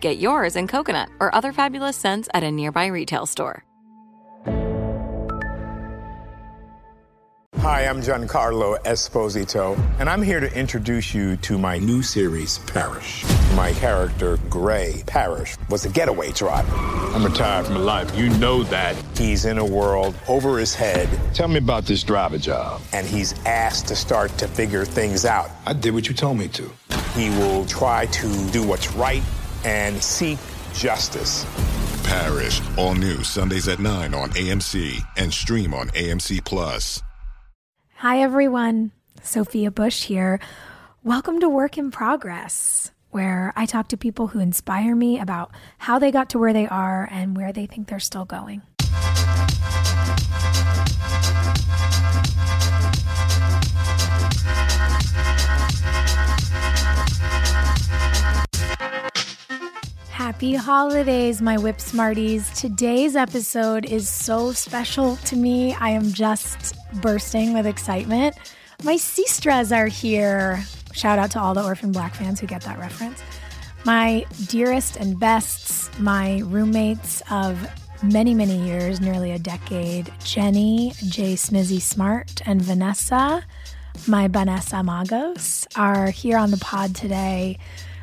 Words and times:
Get 0.00 0.18
yours 0.18 0.56
in 0.56 0.66
coconut 0.66 1.10
or 1.20 1.34
other 1.34 1.52
fabulous 1.52 1.96
scents 1.96 2.28
at 2.32 2.42
a 2.42 2.50
nearby 2.50 2.86
retail 2.86 3.26
store. 3.26 3.64
Hi, 7.58 7.84
I'm 7.86 8.00
Giancarlo 8.00 8.78
Esposito, 8.84 9.78
and 10.00 10.08
I'm 10.08 10.22
here 10.22 10.40
to 10.40 10.50
introduce 10.58 11.12
you 11.12 11.36
to 11.38 11.58
my 11.58 11.76
new 11.78 12.02
series, 12.02 12.56
Parish. 12.60 13.22
My 13.54 13.72
character, 13.72 14.38
Gray 14.48 15.02
Parish, 15.06 15.56
was 15.68 15.84
a 15.84 15.90
getaway 15.90 16.32
driver. 16.32 16.74
I'm 16.74 17.22
retired 17.22 17.66
from 17.66 17.76
life. 17.84 18.16
You 18.16 18.30
know 18.38 18.62
that. 18.64 18.96
He's 19.18 19.44
in 19.44 19.58
a 19.58 19.64
world 19.64 20.14
over 20.26 20.58
his 20.58 20.74
head, 20.74 21.06
Tell 21.34 21.48
me 21.48 21.58
about 21.58 21.84
this 21.84 22.02
driver 22.02 22.38
job. 22.38 22.80
and 22.94 23.06
he's 23.06 23.34
asked 23.44 23.88
to 23.88 23.96
start 23.96 24.30
to 24.38 24.48
figure 24.48 24.86
things 24.86 25.26
out. 25.26 25.50
I 25.66 25.74
did 25.74 25.92
what 25.92 26.08
you 26.08 26.14
told 26.14 26.38
me 26.38 26.48
to. 26.48 26.70
He 27.14 27.28
will 27.28 27.66
try 27.66 28.06
to 28.06 28.50
do 28.52 28.66
what's 28.66 28.90
right 28.94 29.22
and 29.64 30.02
seek 30.02 30.38
justice. 30.74 31.44
Parish, 32.04 32.60
all 32.76 32.94
new 32.94 33.22
Sundays 33.22 33.68
at 33.68 33.78
9 33.78 34.14
on 34.14 34.30
AMC 34.30 35.00
and 35.16 35.32
stream 35.32 35.74
on 35.74 35.88
AMC 35.90 36.44
Plus. 36.44 37.02
Hi, 37.96 38.20
everyone. 38.22 38.92
Sophia 39.22 39.70
Bush 39.70 40.04
here. 40.04 40.40
Welcome 41.04 41.40
to 41.40 41.48
Work 41.48 41.78
in 41.78 41.90
Progress, 41.90 42.90
where 43.10 43.52
I 43.56 43.66
talk 43.66 43.88
to 43.88 43.96
people 43.96 44.28
who 44.28 44.38
inspire 44.38 44.96
me 44.96 45.18
about 45.18 45.50
how 45.78 45.98
they 45.98 46.10
got 46.10 46.30
to 46.30 46.38
where 46.38 46.52
they 46.52 46.66
are 46.66 47.08
and 47.10 47.36
where 47.36 47.52
they 47.52 47.66
think 47.66 47.88
they're 47.88 48.00
still 48.00 48.24
going. 48.24 48.62
Happy 60.30 60.54
holidays, 60.54 61.42
my 61.42 61.58
whip 61.58 61.80
smarties. 61.80 62.48
Today's 62.50 63.16
episode 63.16 63.84
is 63.84 64.08
so 64.08 64.52
special 64.52 65.16
to 65.16 65.34
me. 65.34 65.74
I 65.74 65.90
am 65.90 66.12
just 66.12 66.76
bursting 67.00 67.52
with 67.52 67.66
excitement. 67.66 68.36
My 68.84 68.94
sistras 68.94 69.76
are 69.76 69.88
here. 69.88 70.62
Shout 70.92 71.18
out 71.18 71.32
to 71.32 71.40
all 71.40 71.52
the 71.52 71.64
Orphan 71.64 71.90
Black 71.90 72.14
fans 72.14 72.38
who 72.38 72.46
get 72.46 72.62
that 72.62 72.78
reference. 72.78 73.20
My 73.84 74.24
dearest 74.46 74.94
and 74.98 75.18
bests, 75.18 75.90
my 75.98 76.42
roommates 76.44 77.24
of 77.28 77.68
many, 78.04 78.32
many 78.32 78.56
years, 78.64 79.00
nearly 79.00 79.32
a 79.32 79.38
decade, 79.40 80.12
Jenny, 80.22 80.92
J. 81.08 81.34
Smizzy 81.34 81.80
Smart, 81.80 82.40
and 82.46 82.62
Vanessa, 82.62 83.44
my 84.06 84.28
Vanessa 84.28 84.76
Magos, 84.76 85.66
are 85.76 86.10
here 86.10 86.38
on 86.38 86.52
the 86.52 86.58
pod 86.58 86.94
today. 86.94 87.58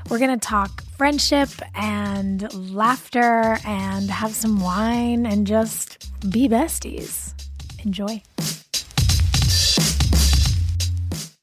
We're 0.09 0.19
going 0.19 0.39
to 0.39 0.47
talk 0.47 0.83
friendship 0.97 1.49
and 1.75 2.53
laughter 2.73 3.57
and 3.65 4.09
have 4.09 4.33
some 4.33 4.61
wine 4.61 5.25
and 5.25 5.45
just 5.45 6.09
be 6.31 6.47
besties. 6.47 7.33
Enjoy. 7.83 8.23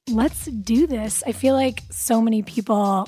Let's 0.09 0.47
do 0.47 0.87
this. 0.87 1.23
I 1.27 1.33
feel 1.33 1.55
like 1.55 1.83
so 1.91 2.23
many 2.23 2.43
people 2.43 3.07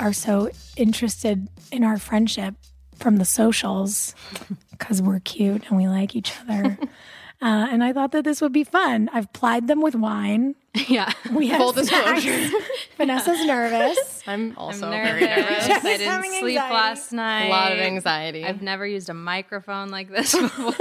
are 0.00 0.14
so 0.14 0.50
interested 0.76 1.46
in 1.70 1.84
our 1.84 1.98
friendship 1.98 2.54
from 2.94 3.18
the 3.18 3.26
socials 3.26 4.14
because 4.70 5.02
we're 5.02 5.20
cute 5.20 5.68
and 5.68 5.76
we 5.76 5.88
like 5.88 6.16
each 6.16 6.32
other. 6.40 6.78
Uh, 7.42 7.68
and 7.70 7.84
I 7.84 7.92
thought 7.92 8.12
that 8.12 8.24
this 8.24 8.40
would 8.40 8.52
be 8.52 8.64
fun. 8.64 9.10
I've 9.12 9.30
plied 9.32 9.68
them 9.68 9.80
with 9.82 9.94
wine. 9.94 10.54
Yeah. 10.88 11.10
We 11.32 11.48
have 11.48 11.58
Full 11.58 11.72
snacks. 11.72 11.88
disclosure. 12.22 12.50
Vanessa's 12.98 13.44
nervous. 13.46 14.22
I'm 14.26 14.54
also 14.58 14.86
I'm 14.86 14.92
very 14.92 15.20
nervous. 15.22 15.68
nervous. 15.68 15.84
I 15.84 15.96
didn't 15.96 16.24
sleep 16.24 16.58
anxiety. 16.58 16.74
last 16.74 17.12
night. 17.12 17.46
A 17.46 17.48
lot 17.48 17.72
of 17.72 17.78
anxiety. 17.78 18.44
I've 18.44 18.60
never 18.60 18.86
used 18.86 19.08
a 19.08 19.14
microphone 19.14 19.88
like 19.88 20.10
this 20.10 20.38
before. 20.38 20.74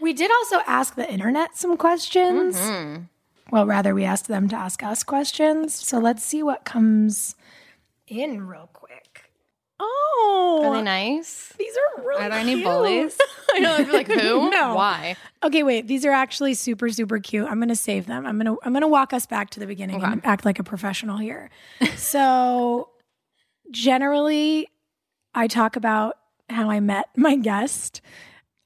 We 0.00 0.12
did 0.12 0.30
also 0.30 0.60
ask 0.66 0.94
the 0.94 1.10
internet 1.10 1.56
some 1.56 1.76
questions. 1.76 2.56
Mm-hmm. 2.56 3.02
Well, 3.50 3.66
rather, 3.66 3.94
we 3.94 4.04
asked 4.04 4.28
them 4.28 4.48
to 4.50 4.56
ask 4.56 4.82
us 4.82 5.02
questions. 5.02 5.74
So 5.74 5.98
let's 5.98 6.22
see 6.22 6.42
what 6.42 6.64
comes 6.64 7.34
in 8.06 8.46
real 8.46 8.68
quick. 8.72 8.85
Oh, 9.78 10.62
Are 10.64 10.72
they 10.72 10.78
oh, 10.78 10.82
nice? 10.82 11.52
these 11.58 11.74
are 11.76 12.02
really 12.02 12.24
Are 12.24 12.30
there 12.30 12.38
any 12.38 12.54
cute. 12.54 12.64
bullies? 12.64 13.18
I 13.54 13.58
know. 13.60 13.74
I'd 13.74 13.86
be 13.86 13.92
like, 13.92 14.08
who? 14.08 14.50
No. 14.56 14.74
Why? 14.74 15.16
Okay, 15.42 15.62
wait. 15.62 15.86
These 15.86 16.04
are 16.06 16.12
actually 16.12 16.54
super, 16.54 16.88
super 16.88 17.18
cute. 17.18 17.46
I'm 17.46 17.58
going 17.58 17.68
to 17.68 17.76
save 17.76 18.06
them. 18.06 18.26
I'm 18.26 18.38
to 18.40 18.58
I'm 18.62 18.72
going 18.72 18.82
to 18.82 18.88
walk 18.88 19.12
us 19.12 19.26
back 19.26 19.50
to 19.50 19.60
the 19.60 19.66
beginning 19.66 20.02
and 20.02 20.24
act 20.24 20.44
like 20.44 20.58
a 20.58 20.64
professional 20.64 21.18
here. 21.18 21.50
so, 21.96 22.88
generally, 23.70 24.68
I 25.34 25.46
talk 25.46 25.76
about 25.76 26.16
how 26.48 26.70
I 26.70 26.80
met 26.80 27.08
my 27.16 27.36
guest. 27.36 28.00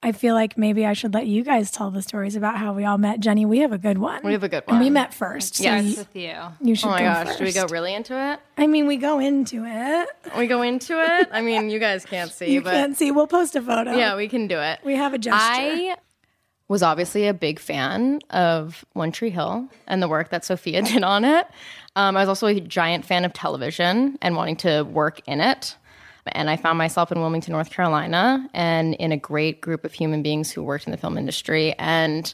I 0.03 0.13
feel 0.13 0.35
like 0.35 0.57
maybe 0.57 0.87
I 0.87 0.95
should 0.95 1.13
let 1.13 1.27
you 1.27 1.45
guys 1.45 1.71
tell 1.71 1.91
the 1.91 2.01
stories 2.01 2.35
about 2.35 2.57
how 2.57 2.73
we 2.73 2.87
all 2.87 2.97
met. 2.97 3.21
Jenny, 3.21 3.45
we 3.45 3.59
have 3.59 3.73
a 3.73 3.77
good 3.79 3.99
one. 3.99 4.23
We 4.25 4.33
have 4.33 4.43
a 4.43 4.49
good 4.49 4.65
And 4.67 4.81
we 4.81 4.89
met 4.89 5.13
first. 5.13 5.57
So 5.57 5.65
Yes, 5.65 5.85
you, 5.85 5.97
with 5.97 6.17
you. 6.17 6.37
you 6.63 6.75
should 6.75 6.87
Oh 6.89 6.93
my 6.93 6.99
go 7.01 7.05
gosh. 7.05 7.27
first. 7.27 7.39
Do 7.39 7.45
we 7.45 7.53
go 7.53 7.67
really 7.67 7.93
into 7.95 8.15
it? 8.19 8.41
I 8.57 8.67
mean, 8.67 8.87
we 8.87 8.97
go 8.97 9.19
into 9.19 9.65
it. 9.67 10.09
We 10.39 10.47
go 10.47 10.63
into 10.63 10.99
it? 10.99 11.29
I 11.31 11.43
mean, 11.43 11.69
you 11.69 11.79
guys 11.79 12.07
can't 12.07 12.33
see, 12.33 12.51
You 12.51 12.63
but 12.63 12.73
can't 12.73 12.97
see. 12.97 13.11
We'll 13.11 13.27
post 13.27 13.55
a 13.57 13.61
photo. 13.61 13.93
yeah, 13.95 14.17
we 14.17 14.27
can 14.27 14.47
do 14.47 14.59
it. 14.59 14.81
we 14.85 14.97
have 14.97 15.13
a 15.13 15.19
gesture. 15.19 15.37
I 15.39 15.97
was 16.69 16.83
obviously 16.83 17.27
a 17.27 17.35
big 17.35 17.59
fan 17.59 18.21
of 18.31 18.85
One 18.95 19.13
Tree 19.13 19.31
Hill 19.31 19.69
and 19.87 20.03
the 20.03 20.09
work 20.09 20.31
that 20.31 20.47
Sophia 20.47 20.81
did 20.91 21.03
on 21.03 21.27
it. 21.27 21.47
Um, 21.95 22.17
I 22.17 22.21
was 22.21 22.29
also 22.31 22.47
a 22.47 22.59
giant 22.59 23.05
fan 23.05 23.27
of 23.27 23.35
television 23.35 24.17
and 24.23 24.35
wanting 24.35 24.57
to 24.59 24.83
work 24.85 25.21
in 25.27 25.41
it. 25.43 25.77
And 26.27 26.51
I 26.51 26.57
found 26.57 26.79
myself 26.79 27.11
in 27.11 27.21
Wilmington, 27.21 27.53
North 27.53 27.71
Carolina, 27.71 28.49
and 28.53 28.95
in 28.95 29.13
a 29.13 29.17
great 29.17 29.61
group 29.61 29.85
of 29.85 29.93
human 29.93 30.23
beings 30.23 30.51
who 30.51 30.63
worked 30.63 30.87
in 30.87 30.91
the 30.91 30.97
film 30.97 31.17
industry. 31.17 31.75
And 31.79 32.33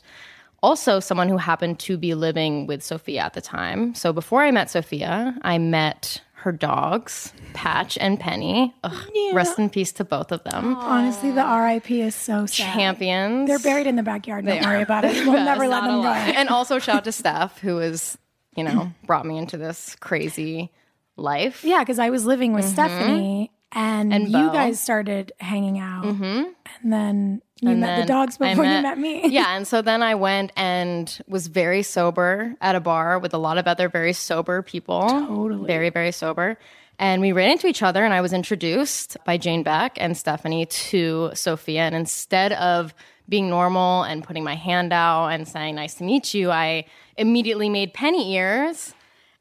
also 0.63 1.01
someone 1.01 1.29
who 1.29 1.37
happened 1.37 1.79
to 1.81 1.97
be 1.97 2.15
living 2.15 2.67
with 2.67 2.83
Sophia 2.83 3.21
at 3.23 3.35
the 3.35 3.41
time. 3.41 3.95
So 3.95 4.13
before 4.13 4.43
I 4.43 4.51
met 4.51 4.71
Sophia, 4.71 5.37
I 5.43 5.59
met 5.59 6.21
her 6.47 6.53
dogs, 6.53 7.33
Patch 7.55 7.99
and 8.01 8.21
Penny. 8.21 8.75
Ugh, 8.85 9.09
Rest 9.33 9.59
in 9.59 9.69
peace 9.69 9.93
to 9.93 10.05
both 10.05 10.31
of 10.31 10.45
them. 10.45 10.77
Honestly, 10.77 11.31
the 11.33 11.45
RIP 11.45 11.91
is 11.91 12.15
so 12.15 12.47
sad. 12.47 12.73
Champions. 12.73 13.49
They're 13.49 13.59
buried 13.59 13.87
in 13.87 13.97
the 13.97 14.03
backyard. 14.03 14.47
Don't 14.47 14.65
worry 14.65 14.83
about 14.83 15.05
it. 15.05 15.17
We'll 15.27 15.45
never 15.45 15.67
let 15.67 15.83
them 15.83 16.03
go. 16.03 16.09
and 16.09 16.49
also 16.49 16.79
shout 16.79 16.99
out 16.99 17.05
to 17.05 17.13
Steph, 17.21 17.59
who 17.59 17.77
was, 17.77 18.17
you 18.55 18.63
know, 18.63 18.93
brought 19.05 19.27
me 19.27 19.39
into 19.39 19.57
this 19.57 19.97
crazy 19.97 20.71
life. 21.17 21.65
Yeah, 21.65 21.81
because 21.81 21.99
I 21.99 22.11
was 22.11 22.25
living 22.25 22.53
with 22.53 22.65
mm-hmm. 22.65 22.75
Stephanie 22.75 23.51
and, 23.77 24.11
Mm-hmm. 24.11 24.13
And 24.13 24.29
you 24.33 24.53
guys 24.53 24.81
started 24.81 25.33
hanging 25.39 25.79
out. 25.79 26.05
And 26.07 26.55
then 26.83 27.43
you 27.61 27.71
And 27.71 27.81
met 27.81 28.01
the 28.01 28.07
dogs 28.07 28.39
before 28.39 28.65
you 28.65 28.83
met 28.83 28.99
me. 28.99 29.29
yeah, 29.29 29.57
and 29.57 29.67
so 29.67 29.83
then 29.83 30.03
I 30.03 30.15
went 30.15 30.53
and 30.57 31.19
was 31.29 31.47
very 31.47 31.83
sober 31.83 32.55
at 32.61 32.75
a 32.75 32.81
bar 32.81 33.19
with 33.19 33.35
a 33.35 33.39
lot 33.39 33.59
of 33.59 33.67
other 33.67 33.89
very 33.89 34.13
sober 34.13 34.63
people. 34.63 35.07
Totally. 35.09 35.67
Very, 35.67 35.91
very 35.91 36.11
sober. 36.13 36.59
And 36.99 37.21
we 37.21 37.33
ran 37.33 37.51
into 37.51 37.67
each 37.67 37.83
other, 37.83 38.03
and 38.05 38.15
I 38.15 38.23
was 38.23 38.33
introduced 38.33 39.19
by 39.27 39.37
Jane 39.37 39.63
Beck 39.63 39.99
and 40.01 40.17
Stephanie 40.17 40.65
to 40.67 41.31
Sophia. 41.35 41.83
And 41.83 41.95
instead 41.95 42.53
of 42.55 42.95
being 43.29 43.51
normal 43.51 44.05
and 44.05 44.25
putting 44.25 44.45
my 44.45 44.55
hand 44.55 44.93
out 44.93 45.29
and 45.29 45.47
saying, 45.47 45.75
Nice 45.75 45.95
to 45.95 46.05
meet 46.05 46.33
you, 46.33 46.51
I 46.51 46.87
immediately 47.19 47.69
made 47.69 47.93
penny 47.93 48.35
ears 48.35 48.95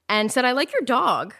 and 0.09 0.31
said, 0.31 0.43
I 0.43 0.51
like 0.51 0.73
your 0.73 0.81
dog. 0.81 1.33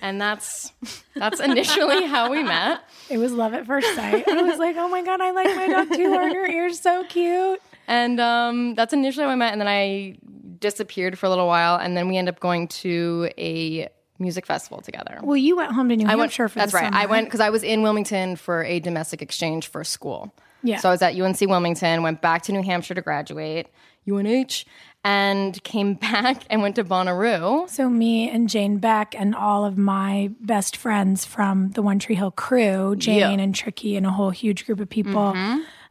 And 0.00 0.20
that's 0.20 0.72
that's 1.14 1.40
initially 1.40 2.04
how 2.06 2.30
we 2.30 2.42
met. 2.42 2.82
It 3.08 3.18
was 3.18 3.32
love 3.32 3.54
at 3.54 3.66
first 3.66 3.94
sight. 3.94 4.26
I 4.28 4.42
was 4.42 4.58
like, 4.58 4.76
oh 4.76 4.88
my 4.88 5.02
God, 5.02 5.20
I 5.20 5.30
like 5.30 5.54
my 5.56 5.68
dog 5.68 5.88
too. 5.94 6.12
Her 6.12 6.46
ear's 6.46 6.80
so 6.80 7.04
cute. 7.04 7.60
And 7.86 8.20
um, 8.20 8.74
that's 8.74 8.92
initially 8.92 9.24
how 9.24 9.30
we 9.30 9.36
met, 9.36 9.52
and 9.52 9.60
then 9.60 9.68
I 9.68 10.16
disappeared 10.60 11.18
for 11.18 11.26
a 11.26 11.28
little 11.28 11.46
while, 11.46 11.76
and 11.76 11.96
then 11.96 12.08
we 12.08 12.16
ended 12.16 12.34
up 12.34 12.40
going 12.40 12.68
to 12.68 13.30
a 13.36 13.88
music 14.20 14.46
festival 14.46 14.80
together. 14.80 15.18
Well, 15.22 15.36
you 15.36 15.56
went 15.56 15.72
home 15.72 15.88
to 15.88 15.96
New 15.96 16.04
I 16.04 16.14
went. 16.14 16.30
Hampshire 16.30 16.48
for 16.48 16.58
that's 16.58 16.72
right. 16.74 16.84
summer. 16.84 16.96
I 16.96 17.06
went 17.06 17.26
because 17.26 17.40
I 17.40 17.50
was 17.50 17.64
in 17.64 17.82
Wilmington 17.82 18.36
for 18.36 18.62
a 18.64 18.78
domestic 18.78 19.22
exchange 19.22 19.66
for 19.68 19.82
school. 19.82 20.32
Yeah. 20.62 20.78
So 20.78 20.90
I 20.90 20.92
was 20.92 21.02
at 21.02 21.18
UNC 21.18 21.40
Wilmington, 21.40 22.02
went 22.02 22.20
back 22.20 22.42
to 22.42 22.52
New 22.52 22.62
Hampshire 22.62 22.94
to 22.94 23.00
graduate, 23.00 23.68
UNH, 24.06 24.64
and 25.04 25.62
came 25.64 25.94
back 26.00 26.42
and 26.50 26.62
went 26.62 26.76
to 26.76 26.84
Bonnaroo. 26.84 27.68
So 27.70 27.88
me 27.88 28.28
and 28.28 28.48
Jane 28.48 28.78
Beck 28.78 29.14
and 29.18 29.34
all 29.34 29.64
of 29.64 29.78
my 29.78 30.30
best 30.40 30.76
friends 30.76 31.24
from 31.24 31.70
the 31.70 31.82
One 31.82 31.98
Tree 31.98 32.14
Hill 32.14 32.30
crew, 32.30 32.96
Jane 32.96 33.18
Yeah. 33.18 33.30
Mm-hmm. 33.30 33.40
and 33.40 33.54
Tricky 33.54 33.96
and 33.96 34.06
a 34.06 34.10
whole 34.10 34.30
huge 34.30 34.66
group 34.66 34.80
of 34.80 34.88
people, 34.88 35.34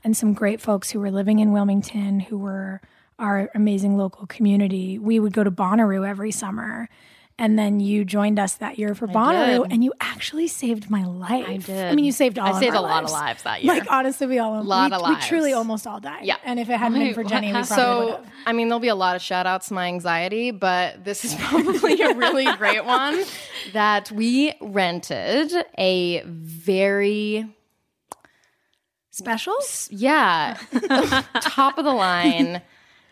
and 0.03 0.15
some 0.15 0.33
great 0.33 0.61
folks 0.61 0.91
who 0.91 0.99
were 0.99 1.11
living 1.11 1.39
in 1.39 1.51
Wilmington 1.51 2.19
who 2.21 2.37
were 2.37 2.81
our 3.17 3.49
amazing 3.53 3.97
local 3.97 4.25
community. 4.27 4.97
We 4.97 5.19
would 5.19 5.33
go 5.33 5.43
to 5.43 5.51
Bonnaroo 5.51 6.07
every 6.07 6.31
summer. 6.31 6.87
And 7.39 7.57
then 7.57 7.79
you 7.79 8.03
joined 8.03 8.37
us 8.37 8.55
that 8.55 8.77
year 8.77 8.93
for 8.93 9.07
Bonnaroo, 9.07 9.65
and 9.71 9.81
you 9.83 9.93
actually 10.01 10.47
saved 10.49 10.89
my 10.89 11.05
life. 11.05 11.45
I 11.47 11.57
did. 11.57 11.85
I 11.91 11.95
mean, 11.95 12.03
you 12.03 12.11
saved 12.11 12.37
all. 12.37 12.53
I 12.53 12.59
saved 12.59 12.75
a 12.75 12.81
lot 12.81 13.03
of 13.05 13.09
lives. 13.09 13.13
lives 13.13 13.43
that 13.43 13.63
year. 13.63 13.73
Like 13.73 13.89
honestly, 13.89 14.27
we 14.27 14.39
all 14.39 14.59
a 14.59 14.61
Lot 14.61 14.91
we, 14.91 14.97
of 14.97 15.07
we 15.07 15.15
truly 15.25 15.43
lives. 15.51 15.57
almost 15.57 15.87
all 15.87 15.99
died. 16.01 16.25
Yeah. 16.25 16.35
and 16.43 16.59
if 16.59 16.69
it 16.69 16.77
hadn't 16.77 16.99
been 16.99 17.13
for 17.13 17.23
Jenny, 17.23 17.47
we 17.47 17.53
probably 17.53 17.67
So, 17.75 18.11
have. 18.17 18.25
I 18.45 18.51
mean, 18.51 18.67
there'll 18.67 18.81
be 18.81 18.89
a 18.89 18.95
lot 18.95 19.15
of 19.15 19.21
shout 19.21 19.47
outs 19.47 19.69
to 19.69 19.73
my 19.73 19.87
anxiety, 19.87 20.51
but 20.51 21.05
this 21.05 21.23
is 21.23 21.33
probably 21.39 22.01
a 22.01 22.13
really 22.13 22.45
great 22.57 22.83
one 22.83 23.23
that 23.73 24.11
we 24.11 24.53
rented 24.61 25.53
a 25.77 26.21
very, 26.25 27.47
Special? 29.11 29.55
yeah, 29.89 30.57
top 31.41 31.77
of 31.77 31.85
the 31.85 31.91
line. 31.93 32.61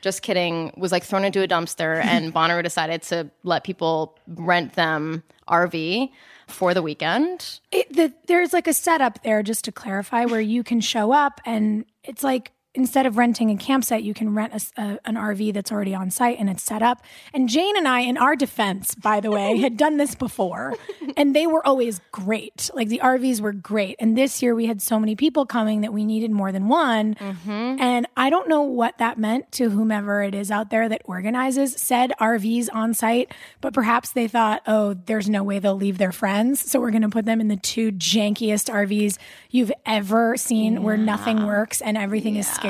Just 0.02 0.22
kidding. 0.22 0.74
Was 0.78 0.92
like 0.92 1.04
thrown 1.04 1.26
into 1.26 1.42
a 1.42 1.48
dumpster, 1.48 2.04
and 2.04 2.34
Bonnaroo 2.34 2.64
decided 2.64 3.02
to 3.04 3.30
let 3.44 3.64
people 3.64 4.18
rent 4.28 4.74
them 4.74 5.24
RV 5.48 6.12
for 6.48 6.74
the 6.74 6.82
weekend. 6.82 7.60
it, 7.72 7.94
the, 7.94 8.14
there's 8.28 8.54
like 8.54 8.68
a 8.68 8.74
setup 8.74 9.22
there 9.24 9.44
just 9.44 9.66
to 9.66 9.72
clarify 9.72 10.26
where 10.26 10.40
you 10.42 10.64
can 10.64 10.80
show 10.80 11.12
up 11.12 11.42
and 11.46 11.84
it's 12.06 12.24
like 12.24 12.54
instead 12.78 13.06
of 13.08 13.18
renting 13.18 13.50
a 13.50 13.58
campsite 13.58 14.04
you 14.04 14.14
can 14.14 14.34
rent 14.34 14.54
a 14.54 14.82
a- 14.82 15.00
an 15.06 15.16
rv 15.16 15.54
that's 15.54 15.72
already 15.72 15.96
on 15.96 16.12
site 16.12 16.38
and 16.40 16.50
it's 16.50 16.64
set 16.64 16.82
up. 16.84 17.02
And 17.34 17.50
jane 17.50 17.76
and 17.76 17.88
i 17.88 18.02
in 18.02 18.18
our 18.18 18.36
defense 18.36 18.94
by 18.96 19.20
the 19.20 19.32
way 19.32 19.58
had 19.58 19.76
done 19.76 19.98
this 19.98 20.16
before. 20.16 20.76
And 21.16 21.36
they 21.36 21.48
were 21.48 21.66
always 21.66 22.00
great. 22.12 22.70
Like 22.76 22.90
the 22.90 23.00
rvs 23.00 23.42
were 23.42 23.54
great. 23.54 23.96
And 24.00 24.16
this 24.16 24.44
year 24.44 24.54
we 24.54 24.68
had 24.68 24.84
so 24.84 25.00
many 25.00 25.16
people 25.16 25.48
coming 25.48 25.82
that 25.82 25.92
we 25.92 26.06
needed 26.06 26.30
more 26.30 26.52
than 26.52 26.68
one. 26.68 27.16
Mm-hmm. 27.16 27.82
And 27.82 28.08
i 28.16 28.30
don't 28.30 28.48
know 28.48 28.62
what 28.62 29.00
that 29.00 29.18
meant 29.18 29.52
to 29.54 29.72
whomever 29.72 30.22
it 30.22 30.36
is 30.36 30.52
out 30.52 30.70
there 30.70 30.88
that 30.88 31.02
organizes 31.06 31.76
said 31.76 32.12
rvs 32.20 32.68
on 32.72 32.94
site 32.94 33.34
but 33.62 33.74
perhaps 33.74 34.12
they 34.12 34.28
thought 34.28 34.62
oh 34.68 34.94
there's 35.06 35.28
no 35.28 35.42
way 35.44 35.58
they'll 35.58 35.76
leave 35.76 35.98
their 35.98 36.12
friends. 36.12 36.60
So 36.70 36.80
we're 36.80 36.92
going 36.92 37.02
to 37.02 37.10
put 37.10 37.26
them 37.26 37.42
in 37.42 37.48
the 37.48 37.58
two 37.58 37.92
jankiest 37.94 38.70
rvs 38.72 39.18
you've 39.50 39.72
ever 39.88 40.38
seen 40.38 40.84
where 40.84 40.98
nothing 40.98 41.46
works 41.48 41.82
and 41.82 41.98
everything 41.98 42.36
is 42.36 42.48
scary 42.48 42.67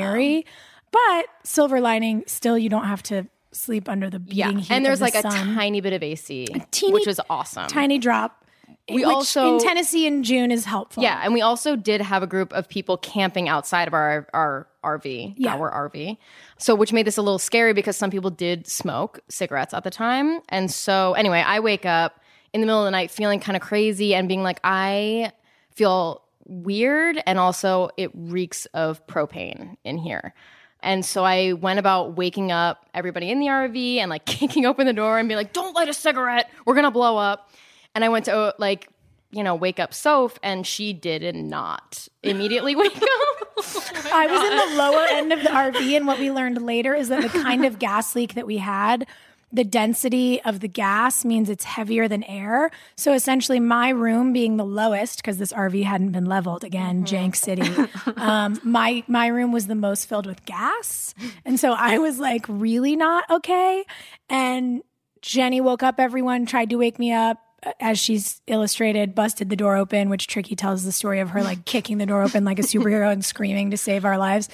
but 0.90 1.26
silver 1.44 1.80
lining 1.80 2.24
still 2.26 2.56
you 2.58 2.68
don't 2.68 2.86
have 2.86 3.02
to 3.04 3.26
sleep 3.52 3.88
under 3.88 4.08
the 4.10 4.18
beating 4.18 4.58
heat 4.58 4.70
and 4.70 4.84
there's 4.84 4.98
of 4.98 5.02
like 5.02 5.12
the 5.14 5.20
a 5.20 5.22
tiny 5.30 5.80
bit 5.80 5.92
of 5.92 6.02
AC, 6.02 6.46
teeny- 6.70 6.92
which 6.92 7.06
was 7.06 7.20
awesome. 7.30 7.66
tiny 7.68 7.98
drop 7.98 8.44
We 8.90 8.96
which 8.96 9.04
also- 9.06 9.54
in 9.58 9.62
tennessee 9.64 10.06
in 10.06 10.22
june 10.22 10.50
is 10.52 10.64
helpful 10.64 11.02
Yeah, 11.02 11.20
and 11.22 11.32
we 11.34 11.40
also 11.42 11.74
did 11.76 12.00
have 12.00 12.22
a 12.22 12.26
group 12.26 12.52
of 12.52 12.68
people 12.68 12.96
camping 12.96 13.48
outside 13.48 13.88
of 13.88 13.94
our 13.94 14.26
our 14.32 14.66
RV, 14.84 15.34
Yeah. 15.36 15.54
our 15.54 15.70
RV. 15.90 16.16
So 16.56 16.74
which 16.74 16.92
made 16.92 17.06
this 17.06 17.18
a 17.18 17.22
little 17.22 17.38
scary 17.40 17.72
because 17.74 17.96
some 17.96 18.10
people 18.10 18.30
did 18.30 18.66
smoke 18.66 19.20
cigarettes 19.28 19.74
at 19.74 19.84
the 19.84 19.90
time. 19.90 20.40
And 20.48 20.70
so 20.70 21.12
anyway, 21.14 21.42
I 21.46 21.60
wake 21.60 21.84
up 21.84 22.20
in 22.54 22.60
the 22.62 22.66
middle 22.66 22.80
of 22.80 22.86
the 22.86 22.90
night 22.92 23.10
feeling 23.10 23.38
kind 23.40 23.54
of 23.56 23.60
crazy 23.62 24.14
and 24.14 24.28
being 24.28 24.42
like 24.42 24.60
I 24.64 25.32
feel 25.74 26.22
weird 26.48 27.22
and 27.26 27.38
also 27.38 27.90
it 27.96 28.10
reeks 28.14 28.66
of 28.66 29.06
propane 29.06 29.76
in 29.84 29.98
here. 29.98 30.34
And 30.80 31.04
so 31.04 31.24
I 31.24 31.52
went 31.52 31.78
about 31.78 32.16
waking 32.16 32.52
up 32.52 32.86
everybody 32.94 33.30
in 33.30 33.40
the 33.40 33.46
RV 33.46 33.96
and 33.96 34.10
like 34.10 34.24
kicking 34.26 34.66
open 34.66 34.86
the 34.86 34.92
door 34.92 35.18
and 35.18 35.28
be 35.28 35.36
like, 35.36 35.52
"Don't 35.52 35.74
light 35.74 35.88
a 35.88 35.94
cigarette. 35.94 36.50
We're 36.64 36.74
going 36.74 36.84
to 36.84 36.90
blow 36.90 37.16
up." 37.16 37.50
And 37.94 38.04
I 38.04 38.08
went 38.08 38.26
to 38.26 38.54
like 38.58 38.88
you 39.30 39.42
know, 39.42 39.54
wake 39.54 39.78
up 39.78 39.92
Soph, 39.92 40.38
and 40.42 40.66
she 40.66 40.92
did 40.92 41.34
not 41.34 42.08
immediately 42.22 42.74
wake 42.76 42.96
up. 42.96 43.02
I 44.12 44.26
was 44.26 44.42
in 44.42 44.56
the 44.56 44.78
lower 44.78 45.06
end 45.10 45.32
of 45.32 45.42
the 45.42 45.50
RV, 45.50 45.96
and 45.96 46.06
what 46.06 46.18
we 46.18 46.30
learned 46.30 46.62
later 46.62 46.94
is 46.94 47.08
that 47.08 47.22
the 47.22 47.28
kind 47.28 47.64
of 47.64 47.78
gas 47.78 48.14
leak 48.14 48.34
that 48.34 48.46
we 48.46 48.56
had, 48.58 49.06
the 49.52 49.64
density 49.64 50.42
of 50.42 50.60
the 50.60 50.68
gas 50.68 51.24
means 51.24 51.48
it's 51.48 51.64
heavier 51.64 52.06
than 52.06 52.22
air. 52.24 52.70
So 52.96 53.14
essentially, 53.14 53.60
my 53.60 53.88
room 53.88 54.32
being 54.32 54.56
the 54.58 54.64
lowest 54.64 55.16
because 55.18 55.38
this 55.38 55.52
RV 55.52 55.84
hadn't 55.84 56.12
been 56.12 56.26
leveled 56.26 56.64
again, 56.64 57.04
Jank 57.04 57.36
City. 57.36 57.68
Um, 58.16 58.60
my 58.64 59.04
my 59.06 59.28
room 59.28 59.52
was 59.52 59.66
the 59.66 59.74
most 59.74 60.08
filled 60.08 60.26
with 60.26 60.44
gas, 60.44 61.14
and 61.44 61.58
so 61.58 61.72
I 61.72 61.98
was 61.98 62.18
like 62.18 62.44
really 62.48 62.96
not 62.96 63.28
okay. 63.30 63.84
And 64.28 64.82
Jenny 65.22 65.60
woke 65.60 65.82
up 65.82 66.00
everyone, 66.00 66.46
tried 66.46 66.70
to 66.70 66.76
wake 66.76 66.98
me 66.98 67.12
up. 67.12 67.38
As 67.80 67.98
she's 67.98 68.40
illustrated, 68.46 69.14
busted 69.14 69.50
the 69.50 69.56
door 69.56 69.76
open, 69.76 70.10
which 70.10 70.26
Tricky 70.26 70.56
tells 70.56 70.84
the 70.84 70.92
story 70.92 71.20
of 71.20 71.30
her 71.30 71.42
like 71.42 71.64
kicking 71.64 71.98
the 71.98 72.06
door 72.06 72.22
open 72.22 72.44
like 72.44 72.58
a 72.58 72.62
superhero 72.62 73.10
and 73.12 73.24
screaming 73.24 73.70
to 73.70 73.76
save 73.76 74.04
our 74.04 74.18
lives. 74.18 74.48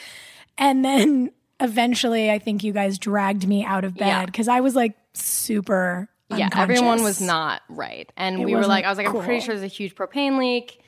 And 0.56 0.85
then 0.85 1.31
eventually, 1.61 2.31
I 2.31 2.39
think 2.39 2.65
you 2.65 2.73
guys 2.73 2.99
dragged 2.99 3.47
me 3.47 3.65
out 3.65 3.85
of 3.85 3.95
bed 3.95 4.27
because 4.27 4.49
I 4.49 4.61
was 4.61 4.75
like 4.75 4.95
super. 5.15 6.09
yeah, 6.31 6.49
everyone 6.55 7.03
was 7.03 7.21
not 7.21 7.62
right. 7.69 8.11
And 8.17 8.41
It 8.41 8.45
we 8.45 8.55
were 8.55 8.67
like, 8.67 8.85
I 8.85 8.89
was 8.89 8.99
like, 8.99 9.06
I'm 9.06 9.23
pretty 9.23 9.41
sure 9.41 9.55
there's 9.55 9.62
a 9.62 9.75
huge 9.75 9.95
propane 9.95 10.39
leak. 10.39 10.81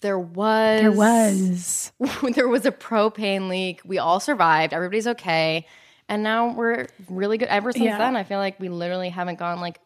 There 0.00 0.18
was. 0.18 0.80
There 0.80 0.92
was. 0.92 1.92
there 2.34 2.48
was 2.48 2.66
a 2.66 2.72
propane 2.72 3.48
leak. 3.48 3.80
We 3.84 3.98
all 3.98 4.20
survived. 4.20 4.72
Everybody's 4.72 5.06
okay. 5.06 5.66
And 6.08 6.22
now 6.22 6.52
we're 6.54 6.86
really 7.08 7.38
good. 7.38 7.48
Ever 7.48 7.72
since 7.72 7.84
Yeah. 7.84 7.98
then, 7.98 8.14
I 8.16 8.22
feel 8.22 8.38
like 8.38 8.60
we 8.60 8.68
literally 8.68 9.08
haven't 9.08 9.38
gone 9.38 9.60
like 9.60 9.80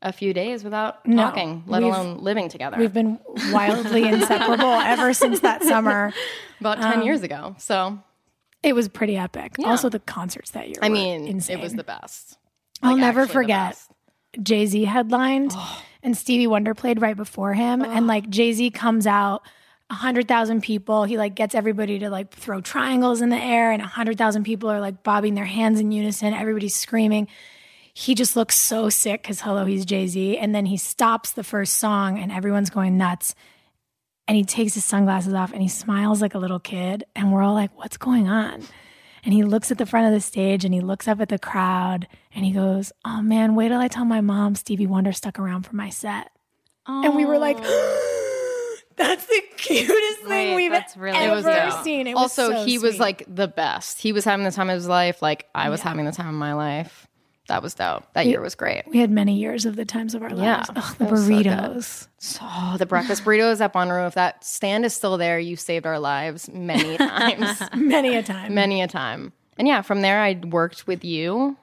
a 0.00 0.12
few 0.12 0.34
days 0.34 0.64
without 0.64 1.06
No. 1.06 1.22
talking, 1.22 1.62
let 1.66 1.82
alone 1.84 2.18
living 2.18 2.48
together. 2.48 2.76
We've 2.76 2.92
been 2.92 3.20
wildly 3.52 4.02
inseparable 4.04 4.64
ever 4.72 5.14
since 5.14 5.40
that 5.40 5.62
summer. 5.62 6.12
About 6.60 6.78
10 6.78 6.94
um, 6.94 7.02
years 7.02 7.22
ago. 7.22 7.54
So, 7.58 7.98
It 8.62 8.74
was 8.74 8.88
pretty 8.88 9.16
epic. 9.16 9.56
Also, 9.64 9.88
the 9.88 9.98
concerts 9.98 10.50
that 10.52 10.68
year. 10.68 10.78
I 10.82 10.88
mean, 10.88 11.26
insane. 11.26 11.58
it 11.58 11.62
was 11.62 11.74
the 11.74 11.84
best. 11.84 12.38
I'll 12.82 12.92
Like, 12.92 13.00
never 13.00 13.26
forget. 13.26 13.76
Jay 14.42 14.66
Z 14.66 14.84
headlined, 14.84 15.52
and 16.02 16.16
Stevie 16.16 16.46
Wonder 16.46 16.74
played 16.74 17.00
right 17.02 17.16
before 17.16 17.52
him, 17.54 17.82
and 17.82 18.06
like 18.06 18.28
Jay 18.30 18.52
Z 18.52 18.70
comes 18.70 19.06
out. 19.06 19.42
A 19.90 19.94
hundred 19.94 20.26
thousand 20.26 20.62
people. 20.62 21.04
He 21.04 21.18
like 21.18 21.34
gets 21.34 21.54
everybody 21.54 21.98
to 21.98 22.08
like 22.08 22.32
throw 22.32 22.62
triangles 22.62 23.20
in 23.20 23.28
the 23.28 23.36
air, 23.36 23.72
and 23.72 23.82
a 23.82 23.86
hundred 23.86 24.16
thousand 24.16 24.44
people 24.44 24.70
are 24.70 24.80
like 24.80 25.02
bobbing 25.02 25.34
their 25.34 25.44
hands 25.44 25.80
in 25.80 25.92
unison. 25.92 26.32
Everybody's 26.32 26.74
screaming. 26.74 27.28
He 27.92 28.14
just 28.14 28.34
looks 28.36 28.54
so 28.56 28.88
sick 28.88 29.20
because 29.20 29.42
hello, 29.42 29.66
he's 29.66 29.84
Jay 29.84 30.06
Z. 30.06 30.38
And 30.38 30.54
then 30.54 30.64
he 30.64 30.78
stops 30.78 31.32
the 31.32 31.44
first 31.44 31.74
song, 31.74 32.18
and 32.18 32.32
everyone's 32.32 32.70
going 32.70 32.96
nuts. 32.96 33.34
And 34.28 34.36
he 34.36 34.44
takes 34.44 34.74
his 34.74 34.84
sunglasses 34.84 35.34
off 35.34 35.52
and 35.52 35.60
he 35.60 35.68
smiles 35.68 36.22
like 36.22 36.34
a 36.34 36.38
little 36.38 36.60
kid. 36.60 37.04
And 37.16 37.32
we're 37.32 37.42
all 37.42 37.54
like, 37.54 37.76
what's 37.76 37.96
going 37.96 38.28
on? 38.28 38.62
And 39.24 39.32
he 39.34 39.42
looks 39.44 39.70
at 39.70 39.78
the 39.78 39.86
front 39.86 40.06
of 40.06 40.12
the 40.12 40.20
stage 40.20 40.64
and 40.64 40.72
he 40.74 40.80
looks 40.80 41.06
up 41.06 41.20
at 41.20 41.28
the 41.28 41.38
crowd 41.38 42.08
and 42.34 42.44
he 42.44 42.50
goes, 42.52 42.92
Oh 43.04 43.22
man, 43.22 43.54
wait 43.54 43.68
till 43.68 43.78
I 43.80 43.88
tell 43.88 44.04
my 44.04 44.20
mom 44.20 44.54
Stevie 44.54 44.86
Wonder 44.86 45.12
stuck 45.12 45.38
around 45.38 45.62
for 45.62 45.76
my 45.76 45.90
set. 45.90 46.30
And 46.86 47.14
we 47.14 47.24
were 47.24 47.38
like, 47.38 47.56
That's 48.96 49.24
the 49.26 49.42
cutest 49.56 50.20
thing 50.20 50.50
Wait, 50.50 50.54
we've 50.54 50.70
that's 50.72 50.96
really 50.96 51.16
ever 51.16 51.32
It 51.32 51.36
was 51.36 51.44
dope. 51.44 51.82
seen. 51.84 52.06
It 52.06 52.14
was 52.14 52.22
also, 52.38 52.50
so 52.50 52.64
he 52.64 52.78
was 52.78 52.98
like 53.00 53.24
the 53.26 53.48
best. 53.48 53.98
He 54.00 54.12
was 54.12 54.24
having 54.24 54.44
the 54.44 54.50
time 54.52 54.68
of 54.68 54.74
his 54.74 54.86
life. 54.86 55.22
Like 55.22 55.48
I 55.54 55.70
was 55.70 55.80
having 55.80 56.04
the 56.04 56.12
time 56.12 56.28
of 56.28 56.34
my 56.34 56.52
life. 56.52 57.06
That 57.48 57.62
was 57.62 57.74
dope. 57.74 58.04
That 58.14 58.26
year 58.26 58.40
was 58.40 58.54
great. 58.54 58.84
we 58.86 58.98
had 59.00 59.10
many 59.10 59.34
years 59.36 59.66
of 59.66 59.74
the 59.76 59.84
times 59.84 60.14
of 60.14 60.22
our 60.22 60.30
Yeah, 60.30 60.58
lives. 60.58 60.70
Ugh, 60.76 60.96
the 60.98 61.04
it 61.06 61.10
was 61.10 61.24
so 61.26 61.32
burritos. 61.32 62.08
Oh, 62.40 62.76
the 62.78 62.86
breakfast 62.86 63.24
burritos 63.24 63.60
at 63.60 63.72
Bonnaroo. 63.72 64.06
If 64.06 64.14
that 64.14 64.44
stand 64.44 64.84
is 64.84 64.94
still 64.94 65.18
there, 65.18 65.38
you 65.40 65.56
saved 65.56 65.84
our 65.84 65.98
lives 65.98 66.48
many 66.48 66.96
times. 66.98 67.60
many 67.76 68.14
a 68.16 68.22
time. 68.22 68.54
many 68.54 68.80
a 68.80 68.86
time. 68.86 69.32
And 69.58 69.66
yeah, 69.66 69.82
from 69.82 70.02
there, 70.02 70.20
I 70.20 70.40
worked 70.44 70.86
with 70.86 71.04
you. 71.04 71.56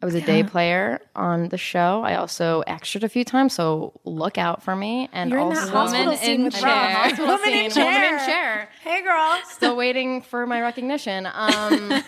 I 0.00 0.06
was 0.06 0.14
a 0.14 0.20
day 0.20 0.44
player 0.44 1.00
on 1.16 1.48
the 1.48 1.58
show. 1.58 2.02
I 2.04 2.14
also 2.14 2.62
extred 2.68 3.02
a 3.02 3.08
few 3.08 3.24
times, 3.24 3.52
so 3.54 3.98
look 4.04 4.38
out 4.38 4.62
for 4.62 4.76
me. 4.76 5.08
And 5.12 5.28
You're 5.30 5.40
also, 5.40 5.60
that 5.64 5.70
hospital 5.72 6.12
Woman 6.12 6.18
in 6.22 6.50
chair. 6.52 6.62
Rob. 6.62 6.90
Hospital 6.92 7.26
Woman 7.26 7.48
in 7.48 7.70
scene, 7.72 7.84
woman 7.84 8.02
in 8.04 8.10
chair. 8.10 8.26
chair. 8.26 8.68
Hey 8.82 9.02
girl. 9.02 9.40
Still 9.48 9.74
waiting 9.74 10.22
for 10.22 10.46
my 10.46 10.60
recognition. 10.60 11.26
Um, 11.26 11.90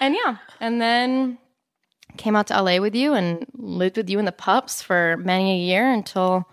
and 0.00 0.14
yeah, 0.14 0.36
and 0.60 0.80
then 0.80 1.36
came 2.16 2.36
out 2.36 2.48
to 2.48 2.60
LA 2.60 2.78
with 2.78 2.94
you 2.94 3.14
and 3.14 3.46
lived 3.56 3.96
with 3.96 4.10
you 4.10 4.18
and 4.18 4.26
the 4.26 4.32
pups 4.32 4.82
for 4.82 5.16
many 5.18 5.52
a 5.52 5.64
year 5.64 5.90
until 5.90 6.48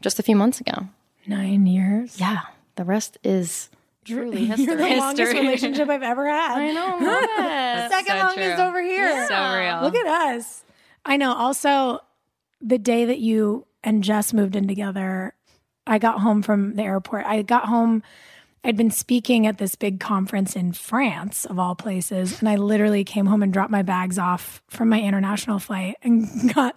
just 0.00 0.18
a 0.18 0.22
few 0.22 0.36
months 0.36 0.60
ago. 0.60 0.88
Nine 1.26 1.66
years. 1.66 2.20
Yeah, 2.20 2.42
the 2.76 2.84
rest 2.84 3.18
is 3.24 3.68
truly 4.04 4.46
history. 4.46 4.64
You're 4.66 4.76
the 4.76 4.96
longest 4.96 5.32
relationship 5.32 5.88
I've 5.88 6.02
ever 6.02 6.28
had. 6.28 6.58
I 6.58 6.72
know, 6.72 6.86
love 7.00 7.24
it. 7.24 7.90
Second 7.90 8.18
so 8.18 8.26
longest 8.26 8.56
true. 8.56 8.64
over 8.64 8.82
here. 8.82 9.26
So 9.28 9.58
real. 9.58 9.80
Look 9.82 9.94
at 9.94 10.06
us. 10.06 10.62
I 11.04 11.16
know. 11.16 11.34
Also, 11.34 12.00
the 12.60 12.78
day 12.78 13.04
that 13.04 13.18
you 13.18 13.66
and 13.82 14.02
Jess 14.02 14.32
moved 14.32 14.56
in 14.56 14.68
together, 14.68 15.34
I 15.86 15.98
got 15.98 16.20
home 16.20 16.42
from 16.42 16.74
the 16.74 16.82
airport. 16.82 17.26
I 17.26 17.42
got 17.42 17.66
home. 17.66 18.02
I'd 18.66 18.76
been 18.76 18.90
speaking 18.90 19.46
at 19.46 19.58
this 19.58 19.76
big 19.76 20.00
conference 20.00 20.56
in 20.56 20.72
France, 20.72 21.44
of 21.44 21.56
all 21.56 21.76
places, 21.76 22.40
and 22.40 22.48
I 22.48 22.56
literally 22.56 23.04
came 23.04 23.26
home 23.26 23.44
and 23.44 23.52
dropped 23.52 23.70
my 23.70 23.82
bags 23.82 24.18
off 24.18 24.60
from 24.66 24.88
my 24.88 25.00
international 25.00 25.60
flight 25.60 25.94
and 26.02 26.52
got 26.54 26.76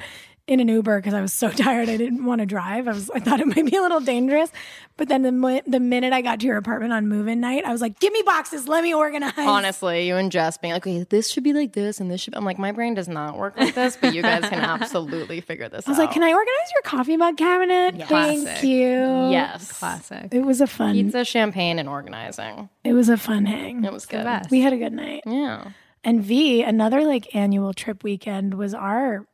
in 0.49 0.59
an 0.59 0.67
Uber 0.67 0.99
because 0.99 1.13
I 1.13 1.21
was 1.21 1.31
so 1.31 1.49
tired. 1.65 1.87
I 1.89 1.95
didn't 1.97 2.25
want 2.25 2.39
to 2.39 2.45
drive. 2.45 2.87
I 2.87 2.93
was 2.93 3.09
I 3.11 3.19
thought 3.19 3.39
it 3.39 3.47
might 3.47 3.65
be 3.65 3.75
a 3.77 3.81
little 3.81 3.99
dangerous. 3.99 4.51
But 4.97 5.07
then 5.07 5.21
the 5.21 5.61
the 5.65 5.79
minute 5.79 6.11
I 6.11 6.21
got 6.21 6.41
to 6.41 6.45
your 6.47 6.57
apartment 6.57 6.91
on 6.91 7.07
move-in 7.07 7.39
night, 7.39 7.63
I 7.65 7.71
was 7.71 7.79
like, 7.79 7.99
"Give 7.99 8.11
me 8.11 8.21
boxes. 8.25 8.67
Let 8.67 8.83
me 8.83 8.93
organize." 8.93 9.31
Honestly, 9.37 10.05
you 10.07 10.15
and 10.17 10.29
Jess 10.31 10.57
being 10.57 10.73
like, 10.73 10.85
okay, 10.85 11.05
this 11.09 11.29
should 11.31 11.43
be 11.43 11.53
like 11.53 11.71
this 11.71 12.01
and 12.01 12.11
this 12.11 12.19
should. 12.19 12.35
I'm 12.35 12.43
like, 12.43 12.59
my 12.59 12.73
brain 12.73 12.95
does 12.95 13.07
not 13.07 13.37
work 13.37 13.57
like 13.57 13.75
this, 13.75 13.95
but 13.95 14.13
you 14.13 14.21
guys 14.21 14.41
can 14.49 14.59
absolutely 14.59 15.39
figure 15.39 15.69
this 15.69 15.85
out. 15.85 15.87
I 15.87 15.91
was 15.91 15.99
like, 15.99 16.11
"Can 16.11 16.23
I 16.23 16.31
organize 16.33 16.71
your 16.73 16.81
coffee 16.83 17.15
mug 17.15 17.37
cabinet?" 17.37 17.95
Thank 18.09 18.43
Classic. 18.43 18.63
you. 18.63 19.29
Yes. 19.31 19.71
Classic. 19.79 20.27
It 20.31 20.41
was 20.45 20.59
a 20.59 20.67
fun. 20.67 20.95
Pizza, 20.95 21.23
champagne, 21.23 21.79
and 21.79 21.87
organizing. 21.87 22.69
It 22.83 22.93
was 22.93 23.07
a 23.07 23.17
fun 23.17 23.45
hang. 23.45 23.85
It 23.85 23.93
was 23.93 24.05
good. 24.05 24.25
We 24.51 24.59
had 24.61 24.73
a 24.73 24.77
good 24.77 24.93
night. 24.93 25.23
Yeah. 25.25 25.71
And 26.03 26.23
V, 26.23 26.61
another 26.63 27.05
like 27.05 27.35
annual 27.35 27.73
trip 27.73 28.03
weekend 28.03 28.53
was 28.53 28.73
our 28.73 29.25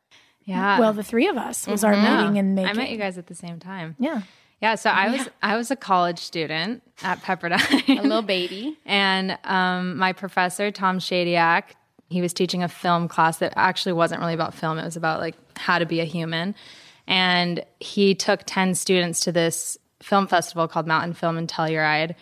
Yeah. 0.46 0.78
well, 0.80 0.92
the 0.92 1.02
three 1.02 1.26
of 1.28 1.36
us 1.36 1.66
was 1.66 1.84
our 1.84 1.92
meeting 1.94 2.38
and 2.38 2.54
making. 2.54 2.70
I 2.70 2.72
met 2.72 2.90
you 2.90 2.96
guys 2.96 3.18
at 3.18 3.26
the 3.26 3.34
same 3.34 3.58
time. 3.58 3.94
Yeah. 3.98 4.22
Yeah, 4.62 4.76
so 4.76 4.88
I 4.88 5.10
was 5.10 5.28
I 5.42 5.56
was 5.56 5.70
a 5.70 5.76
college 5.76 6.18
student 6.18 6.82
at 7.02 7.20
Pepperdine. 7.22 7.98
A 7.98 8.02
little 8.02 8.22
baby. 8.38 8.78
and 8.86 9.36
um, 9.44 9.98
my 9.98 10.14
professor 10.14 10.70
Tom 10.70 10.98
Shadyac, 10.98 11.64
he 12.08 12.22
was 12.22 12.32
teaching 12.32 12.62
a 12.62 12.68
film 12.68 13.06
class 13.06 13.36
that 13.38 13.52
actually 13.56 13.92
wasn't 13.92 14.20
really 14.22 14.32
about 14.32 14.54
film. 14.54 14.78
It 14.78 14.84
was 14.84 14.96
about 14.96 15.20
like 15.20 15.34
how 15.58 15.78
to 15.78 15.84
be 15.84 16.00
a 16.00 16.04
human, 16.04 16.54
and 17.06 17.64
he 17.80 18.14
took 18.14 18.44
ten 18.46 18.74
students 18.74 19.20
to 19.20 19.32
this 19.32 19.76
film 20.00 20.26
festival 20.26 20.68
called 20.68 20.86
Mountain 20.86 21.12
Film 21.14 21.36
and 21.36 21.48
Telluride, 21.48 22.14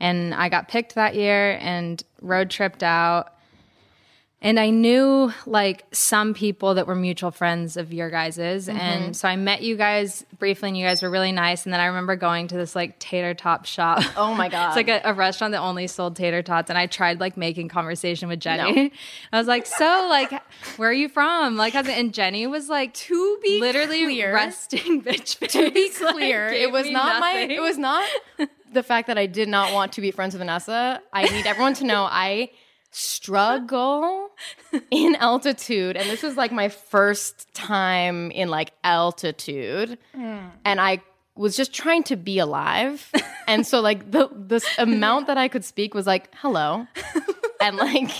and 0.00 0.34
I 0.34 0.48
got 0.48 0.68
picked 0.68 0.94
that 0.94 1.14
year 1.14 1.58
and 1.60 2.02
road 2.22 2.48
tripped 2.48 2.82
out. 2.82 3.31
And 4.42 4.58
I 4.58 4.70
knew 4.70 5.32
like 5.46 5.84
some 5.92 6.34
people 6.34 6.74
that 6.74 6.88
were 6.88 6.96
mutual 6.96 7.30
friends 7.30 7.76
of 7.76 7.92
your 7.92 8.10
guys's. 8.10 8.66
Mm-hmm. 8.66 8.76
And 8.76 9.16
so 9.16 9.28
I 9.28 9.36
met 9.36 9.62
you 9.62 9.76
guys 9.76 10.26
briefly 10.36 10.68
and 10.68 10.76
you 10.76 10.84
guys 10.84 11.00
were 11.00 11.10
really 11.10 11.30
nice. 11.30 11.64
And 11.64 11.72
then 11.72 11.80
I 11.80 11.86
remember 11.86 12.16
going 12.16 12.48
to 12.48 12.56
this 12.56 12.74
like 12.74 12.98
tater 12.98 13.34
top 13.34 13.66
shop. 13.66 14.02
Oh 14.16 14.34
my 14.34 14.48
God. 14.48 14.66
it's 14.76 14.76
like 14.76 14.88
a, 14.88 15.00
a 15.08 15.14
restaurant 15.14 15.52
that 15.52 15.60
only 15.60 15.86
sold 15.86 16.16
tater 16.16 16.42
tots. 16.42 16.70
And 16.70 16.78
I 16.78 16.86
tried 16.86 17.20
like 17.20 17.36
making 17.36 17.68
conversation 17.68 18.28
with 18.28 18.40
Jenny. 18.40 18.92
I 19.32 19.38
was 19.38 19.46
like, 19.46 19.64
so 19.64 20.08
like, 20.10 20.32
where 20.76 20.90
are 20.90 20.92
you 20.92 21.08
from? 21.08 21.56
Like, 21.56 21.74
how's 21.74 21.86
it? 21.86 21.96
And 21.96 22.12
Jenny 22.12 22.48
was 22.48 22.68
like, 22.68 22.94
to 22.94 23.38
be 23.44 23.60
literally 23.60 24.04
clear- 24.06 24.34
resting 24.34 25.02
bitch 25.04 25.36
face. 25.36 25.52
To 25.52 25.70
be 25.70 25.88
clear, 25.90 26.50
gave 26.50 26.62
it 26.62 26.72
was 26.72 26.90
not 26.90 27.20
my. 27.20 27.46
It 27.48 27.62
was 27.62 27.78
not 27.78 28.08
the 28.72 28.82
fact 28.82 29.06
that 29.06 29.18
I 29.18 29.26
did 29.26 29.48
not 29.48 29.72
want 29.72 29.92
to 29.92 30.00
be 30.00 30.10
friends 30.10 30.34
with 30.34 30.40
Vanessa. 30.40 31.00
I 31.12 31.24
need 31.24 31.46
everyone 31.46 31.74
to 31.74 31.84
know 31.84 32.08
I 32.10 32.50
struggle 32.92 34.30
in 34.90 35.16
altitude, 35.16 35.96
and 35.96 36.08
this 36.08 36.22
was 36.22 36.36
like 36.36 36.52
my 36.52 36.68
first 36.68 37.52
time 37.54 38.30
in 38.30 38.48
like 38.48 38.72
altitude, 38.84 39.98
hmm. 40.14 40.38
and 40.64 40.80
I 40.80 41.02
was 41.34 41.56
just 41.56 41.72
trying 41.72 42.04
to 42.04 42.16
be 42.16 42.38
alive, 42.38 43.10
and 43.48 43.66
so 43.66 43.80
like 43.80 44.10
the 44.10 44.28
this 44.32 44.66
amount 44.78 45.26
that 45.26 45.38
I 45.38 45.48
could 45.48 45.64
speak 45.64 45.94
was 45.94 46.06
like 46.06 46.28
hello, 46.36 46.86
and 47.60 47.76
like 47.76 48.10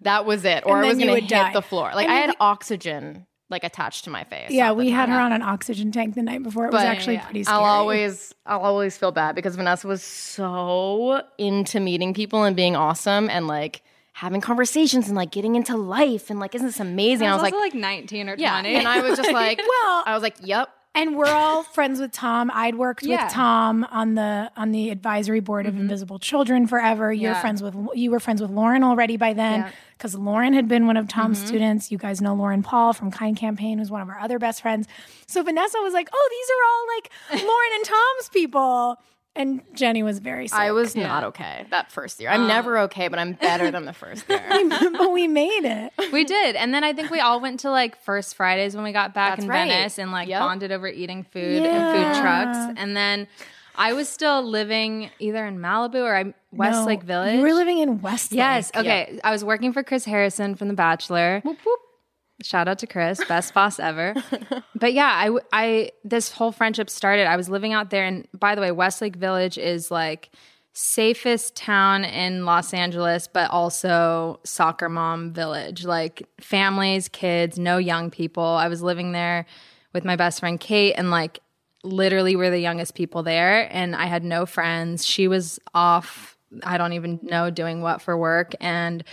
that 0.00 0.24
was 0.24 0.44
it, 0.44 0.64
or 0.66 0.78
I 0.78 0.88
was 0.88 0.98
gonna 0.98 1.14
hit 1.14 1.28
die. 1.28 1.52
the 1.52 1.62
floor. 1.62 1.92
Like 1.94 2.08
I 2.08 2.16
I, 2.16 2.20
had 2.20 2.34
oxygen 2.40 3.26
like 3.52 3.64
attached 3.64 4.04
to 4.04 4.10
my 4.10 4.24
face. 4.24 4.50
Yeah, 4.50 4.72
we 4.72 4.90
had 4.90 5.10
her 5.10 5.20
on 5.20 5.30
an 5.30 5.42
oxygen 5.42 5.92
tank 5.92 6.14
the 6.14 6.22
night 6.22 6.42
before. 6.42 6.64
It 6.64 6.72
was 6.72 6.80
But 6.80 6.86
actually 6.86 7.18
pretty 7.18 7.44
scary. 7.44 7.58
I'll 7.58 7.64
always 7.64 8.34
I'll 8.46 8.60
always 8.60 8.96
feel 8.96 9.12
bad 9.12 9.34
because 9.36 9.54
Vanessa 9.54 9.86
was 9.86 10.02
so 10.02 11.22
into 11.38 11.78
meeting 11.78 12.14
people 12.14 12.44
and 12.44 12.56
being 12.56 12.74
awesome 12.74 13.28
and 13.28 13.46
like 13.46 13.82
having 14.12 14.40
conversations 14.40 15.08
and 15.08 15.16
like 15.16 15.30
getting 15.30 15.54
into 15.54 15.76
life 15.76 16.30
and 16.30 16.38
like 16.38 16.54
isn't 16.54 16.66
this 16.66 16.80
amazing? 16.80 17.26
I 17.26 17.30
I 17.30 17.34
was, 17.34 17.42
was, 17.42 17.52
also 17.52 17.60
like, 17.62 17.74
like 17.74 17.80
19 17.80 18.28
or 18.28 18.36
20. 18.36 18.42
yeah, 18.42 18.58
and 18.78 18.86
I 18.88 19.00
was 19.00 19.16
just 19.18 19.32
like, 19.42 19.58
Well- 19.58 20.02
I 20.06 20.12
was 20.14 20.22
like, 20.22 20.36
yep. 20.42 20.68
and 20.94 21.16
we're 21.16 21.24
all 21.26 21.62
friends 21.62 21.98
with 22.00 22.12
Tom. 22.12 22.50
I'd 22.52 22.74
worked 22.74 23.02
Yeah. 23.02 23.24
with 23.24 23.32
Tom 23.32 23.84
on 23.90 24.14
the 24.14 24.50
on 24.56 24.72
the 24.72 24.90
advisory 24.90 25.40
board 25.40 25.66
of 25.66 25.72
mm-hmm. 25.72 25.82
Invisible 25.82 26.18
Children 26.18 26.66
forever. 26.66 27.10
You're 27.12 27.32
Yeah. 27.32 27.40
friends 27.40 27.62
with 27.62 27.74
you 27.94 28.10
were 28.10 28.20
friends 28.20 28.42
with 28.42 28.50
Lauren 28.50 28.84
already 28.84 29.16
by 29.16 29.32
then 29.32 29.72
because 29.96 30.14
Lauren 30.14 30.52
had 30.52 30.68
been 30.68 30.86
one 30.86 30.96
of 30.98 31.08
Tom's 31.08 31.38
mm-hmm. 31.38 31.46
students. 31.46 31.90
You 31.90 31.96
guys 31.96 32.20
know 32.20 32.34
Lauren 32.34 32.62
Paul 32.62 32.92
from 32.92 33.10
Kind 33.10 33.36
Campaign, 33.38 33.78
who's 33.78 33.90
one 33.90 34.02
of 34.02 34.08
our 34.10 34.18
other 34.18 34.38
best 34.38 34.60
friends. 34.60 34.86
So 35.26 35.42
Vanessa 35.42 35.78
was 35.80 35.94
like, 35.94 36.08
"Oh, 36.12 36.28
these 36.30 36.48
are 36.50 36.62
all 36.68 37.40
like 37.40 37.46
Lauren 37.48 37.70
and 37.76 37.84
Tom's 37.86 38.28
people," 38.30 38.98
and 39.34 39.62
Jenny 39.72 40.02
was 40.02 40.18
very. 40.18 40.48
Sick. 40.48 40.58
I 40.58 40.72
was 40.72 40.94
not 40.94 41.24
okay 41.24 41.66
that 41.70 41.90
first 41.90 42.20
year. 42.20 42.30
I'm 42.30 42.42
um, 42.42 42.48
never 42.48 42.78
okay, 42.80 43.08
but 43.08 43.18
I'm 43.18 43.32
better 43.32 43.70
than 43.70 43.84
the 43.86 43.92
first 43.92 44.28
year. 44.28 44.42
but 44.92 45.10
we 45.12 45.26
made 45.26 45.64
it. 45.64 45.92
We 46.12 46.24
did. 46.24 46.54
And 46.56 46.74
then 46.74 46.84
I 46.84 46.92
think 46.92 47.10
we 47.10 47.20
all 47.20 47.40
went 47.40 47.60
to 47.60 47.70
like 47.70 48.00
First 48.02 48.34
Fridays 48.34 48.74
when 48.74 48.84
we 48.84 48.92
got 48.92 49.14
back 49.14 49.32
That's 49.36 49.44
in 49.44 49.48
right. 49.48 49.68
Venice 49.68 49.98
and 49.98 50.12
like 50.12 50.28
Yep. 50.28 50.40
bonded 50.40 50.72
over 50.72 50.86
eating 50.86 51.24
food 51.24 51.62
and 51.62 51.92
food 51.94 52.00
Yeah. 52.02 52.20
trucks. 52.20 52.78
And 52.80 52.96
then 52.96 53.26
I 53.74 53.94
was 53.94 54.08
still 54.08 54.42
living 54.42 55.10
either 55.18 55.46
in 55.46 55.58
Malibu 55.58 56.02
or 56.02 56.14
I 56.14 56.34
Westlake 56.52 57.00
No, 57.00 57.06
Village. 57.06 57.36
You 57.36 57.40
were 57.42 57.54
living 57.54 57.78
in 57.78 58.02
Westlake. 58.02 58.36
Yes. 58.36 58.70
Okay. 58.76 59.18
I 59.24 59.30
was 59.30 59.42
working 59.42 59.72
for 59.72 59.82
Chris 59.82 60.04
Harrison 60.04 60.54
from 60.56 60.68
The 60.68 60.74
Bachelor. 60.74 61.42
Shout 62.42 62.68
out 62.68 62.78
to 62.80 62.86
Chris, 62.86 63.22
best 63.24 63.54
boss 63.54 63.78
ever. 63.78 64.14
but 64.74 64.92
yeah, 64.92 65.08
I, 65.08 65.38
I, 65.52 65.90
this 66.04 66.30
whole 66.30 66.52
friendship 66.52 66.90
started. 66.90 67.26
I 67.26 67.36
was 67.36 67.48
living 67.48 67.72
out 67.72 67.90
there. 67.90 68.04
And 68.04 68.26
by 68.32 68.54
the 68.54 68.60
way, 68.60 68.72
Westlake 68.72 69.16
Village 69.16 69.58
is 69.58 69.90
like 69.90 70.30
safest 70.74 71.54
town 71.54 72.04
in 72.04 72.44
Los 72.44 72.72
Angeles, 72.72 73.28
but 73.28 73.50
also 73.50 74.40
soccer 74.44 74.88
mom 74.88 75.32
village. 75.32 75.84
Like 75.84 76.28
families, 76.40 77.08
kids, 77.08 77.58
no 77.58 77.78
young 77.78 78.10
people. 78.10 78.44
I 78.44 78.68
was 78.68 78.82
living 78.82 79.12
there 79.12 79.46
with 79.92 80.04
my 80.04 80.16
best 80.16 80.40
friend 80.40 80.58
Kate 80.58 80.94
and 80.94 81.10
like 81.10 81.40
literally 81.84 82.36
we're 82.36 82.50
the 82.50 82.58
youngest 82.58 82.94
people 82.94 83.22
there 83.22 83.68
and 83.72 83.94
I 83.94 84.06
had 84.06 84.24
no 84.24 84.46
friends. 84.46 85.04
She 85.04 85.28
was 85.28 85.58
off, 85.74 86.36
I 86.62 86.78
don't 86.78 86.94
even 86.94 87.20
know 87.22 87.50
doing 87.50 87.82
what 87.82 88.00
for 88.00 88.16
work 88.16 88.54
and 88.60 89.04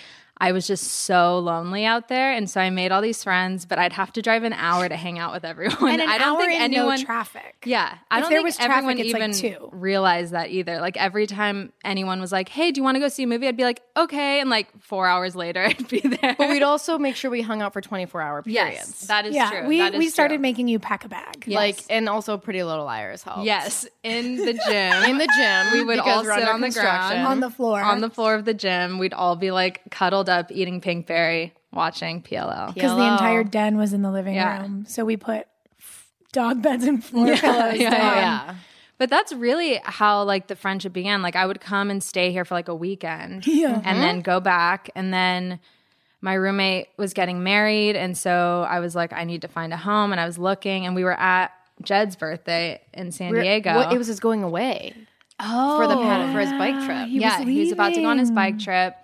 I 0.42 0.54
was 0.54 0.66
just 0.68 0.86
so 0.86 1.40
lonely 1.40 1.86
out 1.86 2.08
there 2.08 2.32
and 2.32 2.50
so 2.50 2.62
I 2.62 2.70
made 2.70 2.92
all 2.94 3.02
these 3.02 3.24
friends, 3.24 3.66
but 3.66 3.78
I'd 3.78 3.92
have 3.94 4.14
to 4.14 4.22
drive 4.22 4.44
an 4.44 4.54
hour 4.54 4.88
to 4.88 4.96
hang 4.96 5.20
out 5.20 5.34
with 5.34 5.44
everyone. 5.44 5.92
and 5.92 6.02
an 6.02 6.08
I 6.10 6.18
don't 6.18 6.38
hour 6.38 6.46
think 6.46 6.54
in 6.54 6.62
anyone 6.62 6.98
no 7.00 7.04
traffic. 7.06 7.58
yeah, 7.66 7.98
I 8.10 8.18
If 8.20 8.22
don't 8.24 8.30
there 8.32 8.38
think 8.40 8.46
was 8.46 8.56
traffic, 8.56 8.72
everyone 8.78 8.98
it's 9.00 9.14
like 9.14 9.22
even 9.22 9.34
two. 9.60 9.70
realized 9.74 10.32
that 10.34 10.50
either. 10.50 10.80
Like 10.80 10.96
every 10.98 11.28
time 11.28 11.74
anyone 11.84 12.22
was 12.22 12.32
like, 12.32 12.48
"Hey, 12.48 12.72
do 12.72 12.80
you 12.80 12.84
want 12.84 12.96
to 12.96 13.00
go 13.00 13.10
see 13.10 13.24
a 13.24 13.28
movie?" 13.28 13.48
I'd 13.50 13.58
be 13.58 13.64
like, 13.64 13.82
"Okay," 13.98 14.40
and 14.40 14.50
like 14.50 14.68
four 14.82 15.08
hours 15.08 15.36
later, 15.36 15.62
I'd 15.66 15.88
be 15.90 16.00
there. 16.00 16.36
But 16.38 16.50
we'd 16.50 16.64
also 16.64 16.98
make 16.98 17.18
sure 17.18 17.30
we 17.30 17.42
hung 17.42 17.62
out 17.62 17.74
for 17.74 17.82
24 17.82 18.22
hour 18.22 18.42
periods. 18.42 18.72
yes, 18.78 19.08
that 19.08 19.26
is 19.26 19.36
yeah, 19.36 19.50
true. 19.52 19.68
we 19.68 19.80
That 19.80 19.94
is 19.96 20.00
we 20.00 20.08
started 20.10 20.36
true. 20.36 20.42
making 20.42 20.68
you 20.70 20.80
pack 20.80 21.04
a 21.04 21.10
bag. 21.10 21.44
Like, 21.48 21.80
and 21.90 22.08
also 22.08 22.38
Pretty 22.38 22.64
Little 22.64 22.86
Liars 22.86 23.24
helped. 23.24 23.44
yes 23.44 23.86
in 24.04 24.38
the 24.38 24.54
gym. 24.68 25.04
In 25.04 25.18
the 25.18 25.28
gym. 25.38 25.74
we 25.74 25.84
would 25.84 26.00
all 26.00 26.24
sit 26.24 26.48
on 26.48 26.62
the 26.62 26.70
ground 26.70 27.28
On 27.28 27.40
the 27.42 27.50
floor. 27.50 27.82
on 27.82 28.00
the 28.00 28.10
floor 28.10 28.36
of 28.36 28.46
the 28.46 28.54
gym. 28.54 29.00
We'd 29.00 29.14
all 29.14 29.36
be 29.36 29.52
like 29.52 29.82
cuddled 29.92 30.29
up, 30.30 30.52
eating 30.52 30.80
pinkberry, 30.82 31.52
watching 31.74 32.22
PLL. 32.22 32.74
because 32.74 32.96
the 32.96 33.04
entire 33.12 33.44
den 33.44 33.78
was 33.78 33.94
in 33.94 34.02
the 34.02 34.12
living 34.12 34.36
Yeah. 34.36 34.62
room. 34.62 34.86
So 34.88 35.04
we 35.06 35.18
put 35.18 35.48
f- 35.80 36.08
dog 36.32 36.62
beds 36.62 36.86
and 36.86 37.04
floor 37.06 37.36
pillows 37.36 37.78
yeah, 37.78 37.90
down. 37.90 38.02
Oh, 38.18 38.20
yeah. 38.20 38.56
But 38.98 39.10
that's 39.10 39.32
really 39.34 39.80
how 39.84 40.24
like 40.24 40.48
the 40.48 40.56
friendship 40.56 40.92
began. 40.94 41.22
Like 41.22 41.36
I 41.36 41.46
would 41.46 41.62
come 41.62 41.90
and 41.90 42.04
stay 42.04 42.32
here 42.32 42.44
for 42.46 42.54
like 42.56 42.68
a 42.68 42.76
weekend 42.76 43.48
Yeah. 43.48 43.82
and 43.84 44.02
then 44.02 44.22
go 44.22 44.40
back 44.40 44.90
and 44.96 45.14
then 45.14 45.60
my 46.22 46.34
roommate 46.34 46.88
was 46.98 47.14
getting 47.14 47.44
married 47.44 47.96
and 47.96 48.18
so 48.18 48.66
I 48.70 48.82
was 48.82 48.96
like 48.96 49.14
I 49.14 49.24
need 49.24 49.42
to 49.44 49.48
find 49.48 49.72
a 49.72 49.78
home 49.78 50.12
and 50.12 50.20
I 50.20 50.26
was 50.26 50.38
looking 50.38 50.86
and 50.86 50.96
we 50.96 51.04
were 51.06 51.18
at 51.18 51.52
Jed's 51.82 52.18
birthday 52.18 52.82
in 52.94 53.14
San 53.14 53.32
We're- 53.32 53.44
Diego. 53.44 53.74
Well, 53.74 53.94
it 53.94 53.98
was 53.98 54.08
his 54.08 54.20
going 54.20 54.44
away 54.44 54.94
oh, 55.40 55.78
for 55.78 55.88
the 55.88 55.96
oh, 55.96 56.34
for 56.34 56.40
his 56.42 56.52
bike 56.52 56.84
trip. 56.86 57.08
He 57.08 57.20
yeah, 57.22 57.40
was 57.40 57.48
he 57.48 57.60
was 57.62 57.72
about 57.72 57.94
to 57.94 58.02
go 58.02 58.08
on 58.10 58.18
his 58.18 58.32
bike 58.32 58.60
trip. 58.60 58.98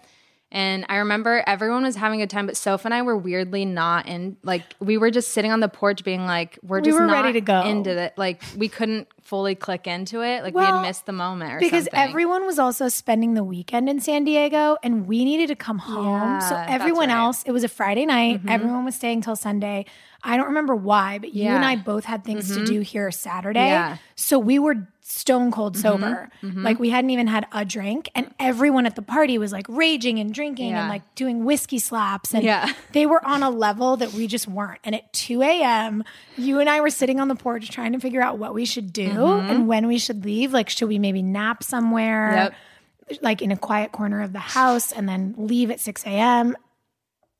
And 0.55 0.85
I 0.87 0.95
remember 0.97 1.43
everyone 1.45 1.83
was 1.83 1.97
having 1.97 2.21
a 2.21 2.27
time, 2.27 2.45
but 2.45 2.55
Soph 2.55 2.85
and 2.85 2.93
I 2.93 3.01
were 3.01 3.17
weirdly 3.17 3.65
not 3.65 4.07
in. 4.07 4.37
Like 4.41 4.63
we 4.79 4.97
were 4.97 5.11
just 5.11 5.31
sitting 5.31 5.51
on 5.51 5.59
the 5.59 5.67
porch, 5.67 6.05
being 6.05 6.25
like, 6.25 6.57
"We're 6.63 6.79
We 6.79 6.85
just 6.85 6.97
were 6.97 7.05
not 7.05 7.23
ready 7.25 7.33
to 7.33 7.41
go. 7.41 7.61
into 7.63 7.91
it." 7.91 8.13
Like 8.17 8.41
we 8.55 8.69
couldn't 8.69 9.09
fully 9.21 9.53
click 9.55 9.85
into 9.85 10.21
it. 10.23 10.43
Like 10.43 10.53
we 10.53 10.63
had 10.63 10.81
missed 10.81 11.05
the 11.07 11.11
moment 11.11 11.51
or 11.51 11.59
because 11.59 11.85
something. 11.85 11.99
everyone 11.99 12.45
was 12.45 12.57
also 12.57 12.87
spending 12.87 13.33
the 13.33 13.43
weekend 13.43 13.89
in 13.89 13.99
San 13.99 14.23
Diego 14.23 14.77
and 14.81 15.07
we 15.07 15.25
needed 15.25 15.47
to 15.47 15.55
come 15.57 15.79
home. 15.79 16.39
so 16.39 16.55
everyone 16.55 17.09
right. 17.09 17.15
else, 17.17 17.43
it 17.45 17.51
was 17.51 17.65
a 17.65 17.67
Friday 17.67 18.05
night. 18.05 18.45
Mhm. 18.45 18.49
Everyone 18.49 18.85
was 18.85 18.95
staying 18.95 19.21
till 19.21 19.35
Sunday. 19.35 19.85
I 20.23 20.37
don't 20.37 20.47
remember 20.47 20.73
why, 20.75 21.17
but 21.19 21.33
you 21.33 21.49
and 21.49 21.65
I 21.65 21.75
both 21.75 22.05
had 22.05 22.23
things 22.23 22.47
to 22.55 22.61
Mhm. 22.61 22.65
do 22.65 22.79
here 22.79 23.11
Saturday. 23.11 23.67
Yeah. 23.67 23.97
So 24.15 24.39
we 24.39 24.57
were 24.57 24.87
stone 25.07 25.51
cold 25.51 25.75
Mhm, 25.75 25.81
sober. 25.81 26.29
mhm. 26.41 26.63
Like 26.63 26.79
we 26.79 26.89
hadn't 26.89 27.11
even 27.11 27.27
had 27.27 27.45
a 27.51 27.63
drink 27.63 28.09
and 28.15 28.33
everyone 28.39 28.87
at 28.87 28.95
the 28.95 29.03
party 29.03 29.37
was 29.37 29.51
like 29.51 29.67
raging 29.69 30.17
and 30.19 30.33
drinking 30.33 30.69
Yeah. 30.69 30.79
and 30.81 30.89
like 30.89 31.03
doing 31.13 31.45
whiskey 31.45 31.77
slaps 31.77 32.33
and 32.33 32.43
Yeah. 32.43 32.73
they 32.91 33.05
were 33.05 33.23
on 33.23 33.43
a 33.43 33.51
level 33.51 33.97
that 33.97 34.13
we 34.13 34.25
just 34.25 34.47
weren't. 34.47 34.79
And 34.83 34.95
at 34.95 35.13
2 35.13 35.43
a.m., 35.43 36.03
you 36.37 36.59
and 36.59 36.67
I 36.67 36.81
were 36.81 36.89
sitting 36.89 37.19
on 37.19 37.27
the 37.27 37.35
porch 37.35 37.69
trying 37.69 37.93
to 37.93 37.99
figure 37.99 38.19
out 38.21 38.39
what 38.39 38.55
we 38.55 38.65
should 38.65 38.91
do 38.91 39.09
Mhm. 39.09 39.49
and 39.51 39.67
when 39.67 39.85
we 39.85 39.99
should 39.99 40.25
leave. 40.25 40.53
Like, 40.53 40.69
should 40.69 40.89
we 40.89 40.97
maybe 40.97 41.21
nap 41.21 41.61
somewhere? 41.63 42.51
Like 43.21 43.43
in 43.43 43.51
a 43.51 43.57
quiet 43.57 43.91
corner 43.91 44.21
of 44.23 44.33
the 44.33 44.39
house 44.39 44.91
and 44.91 45.07
then 45.07 45.35
leave 45.37 45.69
at 45.69 45.79
6 45.79 46.03
a.m. 46.07 46.55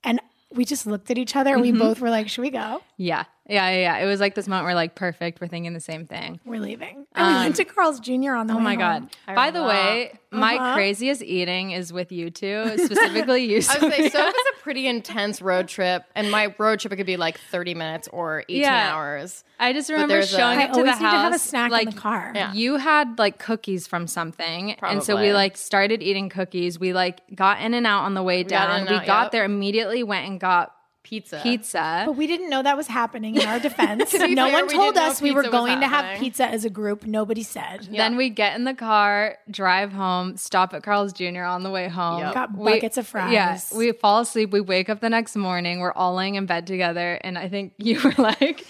And 0.04 0.22
we 0.52 0.66
just 0.66 0.86
looked 0.86 1.10
at 1.10 1.18
each 1.18 1.36
other 1.36 1.54
and 1.54 1.64
we 1.64 1.72
Mhm. 1.72 1.80
both 1.80 2.00
were 2.00 2.12
like, 2.12 2.30
should 2.30 2.44
we 2.44 2.52
go? 2.52 2.84
yeah, 2.98 3.24
yeah, 3.48 3.70
yeah, 3.70 3.78
yeah. 3.78 3.98
It 3.98 4.06
was 4.08 4.20
like 4.20 4.36
this 4.36 4.48
moment 4.48 4.66
where 4.66 4.76
like 4.76 4.96
perfect. 4.96 5.40
We're 5.42 5.48
thinking 5.48 5.74
the 5.74 5.80
same 5.80 6.06
thing. 6.08 6.40
We're 6.46 6.60
leaving. 6.60 7.06
And 7.16 7.28
we 7.28 7.34
Um, 7.34 7.40
went 7.44 7.56
to 7.58 7.66
Carl's 7.66 8.00
Jr. 8.00 8.32
on 8.34 8.48
the 8.48 8.54
way. 8.54 8.62
Oh 8.62 8.64
way 8.64 8.64
my 8.64 8.72
home. 8.72 9.10
god! 9.28 9.36
By 9.36 9.52
the 9.52 9.64
way, 9.64 10.20
my 10.32 10.56
Uh-huh. 10.56 10.74
craziest 10.76 11.22
eating 11.22 11.72
is 11.72 11.94
with 11.94 12.12
you 12.12 12.30
two, 12.30 12.72
specifically 12.78 13.46
you. 13.46 13.58
I 13.70 13.78
would 13.80 13.94
say 13.94 14.10
Sophia. 14.10 14.10
so. 14.10 14.20
It 14.22 14.26
was 14.36 14.46
a 14.58 14.62
pretty 14.64 14.88
intense 14.88 15.42
road 15.42 15.68
trip, 15.68 16.04
and 16.16 16.32
my 16.32 16.54
road 16.58 16.80
trip 16.80 16.92
it 16.94 16.96
could 16.98 17.06
be 17.06 17.18
like 17.18 17.40
thirty 17.40 17.74
minutes 17.76 18.08
or 18.12 18.42
eighteen 18.50 18.62
Yeah. 18.64 18.94
hours. 18.96 19.44
I 19.60 19.72
just 19.74 19.90
remember 19.90 20.14
there's 20.16 20.34
a- 20.34 20.38
showing 20.38 20.60
I 20.60 20.64
up 20.66 20.70
to 20.72 20.74
the 20.74 20.80
always 20.90 20.96
need 21.00 21.06
to 21.12 21.18
have 21.18 21.34
a 21.34 21.40
snack 21.40 21.68
in 21.68 21.72
like, 21.72 21.92
the 21.96 22.00
car. 22.02 22.32
Yeah. 22.36 22.52
You 22.54 22.76
had 22.78 23.18
like 23.20 23.38
cookies 23.40 23.88
from 23.88 24.08
something, 24.08 24.72
and 24.82 25.02
so 25.04 25.14
we 25.14 25.18
Probably. 25.18 25.34
like 25.34 25.56
started 25.58 26.02
eating 26.04 26.30
cookies. 26.30 26.78
We 26.80 26.94
like 26.94 27.22
got 27.34 27.62
in 27.62 27.74
and 27.74 27.86
out 27.88 28.04
on 28.04 28.16
the 28.16 28.24
way 28.24 28.44
got 28.44 28.46
in 28.46 28.50
down. 28.86 28.88
and 28.88 28.90
We 29.02 29.06
got 29.06 29.24
yep. 29.26 29.32
there 29.32 29.46
immediately, 29.46 30.04
went 30.04 30.28
and 30.28 30.40
got 30.40 30.74
Pizza. 31.06 31.40
pizza. 31.44 32.04
But 32.08 32.14
we 32.14 32.26
didn't 32.26 32.50
know 32.50 32.64
that 32.64 32.76
was 32.76 32.88
happening 32.88 33.36
in 33.36 33.46
our 33.48 33.60
defense. 33.70 34.12
No 34.12 34.20
fair, 34.20 34.52
one 34.52 34.68
told 34.68 34.96
didn't 34.96 35.08
us 35.10 35.22
we 35.22 35.32
were 35.32 35.44
going 35.44 35.80
to 35.82 35.88
have 35.88 36.18
pizza 36.20 36.46
as 36.48 36.66
a 36.66 36.70
group. 36.70 37.06
Nobody 37.06 37.44
said. 37.44 37.88
Then 37.92 38.18
we 38.18 38.32
get 38.32 38.56
in 38.56 38.64
the 38.64 38.74
car, 38.74 39.38
drive 39.52 39.94
home, 39.94 40.36
stop 40.36 40.74
at 40.74 40.82
Carl's 40.82 41.14
Jr. 41.14 41.44
on 41.44 41.62
the 41.62 41.70
way 41.70 41.88
home. 41.90 42.20
Yep. 42.22 42.34
Got 42.34 42.58
We- 42.58 42.74
buckets 42.74 42.98
of 42.98 43.06
fries. 43.06 43.32
Yeah, 43.32 43.60
we 43.78 43.92
fall 43.92 44.22
asleep. 44.22 44.50
We 44.52 44.62
wake 44.62 44.90
up 44.90 45.00
the 45.00 45.10
next 45.12 45.36
morning. 45.36 45.80
We're 45.80 45.94
all 45.94 46.16
laying 46.16 46.34
in 46.36 46.48
bed 46.48 46.66
together, 46.66 47.20
and 47.24 47.38
I 47.38 47.50
think 47.50 47.74
you 47.78 48.02
were 48.04 48.16
like, 48.18 48.66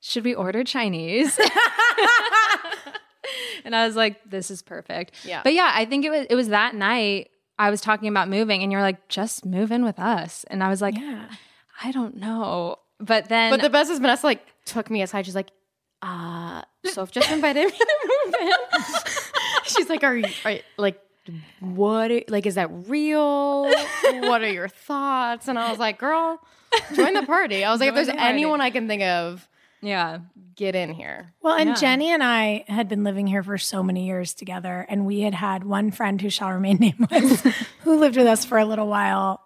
"Should 0.00 0.24
we 0.24 0.34
order 0.34 0.64
Chinese?" 0.64 1.38
and 3.64 3.74
I 3.74 3.86
was 3.86 3.96
like, 3.96 4.18
"This 4.28 4.50
is 4.50 4.62
perfect." 4.62 5.12
Yeah. 5.24 5.42
But 5.42 5.54
yeah, 5.54 5.70
I 5.74 5.84
think 5.84 6.04
it 6.04 6.10
was 6.10 6.26
it 6.30 6.34
was 6.34 6.48
that 6.48 6.74
night. 6.74 7.30
I 7.58 7.70
was 7.70 7.80
talking 7.80 8.08
about 8.08 8.28
moving, 8.28 8.62
and 8.62 8.70
you're 8.70 8.82
like, 8.82 9.08
"Just 9.08 9.44
move 9.46 9.72
in 9.72 9.84
with 9.84 9.98
us," 9.98 10.44
and 10.50 10.62
I 10.62 10.68
was 10.68 10.82
like, 10.82 10.94
Yeah. 10.96 11.26
"I 11.82 11.92
don't 11.92 12.16
know." 12.16 12.78
But 12.98 13.28
then, 13.28 13.50
But 13.52 13.60
the 13.60 13.70
best 13.70 13.90
is 13.90 13.98
Vanessa 13.98 14.26
like 14.26 14.44
took 14.64 14.90
me 14.90 15.02
aside. 15.02 15.26
She's 15.26 15.34
like, 15.34 15.50
uh, 16.02 16.62
Soph 16.86 17.10
just 17.10 17.30
invited 17.30 17.66
me 17.66 17.78
to 17.78 17.96
move 18.26 18.34
in. 18.40 18.52
She's 19.64 19.88
like, 19.88 20.02
are 20.04 20.16
you, 20.16 20.24
are 20.44 20.50
you- 20.52 20.60
like, 20.78 21.00
what, 21.60 22.10
are- 22.10 22.22
like, 22.28 22.46
is 22.46 22.54
that 22.54 22.70
real? 22.88 23.64
what 24.02 24.42
are 24.42 24.50
your 24.50 24.68
thoughts? 24.68 25.48
And 25.48 25.58
I 25.58 25.70
was 25.70 25.78
like, 25.78 25.98
girl, 25.98 26.40
join 26.94 27.14
the 27.14 27.24
party. 27.24 27.64
I 27.64 27.70
was 27.70 27.80
like, 27.80 27.90
if 27.90 27.94
there's 27.94 28.06
the 28.06 28.20
anyone 28.20 28.60
I 28.60 28.70
can 28.70 28.86
think 28.88 29.02
of, 29.02 29.46
yeah, 29.82 30.18
get 30.54 30.74
in 30.74 30.92
here. 30.94 31.32
Well, 31.42 31.56
and 31.56 31.70
Yeah. 31.70 31.74
Jenny 31.74 32.10
and 32.10 32.22
I 32.22 32.64
had 32.68 32.88
been 32.88 33.04
living 33.04 33.26
here 33.26 33.42
for 33.42 33.58
so 33.58 33.82
many 33.82 34.06
years 34.06 34.32
together, 34.34 34.86
and 34.88 35.04
we 35.06 35.20
had 35.20 35.34
had 35.34 35.64
one 35.64 35.90
friend 35.90 36.20
who 36.20 36.30
shall 36.30 36.50
remain 36.50 36.78
nameless, 36.78 37.40
who 37.80 37.98
lived 37.98 38.16
with 38.16 38.26
us 38.26 38.44
for 38.44 38.56
a 38.58 38.64
little 38.64 38.86
while, 38.88 39.42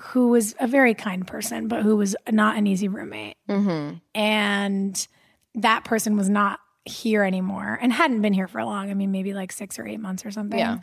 who 0.00 0.28
was 0.28 0.54
a 0.58 0.66
very 0.66 0.94
kind 0.94 1.26
person, 1.26 1.68
but 1.68 1.82
who 1.82 1.96
was 1.96 2.16
not 2.30 2.56
an 2.56 2.66
easy 2.66 2.88
roommate. 2.88 3.36
Mm-hmm. 3.48 3.96
And 4.14 5.08
that 5.54 5.84
person 5.84 6.16
was 6.16 6.28
not 6.28 6.58
here 6.86 7.22
anymore 7.22 7.78
and 7.82 7.92
hadn't 7.92 8.22
been 8.22 8.32
here 8.32 8.48
for 8.48 8.64
long. 8.64 8.90
I 8.90 8.94
mean, 8.94 9.10
maybe 9.12 9.34
like 9.34 9.52
six 9.52 9.78
or 9.78 9.86
eight 9.86 10.00
months 10.00 10.24
or 10.24 10.30
something. 10.30 10.58
Yeah. 10.58 10.78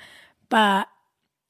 But 0.49 0.87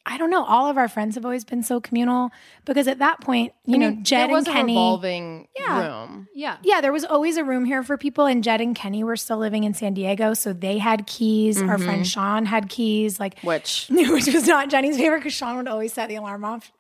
I 0.10 0.18
don't 0.18 0.30
know. 0.30 0.46
All 0.46 0.70
of 0.70 0.78
our 0.78 0.88
friends 0.88 1.16
have 1.16 1.26
always 1.26 1.44
been 1.44 1.64
so 1.64 1.82
communal 1.82 2.30
because 2.64 2.88
at 2.88 3.00
that 3.00 3.20
point, 3.20 3.52
you 3.66 3.76
I 3.76 3.78
know, 3.80 3.92
Jed 4.02 4.30
there 4.30 4.36
was 4.36 4.46
and 4.46 4.56
a 4.56 4.58
Kenny. 4.58 4.72
revolving 4.72 5.48
Yeah. 5.60 5.86
room. 6.06 6.28
yeah, 6.34 6.58
Yeah, 6.64 6.80
there 6.80 6.94
was 6.94 7.04
always 7.04 7.36
a 7.36 7.44
room 7.44 7.66
here 7.66 7.84
for 7.84 7.98
people, 7.98 8.26
and 8.26 8.42
Jed 8.42 8.62
and 8.62 8.74
Kenny 8.74 9.04
were 9.04 9.18
still 9.18 9.38
living 9.38 9.66
in 9.66 9.74
San 9.74 9.94
Diego, 9.94 10.34
so 10.34 10.54
they 10.54 10.78
had 10.78 11.06
keys. 11.08 11.62
Our 11.62 11.78
friend 11.78 12.08
Sean 12.08 12.46
had 12.46 12.70
keys, 12.70 13.20
like 13.20 13.38
Which 13.42 13.88
which 13.92 14.28
was 14.34 14.48
not 14.48 14.70
Jenny's 14.70 14.96
favorite 14.96 15.20
because 15.20 15.34
Sean 15.34 15.58
would 15.58 15.68
always 15.68 15.92
set 15.92 16.08
the 16.08 16.16
alarm 16.16 16.46
off. 16.46 16.72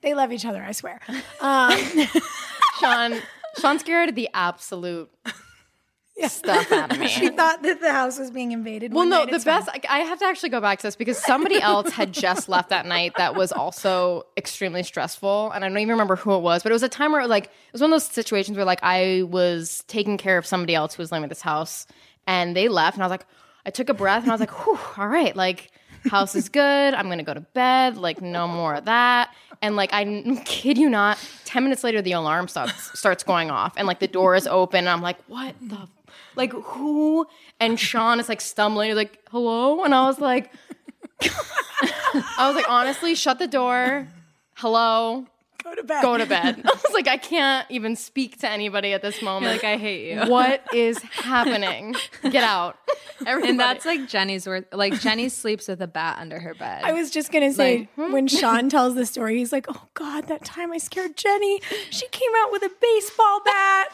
They 0.00 0.14
love 0.14 0.32
each 0.32 0.44
other, 0.44 0.62
I 0.62 0.72
swear. 0.72 1.00
Um, 1.40 1.78
Sean, 2.80 3.20
Sean 3.58 3.78
scared 3.78 4.14
the 4.14 4.28
absolute 4.34 5.10
stuff 6.28 6.72
out 6.72 6.92
of 6.92 6.98
me. 6.98 7.08
she 7.08 7.28
thought 7.28 7.62
that 7.62 7.80
the 7.80 7.92
house 7.92 8.18
was 8.18 8.30
being 8.30 8.52
invaded. 8.52 8.92
Well, 8.92 9.06
no, 9.06 9.26
the 9.26 9.38
best. 9.38 9.68
I 9.68 9.80
I 9.88 9.98
have 10.00 10.18
to 10.20 10.24
actually 10.24 10.48
go 10.48 10.60
back 10.60 10.78
to 10.78 10.86
this 10.86 10.96
because 10.96 11.18
somebody 11.18 11.60
else 11.60 11.90
had 11.92 12.12
just 12.12 12.48
left 12.48 12.70
that 12.70 12.86
night 12.86 13.12
that 13.16 13.34
was 13.34 13.52
also 13.52 14.26
extremely 14.36 14.82
stressful, 14.82 15.50
and 15.52 15.64
I 15.64 15.68
don't 15.68 15.78
even 15.78 15.90
remember 15.90 16.16
who 16.16 16.34
it 16.34 16.40
was, 16.40 16.62
but 16.62 16.72
it 16.72 16.74
was 16.74 16.82
a 16.82 16.88
time 16.88 17.12
where 17.12 17.22
it, 17.22 17.28
like 17.28 17.44
it 17.44 17.72
was 17.72 17.80
one 17.82 17.90
of 17.92 17.94
those 17.94 18.04
situations 18.10 18.56
where 18.56 18.64
like 18.66 18.80
I 18.82 19.22
was 19.28 19.84
taking 19.88 20.16
care 20.16 20.38
of 20.38 20.46
somebody 20.46 20.74
else 20.74 20.94
who 20.94 21.02
was 21.02 21.12
living 21.12 21.24
at 21.24 21.28
this 21.30 21.42
house, 21.42 21.86
and 22.26 22.56
they 22.56 22.68
left, 22.68 22.96
and 22.96 23.02
I 23.02 23.06
was 23.06 23.10
like, 23.10 23.26
I 23.66 23.70
took 23.70 23.88
a 23.88 23.94
breath, 23.94 24.22
and 24.22 24.30
I 24.30 24.34
was 24.34 24.40
like, 24.40 24.66
Whew, 24.66 24.78
all 24.96 25.08
right, 25.08 25.36
like 25.36 25.70
house 26.08 26.34
is 26.34 26.48
good. 26.48 26.94
I'm 26.94 27.08
gonna 27.08 27.22
go 27.22 27.34
to 27.34 27.40
bed. 27.40 27.96
Like 27.96 28.20
no 28.20 28.46
more 28.48 28.74
of 28.74 28.84
that. 28.86 29.34
And 29.62 29.76
like 29.76 29.92
I 29.92 30.04
kid 30.44 30.78
you 30.78 30.88
not, 30.88 31.18
ten 31.44 31.62
minutes 31.62 31.82
later 31.84 32.02
the 32.02 32.12
alarm 32.12 32.48
starts 32.48 32.98
starts 32.98 33.22
going 33.22 33.50
off, 33.50 33.74
and 33.76 33.86
like 33.86 34.00
the 34.00 34.08
door 34.08 34.34
is 34.34 34.46
open, 34.46 34.80
and 34.80 34.88
I'm 34.88 35.02
like, 35.02 35.18
what 35.28 35.54
the 35.60 35.88
like 36.34 36.52
who 36.52 37.26
and 37.60 37.78
sean 37.80 38.20
is 38.20 38.28
like 38.28 38.40
stumbling 38.40 38.88
he's 38.88 38.96
like 38.96 39.18
hello 39.30 39.82
and 39.84 39.94
i 39.94 40.06
was 40.06 40.20
like 40.20 40.52
i 41.22 42.46
was 42.46 42.54
like 42.54 42.68
honestly 42.68 43.14
shut 43.14 43.38
the 43.38 43.46
door 43.46 44.06
hello 44.54 45.26
go 45.66 45.74
to 45.74 45.82
bed. 45.82 46.02
go 46.02 46.16
to 46.16 46.26
bed 46.26 46.62
i 46.64 46.68
was 46.70 46.92
like 46.94 47.08
i 47.08 47.16
can't 47.16 47.66
even 47.70 47.96
speak 47.96 48.38
to 48.40 48.48
anybody 48.48 48.92
at 48.92 49.02
this 49.02 49.20
moment 49.20 49.44
You're 49.44 49.52
like 49.54 49.64
I 49.64 49.76
hate 49.76 50.12
you. 50.12 50.30
what 50.30 50.62
is 50.72 50.98
happening 51.02 51.94
get 52.22 52.44
out 52.44 52.78
Everybody. 53.24 53.50
And 53.50 53.60
that's 53.60 53.86
like 53.86 54.08
Jenny's 54.08 54.46
worth. 54.46 54.66
Like 54.72 55.00
Jenny 55.00 55.30
sleeps 55.30 55.68
with 55.68 55.80
a 55.80 55.86
bat 55.86 56.18
under 56.20 56.38
her 56.38 56.52
bed. 56.54 56.84
I 56.84 56.92
was 56.92 57.10
just 57.10 57.32
gonna 57.32 57.52
say 57.52 57.78
Like, 57.78 57.94
hmm? 57.94 58.12
when 58.12 58.26
Sean 58.28 58.68
tells 58.68 58.94
the 58.94 59.06
story, 59.06 59.38
he's 59.38 59.52
like, 59.52 59.66
"Oh 59.70 59.88
God, 59.94 60.28
that 60.28 60.44
time 60.44 60.70
I 60.70 60.76
scared 60.76 61.16
Jenny. 61.16 61.60
She 61.88 62.06
came 62.08 62.30
out 62.42 62.52
with 62.52 62.62
a 62.62 62.70
baseball 62.80 63.40
bat." 63.42 63.88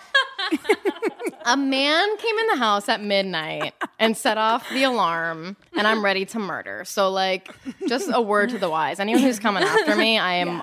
a 1.44 1.56
man 1.56 2.16
came 2.16 2.38
in 2.38 2.46
the 2.48 2.56
house 2.56 2.88
at 2.88 3.00
midnight 3.00 3.74
and 3.98 4.16
set 4.16 4.38
off 4.38 4.68
the 4.70 4.82
alarm 4.84 5.56
and 5.76 5.86
i'm 5.86 6.04
ready 6.04 6.24
to 6.24 6.38
murder 6.38 6.84
so 6.84 7.10
like 7.10 7.52
just 7.88 8.10
a 8.12 8.20
word 8.20 8.50
to 8.50 8.58
the 8.58 8.68
wise 8.68 8.98
anyone 9.00 9.22
who's 9.22 9.38
coming 9.38 9.62
after 9.62 9.96
me 9.96 10.18
i 10.18 10.34
am 10.34 10.62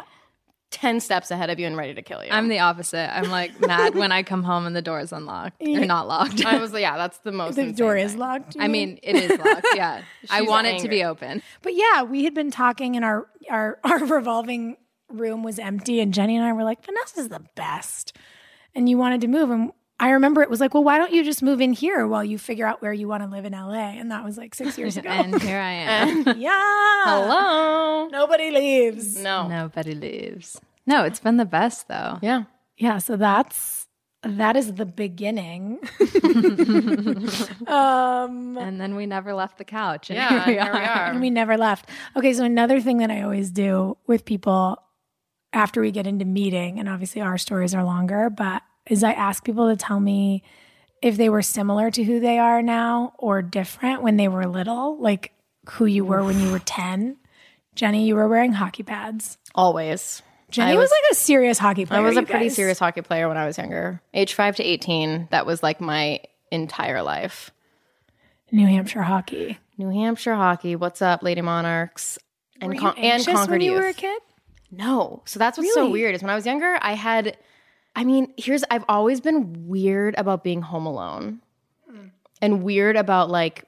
10 0.71 0.99
steps 0.99 1.31
ahead 1.31 1.49
of 1.49 1.59
you 1.59 1.65
and 1.65 1.75
ready 1.75 1.95
to 1.95 2.01
kill 2.01 2.23
you 2.23 2.29
I'm 2.31 2.47
the 2.47 2.59
opposite. 2.59 3.15
I'm 3.15 3.29
like 3.29 3.59
mad 3.59 3.95
when 3.95 4.11
I 4.11 4.21
come 4.23 4.43
home 4.43 4.65
and 4.67 4.75
the 4.75 4.81
door 4.81 4.99
is 4.99 5.11
unlocked 5.11 5.61
or 5.61 5.85
not 5.85 6.07
locked. 6.07 6.45
I 6.45 6.59
was 6.59 6.71
like, 6.73 6.81
yeah, 6.81 6.95
that's 6.97 7.17
the 7.19 7.31
most. 7.31 7.55
the 7.55 7.61
insane 7.61 7.75
door 7.75 7.97
is 7.97 8.15
locked. 8.15 8.55
I 8.59 8.67
mean, 8.67 8.99
it 9.01 9.15
is 9.15 9.37
locked. 9.37 9.67
Yeah, 9.73 10.03
I 10.29 10.41
She's 10.41 10.49
want 10.49 10.67
it 10.67 10.81
to 10.81 10.87
be 10.87 11.03
open. 11.03 11.41
But 11.63 11.73
yeah, 11.73 12.03
we 12.03 12.23
had 12.23 12.33
been 12.33 12.51
talking 12.51 12.95
and 12.95 13.03
our 13.03 13.27
our 13.49 13.79
our 13.83 14.05
revolving 14.05 14.77
room 15.09 15.41
was 15.41 15.57
empty 15.57 15.99
and 15.99 16.13
Jenny 16.13 16.35
and 16.35 16.45
I 16.45 16.53
were 16.53 16.63
like, 16.63 16.85
Vanessa's 16.85 17.29
the 17.29 17.43
best. 17.55 18.15
And 18.75 18.87
you 18.87 18.97
wanted 18.99 19.21
to 19.21 19.27
move 19.27 19.49
and 19.49 19.71
I 20.01 20.11
remember 20.11 20.41
it 20.41 20.49
was 20.49 20.59
like, 20.61 20.73
well, 20.73 20.83
why 20.83 20.97
don't 20.97 21.11
you 21.11 21.25
just 21.25 21.43
move 21.43 21.59
in 21.59 21.73
here 21.73 22.07
while 22.07 22.23
you 22.23 22.37
figure 22.37 22.65
out 22.65 22.81
where 22.81 22.93
you 22.93 23.07
want 23.07 23.21
to 23.23 23.29
live 23.29 23.43
in 23.45 23.51
LA? 23.53 23.73
And 23.99 24.11
that 24.11 24.23
was 24.23 24.37
like 24.37 24.55
six 24.55 24.77
years 24.77 24.95
ago. 25.01 25.09
And 25.09 25.41
here 25.41 25.59
I 25.59 25.71
am. 25.73 26.23
yeah. 26.37 27.03
Hello. 27.03 28.07
Nobody 28.07 28.49
leaves. 28.51 29.17
No. 29.17 29.47
Nobody 29.47 29.93
leaves. 29.95 30.59
No, 30.85 31.03
it's 31.03 31.19
been 31.19 31.37
the 31.37 31.45
best 31.45 31.87
though. 31.89 32.17
Yeah. 32.21 32.43
Yeah, 32.77 32.99
so 32.99 33.17
that's 33.17 33.87
that 34.23 34.55
is 34.57 34.73
the 34.73 34.85
beginning. 34.85 35.79
um 37.67 38.57
And 38.57 38.79
then 38.79 38.95
we 38.95 39.05
never 39.05 39.33
left 39.33 39.57
the 39.57 39.65
couch. 39.65 40.09
And 40.09 40.17
Yeah. 40.17 40.29
here 40.29 40.55
we 40.55 40.61
Here 40.61 40.73
we 40.73 40.79
are. 40.79 40.83
are. 40.83 41.05
and 41.11 41.21
we 41.21 41.29
never 41.29 41.57
left. 41.57 41.89
Okay, 42.15 42.33
so 42.33 42.43
another 42.43 42.79
thing 42.81 42.97
that 42.99 43.11
I 43.11 43.21
always 43.21 43.51
do 43.51 43.97
with 44.07 44.25
people 44.25 44.81
after 45.53 45.81
we 45.81 45.91
get 45.91 46.05
into 46.07 46.25
meeting, 46.25 46.79
and 46.79 46.87
obviously 46.87 47.21
our 47.21 47.37
stories 47.37 47.73
are 47.73 47.83
longer, 47.83 48.29
but 48.29 48.61
is 48.89 49.03
I 49.03 49.13
ask 49.13 49.43
people 49.43 49.69
to 49.69 49.75
tell 49.77 49.99
me 49.99 50.43
if 51.01 51.15
they 51.15 51.29
were 51.29 51.41
similar 51.41 51.89
to 51.91 52.03
who 52.03 52.19
they 52.19 52.37
are 52.39 52.61
now 52.61 53.13
or 53.17 53.41
different 53.41 54.01
when 54.01 54.17
they 54.17 54.27
were 54.27 54.45
little, 54.45 54.99
like 55.01 55.31
who 55.71 55.85
you 55.85 56.03
were 56.03 56.23
when 56.23 56.39
you 56.39 56.51
were 56.51 56.59
10. 56.59 57.17
Jenny, 57.75 58.05
you 58.07 58.15
were 58.15 58.27
wearing 58.27 58.53
hockey 58.53 58.83
pads. 58.83 59.37
Always. 59.55 60.21
Jenny 60.49 60.71
I 60.71 60.75
was, 60.75 60.83
was- 60.85 60.91
like 60.91 61.11
a 61.11 61.15
serious 61.15 61.57
hockey 61.59 61.85
player. 61.85 62.01
I 62.01 62.03
was 62.03 62.17
a 62.17 62.23
pretty 62.23 62.45
guys. 62.45 62.55
serious 62.55 62.79
hockey 62.79 63.01
player 63.01 63.27
when 63.27 63.37
I 63.37 63.45
was 63.45 63.57
younger. 63.57 64.01
Age 64.13 64.33
five 64.33 64.55
to 64.57 64.63
18, 64.63 65.27
that 65.31 65.45
was 65.45 65.61
like 65.63 65.79
my 65.79 66.19
entire 66.51 67.01
life. 67.03 67.51
New 68.51 68.65
Hampshire 68.65 69.03
hockey. 69.03 69.59
New 69.77 69.89
Hampshire 69.89 70.33
hockey. 70.35 70.75
What's 70.75 71.01
up, 71.03 71.21
Lady 71.23 71.41
Monarchs? 71.41 72.17
And, 72.59 72.69
Were 72.69 72.73
you 72.73 72.79
Con- 72.81 72.97
and 72.97 73.23
Concord 73.25 73.49
when 73.51 73.61
you 73.61 73.71
Youth. 73.73 73.81
were 73.81 73.87
a 73.87 73.93
kid? 73.93 74.21
No. 74.71 75.21
So 75.25 75.37
that's 75.39 75.57
what's 75.57 75.73
so 75.73 75.89
weird 75.89 76.15
is 76.15 76.21
when 76.23 76.31
I 76.31 76.35
was 76.35 76.45
younger, 76.47 76.77
I 76.81 76.93
had, 76.93 77.37
I 77.95 78.03
mean, 78.03 78.33
here's, 78.37 78.63
I've 78.71 78.85
always 78.87 79.19
been 79.21 79.67
weird 79.67 80.15
about 80.17 80.43
being 80.43 80.61
home 80.61 80.85
alone 80.85 81.41
and 82.41 82.63
weird 82.63 82.95
about 82.95 83.29
like 83.29 83.65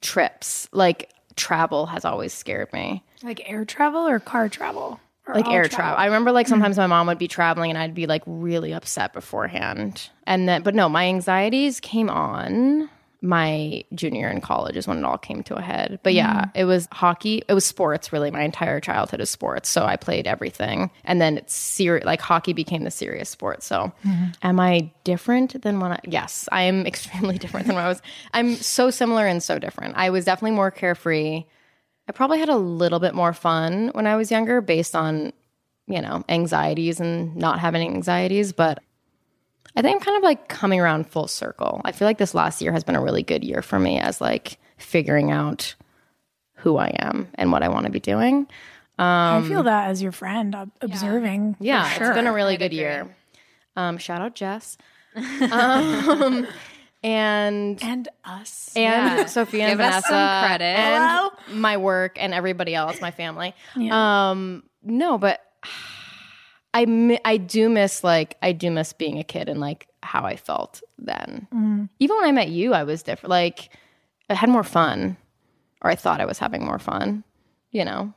trips. 0.00 0.68
Like 0.72 1.10
travel 1.36 1.86
has 1.86 2.04
always 2.04 2.32
scared 2.32 2.72
me. 2.72 3.04
Like 3.22 3.48
air 3.48 3.64
travel 3.64 4.06
or 4.06 4.18
car 4.18 4.48
travel? 4.48 4.98
Or 5.26 5.34
Like 5.34 5.48
air 5.48 5.68
travel. 5.68 5.96
I 5.98 6.06
remember 6.06 6.32
like 6.32 6.48
sometimes 6.48 6.76
my 6.76 6.86
mom 6.86 7.06
would 7.06 7.18
be 7.18 7.28
traveling 7.28 7.70
and 7.70 7.78
I'd 7.78 7.94
be 7.94 8.06
like 8.06 8.22
really 8.26 8.72
upset 8.72 9.12
beforehand. 9.12 10.08
And 10.26 10.48
then, 10.48 10.62
but 10.62 10.74
no, 10.74 10.88
my 10.88 11.06
anxieties 11.06 11.78
came 11.80 12.10
on 12.10 12.88
my 13.22 13.84
junior 13.94 14.20
year 14.20 14.30
in 14.30 14.40
college 14.40 14.76
is 14.76 14.86
when 14.86 14.98
it 14.98 15.04
all 15.04 15.18
came 15.18 15.42
to 15.42 15.56
a 15.56 15.60
head. 15.60 16.00
But 16.02 16.14
yeah, 16.14 16.46
mm. 16.46 16.50
it 16.54 16.64
was 16.64 16.88
hockey. 16.90 17.42
It 17.48 17.54
was 17.54 17.66
sports 17.66 18.12
really. 18.12 18.30
My 18.30 18.42
entire 18.42 18.80
childhood 18.80 19.20
is 19.20 19.28
sports. 19.28 19.68
So 19.68 19.84
I 19.84 19.96
played 19.96 20.26
everything. 20.26 20.90
And 21.04 21.20
then 21.20 21.36
it's 21.36 21.54
serious, 21.54 22.06
like 22.06 22.20
hockey 22.20 22.52
became 22.52 22.84
the 22.84 22.90
serious 22.90 23.28
sport. 23.28 23.62
So 23.62 23.92
mm-hmm. 24.04 24.30
am 24.42 24.58
I 24.58 24.90
different 25.04 25.60
than 25.62 25.80
when 25.80 25.92
I, 25.92 26.00
yes, 26.06 26.48
I 26.50 26.62
am 26.62 26.86
extremely 26.86 27.36
different 27.36 27.66
than 27.66 27.76
when 27.76 27.84
I 27.84 27.88
was, 27.88 28.00
I'm 28.32 28.54
so 28.54 28.90
similar 28.90 29.26
and 29.26 29.42
so 29.42 29.58
different. 29.58 29.96
I 29.96 30.10
was 30.10 30.24
definitely 30.24 30.56
more 30.56 30.70
carefree. 30.70 31.44
I 32.08 32.12
probably 32.12 32.38
had 32.38 32.48
a 32.48 32.56
little 32.56 33.00
bit 33.00 33.14
more 33.14 33.34
fun 33.34 33.90
when 33.92 34.06
I 34.06 34.16
was 34.16 34.30
younger 34.30 34.60
based 34.60 34.96
on, 34.96 35.32
you 35.86 36.00
know, 36.00 36.24
anxieties 36.28 37.00
and 37.00 37.36
not 37.36 37.58
having 37.58 37.82
anxieties. 37.82 38.52
But 38.52 38.82
I 39.76 39.82
think 39.82 39.96
I'm 39.96 40.00
kind 40.04 40.16
of 40.16 40.22
like 40.22 40.48
coming 40.48 40.80
around 40.80 41.06
full 41.06 41.28
circle. 41.28 41.80
I 41.84 41.92
feel 41.92 42.06
like 42.08 42.18
this 42.18 42.34
last 42.34 42.60
year 42.60 42.72
has 42.72 42.84
been 42.84 42.96
a 42.96 43.00
really 43.02 43.22
good 43.22 43.44
year 43.44 43.62
for 43.62 43.78
me 43.78 43.98
as 44.00 44.20
like 44.20 44.58
figuring 44.78 45.30
out 45.30 45.74
who 46.56 46.76
I 46.76 46.88
am 46.98 47.28
and 47.36 47.52
what 47.52 47.62
I 47.62 47.68
want 47.68 47.86
to 47.86 47.92
be 47.92 48.00
doing. 48.00 48.46
I 48.98 49.42
feel 49.48 49.62
that 49.62 49.88
as 49.88 50.02
your 50.02 50.12
friend, 50.12 50.54
ob- 50.54 50.70
observing. 50.82 51.54
for 51.54 51.64
Yeah, 51.64 51.88
sure. 51.88 52.08
it's 52.08 52.14
been 52.16 52.26
a 52.26 52.32
really 52.34 52.56
good 52.58 52.72
year. 52.74 53.14
Um, 53.76 53.96
shout 53.96 54.20
out 54.20 54.34
Jess. 54.34 54.76
um, 55.16 56.46
and 57.02 57.82
and 57.82 58.08
us. 58.24 58.72
and 58.76 58.82
Yeah. 59.20 59.26
Sophia 59.26 59.64
and 59.64 59.70
Give 59.72 59.78
Vanessa 59.78 60.06
some 60.08 60.44
credit. 60.44 60.64
and 60.64 61.30
my 61.60 61.76
work 61.78 62.16
and 62.20 62.34
everybody 62.34 62.74
else, 62.74 63.00
my 63.00 63.10
family. 63.10 63.54
Um, 63.90 64.64
no, 64.82 65.16
but 65.16 65.40
I 66.74 67.18
I 67.24 67.36
do 67.36 67.68
miss 67.68 68.04
like 68.04 68.36
I 68.42 68.52
do 68.52 68.70
miss 68.70 68.92
being 68.92 69.18
a 69.18 69.24
kid 69.24 69.48
and 69.48 69.60
like 69.60 69.88
how 70.02 70.24
I 70.24 70.36
felt 70.36 70.82
then. 70.98 71.46
Mm-hmm. 71.52 71.84
Even 71.98 72.16
when 72.16 72.24
I 72.26 72.32
met 72.32 72.48
you, 72.48 72.72
I 72.74 72.84
was 72.84 73.02
different. 73.02 73.30
Like 73.30 73.70
I 74.28 74.34
had 74.34 74.48
more 74.48 74.62
fun, 74.64 75.16
or 75.82 75.90
I 75.90 75.96
thought 75.96 76.20
I 76.20 76.26
was 76.26 76.38
having 76.38 76.64
more 76.64 76.78
fun. 76.78 77.24
You 77.72 77.84
know, 77.84 78.12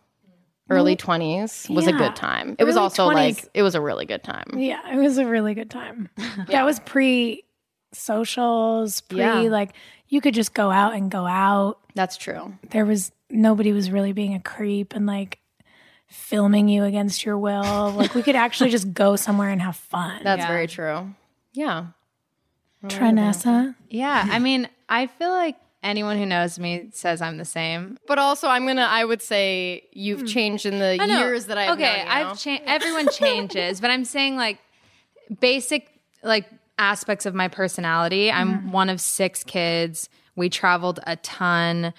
early 0.69 0.95
twenties 0.95 1.67
was 1.69 1.87
a 1.87 1.91
good 1.93 2.15
time. 2.15 2.55
It 2.59 2.63
was 2.63 2.77
also 2.77 3.09
20s. 3.09 3.13
like 3.13 3.49
it 3.53 3.63
was 3.63 3.75
a 3.75 3.81
really 3.81 4.05
good 4.05 4.23
time. 4.23 4.45
Yeah, 4.55 4.81
it 4.93 4.97
was 4.97 5.17
a 5.17 5.25
really 5.25 5.53
good 5.53 5.69
time. 5.69 6.09
That 6.47 6.63
was 6.65 6.79
pre 6.79 7.43
socials, 7.91 9.01
pre 9.01 9.19
Yeah. 9.19 9.41
like 9.41 9.73
you 10.07 10.21
could 10.21 10.33
just 10.33 10.53
go 10.53 10.69
out 10.71 10.93
and 10.93 11.09
go 11.09 11.25
out. 11.25 11.79
That's 11.95 12.17
true. 12.17 12.53
There 12.71 12.85
was 12.85 13.11
nobody 13.29 13.71
was 13.71 13.89
really 13.89 14.11
being 14.13 14.35
a 14.35 14.39
creep 14.39 14.93
and 14.95 15.05
like 15.05 15.39
filming 16.13 16.67
you 16.67 16.84
against 16.84 17.26
your 17.26 17.38
will. 17.38 17.91
Like 17.91 18.15
we 18.15 18.23
could 18.23 18.36
actually 18.36 18.69
just 18.69 18.93
go 18.93 19.15
somewhere 19.15 19.49
and 19.49 19.62
have 19.62 19.76
fun. 19.76 20.21
That's 20.23 20.45
very 20.45 20.67
true. 20.67 21.13
Yeah. 21.54 21.88
Tranessa. 22.88 23.76
Yeah, 23.89 24.28
I 24.30 24.39
mean, 24.39 24.67
I 24.89 25.08
feel 25.08 25.30
like 25.30 25.56
anyone 25.82 26.17
who 26.17 26.26
knows 26.26 26.60
me 26.60 26.89
says 26.91 27.21
I'm 27.21 27.38
the 27.38 27.45
same. 27.45 27.97
But 28.08 28.19
also, 28.19 28.47
I'm 28.47 28.65
gonna. 28.67 28.82
I 28.82 29.06
would 29.06 29.21
say 29.21 29.84
you've 29.91 30.21
hmm. 30.21 30.26
changed 30.26 30.65
in 30.65 30.80
the 30.80 30.97
years 31.08 31.45
that 31.45 31.58
I've 31.58 31.71
okay. 31.71 31.97
known 31.97 32.06
you. 32.06 32.12
I've 32.12 32.39
changed. 32.39 32.63
Everyone 32.65 33.08
changes, 33.10 33.80
but 33.80 33.89
I'm 33.89 34.06
saying 34.06 34.36
like 34.36 34.60
basic 35.39 35.89
like 36.23 36.45
aspects 36.78 37.26
of 37.26 37.34
my 37.34 37.47
personality. 37.47 38.32
I'm 38.32 38.54
mm-hmm. 38.54 38.71
one 38.71 38.89
of 38.89 38.99
six 38.99 39.43
kids. 39.43 40.10
We 40.36 40.49
traveled 40.49 40.99
a 41.06 41.15
ton. 41.17 41.93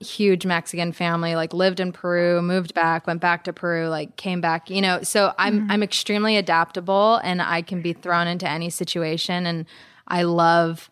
Huge 0.00 0.46
Mexican 0.46 0.92
family. 0.92 1.34
Like 1.34 1.52
lived 1.52 1.80
in 1.80 1.92
Peru, 1.92 2.40
moved 2.42 2.74
back, 2.74 3.06
went 3.06 3.20
back 3.20 3.44
to 3.44 3.52
Peru, 3.52 3.88
like 3.88 4.16
came 4.16 4.40
back. 4.40 4.70
You 4.70 4.80
know, 4.80 5.02
so 5.02 5.32
I'm 5.38 5.60
mm-hmm. 5.60 5.70
I'm 5.70 5.82
extremely 5.82 6.36
adaptable, 6.36 7.20
and 7.22 7.40
I 7.42 7.62
can 7.62 7.82
be 7.82 7.92
thrown 7.92 8.26
into 8.26 8.48
any 8.48 8.70
situation, 8.70 9.46
and 9.46 9.66
I 10.08 10.22
love 10.22 10.90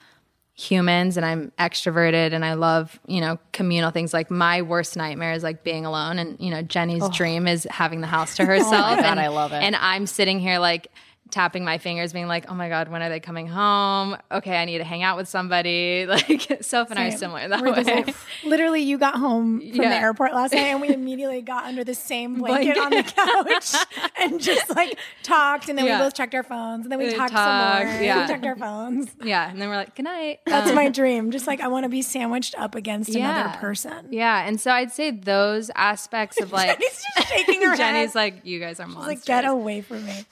humans 0.58 1.16
and 1.16 1.24
I'm 1.24 1.52
extroverted 1.56 2.32
and 2.32 2.44
I 2.44 2.54
love, 2.54 2.98
you 3.06 3.20
know, 3.20 3.38
communal 3.52 3.92
things. 3.92 4.12
Like 4.12 4.28
my 4.28 4.60
worst 4.62 4.96
nightmare 4.96 5.32
is 5.32 5.44
like 5.44 5.62
being 5.62 5.86
alone 5.86 6.18
and, 6.18 6.36
you 6.40 6.50
know, 6.50 6.62
Jenny's 6.62 7.04
oh. 7.04 7.10
dream 7.12 7.46
is 7.46 7.64
having 7.70 8.00
the 8.00 8.08
house 8.08 8.34
to 8.36 8.42
oh 8.44 8.46
herself. 8.46 8.72
oh 8.72 8.96
God, 8.96 9.04
and, 9.04 9.20
I 9.20 9.28
love 9.28 9.52
it. 9.52 9.62
And 9.62 9.76
I'm 9.76 10.06
sitting 10.06 10.40
here 10.40 10.58
like 10.58 10.88
tapping 11.30 11.64
my 11.64 11.78
fingers 11.78 12.12
being 12.12 12.26
like, 12.28 12.50
"Oh 12.50 12.54
my 12.54 12.68
god, 12.68 12.88
when 12.88 13.02
are 13.02 13.08
they 13.08 13.20
coming 13.20 13.46
home? 13.46 14.16
Okay, 14.32 14.56
I 14.56 14.64
need 14.64 14.78
to 14.78 14.84
hang 14.84 15.02
out 15.02 15.16
with 15.16 15.28
somebody." 15.28 16.06
Like 16.18 16.58
Soph 16.62 16.90
and 16.90 16.98
I 16.98 17.08
are 17.08 17.16
similar 17.16 17.48
that 17.48 17.60
We're 17.60 17.72
way. 17.72 17.84
same. 17.84 18.06
Literally, 18.44 18.80
you 18.82 18.98
got 18.98 19.16
home 19.16 19.60
from 19.60 19.78
the 19.78 19.86
airport 19.94 20.32
last 20.34 20.52
night, 20.52 20.60
and 20.68 20.80
we 20.80 20.88
immediately 20.94 21.42
got 21.42 21.64
under 21.64 21.84
the 21.84 21.94
same 21.94 22.36
blanket 22.38 22.76
on 22.78 22.90
the 22.90 23.02
couch 23.02 24.10
and 24.18 24.40
just 24.40 24.70
like 24.74 24.98
talked. 25.22 25.68
And 25.68 25.78
then 25.78 25.84
Yeah. 25.86 25.98
we 25.98 26.04
both 26.04 26.14
checked 26.14 26.34
our 26.34 26.42
phones, 26.42 26.84
and 26.84 26.92
then 26.92 26.98
we 26.98 27.06
We 27.06 27.14
talked, 27.14 27.32
talked, 27.32 27.44
some 27.88 27.88
more. 27.88 28.02
yeah. 28.02 28.22
We 28.22 28.26
checked 28.32 28.44
our 28.46 28.56
phones. 28.56 29.08
yeah, 29.22 29.50
and 29.50 29.60
then 29.60 29.68
we're 29.68 29.76
like, 29.76 29.94
"Good 29.94 30.04
night." 30.04 30.40
That's 30.46 30.70
Um, 30.70 30.74
my 30.76 30.88
dream. 30.88 31.30
Just 31.30 31.46
like 31.46 31.60
I 31.60 31.68
want 31.68 31.84
to 31.84 31.88
be 31.90 32.02
sandwiched 32.02 32.54
up 32.58 32.74
against 32.74 33.14
another 33.14 33.56
person. 33.58 34.08
Yeah, 34.10 34.46
and 34.46 34.60
so 34.60 34.70
I'd 34.70 34.92
say 34.92 35.10
those 35.10 35.70
aspects 35.74 36.40
of 36.40 36.52
like 36.52 36.78
Jenny's 36.78 37.02
just 37.16 37.28
shaking 37.28 37.62
her 37.62 37.76
Jenny's 37.76 38.14
like, 38.14 38.44
"You 38.44 38.60
guys 38.60 38.80
are 38.80 38.86
monsters." 38.86 39.06
Like, 39.06 39.24
get 39.24 39.44
away 39.44 39.80
from 39.82 40.04
me. 40.06 40.24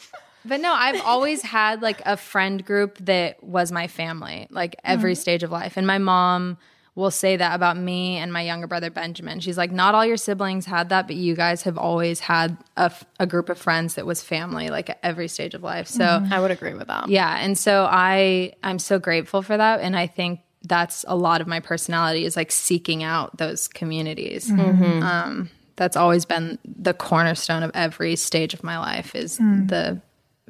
But 0.49 0.61
no, 0.61 0.73
I've 0.73 1.01
always 1.05 1.43
had 1.43 1.83
like 1.83 2.01
a 2.07 2.17
friend 2.17 2.65
group 2.65 2.99
that 2.99 3.43
was 3.43 3.73
my 3.73 3.87
family, 3.87 4.47
like 4.51 4.77
every 4.85 5.13
Mm-hmm. 5.13 5.21
stage 5.21 5.43
of 5.43 5.51
life. 5.51 5.77
And 5.77 5.87
my 5.87 5.99
mom 5.99 6.59
will 6.95 7.11
say 7.11 7.37
that 7.37 7.55
about 7.55 7.77
me 7.77 8.17
and 8.17 8.33
my 8.33 8.41
younger 8.41 8.67
brother 8.67 8.89
Benjamin. 8.91 9.39
She's 9.41 9.59
like, 9.59 9.71
not 9.71 9.95
all 9.95 10.07
your 10.07 10.17
siblings 10.17 10.65
had 10.65 10.89
that, 10.89 11.07
but 11.07 11.15
you 11.17 11.35
guys 11.37 11.63
have 11.63 11.77
always 11.77 12.21
had 12.21 12.57
a, 12.79 12.85
f- 12.85 13.05
a 13.21 13.27
group 13.27 13.51
of 13.51 13.59
friends 13.59 13.97
that 13.97 14.07
was 14.07 14.23
family, 14.23 14.71
like 14.71 14.89
at 14.89 14.99
every 15.03 15.29
stage 15.29 15.53
of 15.55 15.63
life. 15.63 15.89
So 15.89 16.05
Mm-hmm. 16.05 16.33
I 16.33 16.41
would 16.41 16.51
agree 16.51 16.73
with 16.73 16.87
that. 16.89 17.09
yeah, 17.11 17.37
and 17.39 17.59
so 17.59 17.87
I 17.91 18.55
I'm 18.63 18.79
so 18.79 18.99
grateful 18.99 19.43
for 19.43 19.57
that, 19.59 19.81
and 19.81 19.95
I 19.95 20.07
think 20.07 20.41
that's 20.63 21.05
a 21.07 21.15
lot 21.15 21.43
of 21.43 21.47
my 21.47 21.61
personality 21.61 22.25
is 22.25 22.35
like 22.35 22.51
seeking 22.51 23.03
out 23.03 23.37
those 23.37 23.69
communities. 23.69 24.51
Um, 24.51 25.51
that's 25.77 25.97
always 25.99 26.25
been 26.25 26.59
the 26.65 26.95
cornerstone 26.95 27.63
of 27.63 27.71
every 27.75 28.17
stage 28.17 28.55
of 28.55 28.65
my 28.65 28.79
life 28.79 29.15
is 29.15 29.37
the 29.37 30.01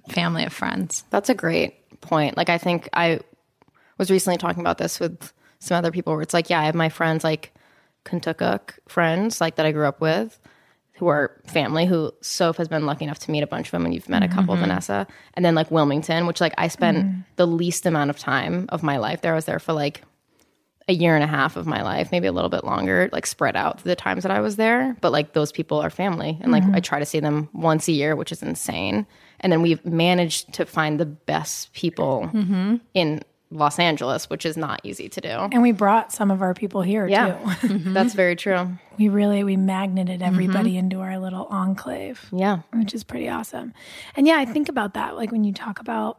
family 0.08 0.44
of 0.44 0.52
friends. 0.52 1.04
That's 1.10 1.28
a 1.28 1.34
great 1.34 2.00
point. 2.00 2.36
Like 2.36 2.48
I 2.48 2.58
think 2.58 2.88
I 2.92 3.20
was 3.98 4.10
recently 4.10 4.38
talking 4.38 4.60
about 4.60 4.78
this 4.78 5.00
with 5.00 5.32
some 5.58 5.76
other 5.76 5.90
people 5.90 6.12
where 6.12 6.22
it's 6.22 6.34
like, 6.34 6.50
yeah, 6.50 6.60
I 6.60 6.64
have 6.64 6.74
my 6.74 6.88
friends 6.88 7.24
like 7.24 7.52
Kentucky 8.04 8.72
friends 8.88 9.40
like 9.40 9.56
that 9.56 9.66
I 9.66 9.72
grew 9.72 9.86
up 9.86 10.00
with 10.00 10.38
who 10.96 11.08
are 11.08 11.38
family 11.46 11.84
who 11.84 12.10
Soph 12.22 12.56
has 12.56 12.68
been 12.68 12.86
lucky 12.86 13.04
enough 13.04 13.18
to 13.20 13.30
meet 13.30 13.42
a 13.42 13.46
bunch 13.46 13.66
of 13.66 13.72
them 13.72 13.84
and 13.84 13.92
you've 13.92 14.08
met 14.08 14.22
a 14.22 14.28
couple 14.28 14.54
mm-hmm. 14.54 14.62
Vanessa. 14.62 15.06
And 15.34 15.44
then 15.44 15.54
like 15.54 15.70
Wilmington 15.70 16.26
which 16.26 16.40
like 16.40 16.54
I 16.56 16.68
spent 16.68 16.98
mm-hmm. 16.98 17.20
the 17.36 17.46
least 17.46 17.84
amount 17.84 18.10
of 18.10 18.18
time 18.18 18.66
of 18.70 18.82
my 18.82 18.96
life 18.96 19.20
there. 19.20 19.32
I 19.32 19.36
was 19.36 19.44
there 19.44 19.58
for 19.58 19.74
like 19.74 20.02
a 20.88 20.94
year 20.94 21.14
and 21.14 21.24
a 21.24 21.26
half 21.26 21.56
of 21.56 21.66
my 21.66 21.82
life 21.82 22.12
maybe 22.12 22.28
a 22.28 22.32
little 22.32 22.48
bit 22.48 22.64
longer 22.64 23.10
like 23.12 23.26
spread 23.26 23.56
out 23.56 23.82
the 23.82 23.96
times 23.96 24.22
that 24.22 24.32
I 24.32 24.40
was 24.40 24.56
there. 24.56 24.96
But 25.00 25.12
like 25.12 25.34
those 25.34 25.52
people 25.52 25.80
are 25.80 25.90
family 25.90 26.38
and 26.40 26.50
like 26.50 26.62
I 26.62 26.66
mm-hmm. 26.66 26.80
try 26.80 26.98
to 26.98 27.06
see 27.06 27.20
them 27.20 27.50
once 27.52 27.88
a 27.88 27.92
year 27.92 28.16
which 28.16 28.32
is 28.32 28.42
insane 28.42 29.06
and 29.46 29.52
then 29.52 29.62
we've 29.62 29.86
managed 29.86 30.52
to 30.54 30.66
find 30.66 30.98
the 30.98 31.06
best 31.06 31.72
people 31.72 32.28
mm-hmm. 32.34 32.78
in 32.94 33.22
Los 33.52 33.78
Angeles 33.78 34.28
which 34.28 34.44
is 34.44 34.56
not 34.56 34.80
easy 34.82 35.08
to 35.08 35.20
do 35.20 35.28
And 35.28 35.62
we 35.62 35.70
brought 35.70 36.12
some 36.12 36.32
of 36.32 36.42
our 36.42 36.52
people 36.52 36.82
here 36.82 37.06
yeah 37.06 37.56
too. 37.60 37.78
that's 37.92 38.12
very 38.12 38.34
true 38.34 38.76
We 38.98 39.08
really 39.08 39.44
we 39.44 39.56
magneted 39.56 40.20
everybody 40.20 40.70
mm-hmm. 40.70 40.78
into 40.78 40.98
our 40.98 41.20
little 41.20 41.46
enclave. 41.48 42.26
yeah 42.32 42.62
which 42.72 42.92
is 42.92 43.04
pretty 43.04 43.28
awesome. 43.28 43.72
And 44.16 44.26
yeah, 44.26 44.36
I 44.36 44.46
think 44.46 44.68
about 44.68 44.94
that. 44.94 45.14
Like 45.14 45.30
when 45.30 45.44
you 45.44 45.52
talk 45.52 45.78
about 45.78 46.18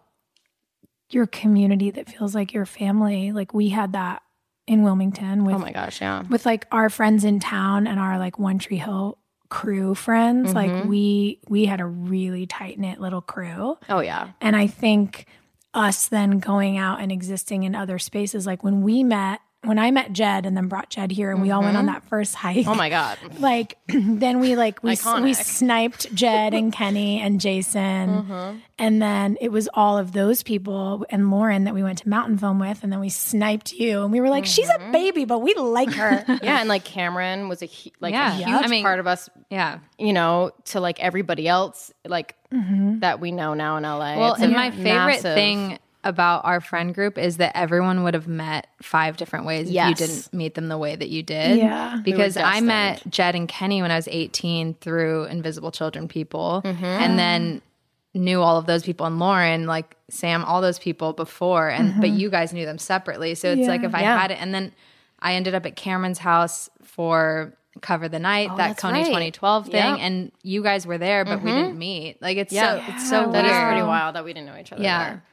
your 1.10 1.28
community 1.28 1.92
that 1.92 2.10
feels 2.10 2.34
like 2.34 2.54
your 2.54 2.66
family, 2.66 3.34
like 3.34 3.54
we 3.54 3.68
had 3.70 3.92
that 3.92 4.22
in 4.68 4.84
Wilmington 4.84 5.44
with 5.44 5.56
oh 5.56 5.60
my 5.60 5.74
gosh 5.74 6.00
yeah 6.00 6.24
with 6.30 6.46
like 6.46 6.66
our 6.72 6.90
friends 6.90 7.26
in 7.26 7.42
town 7.42 7.88
and 7.88 8.00
our 8.00 8.18
like 8.18 8.40
One 8.40 8.58
Tree 8.58 8.78
Hill 8.78 9.18
crew 9.50 9.96
friends. 9.96 10.54
Like 10.54 10.72
mm-hmm. 10.72 10.90
we 10.90 11.40
we 11.48 11.66
had 11.66 11.80
a 11.80 11.86
really 11.86 12.46
tight 12.46 12.80
knit 12.80 13.00
little 13.00 13.22
crew. 13.22 13.78
oh 13.90 14.00
yeah 14.00 14.32
And 14.42 14.56
I 14.56 14.68
think 14.68 15.26
us 15.74 16.08
then 16.08 16.40
going 16.40 16.78
out 16.78 17.02
and 17.02 17.12
existing 17.12 17.64
in 17.64 17.76
other 17.76 18.00
spaces, 18.00 18.46
like 18.46 18.64
when 18.64 18.82
we 18.82 19.04
met, 19.04 19.42
when 19.67 19.77
I 19.77 19.91
met 19.91 20.13
Jed 20.13 20.45
and 20.45 20.56
then 20.56 20.67
brought 20.67 20.89
Jed 20.89 21.12
here 21.12 21.30
and 21.32 21.41
we 21.41 21.51
all 21.51 21.62
went 21.62 21.75
on 21.75 21.86
mm-hmm. 21.86 21.93
that 21.95 22.03
first 22.06 22.36
hike. 22.36 22.67
Oh 22.67 22.75
my 22.75 22.89
god. 22.89 23.17
Like 23.39 23.77
then 23.88 24.39
we 24.39 24.56
like 24.56 24.82
we 24.84 24.97
we 25.21 25.34
sniped 25.34 26.13
Jed 26.13 26.53
and 26.53 26.73
Kenny 26.73 27.21
and 27.21 27.39
Jason, 27.39 28.10
mm-hmm. 28.10 28.58
and 28.80 29.01
then 29.01 29.38
it 29.39 29.51
was 29.51 29.69
all 29.73 29.97
of 29.97 30.12
those 30.12 30.43
people 30.43 31.06
and 31.10 31.30
Lauren 31.30 31.65
that 31.65 31.73
we 31.73 31.84
went 31.84 31.99
to 31.99 32.10
mountain 32.10 32.38
film 32.38 32.58
with, 32.60 32.84
and 32.84 32.91
then 32.91 32.99
we 32.99 33.10
sniped 33.10 33.73
you, 33.73 34.03
and 34.03 34.12
we 34.12 34.19
were 34.19 34.30
like, 34.30 34.45
she's 34.45 34.69
a 34.69 34.73
mm-hmm. 34.73 34.91
baby, 34.91 35.25
but 35.25 35.39
we 35.39 35.53
like 35.53 35.91
her. 35.93 36.23
Yeah, 36.41 36.60
and 36.60 36.69
like 36.69 36.84
Cameron 36.84 37.47
was 37.49 37.62
a 37.62 37.67
hu- 37.67 37.91
like 37.99 38.13
Yeah. 38.13 38.36
a 38.36 38.39
Yeah. 38.39 38.45
huge 38.47 38.65
I 38.65 38.67
mean- 38.67 38.84
part 38.84 38.99
of 38.99 39.08
us, 39.08 39.30
Yeah. 39.49 39.80
you 39.97 40.13
know, 40.13 40.51
to 40.65 40.80
like 40.80 40.99
everybody 40.99 41.47
else 41.47 41.91
like 42.06 42.36
that 42.51 43.19
we 43.19 43.32
know 43.32 43.53
now 43.53 43.77
in 43.77 43.84
LA. 43.84 44.17
Well, 44.17 44.34
It's 44.34 44.41
and 44.41 44.53
a 44.53 44.56
my 44.56 44.71
favorite 44.71 45.23
massive- 45.23 45.36
thing 45.36 45.80
about 46.08 46.46
our 46.46 46.60
friend 46.62 46.93
group 46.96 47.17
is 47.17 47.38
that 47.38 47.56
everyone 47.56 48.04
would 48.04 48.13
have 48.13 48.28
met 48.28 48.67
five 48.82 49.17
different 49.17 49.46
ways 49.46 49.70
Yes. 49.70 49.91
if 49.91 50.00
you 50.02 50.08
didn't 50.08 50.34
meet 50.34 50.56
them 50.56 50.67
the 50.67 50.78
way 50.78 50.96
that 50.96 51.10
you 51.10 51.22
did. 51.24 51.58
Yeah. 51.58 52.00
Because 52.04 52.38
I 52.38 52.62
met 52.62 53.04
Jed 53.10 53.36
and 53.36 53.48
Kenny 53.48 53.82
when 53.82 53.91
I 53.91 53.96
was 53.96 54.08
18 54.10 54.76
through 54.76 55.26
Invisible 55.26 55.72
Children 55.72 56.08
people 56.08 56.62
Mm-hmm. 56.65 56.84
and 56.86 57.20
then 57.20 57.62
knew 58.13 58.41
all 58.41 58.58
of 58.58 58.65
those 58.65 58.82
people 58.84 59.06
and 59.06 59.20
Lauren, 59.20 59.67
like 59.67 59.96
Sam, 60.10 60.43
all 60.46 60.62
those 60.62 60.80
people 60.80 61.13
before 61.13 61.70
and 61.70 62.00
but 62.02 62.10
you 62.10 62.30
guys 62.30 62.54
knew 62.54 62.65
them 62.65 62.78
separately. 62.80 63.36
So 63.36 63.52
it's 63.52 63.67
like 63.67 63.84
if 63.84 63.93
I 63.93 64.00
Mm-hmm. 64.00 64.04
Yeah. 64.04 64.20
had 64.20 64.32
it 64.32 64.41
and 64.41 64.54
then 64.54 64.72
I 65.20 65.34
ended 65.36 65.54
up 65.56 65.65
at 65.65 65.76
Cameron's 65.76 66.20
house 66.20 66.70
for 66.84 67.54
Cover 67.82 68.10
the 68.10 68.17
Night, 68.17 68.48
that 68.48 68.54
Oh, 68.54 68.58
that's 68.74 68.82
Kony 68.82 68.91
right. 68.93 69.06
2012 69.06 69.65
thing, 69.65 69.74
Yeah. 69.76 69.96
and 69.98 70.32
you 70.41 70.63
guys 70.63 70.88
were 70.88 70.98
there, 70.98 71.24
but 71.26 71.43
we 71.43 71.52
didn't 71.52 71.78
meet. 71.78 72.20
Like 72.22 72.38
it's 72.38 72.52
Yeah. 72.52 72.84
so 72.88 72.91
it's 72.93 73.10
so 73.10 73.32
That 73.32 73.46
is 73.46 73.52
weird. 73.52 73.67
pretty 73.67 73.84
wild 73.84 74.15
that 74.15 74.26
we 74.26 74.34
didn't 74.34 74.48
know 74.48 74.58
each 74.58 74.72
other. 74.72 74.82
Yeah. 74.82 75.04
there. 75.10 75.24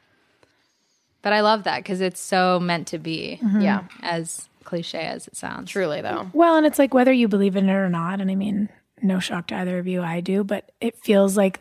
But 1.25 1.33
I 1.33 1.41
love 1.41 1.65
that 1.65 1.79
because 1.79 2.03
it's 2.03 2.21
so 2.21 2.61
meant 2.61 2.87
to 2.89 2.99
be, 2.99 3.41
mm-hmm. 3.43 3.63
Yeah. 3.63 3.85
as 4.03 4.51
cliche 4.63 5.01
as 5.01 5.27
it 5.27 5.37
sounds. 5.37 5.71
Truly 5.71 6.03
though. 6.03 6.31
well, 6.35 6.57
and 6.57 6.67
it's 6.67 6.79
like 6.79 6.93
whether 6.93 7.13
you 7.13 7.29
believe 7.29 7.57
in 7.57 7.69
it 7.69 7.73
or 7.73 7.89
not, 7.89 8.21
and 8.21 8.31
I 8.31 8.35
mean, 8.35 8.69
no 9.01 9.21
shock 9.21 9.47
to 9.47 9.57
either 9.57 9.79
of 9.79 9.87
you, 9.87 10.03
I 10.03 10.21
do, 10.21 10.45
but 10.45 10.71
it 10.83 10.99
feels 10.99 11.35
like 11.35 11.59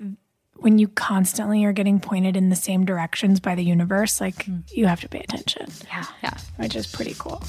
when 0.55 0.79
you 0.79 0.89
constantly 0.89 1.63
are 1.63 1.71
getting 1.71 2.01
pointed 2.01 2.35
in 2.35 2.49
the 2.49 2.57
same 2.57 2.85
directions 2.85 3.39
by 3.39 3.55
the 3.55 3.63
universe, 3.63 4.19
like 4.19 4.45
mm. 4.45 4.63
you 4.69 4.85
have 4.85 4.99
to 4.99 5.07
pay 5.07 5.19
attention. 5.19 5.67
Yeah. 5.87 6.05
Yeah. 6.21 6.37
which 6.57 6.75
is 6.75 6.85
pretty 6.85 7.15
cool. 7.17 7.41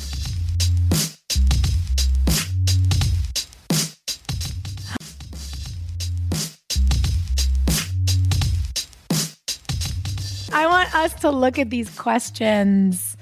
I 10.55 10.67
want 10.67 10.95
us 10.95 11.13
to 11.21 11.31
look 11.31 11.59
at 11.59 11.71
these 11.71 11.91
questions 11.99 13.17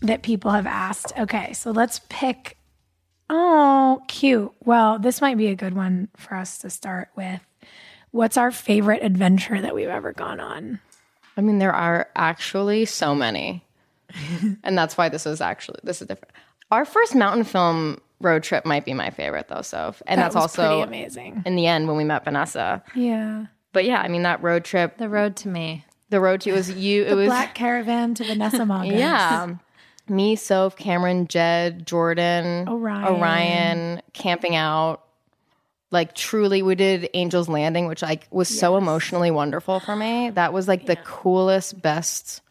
that 0.00 0.22
people 0.22 0.50
have 0.50 0.66
asked. 0.66 1.12
Okay, 1.18 1.52
so 1.52 1.70
let's 1.70 2.00
pick. 2.08 2.56
Oh, 3.30 4.02
cute. 4.08 4.52
Well, 4.64 4.98
this 4.98 5.20
might 5.20 5.36
be 5.36 5.48
a 5.48 5.54
good 5.54 5.74
one 5.74 6.08
for 6.16 6.34
us 6.36 6.58
to 6.58 6.70
start 6.70 7.08
with. 7.16 7.40
What's 8.10 8.36
our 8.36 8.50
favorite 8.50 9.02
adventure 9.02 9.60
that 9.60 9.74
we've 9.74 9.88
ever 9.88 10.12
gone 10.12 10.40
on? 10.40 10.80
I 11.36 11.40
mean, 11.40 11.58
there 11.58 11.72
are 11.72 12.08
actually 12.14 12.84
so 12.84 13.14
many, 13.14 13.64
and 14.62 14.78
that's 14.78 14.96
why 14.96 15.08
this 15.08 15.26
is 15.26 15.40
actually 15.40 15.80
this 15.82 16.00
is 16.00 16.06
different. 16.08 16.32
Our 16.70 16.84
first 16.84 17.14
mountain 17.14 17.44
film 17.44 18.00
road 18.20 18.42
trip 18.42 18.64
might 18.64 18.84
be 18.84 18.94
my 18.94 19.10
favorite 19.10 19.48
though. 19.48 19.62
So, 19.62 19.94
and 20.06 20.18
That 20.18 20.32
that's 20.32 20.34
was 20.36 20.42
also 20.58 20.82
amazing. 20.82 21.42
in 21.44 21.56
the 21.56 21.66
end 21.66 21.88
when 21.88 21.96
we 21.96 22.04
met 22.04 22.24
Vanessa. 22.24 22.82
Yeah. 22.94 23.46
But 23.72 23.84
yeah, 23.84 24.00
I 24.00 24.08
mean 24.08 24.22
that 24.22 24.42
road 24.42 24.64
trip, 24.64 24.96
The 24.98 25.08
road 25.08 25.34
to 25.36 25.48
me. 25.48 25.84
The 26.10 26.20
road 26.20 26.40
to 26.42 26.50
it 26.50 26.52
was 26.52 26.70
you. 26.70 27.04
It 27.04 27.14
was 27.14 27.26
Black 27.26 27.54
Caravan 27.54 28.14
to 28.14 28.24
Vanessa 28.24 28.64
Maga. 28.66 28.88
yeah. 28.88 29.54
Me, 30.08 30.36
Soph, 30.36 30.76
Cameron, 30.76 31.26
Jed, 31.28 31.86
Jordan, 31.86 32.68
Orion. 32.68 33.04
Orion, 33.04 34.02
camping 34.12 34.54
out. 34.54 35.02
Like 35.90 36.14
truly, 36.14 36.60
we 36.62 36.74
did 36.74 37.08
Angel's 37.14 37.48
Landing, 37.48 37.86
which 37.86 38.02
like 38.02 38.26
was 38.30 38.48
so 38.48 38.76
emotionally 38.76 39.30
wonderful 39.30 39.80
for 39.80 39.94
me. 39.96 40.30
That 40.30 40.52
was 40.52 40.66
like 40.68 40.86
the 40.86 40.96
coolest, 40.96 41.80
best, 41.80 42.42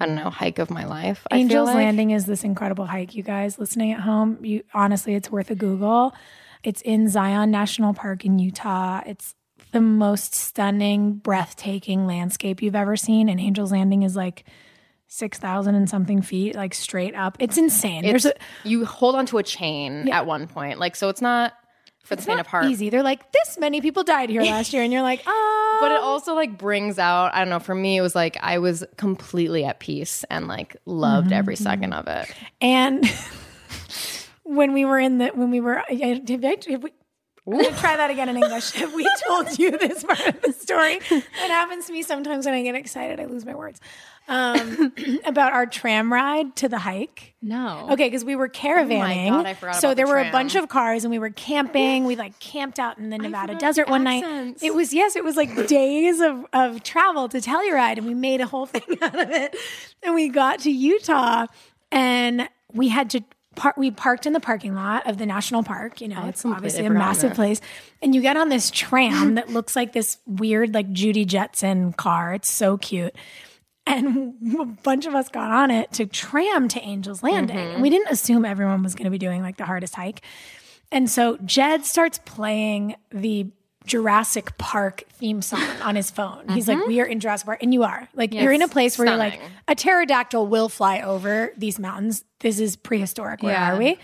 I 0.00 0.06
don't 0.06 0.14
know, 0.16 0.30
hike 0.30 0.58
of 0.58 0.70
my 0.70 0.86
life. 0.86 1.24
I 1.30 1.34
feel 1.36 1.40
Angel's 1.42 1.66
like. 1.68 1.76
Landing 1.76 2.10
is 2.12 2.24
this 2.26 2.42
incredible 2.44 2.86
hike, 2.86 3.14
you 3.14 3.22
guys 3.22 3.58
listening 3.58 3.92
at 3.92 4.00
home. 4.00 4.38
You 4.44 4.64
honestly, 4.74 5.14
it's 5.14 5.30
worth 5.30 5.50
a 5.50 5.54
Google. 5.54 6.14
It's 6.64 6.80
in 6.82 7.08
Zion 7.08 7.50
National 7.52 7.94
Park 7.94 8.24
in 8.24 8.38
Utah. 8.40 9.02
It's 9.06 9.34
the 9.72 9.80
most 9.80 10.34
stunning, 10.34 11.14
breathtaking 11.14 12.06
landscape 12.06 12.62
you've 12.62 12.76
ever 12.76 12.96
seen. 12.96 13.28
And 13.28 13.40
Angel's 13.40 13.72
Landing 13.72 14.02
is 14.02 14.16
like 14.16 14.44
six 15.06 15.38
thousand 15.38 15.74
and 15.74 15.88
something 15.88 16.22
feet, 16.22 16.54
like 16.54 16.74
straight 16.74 17.14
up. 17.14 17.36
It's 17.40 17.56
insane. 17.56 18.04
It's, 18.04 18.24
There's 18.24 18.26
a 18.26 18.68
you 18.68 18.84
hold 18.84 19.14
onto 19.14 19.38
a 19.38 19.42
chain 19.42 20.08
at 20.10 20.26
one 20.26 20.46
point, 20.46 20.78
like 20.78 20.96
so. 20.96 21.08
It's 21.08 21.22
not 21.22 21.52
for 22.04 22.16
the 22.16 22.22
faint 22.22 22.40
of 22.40 22.46
heart. 22.46 22.64
easy. 22.66 22.88
They're 22.88 23.02
like, 23.02 23.32
this 23.32 23.58
many 23.58 23.82
people 23.82 24.02
died 24.02 24.30
here 24.30 24.42
last 24.42 24.72
year, 24.72 24.82
and 24.82 24.90
you're 24.92 25.02
like, 25.02 25.22
oh, 25.26 25.78
But 25.80 25.92
it 25.92 26.00
also 26.00 26.34
like 26.34 26.56
brings 26.58 26.98
out, 26.98 27.34
I 27.34 27.38
don't 27.40 27.50
know, 27.50 27.58
for 27.60 27.74
me 27.74 27.96
it 27.98 28.00
was 28.00 28.14
like 28.14 28.36
I 28.40 28.58
was 28.58 28.82
completely 28.96 29.64
at 29.64 29.78
peace 29.78 30.24
and 30.30 30.48
like 30.48 30.76
loved 30.86 31.32
every 31.32 31.54
Mm-hmm. 31.54 31.62
second 31.64 31.92
of 31.92 32.08
it. 32.08 32.34
And 32.60 33.04
when 34.44 34.72
we 34.72 34.84
were 34.84 34.98
in 34.98 35.18
the 35.18 35.28
when 35.28 35.50
we 35.50 35.60
were, 35.60 35.76
have 35.76 35.86
I, 35.90 36.58
have 36.70 36.82
we, 36.82 36.92
I'm 37.52 37.62
gonna 37.62 37.76
try 37.76 37.96
that 37.96 38.10
again 38.10 38.28
in 38.28 38.36
English. 38.36 38.72
Have 38.72 38.92
we 39.00 39.08
told 39.26 39.58
you 39.58 39.76
this 39.78 40.04
part 40.04 40.26
of 40.26 40.40
the 40.42 40.52
story? 40.52 40.98
That 41.08 41.50
happens 41.50 41.86
to 41.86 41.92
me 41.92 42.02
sometimes 42.02 42.46
when 42.46 42.54
I 42.54 42.62
get 42.62 42.74
excited. 42.74 43.20
I 43.20 43.24
lose 43.24 43.44
my 43.44 43.54
words. 43.54 43.80
Um, 44.28 44.92
about 45.24 45.54
our 45.54 45.64
tram 45.64 46.12
ride 46.12 46.54
to 46.56 46.68
the 46.68 46.78
hike. 46.78 47.34
No. 47.40 47.88
Okay, 47.92 48.06
because 48.08 48.24
we 48.26 48.36
were 48.36 48.48
caravanning. 48.48 49.28
Oh 49.28 49.36
God, 49.38 49.46
I 49.46 49.54
forgot 49.54 49.76
so 49.76 49.94
there 49.94 50.04
the 50.04 50.12
were 50.12 50.18
a 50.18 50.30
bunch 50.30 50.54
of 50.54 50.68
cars, 50.68 51.04
and 51.04 51.10
we 51.10 51.18
were 51.18 51.30
camping. 51.30 52.04
We 52.04 52.14
like 52.16 52.38
camped 52.38 52.78
out 52.78 52.98
in 52.98 53.08
the 53.08 53.16
Nevada 53.16 53.54
desert 53.54 53.88
one 53.88 54.04
night. 54.04 54.56
It 54.60 54.74
was 54.74 54.92
yes, 54.92 55.16
it 55.16 55.24
was 55.24 55.36
like 55.36 55.66
days 55.66 56.20
of 56.20 56.44
of 56.52 56.82
travel 56.82 57.28
to 57.30 57.38
Telluride, 57.38 57.96
and 57.96 58.06
we 58.06 58.12
made 58.14 58.42
a 58.42 58.46
whole 58.46 58.66
thing 58.74 58.82
out 59.00 59.18
of 59.18 59.30
it. 59.30 59.56
And 60.02 60.14
we 60.14 60.28
got 60.28 60.60
to 60.60 60.70
Utah, 60.70 61.46
and 61.90 62.48
we 62.72 62.88
had 62.88 63.08
to. 63.10 63.22
Par- 63.58 63.74
we 63.76 63.90
parked 63.90 64.24
in 64.24 64.32
the 64.32 64.40
parking 64.40 64.74
lot 64.74 65.06
of 65.06 65.18
the 65.18 65.26
national 65.26 65.62
park. 65.62 66.00
You 66.00 66.08
know, 66.08 66.26
it's 66.26 66.44
obviously 66.44 66.86
a 66.86 66.90
massive 66.90 67.30
that. 67.30 67.36
place. 67.36 67.60
And 68.00 68.14
you 68.14 68.20
get 68.20 68.36
on 68.36 68.48
this 68.48 68.70
tram 68.70 69.34
that 69.36 69.50
looks 69.50 69.76
like 69.76 69.92
this 69.92 70.18
weird, 70.26 70.74
like 70.74 70.92
Judy 70.92 71.24
Jetson 71.24 71.92
car. 71.92 72.34
It's 72.34 72.50
so 72.50 72.78
cute 72.78 73.14
and 73.88 74.34
a 74.60 74.64
bunch 74.64 75.06
of 75.06 75.14
us 75.14 75.28
got 75.28 75.50
on 75.50 75.70
it 75.70 75.90
to 75.92 76.06
tram 76.06 76.68
to 76.68 76.80
Angel's 76.80 77.22
Landing. 77.22 77.56
And 77.56 77.82
we 77.82 77.90
didn't 77.90 78.08
assume 78.08 78.44
everyone 78.44 78.82
was 78.82 78.94
going 78.94 79.04
to 79.04 79.10
be 79.10 79.18
doing 79.18 79.42
like 79.42 79.56
the 79.56 79.64
hardest 79.64 79.94
hike. 79.94 80.20
And 80.92 81.10
so 81.10 81.38
Jed 81.38 81.84
starts 81.84 82.18
playing 82.24 82.96
the 83.10 83.46
Jurassic 83.88 84.56
Park 84.58 85.02
theme 85.14 85.42
song 85.42 85.62
on 85.82 85.96
his 85.96 86.10
phone. 86.10 86.48
He's 86.50 86.68
like, 86.68 86.78
mm-hmm. 86.78 86.88
We 86.88 87.00
are 87.00 87.06
in 87.06 87.18
Jurassic 87.20 87.46
Park. 87.46 87.62
And 87.62 87.74
you 87.74 87.82
are. 87.82 88.08
Like, 88.14 88.32
you're 88.32 88.52
in 88.52 88.62
a 88.62 88.68
place 88.68 88.96
where 88.98 89.08
you're 89.08 89.16
like, 89.16 89.40
a 89.66 89.74
pterodactyl 89.74 90.46
will 90.46 90.68
fly 90.68 91.00
over 91.00 91.52
these 91.56 91.78
mountains. 91.78 92.24
This 92.40 92.60
is 92.60 92.76
prehistoric. 92.76 93.42
Where 93.42 93.52
Yeah. 93.54 93.74
are 93.74 93.78
we? 93.78 93.98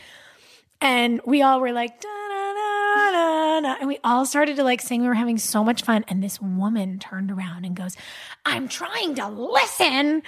And 0.81 1.21
we 1.25 1.41
all 1.43 1.61
were 1.61 1.73
like, 1.73 2.01
da, 2.01 2.09
da, 2.09 2.53
da, 2.53 3.11
da, 3.13 3.61
da. 3.61 3.77
and 3.79 3.89
we 3.89 3.99
all 4.05 4.27
started 4.27 4.57
to 4.57 4.65
like 4.65 4.81
sing. 4.83 5.03
We 5.03 5.09
were 5.09 5.15
having 5.15 5.39
so 5.39 5.63
much 5.63 5.83
fun. 5.83 6.05
And 6.09 6.23
this 6.23 6.41
woman 6.41 6.99
turned 6.99 7.31
around 7.31 7.65
and 7.65 7.77
goes, 7.77 7.97
I'm 8.45 8.69
trying 8.69 9.15
to 9.15 9.29
listen. 9.29 10.23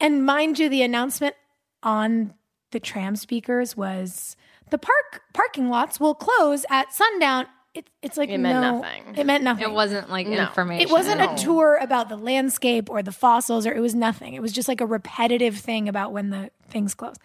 And 0.00 0.24
mind 0.24 0.58
you, 0.58 0.68
the 0.68 0.82
announcement 0.82 1.34
on 1.82 2.34
the 2.72 2.80
tram 2.80 3.14
speakers 3.16 3.76
was 3.76 4.36
the 4.70 4.78
park 4.78 5.22
parking 5.32 5.68
lots 5.68 6.00
will 6.00 6.14
close 6.14 6.64
at 6.70 6.92
sundown. 6.92 7.46
It, 7.74 7.88
it's 8.02 8.16
like 8.16 8.30
It 8.30 8.38
meant 8.38 8.60
no- 8.60 8.80
nothing. 8.80 9.14
It 9.16 9.26
meant 9.26 9.44
nothing. 9.44 9.64
It 9.64 9.72
wasn't 9.72 10.10
like 10.10 10.26
information. 10.26 10.86
It 10.88 10.90
wasn't 10.90 11.20
a 11.20 11.42
tour 11.42 11.76
about 11.80 12.08
the 12.08 12.16
landscape 12.16 12.90
or 12.90 13.02
the 13.02 13.12
fossils, 13.12 13.66
or 13.66 13.72
it 13.72 13.80
was 13.80 13.94
nothing. 13.94 14.34
It 14.34 14.42
was 14.42 14.52
just 14.52 14.68
like 14.68 14.80
a 14.80 14.86
repetitive 14.86 15.56
thing 15.56 15.88
about 15.88 16.12
when 16.12 16.30
the 16.30 16.50
things 16.68 16.94
close. 16.94 17.16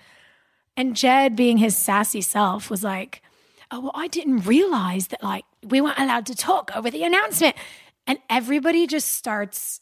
And 0.76 0.96
Jed, 0.96 1.36
being 1.36 1.58
his 1.58 1.78
sassy 1.78 2.22
self, 2.22 2.70
was 2.70 2.84
like, 2.84 3.22
"Oh, 3.72 3.80
well, 3.80 3.92
I 3.96 4.08
didn't 4.08 4.40
realize 4.46 5.08
that 5.08 5.24
like 5.24 5.46
we 5.68 5.82
weren't 5.82 5.98
allowed 6.00 6.26
to 6.28 6.36
talk 6.36 6.72
over 6.76 6.92
the 6.92 7.04
announcement." 7.04 7.56
And 8.06 8.20
everybody 8.30 8.86
just 8.86 9.12
starts 9.12 9.80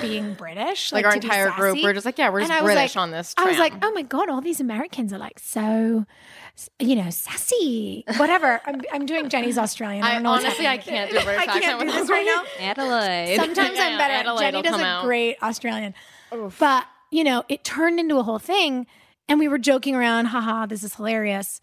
being 0.00 0.34
British, 0.38 0.90
Like, 0.92 1.04
our 1.04 1.14
entire 1.14 1.50
group, 1.52 1.78
we're 1.82 1.92
just 1.92 2.04
like, 2.06 2.18
yeah, 2.18 2.28
we're 2.30 2.40
just 2.40 2.50
And 2.50 2.58
I 2.58 2.62
was 2.62 2.72
British 2.74 2.96
like- 2.96 3.02
on 3.02 3.10
this 3.12 3.34
I 3.36 3.44
was 3.44 3.58
like, 3.58 3.72
"Oh 3.82 3.92
my 3.92 4.02
god, 4.02 4.28
all 4.28 4.40
these 4.40 4.60
Americans 4.60 5.12
are 5.12 5.18
like 5.18 5.38
so." 5.38 6.06
You 6.78 6.96
know, 6.96 7.10
sassy, 7.10 8.04
whatever. 8.18 8.60
I'm, 8.66 8.82
I'm 8.92 9.06
doing 9.06 9.28
Jenny's 9.28 9.58
Australian. 9.58 10.04
I, 10.04 10.10
I 10.10 10.14
don't 10.14 10.22
know 10.22 10.30
what's 10.32 10.44
honestly 10.44 10.66
I 10.66 10.76
can't 10.76 11.10
do 11.10 11.18
a 11.18 11.22
British 11.24 11.42
I 11.48 11.58
can't 11.60 11.80
do 11.80 11.86
this 11.86 11.94
this 12.02 12.10
right 12.10 12.26
now. 12.26 12.44
Adelaide. 12.66 13.36
Sometimes 13.36 13.76
Yeah, 13.76 13.84
I'm 13.86 13.98
better. 13.98 14.14
Adelaide 14.14 14.50
Jenny 14.52 14.62
does 14.62 14.80
a 14.80 14.84
out. 14.84 15.04
great 15.04 15.36
Australian. 15.42 15.94
But, 16.58 16.86
you 17.10 17.24
know, 17.24 17.44
it 17.48 17.64
turned 17.64 17.98
into 17.98 18.16
a 18.18 18.22
whole 18.22 18.38
thing 18.38 18.86
and 19.28 19.38
we 19.38 19.48
were 19.48 19.58
joking 19.58 19.94
around, 19.94 20.26
haha, 20.26 20.66
this 20.66 20.84
is 20.84 20.94
hilarious. 20.94 21.60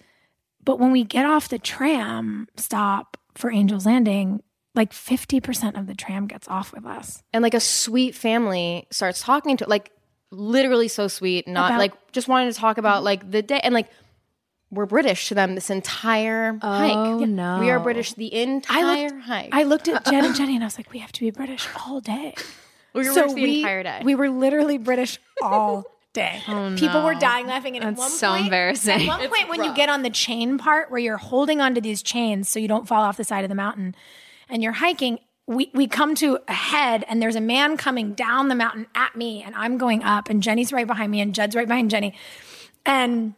But 0.63 0.79
when 0.79 0.91
we 0.91 1.03
get 1.03 1.25
off 1.25 1.47
the 1.49 1.59
tram 1.59 2.47
stop 2.57 3.15
for 3.35 3.51
Angel's 3.51 3.85
Landing, 3.85 4.41
like 4.75 4.91
50% 4.91 5.77
of 5.79 5.87
the 5.87 5.95
tram 5.95 6.27
gets 6.27 6.47
off 6.47 6.73
with 6.73 6.85
us. 6.85 7.23
and 7.31 7.41
like 7.43 7.53
a 7.53 7.59
sweet 7.59 8.15
family 8.15 8.87
starts 8.91 9.21
talking 9.21 9.55
to 9.57 9.69
like 9.69 9.91
literally 10.31 10.87
so 10.87 11.07
sweet. 11.07 11.47
Not 11.47 11.71
About- 11.71 11.79
like 11.79 12.11
just 12.11 12.27
wanted 12.27 12.53
to 12.53 12.59
talk 12.59 12.77
about 12.77 13.03
like 13.03 13.29
the 13.29 13.41
day 13.41 13.59
and 13.63 13.73
like 13.73 13.87
we're 14.71 14.85
British 14.85 15.29
to 15.29 15.35
them 15.35 15.55
this 15.55 15.69
entire 15.69 16.57
hike. 16.61 16.95
Oh, 16.95 17.25
no. 17.25 17.59
We 17.59 17.69
are 17.71 17.79
British 17.79 18.13
the 18.13 18.33
entire 18.33 18.83
I 18.85 19.07
looked, 19.07 19.21
hike. 19.23 19.49
I 19.51 19.63
looked 19.63 19.87
at 19.87 20.05
Jen 20.05 20.25
and 20.25 20.35
Jenny 20.35 20.55
and 20.55 20.63
I 20.63 20.67
was 20.67 20.77
like, 20.77 20.91
we 20.91 20.99
have 20.99 21.11
to 21.13 21.19
be 21.21 21.31
British 21.31 21.67
all 21.85 21.99
day. 22.01 22.35
we 22.93 23.07
were 23.07 23.13
British 23.13 23.33
the 23.33 23.57
entire 23.59 23.83
day. 23.83 24.01
We 24.03 24.15
were 24.15 24.29
literally 24.29 24.77
British 24.77 25.19
all 25.41 25.81
day. 25.81 25.85
Oh, 26.47 26.75
People 26.75 27.03
were 27.03 27.13
dying 27.13 27.45
laughing. 27.45 27.75
And 27.75 27.85
at 27.85 27.91
That's 27.91 27.99
one 27.99 28.09
so 28.09 28.29
point, 28.31 28.45
embarrassing. 28.45 29.01
At 29.01 29.07
one 29.07 29.29
point, 29.29 29.47
when 29.47 29.63
you 29.63 29.73
get 29.75 29.89
on 29.89 30.01
the 30.01 30.09
chain 30.09 30.57
part 30.57 30.89
where 30.89 30.99
you're 30.99 31.17
holding 31.17 31.61
onto 31.61 31.79
these 31.79 32.01
chains 32.01 32.49
so 32.49 32.59
you 32.59 32.67
don't 32.67 32.87
fall 32.87 33.03
off 33.03 33.15
the 33.15 33.23
side 33.23 33.45
of 33.45 33.49
the 33.49 33.55
mountain 33.55 33.93
and 34.49 34.63
you're 34.63 34.71
hiking, 34.73 35.19
we, 35.45 35.69
we 35.75 35.87
come 35.87 36.15
to 36.15 36.39
a 36.47 36.53
head 36.53 37.05
and 37.07 37.21
there's 37.21 37.35
a 37.35 37.41
man 37.41 37.77
coming 37.77 38.13
down 38.15 38.47
the 38.49 38.55
mountain 38.55 38.87
at 38.95 39.15
me 39.15 39.43
and 39.43 39.53
I'm 39.55 39.77
going 39.77 40.03
up 40.03 40.29
and 40.29 40.41
Jenny's 40.41 40.73
right 40.73 40.87
behind 40.87 41.11
me 41.11 41.21
and 41.21 41.33
Jed's 41.33 41.55
right 41.55 41.67
behind 41.67 41.91
Jenny. 41.91 42.15
And 42.87 43.35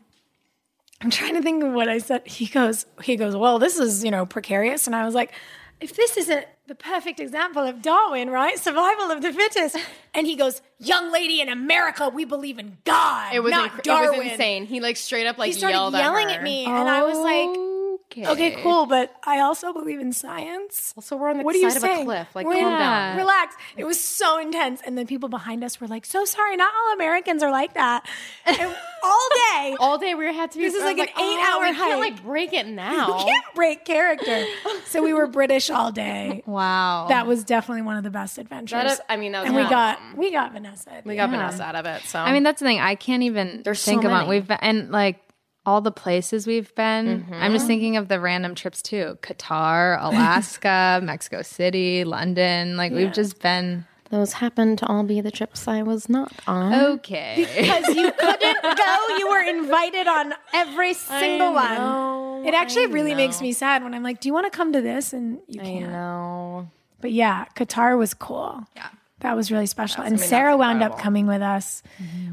I'm 1.02 1.10
trying 1.10 1.34
to 1.36 1.42
think 1.42 1.64
of 1.64 1.74
what 1.74 1.90
I 1.90 1.98
said. 1.98 2.28
He 2.28 2.46
goes, 2.46 2.86
he 3.02 3.16
goes, 3.16 3.36
well, 3.36 3.60
this 3.60 3.80
is, 3.80 4.04
you 4.04 4.12
know, 4.12 4.26
precarious. 4.26 4.86
And 4.86 4.96
I 4.96 5.04
was 5.06 5.16
like, 5.16 5.34
if 5.80 5.96
this 5.96 6.16
isn't 6.16 6.46
the 6.68 6.76
perfect 6.76 7.20
example 7.20 7.64
of 7.64 7.82
Darwin, 7.82 8.30
right? 8.30 8.58
Survival 8.58 9.12
of 9.12 9.22
the 9.22 9.34
fittest. 9.34 9.78
And 10.14 10.28
he 10.28 10.36
goes, 10.36 10.62
young 10.78 11.12
lady 11.12 11.42
in 11.42 11.50
America, 11.50 12.10
we 12.10 12.24
believe 12.24 12.60
in 12.60 12.78
God, 12.84 13.34
it 13.34 13.40
was 13.40 13.52
not 13.52 13.72
inc- 13.72 13.84
Darwin. 13.84 14.14
it 14.14 14.24
was 14.24 14.32
insane. 14.34 14.66
He 14.66 14.80
like 14.80 14.98
straight 14.98 15.26
up 15.26 15.38
like 15.38 15.48
He 15.48 15.54
started 15.54 15.78
yelled 15.78 15.94
yelling 15.94 16.28
at, 16.28 16.38
at, 16.38 16.44
me. 16.44 16.66
And 16.66 16.88
I 16.88 17.04
was 17.04 17.18
like, 17.18 17.71
Okay. 18.12 18.28
okay, 18.28 18.52
cool. 18.62 18.86
But 18.86 19.16
I 19.24 19.40
also 19.40 19.72
believe 19.74 20.00
in 20.00 20.12
science. 20.14 20.94
Also, 20.98 21.16
we're 21.16 21.30
on 21.30 21.38
the 21.40 21.44
What 21.44 21.56
side 21.56 21.78
of 21.78 21.84
a 21.84 22.04
cliff. 22.04 22.28
Like, 22.36 22.46
We're- 22.46 22.60
calm 22.62 22.72
down. 22.78 23.18
Relax. 23.18 23.56
It 23.78 23.86
was 23.86 24.04
so 24.04 24.38
intense. 24.40 24.82
And 24.86 24.98
then 24.98 25.08
people 25.08 25.30
behind 25.30 25.64
us 25.64 25.80
were 25.80 25.88
like, 25.88 26.06
so 26.06 26.26
sorry, 26.26 26.56
not 26.58 26.72
all 26.74 26.94
Americans 26.94 27.42
are 27.44 27.52
like 27.52 27.74
that. 27.76 28.06
And 28.46 28.60
all 29.04 29.30
day. 29.54 29.76
All 29.80 29.98
day 29.98 30.14
we 30.16 30.26
had 30.26 30.52
to 30.52 30.58
be. 30.58 30.64
This 30.66 30.74
is 30.76 30.82
I 30.84 30.92
was 30.92 30.98
like 30.98 31.08
an 31.08 31.14
oh, 31.18 31.34
eight-hour 31.34 31.62
we 31.62 31.76
can't 31.76 31.78
hike. 31.78 32.14
like 32.14 32.24
break 32.24 32.54
it 32.54 32.68
now. 32.68 33.20
You 33.20 33.26
can't 33.26 33.46
break 33.56 33.86
character. 33.86 34.46
So 34.86 35.02
we 35.04 35.14
were 35.14 35.28
British 35.28 35.70
all 35.70 35.92
day. 35.92 36.44
Wow. 36.52 37.06
That 37.08 37.28
was 37.28 37.44
definitely 37.46 37.84
one 37.84 37.98
of 37.98 38.04
the 38.04 38.10
best 38.10 38.38
adventures. 38.38 38.72
That 38.72 38.86
is- 38.92 39.02
I 39.08 39.16
mean, 39.18 39.32
that 39.32 39.42
was 39.42 39.48
and 39.50 39.56
we 39.56 39.64
got 39.70 40.00
we 40.18 40.32
got 40.32 40.52
Vanessa. 40.54 41.02
We 41.06 41.16
got 41.16 41.30
Vanessa 41.30 41.64
out 41.64 41.76
of 41.76 41.86
it. 41.86 42.02
So 42.04 42.20
I 42.20 42.34
mean, 42.34 42.44
that's 42.44 42.60
the 42.60 42.66
thing. 42.66 42.80
I 42.80 42.96
can't 42.96 43.24
even 43.24 43.62
There's 43.64 43.80
so 43.80 43.92
think 43.92 44.04
about. 44.04 44.28
many. 44.28 44.30
We've 44.40 44.48
been 44.48 44.58
and 44.62 44.92
like 44.92 45.18
all 45.66 45.82
the 45.82 45.92
places 45.92 46.48
we've 46.48 46.74
been. 46.76 47.08
I'm 47.08 47.24
Mm-hmm. 47.24 47.54
just 47.54 47.68
thinking 47.68 47.98
of 47.98 48.08
the 48.08 48.20
random 48.20 48.56
trips 48.56 48.82
too: 48.82 49.18
Qatar, 49.22 49.98
Alaska, 50.02 51.00
Mexico 51.04 51.42
City, 51.42 52.04
London. 52.04 52.78
Like 52.78 52.92
we've 52.92 53.14
just 53.14 53.42
been 53.42 53.86
those 54.10 54.34
happened 54.34 54.78
to 54.80 54.86
all 54.88 55.04
be 55.04 55.22
the 55.22 55.32
trips 55.32 55.70
I 55.70 55.84
was 55.84 56.10
not 56.10 56.34
on. 56.46 56.74
okay. 56.74 57.48
because 57.56 57.96
you 57.96 58.12
couldn't 58.20 58.62
go. 58.62 59.18
You 59.18 59.30
were 59.30 59.40
invited 59.42 60.06
on 60.08 60.34
every 60.54 60.94
single 60.94 61.54
one. 61.54 62.46
It 62.46 62.54
actually 62.54 62.88
really 62.88 63.16
makes 63.16 63.40
me 63.42 63.54
sad 63.54 63.84
when 63.84 63.94
I'm 63.94 64.04
like, 64.04 64.20
"Do 64.20 64.28
you 64.28 64.34
want 64.34 64.52
to 64.52 64.56
come 64.56 64.74
to 64.74 64.82
this?" 64.82 65.14
And 65.14 65.40
you 65.48 65.62
can't. 65.62 65.86
I 65.86 65.90
know. 65.92 66.70
But 67.00 67.12
yeah, 67.14 67.46
Qatar 67.56 67.98
was 67.98 68.14
cool. 68.14 68.64
Yeah. 68.76 68.88
That 69.22 69.36
was 69.36 69.52
really 69.52 69.68
special. 69.68 70.04
and 70.04 70.20
Sarah 70.20 70.52
that's 70.54 70.60
wound 70.60 70.82
up 70.84 70.98
coming 71.00 71.28
with 71.28 71.42
us, 71.44 71.84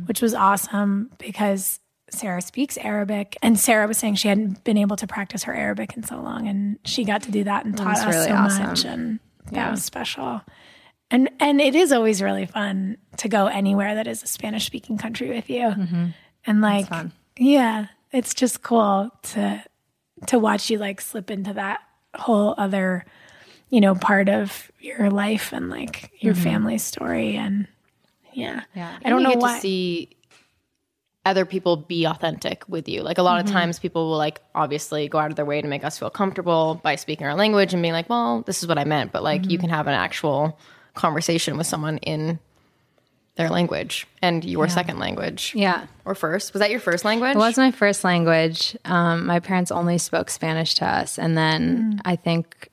which 0.07 0.21
was 0.23 0.33
awesome 0.35 1.11
because 1.19 1.81
Sarah 2.11 2.43
speaks 2.43 2.77
Arabic. 2.79 3.37
And 3.43 3.59
Sarah 3.59 3.87
was 3.87 3.99
saying 3.99 4.17
she 4.17 4.29
hadn't 4.29 4.65
been 4.65 4.77
able 4.79 4.97
to 4.97 5.07
practice 5.07 5.43
her 5.45 5.55
Arabic 5.55 5.97
in 5.97 6.03
so 6.03 6.21
long. 6.21 6.49
And 6.49 6.79
she 6.85 7.05
got 7.05 7.23
to 7.23 7.31
do 7.31 7.45
that 7.45 7.65
and 7.65 7.77
taught 7.77 7.99
us 7.99 8.07
really 8.15 8.27
so 8.29 8.35
awesome. 8.35 8.67
much. 8.67 8.85
And 8.85 9.21
that 9.53 9.71
was 9.71 9.85
special. 9.85 10.41
And 11.11 11.31
and 11.41 11.61
it 11.61 11.75
is 11.75 11.91
always 11.93 12.21
really 12.21 12.45
fun 12.47 12.99
to 13.19 13.29
go 13.29 13.47
anywhere 13.47 13.95
that 13.95 14.07
is 14.07 14.23
a 14.23 14.27
Spanish 14.27 14.67
speaking 14.67 14.99
country 14.99 15.31
with 15.31 15.49
you. 15.49 15.75
And 16.47 16.61
like 16.61 16.87
yeah, 17.39 17.87
it's 18.13 18.35
just 18.35 18.63
cool 18.63 19.11
to 19.23 19.65
to 20.27 20.39
watch 20.39 20.69
you 20.71 20.79
like 20.79 21.01
slip 21.01 21.31
into 21.31 21.53
that 21.55 21.81
whole 22.15 22.55
other 22.59 23.05
you 23.71 23.81
know 23.81 23.95
part 23.95 24.29
of 24.29 24.71
your 24.81 25.11
life 25.11 25.53
and 25.53 25.71
like 25.71 26.11
your 26.21 26.35
family 26.35 26.79
story 26.79 27.37
and 27.37 27.69
yeah 28.33 28.63
Yeah. 28.75 28.97
i 29.05 29.11
don't 29.11 29.23
know 29.23 29.35
why 29.37 29.57
to 29.57 29.61
see 29.61 30.17
other 31.29 31.45
people 31.45 31.77
be 31.77 32.05
authentic 32.05 32.65
with 32.69 32.89
you. 32.89 33.03
Like 33.03 33.19
a 33.19 33.23
lot 33.23 33.41
of 33.41 33.47
mm-hmm. 33.47 33.55
times, 33.55 33.79
people 33.79 34.11
will 34.11 34.19
like 34.19 34.41
obviously 34.55 35.09
go 35.09 35.19
out 35.19 35.31
of 35.31 35.37
their 35.37 35.45
way 35.45 35.61
to 35.61 35.69
make 35.69 35.85
us 35.85 35.99
feel 35.99 36.11
comfortable 36.11 36.81
by 36.83 36.97
speaking 36.97 37.27
our 37.27 37.35
language 37.35 37.73
and 37.73 37.83
being 37.83 37.95
like, 37.95 38.09
"Well, 38.09 38.43
this 38.43 38.63
is 38.63 38.69
what 38.69 38.79
I 38.79 38.85
meant," 38.85 39.13
but 39.13 39.23
like 39.23 39.45
you 39.45 39.59
mm-hmm. 39.59 39.63
can 39.63 39.71
have 39.71 39.87
an 39.87 39.95
actual 39.95 40.59
conversation 40.95 41.57
with 41.57 41.67
someone 41.67 41.99
in 41.99 42.39
their 43.39 43.49
language 43.49 44.07
and 44.21 44.45
your 44.45 44.69
second 44.69 44.99
language, 44.99 45.53
yeah. 45.55 45.87
or 46.05 46.17
first. 46.17 46.53
Was 46.53 46.61
that 46.61 46.73
your 46.73 46.81
first 46.81 47.05
language? 47.05 47.37
It 47.37 47.39
was 47.39 47.57
my 47.57 47.71
first 47.71 48.03
language. 48.03 48.77
Um, 48.85 49.27
my 49.27 49.39
parents 49.39 49.71
only 49.71 49.97
spoke 49.97 50.29
Spanish 50.29 50.75
to 50.75 50.85
us. 50.85 51.21
And 51.21 51.39
then 51.39 51.95
mm. 51.95 52.01
I 52.05 52.17
think 52.17 52.69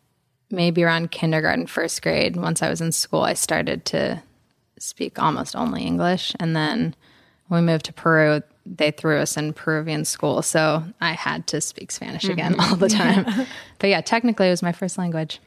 maybe 0.49 0.83
around 0.83 1.11
kindergarten, 1.11 1.67
first 1.67 2.01
grade, 2.01 2.35
once 2.35 2.63
I 2.63 2.69
was 2.69 2.81
in 2.81 2.91
school, 2.91 3.21
I 3.21 3.33
started 3.33 3.85
to 3.85 4.23
speak 4.79 5.21
almost 5.21 5.55
only 5.55 5.83
English. 5.83 6.33
And 6.39 6.55
then 6.55 6.95
when 7.47 7.65
we 7.65 7.71
moved 7.71 7.85
to 7.85 7.93
Peru, 7.93 8.41
they 8.65 8.91
threw 8.91 9.17
us 9.17 9.37
in 9.37 9.53
Peruvian 9.53 10.05
school. 10.05 10.41
So 10.41 10.83
I 10.99 11.13
had 11.13 11.47
to 11.47 11.61
speak 11.61 11.91
Spanish 11.91 12.25
again 12.25 12.53
mm-hmm. 12.53 12.71
all 12.71 12.75
the 12.75 12.89
time. 12.89 13.25
but 13.79 13.89
yeah, 13.89 14.01
technically 14.01 14.47
it 14.47 14.51
was 14.51 14.63
my 14.63 14.71
first 14.71 14.97
language. 14.97 15.39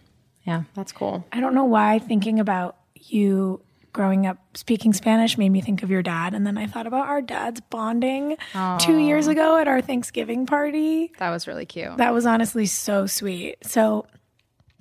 Yeah. 0.44 0.62
That's 0.74 0.92
cool. 0.92 1.26
i 1.30 1.40
don't 1.40 1.54
know 1.54 1.64
why 1.64 1.98
thinking 1.98 2.40
about 2.40 2.76
you 2.94 3.60
growing 3.92 4.26
up 4.26 4.38
speaking 4.56 4.92
spanish 4.94 5.36
made 5.36 5.50
me 5.50 5.60
think 5.60 5.82
of 5.82 5.90
your 5.90 6.02
dad 6.02 6.32
and 6.32 6.46
then 6.46 6.56
i 6.56 6.66
thought 6.66 6.86
about 6.86 7.06
our 7.06 7.20
dads 7.20 7.60
bonding 7.68 8.36
two 8.78 8.96
years 8.98 9.26
ago 9.26 9.56
at 9.56 9.66
our 9.68 9.80
thanksgiving 9.82 10.46
party 10.46 11.10
That 11.18 11.30
was 11.30 11.46
really 11.46 11.66
cute. 11.66 11.96
That 11.98 12.14
was 12.14 12.24
honestly 12.24 12.64
so 12.66 13.06
sweet. 13.06 13.56
So 13.62 14.06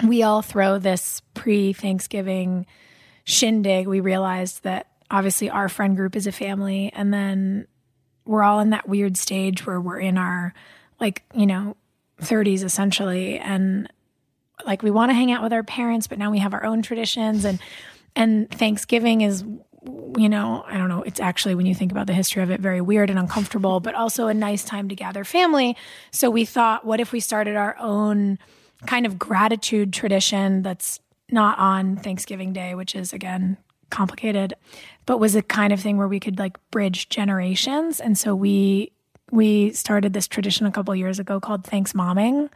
we 0.05 0.23
all 0.23 0.41
throw 0.41 0.77
this 0.77 1.21
pre 1.33 1.73
Thanksgiving 1.73 2.65
shindig. 3.23 3.87
We 3.87 3.99
realized 3.99 4.63
that 4.63 4.87
obviously 5.09 5.49
our 5.49 5.69
friend 5.69 5.95
group 5.95 6.15
is 6.15 6.27
a 6.27 6.31
family. 6.31 6.91
And 6.93 7.13
then 7.13 7.67
we're 8.25 8.43
all 8.43 8.59
in 8.59 8.71
that 8.71 8.87
weird 8.87 9.17
stage 9.17 9.65
where 9.65 9.79
we're 9.79 9.99
in 9.99 10.17
our, 10.17 10.53
like, 10.99 11.23
you 11.33 11.45
know, 11.45 11.77
30s 12.21 12.63
essentially. 12.63 13.37
And 13.39 13.91
like 14.65 14.83
we 14.83 14.91
want 14.91 15.09
to 15.11 15.13
hang 15.13 15.31
out 15.31 15.43
with 15.43 15.53
our 15.53 15.63
parents, 15.63 16.07
but 16.07 16.17
now 16.17 16.31
we 16.31 16.39
have 16.39 16.53
our 16.53 16.65
own 16.65 16.81
traditions. 16.81 17.45
And, 17.45 17.59
and 18.15 18.49
Thanksgiving 18.49 19.21
is 19.21 19.43
you 20.17 20.29
know, 20.29 20.63
I 20.67 20.77
don't 20.77 20.89
know, 20.89 21.03
it's 21.03 21.19
actually, 21.19 21.55
when 21.55 21.65
you 21.65 21.75
think 21.75 21.91
about 21.91 22.07
the 22.07 22.13
history 22.13 22.43
of 22.43 22.51
it, 22.51 22.59
very 22.59 22.81
weird 22.81 23.09
and 23.09 23.19
uncomfortable, 23.19 23.79
but 23.79 23.95
also 23.95 24.27
a 24.27 24.33
nice 24.33 24.63
time 24.63 24.89
to 24.89 24.95
gather 24.95 25.23
family. 25.23 25.77
So 26.11 26.29
we 26.29 26.45
thought, 26.45 26.85
what 26.85 26.99
if 26.99 27.11
we 27.11 27.19
started 27.19 27.55
our 27.55 27.77
own 27.79 28.39
kind 28.85 29.05
of 29.05 29.17
gratitude 29.17 29.93
tradition 29.93 30.61
that's 30.61 30.99
not 31.29 31.57
on 31.59 31.97
Thanksgiving 31.97 32.53
Day, 32.53 32.75
which 32.75 32.95
is, 32.95 33.13
again, 33.13 33.57
complicated, 33.89 34.53
but 35.05 35.19
was 35.19 35.35
a 35.35 35.41
kind 35.41 35.73
of 35.73 35.79
thing 35.79 35.97
where 35.97 36.07
we 36.07 36.19
could 36.19 36.39
like 36.39 36.57
bridge 36.71 37.09
generations. 37.09 37.99
And 37.99 38.17
so 38.17 38.35
we, 38.35 38.91
we 39.31 39.71
started 39.71 40.13
this 40.13 40.27
tradition 40.27 40.65
a 40.65 40.71
couple 40.71 40.95
years 40.95 41.19
ago 41.19 41.39
called 41.39 41.65
Thanks 41.65 41.93
Momming. 41.93 42.49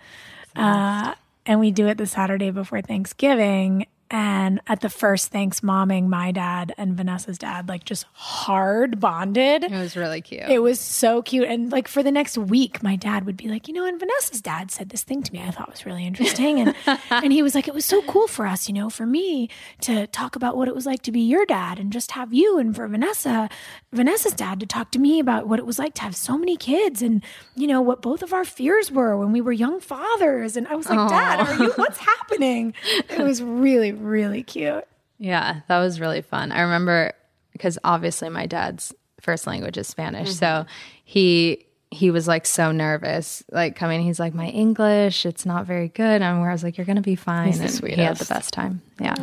Uh, 0.56 1.16
and 1.46 1.60
we 1.60 1.72
do 1.72 1.88
it 1.88 1.98
the 1.98 2.08
Saturday 2.08 2.52
before 2.52 2.82
Thanksgiving. 2.82 3.88
And 4.12 4.60
at 4.68 4.82
the 4.82 4.90
first 4.90 5.32
Thanks 5.32 5.62
Momming, 5.62 6.08
my 6.08 6.34
dad 6.34 6.74
and 6.78 6.98
Vanessa's 6.98 7.38
dad 7.38 7.70
like 7.70 7.86
just 7.86 8.06
hard 8.12 9.00
bonded. 9.00 9.64
It 9.64 9.72
was 9.72 9.96
really 9.96 10.20
cute. 10.20 10.50
It 10.50 10.60
was 10.60 10.82
so 10.82 11.22
cute. 11.22 11.46
And 11.48 11.72
like 11.72 11.88
for 11.88 12.04
the 12.04 12.12
next 12.12 12.38
week, 12.38 12.84
my 12.84 12.98
dad 12.98 13.26
would 13.26 13.38
be 13.38 13.48
like, 13.48 13.70
you 13.70 13.74
know, 13.74 13.86
and 13.86 13.98
Vanessa's 13.98 14.42
dad 14.42 14.70
said 14.70 14.90
this 14.90 15.04
thing 15.04 15.24
to 15.24 15.32
me 15.32 15.42
I 15.42 15.52
thought 15.52 15.72
was 15.72 15.86
really 15.86 16.06
interesting. 16.06 16.60
And 16.60 16.76
and 17.10 17.32
he 17.32 17.42
was 17.42 17.56
like, 17.56 17.70
it 17.70 17.74
was 17.74 17.86
so 17.86 18.02
cool 18.02 18.28
for 18.28 18.46
us, 18.46 18.68
you 18.68 18.74
know, 18.74 18.90
for 18.90 19.06
me 19.06 19.50
to 19.82 20.08
talk 20.08 20.36
about 20.36 20.58
what 20.58 20.68
it 20.68 20.76
was 20.76 20.86
like 20.86 21.02
to 21.04 21.12
be 21.14 21.22
your 21.22 21.46
dad 21.46 21.80
and 21.80 21.94
just 21.94 22.12
have 22.12 22.34
you 22.34 22.58
and 22.58 22.76
for 22.76 22.86
Vanessa, 22.90 23.50
Vanessa's 23.94 24.34
dad 24.34 24.60
to 24.60 24.66
talk 24.66 24.92
to 24.92 25.00
me 25.00 25.20
about 25.20 25.48
what 25.48 25.58
it 25.58 25.66
was 25.66 25.80
like 25.80 25.94
to 25.94 26.02
have 26.02 26.18
so 26.18 26.38
many 26.38 26.58
kids 26.58 27.02
and, 27.02 27.24
you 27.56 27.66
know, 27.66 27.80
what 27.82 28.02
both 28.02 28.22
of 28.22 28.34
our 28.34 28.44
fears 28.44 28.92
were 28.92 29.16
when 29.18 29.32
we 29.32 29.40
were 29.40 29.54
young 29.54 29.80
fathers. 29.80 30.58
And 30.58 30.68
I 30.68 30.76
was 30.76 30.90
like, 30.90 31.10
Dad, 31.10 31.40
are 31.48 31.64
you 31.64 31.72
what's 31.78 31.98
happening? 32.00 32.74
It 33.10 33.20
was 33.24 33.42
really, 33.42 33.94
really 34.02 34.44
cute. 34.44 34.86
Yeah, 35.18 35.62
that 35.68 35.80
was 35.80 36.00
really 36.00 36.22
fun. 36.22 36.52
I 36.52 36.62
remember 36.62 37.14
because 37.52 37.78
obviously 37.84 38.30
my 38.30 38.46
dad's 38.48 38.94
first 39.22 39.46
language 39.48 39.78
is 39.78 39.88
Spanish. 39.88 40.30
Mm-hmm. 40.30 40.38
So 40.38 40.66
he 41.04 41.66
he 41.92 42.10
was 42.10 42.28
like 42.28 42.46
so 42.46 42.72
nervous, 42.72 43.44
like 43.52 43.76
coming. 43.76 44.02
He's 44.02 44.20
like, 44.20 44.34
my 44.34 44.48
English, 44.48 45.26
it's 45.26 45.46
not 45.46 45.66
very 45.66 45.90
good. 45.90 46.22
And 46.22 46.40
where 46.40 46.50
I 46.50 46.54
was 46.54 46.64
like, 46.64 46.78
you're 46.78 46.86
gonna 46.86 47.02
be 47.02 47.16
fine. 47.16 47.52
the 47.52 47.64
and 47.64 47.88
he 47.96 48.02
had 48.02 48.18
the 48.18 48.26
best 48.26 48.54
time. 48.54 48.82
Yeah, 49.00 49.16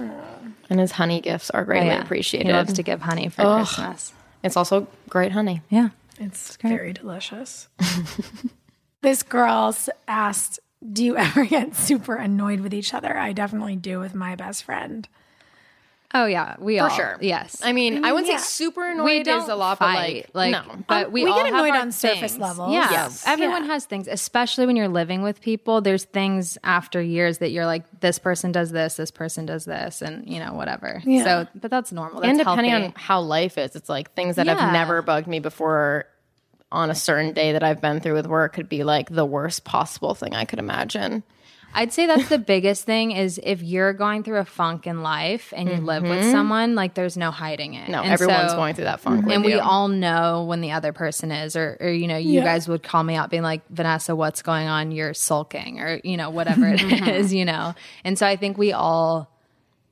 And 0.68 0.78
his 0.78 0.92
honey 0.92 1.20
gifts 1.20 1.50
are 1.50 1.64
greatly 1.64 1.88
yeah. 1.88 2.02
appreciated. 2.02 2.46
He 2.48 2.52
loves 2.52 2.74
to 2.74 2.82
give 2.82 3.00
honey 3.00 3.28
for 3.30 3.42
Christmas. 3.42 4.12
It's 4.44 4.56
also 4.56 4.86
great 5.08 5.32
honey. 5.32 5.62
Yeah, 5.70 5.88
It's 6.20 6.56
very 6.56 6.92
delicious. 6.92 7.68
this 9.02 9.22
girl 9.22 9.74
asked, 10.06 10.60
Do 10.92 11.04
you 11.04 11.16
ever 11.16 11.44
get 11.44 11.74
super 11.74 12.14
annoyed 12.16 12.60
with 12.60 12.72
each 12.74 12.94
other? 12.94 13.16
I 13.16 13.32
definitely 13.32 13.76
do 13.76 13.98
with 14.00 14.14
my 14.14 14.34
best 14.36 14.64
friend. 14.64 15.08
Oh 16.14 16.24
yeah, 16.24 16.56
we 16.58 16.78
For 16.78 16.84
all 16.84 16.88
sure. 16.88 17.18
Yes, 17.20 17.60
I 17.62 17.74
mean, 17.74 18.02
I 18.02 18.12
wouldn't 18.12 18.30
yeah. 18.32 18.38
say 18.38 18.64
super 18.64 18.90
annoyed 18.92 19.04
we 19.04 19.18
is 19.20 19.26
don't 19.26 19.50
a 19.50 19.54
lot, 19.54 19.76
fight, 19.76 20.28
but 20.32 20.34
like, 20.40 20.54
like, 20.54 20.66
no. 20.66 20.76
but 20.88 21.06
Um, 21.08 21.12
we, 21.12 21.24
we 21.24 21.30
get 21.30 21.44
have 21.44 21.54
annoyed 21.54 21.74
our 21.74 21.80
on 21.82 21.92
surface 21.92 22.20
things. 22.32 22.38
levels. 22.38 22.72
Yeah, 22.72 22.90
Yes. 22.90 23.24
everyone 23.26 23.64
Yeah. 23.64 23.72
has 23.74 23.84
things, 23.84 24.08
especially 24.08 24.64
when 24.64 24.74
you're 24.74 24.88
living 24.88 25.20
with 25.20 25.42
people. 25.42 25.82
There's 25.82 26.04
things 26.04 26.56
after 26.64 27.02
years 27.02 27.38
that 27.38 27.50
you're 27.50 27.66
like, 27.66 28.00
this 28.00 28.18
person 28.18 28.52
does 28.52 28.70
this, 28.70 28.94
this 28.94 29.10
person 29.10 29.44
does 29.44 29.66
this, 29.66 30.00
and 30.00 30.26
you 30.26 30.38
know 30.40 30.54
whatever. 30.54 31.02
Yeah. 31.04 31.24
So, 31.24 31.46
but 31.54 31.70
that's 31.70 31.92
normal. 31.92 32.22
That's 32.22 32.30
and 32.30 32.38
depending 32.38 32.70
healthy. 32.70 32.86
on 32.86 32.92
how 32.96 33.20
life 33.20 33.58
is, 33.58 33.76
it's 33.76 33.90
like 33.90 34.14
things 34.14 34.36
that 34.36 34.46
Yeah. 34.46 34.54
have 34.58 34.72
never 34.72 35.02
bugged 35.02 35.26
me 35.26 35.40
before 35.40 36.06
on 36.70 36.90
a 36.90 36.94
certain 36.94 37.32
day 37.32 37.52
that 37.52 37.62
I've 37.62 37.80
been 37.80 38.00
through 38.00 38.14
with 38.14 38.26
work 38.26 38.52
could 38.52 38.68
be 38.68 38.84
like 38.84 39.08
the 39.10 39.24
worst 39.24 39.64
possible 39.64 40.14
thing 40.14 40.34
I 40.34 40.44
could 40.44 40.58
imagine. 40.58 41.22
I'd 41.74 41.92
say 41.92 42.06
that's 42.06 42.30
the 42.30 42.38
biggest 42.38 42.84
thing 42.84 43.10
is 43.10 43.38
if 43.42 43.62
you're 43.62 43.92
going 43.92 44.22
through 44.22 44.38
a 44.38 44.44
funk 44.46 44.86
in 44.86 45.02
life 45.02 45.52
and 45.54 45.68
you 45.68 45.76
live 45.76 46.02
with 46.02 46.30
someone, 46.30 46.74
like 46.74 46.94
there's 46.94 47.18
no 47.18 47.30
hiding 47.30 47.74
it. 47.74 47.82
Mm-hmm. 47.82 47.92
No, 47.92 48.02
And 48.02 48.10
everyone's 48.12 48.52
so- 48.52 48.56
going 48.56 48.74
through 48.74 48.84
that 48.84 49.00
funk. 49.00 49.18
and 49.30 49.42
with 49.42 49.44
we 49.44 49.52
you. 49.52 49.60
all 49.60 49.86
know 49.88 50.44
when 50.44 50.62
the 50.62 50.72
other 50.72 50.94
person 50.94 51.30
is 51.30 51.56
or, 51.56 51.76
or 51.80 51.88
you 51.90 52.06
know 52.08 52.16
you 52.16 52.32
Yeah. 52.38 52.44
guys 52.44 52.68
would 52.68 52.82
call 52.82 53.04
me 53.04 53.16
out 53.16 53.28
being 53.28 53.42
like 53.42 53.60
vanessa 53.68 54.16
what's 54.16 54.40
going 54.40 54.66
on 54.66 54.92
you're 54.92 55.12
sulking 55.12 55.78
or 55.80 56.00
you 56.04 56.16
know 56.16 56.30
whatever 56.30 56.66
it 56.68 56.80
Mm-hmm. 56.80 57.34
you 57.34 57.44
know 57.44 57.74
and 58.02 58.18
so 58.18 58.26
i 58.26 58.34
think 58.36 58.56
we 58.56 58.72
all 58.72 59.30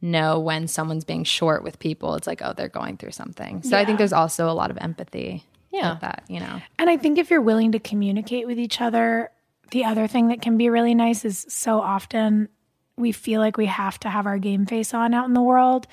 know 0.01 0.41
when 0.41 0.69
someone's 0.69 1.05
being 1.05 1.25
short 1.25 1.63
with 1.63 1.79
people 1.79 2.15
it's 2.15 2.27
like 2.27 2.41
oh 2.43 2.55
they're 2.55 2.69
going 2.69 2.97
through 2.97 3.11
something 3.13 3.63
so 3.63 3.77
i 3.77 3.85
think 3.85 3.99
there's 3.99 4.13
also 4.15 4.49
a 4.49 4.53
lot 4.53 4.71
of 4.71 4.79
empathy 4.79 5.45
Yeah. 5.77 5.93
with 5.93 6.01
that 6.01 6.25
you 6.29 6.41
know 6.41 6.61
And 6.79 6.89
I 6.89 6.97
think 6.97 7.19
if 7.19 7.31
you're 7.31 7.41
willing 7.41 7.73
to 7.73 7.79
communicate 7.79 8.47
with 8.47 8.59
each 8.59 8.81
other, 8.81 9.31
the 9.71 9.85
other 9.85 10.07
thing 10.07 10.29
that 10.29 10.41
can 10.43 10.57
be 10.57 10.69
really 10.69 10.95
nice 10.95 11.25
is 11.25 11.47
so 11.49 11.81
often 11.81 12.49
we 12.97 13.13
feel 13.13 13.41
like 13.41 13.57
we 13.57 13.67
have 13.67 13.99
to 14.01 14.09
have 14.09 14.27
our 14.27 14.39
game 14.39 14.67
face 14.67 14.95
on 14.95 15.13
out 15.13 15.27
in 15.27 15.35
the 15.35 15.43
world. 15.43 15.87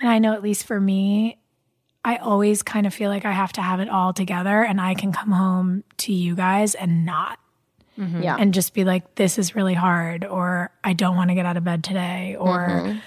And 0.00 0.08
I 0.08 0.18
know, 0.18 0.32
at 0.32 0.42
least 0.42 0.66
for 0.66 0.80
me, 0.80 1.38
I 2.04 2.16
always 2.16 2.62
kind 2.62 2.86
of 2.86 2.94
feel 2.94 3.10
like 3.10 3.24
I 3.24 3.32
have 3.32 3.52
to 3.54 3.62
have 3.62 3.80
it 3.80 3.88
all 3.88 4.12
together 4.12 4.62
and 4.62 4.80
I 4.80 4.94
can 4.94 5.12
come 5.12 5.30
home 5.30 5.84
to 5.98 6.12
you 6.12 6.34
guys 6.34 6.74
and 6.74 7.04
not. 7.04 7.38
Mm-hmm. 7.98 8.22
Yeah. 8.22 8.36
And 8.38 8.54
just 8.54 8.74
be 8.74 8.84
like, 8.84 9.16
this 9.16 9.38
is 9.38 9.56
really 9.56 9.74
hard, 9.74 10.24
or 10.24 10.70
I 10.84 10.92
don't 10.92 11.16
want 11.16 11.30
to 11.30 11.34
get 11.34 11.46
out 11.46 11.56
of 11.56 11.64
bed 11.64 11.82
today, 11.82 12.36
or 12.38 12.68
mm-hmm. 12.68 12.98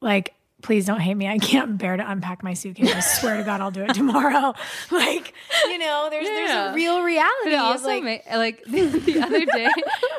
like, 0.00 0.34
please 0.62 0.86
don't 0.86 1.00
hate 1.00 1.14
me. 1.14 1.28
I 1.28 1.38
can't 1.38 1.78
bear 1.78 1.96
to 1.96 2.10
unpack 2.10 2.42
my 2.42 2.54
suitcase. 2.54 2.92
I 2.92 3.00
swear 3.00 3.36
to 3.36 3.44
God, 3.44 3.60
I'll 3.60 3.70
do 3.70 3.82
it 3.82 3.94
tomorrow. 3.94 4.54
like, 4.90 5.32
you 5.68 5.78
know, 5.78 6.08
there's 6.10 6.26
there's 6.26 6.50
a 6.50 6.72
real 6.74 7.02
reality. 7.02 7.50
But 7.50 7.54
also 7.54 7.86
like, 7.86 8.04
like, 8.04 8.26
like 8.30 8.64
the, 8.66 8.86
the 8.86 9.20
other 9.20 9.44
day, 9.44 9.68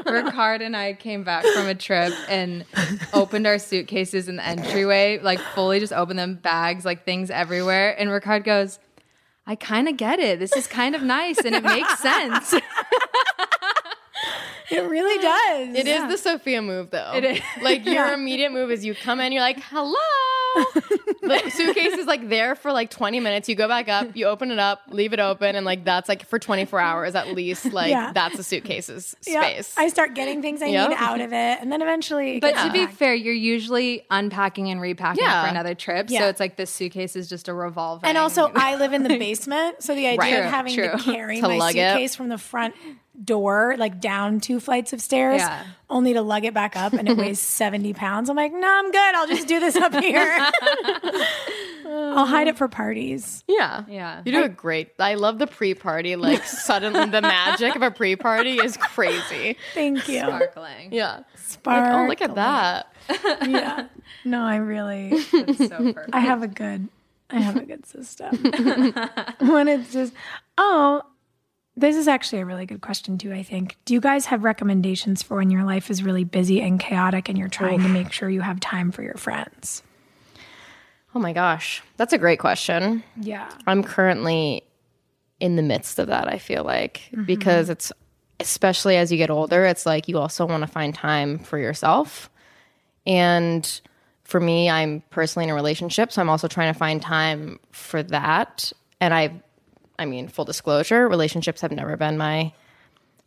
Ricard 0.06 0.62
and 0.62 0.76
I 0.76 0.94
came 0.94 1.24
back 1.24 1.46
from 1.46 1.68
a 1.68 1.76
trip 1.76 2.14
and 2.30 2.66
opened 3.14 3.48
our 3.48 3.60
suitcases 3.60 4.30
in 4.30 4.38
the 4.38 4.46
entryway, 4.46 5.20
like 5.22 5.40
fully 5.40 5.80
just 5.80 5.94
opened 5.94 6.20
them, 6.20 6.36
bags, 6.36 6.86
like 6.86 7.04
things 7.04 7.30
everywhere. 7.30 8.00
And 8.00 8.10
Ricard 8.10 8.44
goes, 8.46 8.80
I 9.46 9.56
kind 9.56 9.90
of 9.90 9.98
get 9.98 10.20
it. 10.20 10.38
This 10.40 10.56
is 10.56 10.68
kind 10.68 10.96
of 10.96 11.02
nice 11.02 11.40
and 11.40 11.56
it 11.56 11.64
makes 11.64 12.00
sense. 12.02 12.54
it 14.78 14.90
really 14.90 15.22
does. 15.22 15.76
It 15.76 15.88
is 15.88 16.08
the 16.08 16.18
Sophia 16.18 16.62
move, 16.62 16.92
though. 16.92 17.12
It 17.16 17.24
is. 17.24 17.42
Like 17.62 17.86
your 17.86 18.14
immediate 18.14 18.52
move 18.52 18.72
is 18.72 18.86
you 18.86 18.96
come 18.96 19.20
in, 19.20 19.32
you're 19.32 19.42
like, 19.42 19.60
"Hello." 19.70 19.94
the 21.22 21.50
suitcase 21.52 21.94
is 21.94 22.06
like 22.08 22.28
there 22.30 22.56
for 22.56 22.72
like 22.72 22.90
20 22.90 23.20
minutes. 23.20 23.48
You 23.50 23.56
go 23.56 23.68
back 23.68 23.88
up, 23.90 24.16
you 24.16 24.26
open 24.26 24.52
it 24.52 24.60
up, 24.60 24.82
leave 24.90 25.14
it 25.14 25.20
open, 25.20 25.56
and 25.56 25.66
like 25.66 25.84
that's 25.86 26.10
like 26.10 26.26
for 26.26 26.40
24 26.40 26.80
hours 26.80 27.16
at 27.16 27.30
least. 27.34 27.72
Like 27.74 27.92
Yeah. 27.92 28.12
that's 28.14 28.38
the 28.38 28.44
suitcase's 28.44 29.16
Yeah. 29.28 29.42
space. 29.42 29.74
I 29.78 29.90
start 29.90 30.14
getting 30.16 30.42
things 30.42 30.62
I 30.62 30.68
Yep. 30.68 30.90
need 30.90 30.96
out 31.00 31.22
of 31.22 31.32
it, 31.34 31.60
and 31.62 31.72
then 31.72 31.82
eventually. 31.82 32.40
But 32.40 32.54
gets 32.56 32.66
to 32.68 32.72
be 32.72 32.86
fair, 32.88 33.14
you're 33.14 33.34
usually 33.34 34.06
unpacking 34.10 34.70
and 34.70 34.82
repacking 34.82 35.24
Yeah. 35.24 35.44
for 35.44 35.50
another 35.50 35.76
trip. 35.76 36.08
Yeah. 36.10 36.20
So 36.22 36.28
it's 36.28 36.40
like 36.40 36.56
this 36.56 36.70
suitcase 36.72 37.16
is 37.16 37.28
just 37.30 37.48
a 37.48 37.54
revolver. 37.54 38.06
and 38.06 38.18
also, 38.18 38.52
I 38.56 38.76
live 38.76 38.94
in 38.94 39.04
the 39.04 39.18
basement, 39.18 39.84
so 39.84 39.94
the 39.96 40.08
idea 40.08 40.18
Right. 40.18 40.34
of 40.46 40.52
having 40.52 40.74
true. 40.74 40.90
to 40.92 40.98
carry 40.98 41.38
To 41.42 41.48
my 41.48 41.58
lug 41.58 41.76
it. 41.76 41.92
suitcase 41.92 42.16
from 42.16 42.30
the 42.30 42.38
front 42.38 42.76
door, 43.22 43.76
like 43.78 44.00
down 44.00 44.40
two 44.40 44.60
flights 44.62 44.94
of 44.94 45.02
stairs, 45.02 45.42
Yeah. 45.42 45.64
only 45.90 46.14
to 46.14 46.22
lug 46.22 46.46
it 46.46 46.54
back 46.54 46.78
up, 46.78 46.94
and 46.94 47.08
it 47.10 47.18
weighs 47.18 47.40
seventy 47.40 47.94
pounds. 47.94 48.30
I'm 48.30 48.36
like, 48.38 48.54
no, 48.54 48.68
I'm 48.68 48.92
good. 48.92 49.16
I'll 49.16 49.28
just 49.28 49.48
do 49.48 49.60
this 49.60 49.76
up 49.76 49.94
here. 49.96 50.38
I'll 51.86 52.26
hide 52.26 52.48
it 52.48 52.58
for 52.58 52.68
parties. 52.68 53.44
yeah. 53.48 53.84
Yeah. 53.88 54.22
You 54.26 54.32
do 54.32 54.44
a 54.44 54.50
great. 54.50 54.92
I 55.00 55.16
love 55.16 55.40
the 55.40 55.48
pre-party. 55.48 56.16
Like 56.16 56.44
suddenly 56.46 57.06
the 57.10 57.22
magic 57.22 57.76
of 57.76 57.82
a 57.82 57.92
pre-party 57.92 58.58
is 58.58 58.78
crazy. 58.78 59.58
Thank 59.74 60.08
you. 60.08 60.20
sparkling. 60.20 60.94
Yeah. 60.94 61.22
Spark. 61.36 61.84
Like, 61.84 61.94
oh, 61.94 62.08
look 62.08 62.22
at 62.22 62.36
that. 62.36 62.94
Yeah. 63.48 63.88
No, 64.26 64.42
I 64.44 64.58
really. 64.58 65.12
It's 65.14 65.70
so 65.70 65.94
perfect. 65.94 66.10
I 66.14 66.20
have 66.20 66.44
a 66.44 66.48
good 66.48 66.90
I 67.30 67.40
have 67.40 67.56
a 67.56 67.66
good 67.66 67.86
system. 67.86 68.36
when 69.40 69.68
it's 69.70 69.94
just 69.94 70.14
oh, 70.58 71.04
this 71.78 71.96
is 71.96 72.08
actually 72.10 72.42
a 72.42 72.46
really 72.46 72.66
good 72.66 72.82
question 72.82 73.18
too, 73.18 73.32
I 73.32 73.44
think. 73.44 73.78
Do 73.86 73.94
you 73.94 74.02
guys 74.02 74.26
have 74.26 74.44
recommendations 74.44 75.24
for 75.24 75.38
when 75.38 75.50
your 75.52 75.64
life 75.64 75.90
is 75.90 76.04
really 76.04 76.26
busy 76.26 76.60
and 76.62 76.80
chaotic 76.80 77.30
and 77.30 77.38
you're 77.38 77.48
trying 77.48 77.82
to 77.82 77.88
make 77.88 78.12
sure 78.12 78.30
you 78.30 78.42
have 78.42 78.60
time 78.60 78.92
for 78.92 79.04
your 79.04 79.16
friends? 79.16 79.84
Oh 81.16 81.20
my 81.20 81.34
gosh, 81.34 81.82
that's 81.98 82.14
a 82.14 82.18
great 82.18 82.40
question. 82.40 83.04
Yeah. 83.20 83.50
I'm 83.66 83.84
currently 83.84 84.64
in 85.40 85.56
the 85.56 85.64
midst 85.64 86.00
of 86.00 86.08
that, 86.08 86.28
I 86.28 86.38
feel 86.38 86.64
like, 86.64 87.10
mm-hmm. 87.12 87.24
because 87.24 87.70
it's 87.70 87.92
especially 88.40 88.96
as 88.96 89.12
you 89.12 89.18
get 89.18 89.30
older, 89.30 89.66
it's 89.66 89.86
like 89.86 90.08
you 90.08 90.18
also 90.18 90.46
want 90.46 90.62
to 90.62 90.68
find 90.68 90.94
time 90.96 91.40
for 91.40 91.58
yourself. 91.58 92.30
And 93.06 93.82
for 94.24 94.40
me, 94.40 94.70
I'm 94.70 95.02
personally 95.10 95.46
in 95.46 95.50
a 95.50 95.56
relationship, 95.56 96.12
so 96.12 96.22
I'm 96.22 96.30
also 96.30 96.48
trying 96.48 96.72
to 96.72 96.78
find 96.78 97.02
time 97.02 97.60
for 97.72 98.04
that. 98.04 98.72
And 99.02 99.14
I 99.14 99.42
I 99.98 100.06
mean, 100.06 100.30
full 100.30 100.46
disclosure, 100.46 101.10
relationships 101.10 101.62
have 101.62 101.72
never 101.72 101.98
been 101.98 102.18
my 102.18 102.54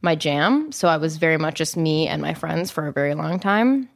my 0.00 0.14
jam. 0.14 0.72
So 0.72 0.88
I 0.88 0.96
was 0.96 1.16
very 1.16 1.36
much 1.36 1.56
just 1.56 1.76
me 1.76 2.08
and 2.08 2.22
my 2.22 2.34
friends 2.34 2.70
for 2.70 2.86
a 2.86 2.92
very 2.92 3.14
long 3.14 3.38
time. 3.38 3.88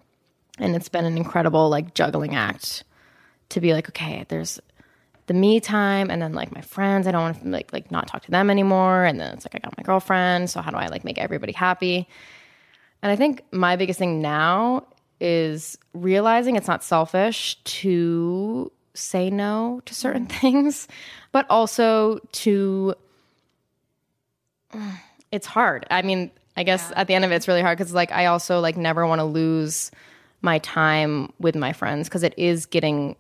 And 0.59 0.74
it's 0.74 0.89
been 0.89 1.05
an 1.05 1.16
incredible 1.16 1.68
like 1.68 1.95
juggling 1.95 2.34
act 2.34 2.84
to 3.51 3.61
be 3.61 3.72
like, 3.72 3.88
okay, 3.88 4.24
there's 4.28 4.61
the 5.26 5.34
me 5.34 5.61
time 5.61 6.11
and 6.11 6.22
then 6.22 6.32
like 6.32 6.55
my 6.55 6.61
friends. 6.61 7.07
I 7.07 7.11
don't 7.11 7.22
want 7.22 7.42
to 7.42 7.49
like 7.49 7.72
like 7.72 7.90
not 7.90 8.07
talk 8.07 8.22
to 8.22 8.30
them 8.30 8.51
anymore. 8.51 9.05
And 9.05 9.20
then 9.20 9.34
it's 9.34 9.44
like 9.44 9.55
i 9.55 9.59
got 9.59 9.76
my 9.76 9.82
girlfriend 9.82 10.51
so 10.51 10.61
how 10.61 10.70
do 10.70 10.76
i 10.76 10.86
like 10.86 11.05
make 11.05 11.18
everybody 11.18 11.53
happy? 11.53 12.09
And 13.03 13.12
i 13.12 13.16
think 13.16 13.42
my 13.53 13.76
biggest 13.76 13.99
thing 13.99 14.22
now 14.22 14.86
is 15.20 15.78
realizing 15.94 16.57
it's 16.57 16.68
not 16.68 16.84
selfish 16.84 17.57
to 17.64 18.70
say 18.94 19.30
no 19.30 19.80
to 19.86 19.94
certain 19.94 20.26
things 20.42 20.88
but 21.32 21.47
also 21.51 22.18
to 22.32 22.94
it's 25.32 25.47
hard. 25.47 25.86
I 25.90 26.03
mean 26.03 26.30
i 26.57 26.62
guess 26.62 26.92
at 26.97 27.07
the 27.07 27.14
end 27.14 27.24
of 27.24 27.32
it 27.32 27.34
it's 27.34 27.49
really 27.49 27.62
hard 27.62 27.76
because 27.76 27.92
like 27.92 28.12
i 28.12 28.26
also 28.26 28.61
like 28.61 28.76
never 28.76 29.07
want 29.07 29.18
to 29.18 29.24
lose 29.24 29.90
my 30.40 30.59
time 30.61 31.32
with 31.38 31.57
my 31.57 31.72
friends 31.72 32.09
because 32.09 32.22
it 32.22 32.32
is 32.36 32.66
getting 32.66 33.16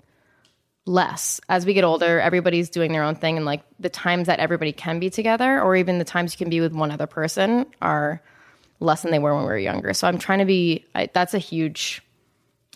less. 0.86 1.40
As 1.48 1.66
we 1.66 1.74
get 1.74 1.84
older 1.84 2.20
everybody's 2.20 2.70
doing 2.70 2.92
their 2.92 3.02
own 3.02 3.16
thing 3.16 3.36
and 3.36 3.44
like 3.44 3.62
the 3.78 3.88
times 3.88 4.26
that 4.28 4.38
everybody 4.38 4.72
can 4.72 4.98
be 4.98 5.10
together 5.10 5.60
or 5.60 5.76
even 5.76 5.98
the 5.98 6.04
times 6.04 6.32
you 6.32 6.38
can 6.38 6.48
be 6.48 6.60
with 6.60 6.72
one 6.72 6.90
other 6.90 7.06
person 7.06 7.66
are 7.82 8.22
less 8.80 9.02
than 9.02 9.10
they 9.10 9.18
were 9.18 9.34
when 9.34 9.42
we 9.42 9.48
were 9.48 9.58
younger. 9.58 9.92
So 9.92 10.06
i'm 10.06 10.18
trying 10.18 10.38
to 10.38 10.44
be 10.44 10.84
I, 10.94 11.08
that's 11.12 11.34
a 11.34 11.38
huge 11.38 12.02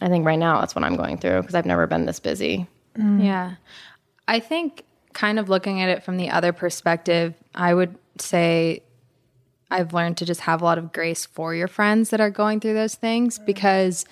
i 0.01 0.09
think 0.09 0.27
right 0.27 0.39
now 0.39 0.61
that's 0.61 0.75
what 0.75 0.83
i'm 0.83 0.97
going 0.97 1.19
through 1.19 1.41
because 1.43 1.55
i've 1.55 1.67
never 1.67 1.87
been 1.87 2.07
this 2.07 2.21
busy. 2.21 2.67
Mm. 2.97 3.25
Yeah. 3.25 3.55
I 4.27 4.41
think 4.41 4.85
kind 5.13 5.39
of 5.39 5.49
looking 5.49 5.81
at 5.81 5.89
it 5.89 6.03
from 6.03 6.17
the 6.17 6.31
other 6.31 6.53
perspective, 6.53 7.35
I 7.55 7.75
would 7.75 7.97
say 8.19 8.83
I've 9.71 9.93
learned 9.93 10.17
to 10.19 10.25
just 10.25 10.41
have 10.43 10.63
a 10.63 10.65
lot 10.65 10.79
of 10.79 10.93
grace 10.93 11.27
for 11.27 11.55
your 11.55 11.69
friends 11.69 12.11
that 12.11 12.21
are 12.21 12.31
going 12.31 12.61
through 12.61 12.75
those 12.75 12.95
things 12.95 13.39
because 13.39 14.05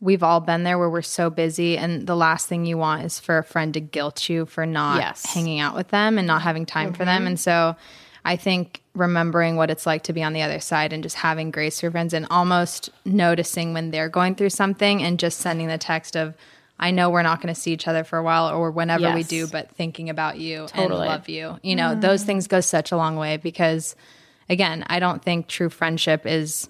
we've 0.00 0.22
all 0.22 0.40
been 0.40 0.62
there 0.62 0.78
where 0.78 0.90
we're 0.90 1.02
so 1.02 1.28
busy 1.28 1.76
and 1.76 2.06
the 2.06 2.14
last 2.14 2.46
thing 2.46 2.64
you 2.64 2.78
want 2.78 3.04
is 3.04 3.18
for 3.18 3.38
a 3.38 3.44
friend 3.44 3.74
to 3.74 3.80
guilt 3.80 4.28
you 4.28 4.46
for 4.46 4.64
not 4.64 4.98
Yes. 4.98 5.26
hanging 5.34 5.58
out 5.58 5.74
with 5.74 5.88
them 5.88 6.18
and 6.18 6.26
not 6.26 6.42
having 6.42 6.66
time 6.66 6.92
for 6.92 7.04
them. 7.04 7.20
Mm-hmm. 7.20 7.26
And 7.28 7.40
so 7.40 7.76
I 8.24 8.36
think 8.36 8.82
remembering 8.94 9.56
what 9.56 9.70
it's 9.70 9.86
like 9.86 10.04
to 10.04 10.12
be 10.12 10.22
on 10.22 10.32
the 10.34 10.42
other 10.42 10.60
side 10.60 10.92
and 10.92 11.02
just 11.02 11.16
having 11.16 11.50
grace 11.50 11.80
for 11.80 11.90
friends 11.90 12.12
and 12.12 12.26
almost 12.30 12.90
noticing 13.04 13.72
when 13.72 13.90
they're 13.90 14.08
going 14.08 14.34
through 14.34 14.50
something 14.50 15.02
and 15.02 15.18
just 15.18 15.38
sending 15.38 15.66
the 15.66 15.78
text 15.78 16.16
of 16.16 16.34
I 16.80 16.92
know 16.92 17.10
we're 17.10 17.22
not 17.22 17.40
going 17.40 17.52
to 17.52 17.60
see 17.60 17.72
each 17.72 17.88
other 17.88 18.04
for 18.04 18.18
a 18.18 18.22
while 18.22 18.48
or 18.56 18.70
whenever 18.70 19.12
we 19.12 19.24
do, 19.24 19.48
but 19.48 19.68
thinking 19.72 20.10
about 20.10 20.38
you 20.38 20.60
and 20.60 20.70
Totally. 20.70 21.08
love 21.08 21.28
you. 21.28 21.58
You 21.62 21.74
know, 21.74 21.90
mm-hmm. 21.90 22.00
those 22.00 22.22
things 22.22 22.46
go 22.46 22.60
such 22.60 22.92
a 22.92 22.96
long 22.96 23.16
way 23.16 23.36
because 23.36 23.96
again, 24.48 24.84
I 24.86 25.00
don't 25.00 25.20
think 25.20 25.48
true 25.48 25.70
friendship 25.70 26.24
is 26.24 26.68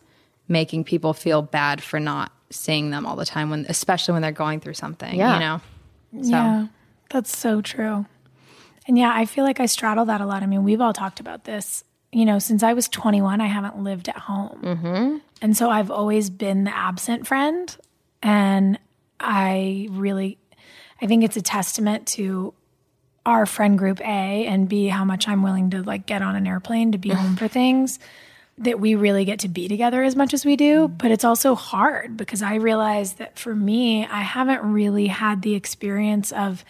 making 0.48 0.84
people 0.84 1.12
feel 1.12 1.42
bad 1.42 1.82
for 1.82 2.00
not 2.00 2.32
seeing 2.50 2.90
them 2.90 3.06
all 3.06 3.16
the 3.16 3.26
time 3.26 3.50
when 3.50 3.66
especially 3.68 4.12
when 4.12 4.22
they're 4.22 4.32
going 4.32 4.60
through 4.60 4.74
something, 4.74 5.14
Yeah. 5.14 5.34
you 5.34 5.40
know. 5.40 5.60
So 6.24 6.30
Yeah, 6.30 6.66
that's 7.10 7.36
so 7.36 7.60
true. 7.60 8.06
And 8.86 8.96
yeah, 8.96 9.12
I 9.14 9.26
feel 9.26 9.44
like 9.44 9.60
I 9.60 9.66
straddle 9.66 10.06
that 10.06 10.20
a 10.20 10.26
lot. 10.26 10.42
I 10.42 10.46
mean, 10.46 10.64
we've 10.64 10.80
all 10.80 10.94
talked 10.94 11.20
about 11.20 11.44
this. 11.44 11.84
You 12.10 12.24
know, 12.24 12.38
since 12.38 12.62
I 12.62 12.72
was 12.72 12.88
21, 12.88 13.42
I 13.42 13.46
haven't 13.46 13.82
lived 13.82 14.08
at 14.08 14.16
home. 14.16 14.58
Mm-hmm. 14.62 15.16
And 15.42 15.56
so 15.56 15.68
I've 15.68 15.90
always 15.90 16.30
been 16.30 16.64
the 16.64 16.74
absent 16.74 17.26
friend. 17.26 17.76
And 18.22 18.78
I 19.20 19.88
really, 19.90 20.38
I 21.02 21.06
think 21.06 21.22
it's 21.22 21.36
a 21.36 21.42
testament 21.42 22.06
to 22.08 22.54
our 23.26 23.44
friend 23.44 23.76
group 23.76 24.00
A 24.00 24.46
and 24.46 24.70
B 24.70 24.86
how 24.86 25.04
much 25.04 25.28
I'm 25.28 25.42
willing 25.42 25.68
to 25.70 25.82
like 25.82 26.06
get 26.06 26.22
on 26.22 26.34
an 26.34 26.46
airplane 26.46 26.92
to 26.92 26.98
be 26.98 27.08
home 27.10 27.36
for 27.36 27.46
things 27.46 27.98
that 28.58 28.80
we 28.80 28.94
really 28.94 29.24
get 29.24 29.40
to 29.40 29.48
be 29.48 29.68
together 29.68 30.02
as 30.02 30.16
much 30.16 30.34
as 30.34 30.44
we 30.44 30.56
do, 30.56 30.88
mm-hmm. 30.88 30.96
but 30.96 31.10
it's 31.10 31.24
also 31.24 31.54
hard 31.54 32.16
because 32.16 32.42
I 32.42 32.56
realize 32.56 33.14
that 33.14 33.38
for 33.38 33.54
me, 33.54 34.04
I 34.04 34.20
haven't 34.20 34.62
really 34.62 35.06
had 35.06 35.42
the 35.42 35.54
experience 35.54 36.32
of 36.32 36.64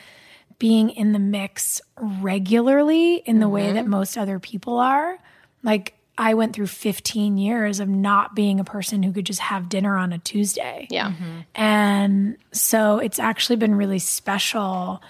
being 0.59 0.91
in 0.91 1.13
the 1.13 1.19
mix 1.19 1.81
regularly 1.97 3.17
in 3.17 3.41
the 3.41 3.49
way 3.49 3.73
that 3.73 3.83
mm-hmm. 3.83 3.91
most 3.91 4.19
other 4.19 4.39
people 4.39 4.79
are. 4.79 5.19
Like 5.63 5.95
I 6.19 6.35
went 6.35 6.55
through 6.55 6.67
15 6.67 7.39
years 7.39 7.81
of 7.81 7.89
not 7.89 8.35
being 8.35 8.59
a 8.59 8.65
person 8.65 9.03
who 9.03 9.13
could 9.13 9.27
just 9.27 9.41
have 9.41 9.69
dinner 9.69 9.97
on 9.97 10.13
a 10.13 10.19
Tuesday. 10.19 10.89
Yeah. 10.91 11.13
Mm-hmm. 11.13 11.41
And 11.55 12.37
so 12.53 12.99
it's 12.99 13.21
actually 13.21 13.57
been 13.57 13.75
really 13.77 14.01
special, 14.01 15.01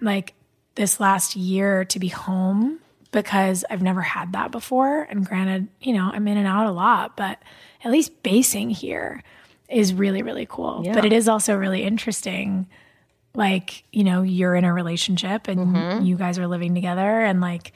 like 0.00 0.32
this 0.74 0.98
last 0.98 1.36
year, 1.36 1.84
to 1.84 1.98
be 1.98 2.08
home 2.08 2.80
because 3.12 3.64
I've 3.70 3.82
never 3.82 4.00
had 4.00 4.32
that 4.32 4.50
before. 4.50 5.02
And 5.02 5.26
granted, 5.26 5.68
you 5.80 5.92
know, 5.92 6.10
I'm 6.12 6.26
in 6.28 6.36
and 6.36 6.46
out 6.46 6.66
a 6.66 6.72
lot, 6.72 7.16
but 7.16 7.40
at 7.84 7.90
least 7.90 8.22
basing 8.22 8.70
here 8.70 9.22
is 9.68 9.94
really, 9.94 10.22
really 10.22 10.46
cool. 10.48 10.82
But 10.84 11.04
it 11.04 11.12
is 11.12 11.28
also 11.28 11.56
really 11.56 11.82
interesting. 11.82 12.66
Like, 13.34 13.84
you 13.92 14.04
know, 14.04 14.22
you're 14.22 14.54
in 14.54 14.64
a 14.64 14.72
relationship 14.72 15.48
and 15.48 15.74
mm-hmm. 15.74 16.04
you 16.04 16.16
guys 16.16 16.38
are 16.38 16.46
living 16.46 16.74
together 16.74 17.20
and 17.20 17.40
like, 17.40 17.72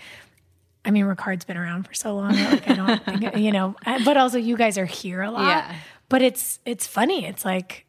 I 0.85 0.91
mean, 0.91 1.05
Ricard's 1.05 1.45
been 1.45 1.59
around 1.59 1.87
for 1.87 1.93
so 1.93 2.15
long. 2.15 2.33
Like, 2.33 2.69
I 2.69 2.75
don't 2.75 3.05
think, 3.05 3.37
you 3.37 3.53
know, 3.53 3.75
but 4.05 4.17
also 4.17 4.39
you 4.39 4.57
guys 4.57 4.79
are 4.79 4.87
here 4.87 5.21
a 5.23 5.31
lot. 5.31 5.47
Yeah. 5.47 5.75
But 6.09 6.23
it's, 6.23 6.59
it's 6.65 6.87
funny. 6.87 7.27
It's 7.27 7.45
like, 7.45 7.87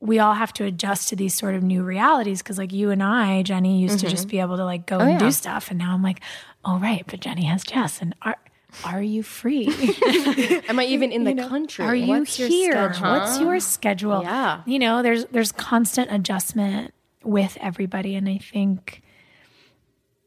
we 0.00 0.18
all 0.18 0.32
have 0.32 0.52
to 0.54 0.64
adjust 0.64 1.08
to 1.10 1.16
these 1.16 1.34
sort 1.34 1.54
of 1.54 1.62
new 1.62 1.82
realities 1.82 2.42
because 2.42 2.56
like 2.56 2.72
you 2.72 2.90
and 2.90 3.02
I, 3.02 3.42
Jenny, 3.42 3.80
used 3.80 4.00
to 4.00 4.06
mm-hmm. 4.06 4.14
just 4.14 4.28
be 4.28 4.40
able 4.40 4.56
to 4.56 4.64
like 4.64 4.86
go 4.86 4.96
oh, 4.96 5.00
and 5.00 5.18
do 5.18 5.30
stuff. 5.30 5.70
And 5.70 5.78
now 5.78 5.92
I'm 5.92 6.02
like, 6.02 6.20
oh 6.64 6.78
right, 6.78 7.04
but 7.06 7.20
Jenny 7.20 7.44
has 7.44 7.64
Jess 7.64 8.00
and 8.00 8.14
are 8.22 8.36
are 8.84 9.02
you 9.02 9.22
free? 9.22 9.66
Am 10.68 10.78
I 10.78 10.84
even 10.84 11.10
in 11.12 11.24
the 11.24 11.34
country? 11.34 11.84
Are 11.84 11.94
you 11.94 12.06
What's 12.08 12.38
your 12.38 12.48
here? 12.48 12.72
schedule? 12.72 13.10
What's 13.10 13.40
your 13.40 13.50
uh-huh. 13.50 13.60
schedule? 13.60 14.22
Yeah. 14.22 14.62
You 14.66 14.78
know, 14.78 15.02
there's 15.02 15.24
there's 15.26 15.52
constant 15.52 16.12
adjustment 16.12 16.94
with 17.22 17.58
everybody 17.60 18.14
and 18.14 18.28
I 18.28 18.38
think 18.38 19.02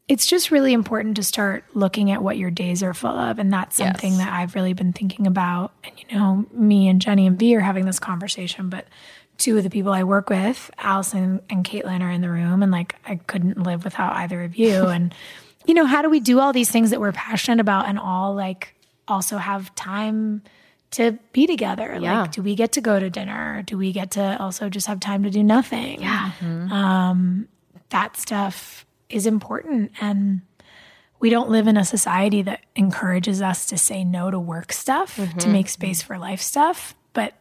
it's 0.07 0.27
just 0.27 0.51
really 0.51 0.73
important 0.73 1.15
to 1.15 1.23
start 1.23 1.63
looking 1.73 2.11
at 2.11 2.21
what 2.21 2.37
your 2.37 2.51
days 2.51 2.83
are 2.83 2.93
full 2.93 3.17
of 3.17 3.39
and 3.39 3.51
that's 3.51 3.77
something 3.77 4.11
Yes. 4.11 4.19
that 4.19 4.33
I've 4.33 4.53
really 4.53 4.73
been 4.73 4.93
thinking 4.93 5.25
about 5.25 5.71
and 5.83 5.93
you 5.97 6.17
know, 6.17 6.45
me 6.51 6.87
and 6.87 7.01
Jenny 7.01 7.25
and 7.25 7.39
V 7.39 7.55
are 7.55 7.61
having 7.61 7.85
this 7.85 7.99
conversation 7.99 8.69
but 8.69 8.85
two 9.37 9.57
of 9.57 9.63
the 9.63 9.69
people 9.69 9.91
I 9.91 10.03
work 10.03 10.29
with, 10.29 10.69
Allison 10.77 11.41
and 11.49 11.65
Caitlin 11.65 12.01
are 12.01 12.11
in 12.11 12.21
the 12.21 12.29
room 12.29 12.61
and 12.61 12.71
like 12.71 12.95
I 13.07 13.15
couldn't 13.15 13.63
live 13.63 13.83
without 13.85 14.13
either 14.17 14.43
of 14.43 14.55
you 14.55 14.85
and 14.87 15.15
you 15.65 15.73
know, 15.73 15.85
how 15.85 16.01
do 16.01 16.09
we 16.09 16.19
do 16.19 16.39
all 16.39 16.53
these 16.53 16.69
things 16.69 16.89
that 16.89 16.99
we're 16.99 17.11
passionate 17.11 17.59
about 17.59 17.87
and 17.87 17.97
all 17.97 18.33
like 18.35 18.75
also 19.07 19.37
have 19.37 19.73
time 19.75 20.43
to 20.91 21.17
be 21.31 21.47
together? 21.47 21.97
Yeah. 21.99 22.21
Like, 22.21 22.31
do 22.31 22.43
we 22.43 22.55
get 22.55 22.73
to 22.73 22.81
go 22.81 22.99
to 22.99 23.09
dinner? 23.09 23.63
Do 23.65 23.77
we 23.77 23.91
get 23.91 24.11
to 24.11 24.37
also 24.39 24.69
just 24.69 24.87
have 24.87 24.99
time 24.99 25.23
to 25.23 25.29
do 25.29 25.43
nothing? 25.43 26.01
Yeah. 26.01 26.31
Um, 26.41 27.47
that 27.89 28.17
stuff 28.17 28.85
is 29.09 29.25
important. 29.25 29.91
And 30.01 30.41
we 31.19 31.29
don't 31.29 31.49
live 31.49 31.67
in 31.67 31.77
a 31.77 31.85
society 31.85 32.41
that 32.41 32.61
encourages 32.75 33.41
us 33.41 33.65
to 33.67 33.77
say 33.77 34.03
no 34.03 34.29
to 34.29 34.39
work 34.39 34.73
stuff, 34.73 35.19
to 35.39 35.47
make 35.47 35.69
space 35.69 36.01
for 36.01 36.17
life 36.17 36.41
stuff. 36.41 36.95
But 37.13 37.33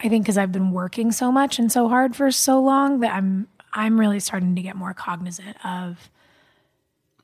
I 0.00 0.08
think 0.08 0.24
because 0.24 0.38
I've 0.38 0.52
been 0.52 0.70
working 0.70 1.10
so 1.10 1.32
much 1.32 1.58
and 1.58 1.72
so 1.72 1.88
hard 1.88 2.14
for 2.14 2.30
so 2.30 2.60
long 2.60 3.00
that 3.00 3.12
I'm 3.12 3.48
I'm 3.72 3.98
really 3.98 4.20
starting 4.20 4.54
to 4.54 4.62
get 4.62 4.76
more 4.76 4.94
cognizant 4.94 5.56
of 5.64 6.08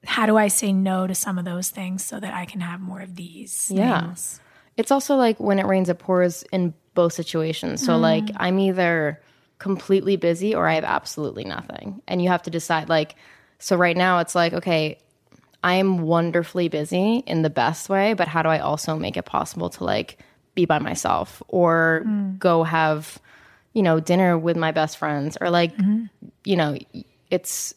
how 0.05 0.27
do 0.27 0.37
I 0.37 0.49
say 0.49 0.73
no 0.73 1.07
to 1.07 1.15
some 1.15 1.39
of 1.39 1.45
those 1.45 1.71
things 1.71 2.05
so 2.05 2.19
that 2.19 2.33
I 2.33 2.47
can 2.47 2.61
have 2.61 2.81
more 2.81 3.01
of 3.01 3.17
these 3.17 3.71
Yeah. 3.71 4.01
things. 4.01 4.41
It's 4.77 4.91
also 4.91 5.17
like 5.17 5.39
when 5.39 5.59
it 5.59 5.67
rains, 5.67 5.89
it 5.89 5.99
pours 5.99 6.43
in 6.53 6.73
both 6.95 7.13
situations. 7.13 7.85
So, 7.85 7.99
mm. 7.99 8.01
like, 8.01 8.25
I'm 8.37 8.59
either 8.59 9.21
completely 9.59 10.17
busy 10.17 10.55
or 10.55 10.67
I 10.67 10.75
have 10.75 10.85
absolutely 10.85 11.45
nothing. 11.45 12.01
And 12.09 12.23
you 12.23 12.29
have 12.29 12.43
to 12.45 12.51
decide, 12.51 12.89
like, 12.89 13.15
so 13.59 13.77
right 13.77 13.97
now 13.97 14.21
it's 14.21 14.35
like, 14.35 14.55
okay, 14.55 14.99
I'm 15.63 15.99
wonderfully 15.99 16.69
busy 16.69 17.23
in 17.27 17.43
the 17.43 17.51
best 17.51 17.91
way, 17.91 18.15
but 18.15 18.27
how 18.27 18.43
do 18.43 18.49
I 18.49 18.61
also 18.61 18.97
make 18.97 19.19
it 19.19 19.27
possible 19.27 19.69
to, 19.71 19.85
like, 19.85 20.19
be 20.55 20.65
by 20.65 20.79
myself 20.79 21.43
or 21.49 22.03
mm. 22.07 22.39
go 22.39 22.65
have, 22.65 23.19
you 23.75 23.83
know, 23.83 24.01
dinner 24.01 24.39
with 24.39 24.57
my 24.57 24.73
best 24.73 24.97
friends 24.97 25.37
or, 25.41 25.51
like, 25.51 25.77
mm-hmm. 25.77 26.07
you 26.45 26.57
know, 26.57 26.79
it's 27.31 27.75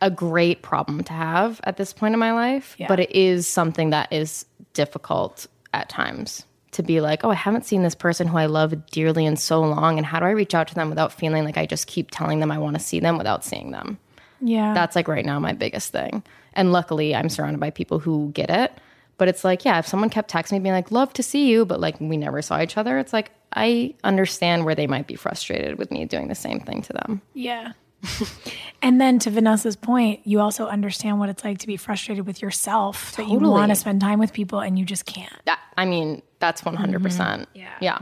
a 0.00 0.10
great 0.10 0.62
problem 0.62 1.02
to 1.04 1.12
have 1.12 1.60
at 1.64 1.76
this 1.76 1.92
point 1.92 2.14
in 2.14 2.20
my 2.20 2.32
life, 2.32 2.76
but 2.86 3.00
it 3.00 3.10
is 3.10 3.46
something 3.46 3.90
that 3.90 4.12
is 4.12 4.44
difficult 4.72 5.46
at 5.74 5.88
times 5.88 6.44
to 6.72 6.82
be 6.82 7.00
like, 7.00 7.24
oh, 7.24 7.30
I 7.30 7.34
haven't 7.34 7.64
seen 7.64 7.82
this 7.82 7.94
person 7.94 8.28
who 8.28 8.36
I 8.36 8.46
love 8.46 8.86
dearly 8.86 9.26
in 9.26 9.36
so 9.36 9.60
long. 9.60 9.96
And 9.96 10.06
how 10.06 10.20
do 10.20 10.26
I 10.26 10.30
reach 10.30 10.54
out 10.54 10.68
to 10.68 10.74
them 10.74 10.88
without 10.88 11.12
feeling 11.12 11.44
like 11.44 11.56
I 11.56 11.66
just 11.66 11.86
keep 11.86 12.10
telling 12.10 12.40
them 12.40 12.52
I 12.52 12.58
want 12.58 12.76
to 12.76 12.82
see 12.82 13.00
them 13.00 13.16
without 13.18 13.44
seeing 13.44 13.70
them? 13.70 13.98
Yeah. 14.40 14.74
That's 14.74 14.94
like 14.94 15.08
right 15.08 15.24
now 15.24 15.40
my 15.40 15.52
biggest 15.52 15.92
thing. 15.92 16.22
And 16.52 16.72
luckily, 16.72 17.14
I'm 17.14 17.28
surrounded 17.28 17.58
by 17.58 17.70
people 17.70 17.98
who 17.98 18.30
get 18.34 18.50
it. 18.50 18.72
But 19.16 19.26
it's 19.26 19.42
like, 19.42 19.64
yeah, 19.64 19.78
if 19.80 19.86
someone 19.86 20.10
kept 20.10 20.30
texting 20.30 20.52
me 20.52 20.58
being 20.60 20.74
like, 20.74 20.92
love 20.92 21.12
to 21.14 21.24
see 21.24 21.48
you, 21.48 21.64
but 21.64 21.80
like 21.80 22.00
we 22.00 22.16
never 22.16 22.40
saw 22.40 22.60
each 22.62 22.76
other, 22.76 22.98
it's 22.98 23.12
like, 23.12 23.32
I 23.52 23.94
understand 24.04 24.64
where 24.64 24.76
they 24.76 24.86
might 24.86 25.08
be 25.08 25.16
frustrated 25.16 25.78
with 25.78 25.90
me 25.90 26.04
doing 26.04 26.28
the 26.28 26.36
same 26.36 26.60
thing 26.60 26.82
to 26.82 26.92
them. 26.92 27.20
Yeah. 27.34 27.72
and 28.82 29.00
then 29.00 29.18
to 29.20 29.30
Vanessa's 29.30 29.76
point, 29.76 30.20
you 30.24 30.40
also 30.40 30.66
understand 30.66 31.18
what 31.18 31.28
it's 31.28 31.44
like 31.44 31.58
to 31.58 31.66
be 31.66 31.76
frustrated 31.76 32.26
with 32.26 32.42
yourself 32.42 33.16
that 33.16 33.28
you 33.28 33.38
want 33.38 33.70
to 33.70 33.76
spend 33.76 34.00
time 34.00 34.18
with 34.18 34.32
people 34.32 34.60
and 34.60 34.78
you 34.78 34.84
just 34.84 35.06
can't. 35.06 35.32
That, 35.46 35.60
I 35.76 35.84
mean, 35.84 36.22
that's 36.38 36.62
100%. 36.62 36.76
Mm-hmm. 36.76 37.02
percent 37.02 37.48
Yeah. 37.54 37.74
Yeah. 37.80 37.98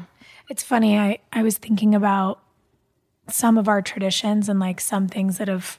It's 0.48 0.62
funny. 0.62 0.98
I, 0.98 1.18
I 1.32 1.42
was 1.42 1.58
thinking 1.58 1.94
about 1.94 2.42
some 3.28 3.58
of 3.58 3.68
our 3.68 3.82
traditions 3.82 4.48
and 4.48 4.60
like 4.60 4.80
some 4.80 5.08
things 5.08 5.38
that 5.38 5.48
have, 5.48 5.78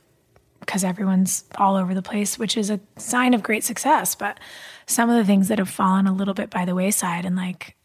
because 0.60 0.84
everyone's 0.84 1.46
all 1.56 1.76
over 1.76 1.94
the 1.94 2.02
place, 2.02 2.38
which 2.38 2.58
is 2.58 2.70
a 2.70 2.80
sign 2.98 3.34
of 3.34 3.44
great 3.44 3.64
success. 3.64 4.16
But 4.16 4.40
some 4.86 5.10
of 5.10 5.16
the 5.16 5.24
things 5.24 5.48
that 5.48 5.60
have 5.60 5.70
fallen 5.70 6.08
a 6.08 6.14
little 6.14 6.34
bit 6.34 6.50
by 6.50 6.66
the 6.66 6.76
wayside 6.76 7.24
and 7.24 7.36
like 7.36 7.76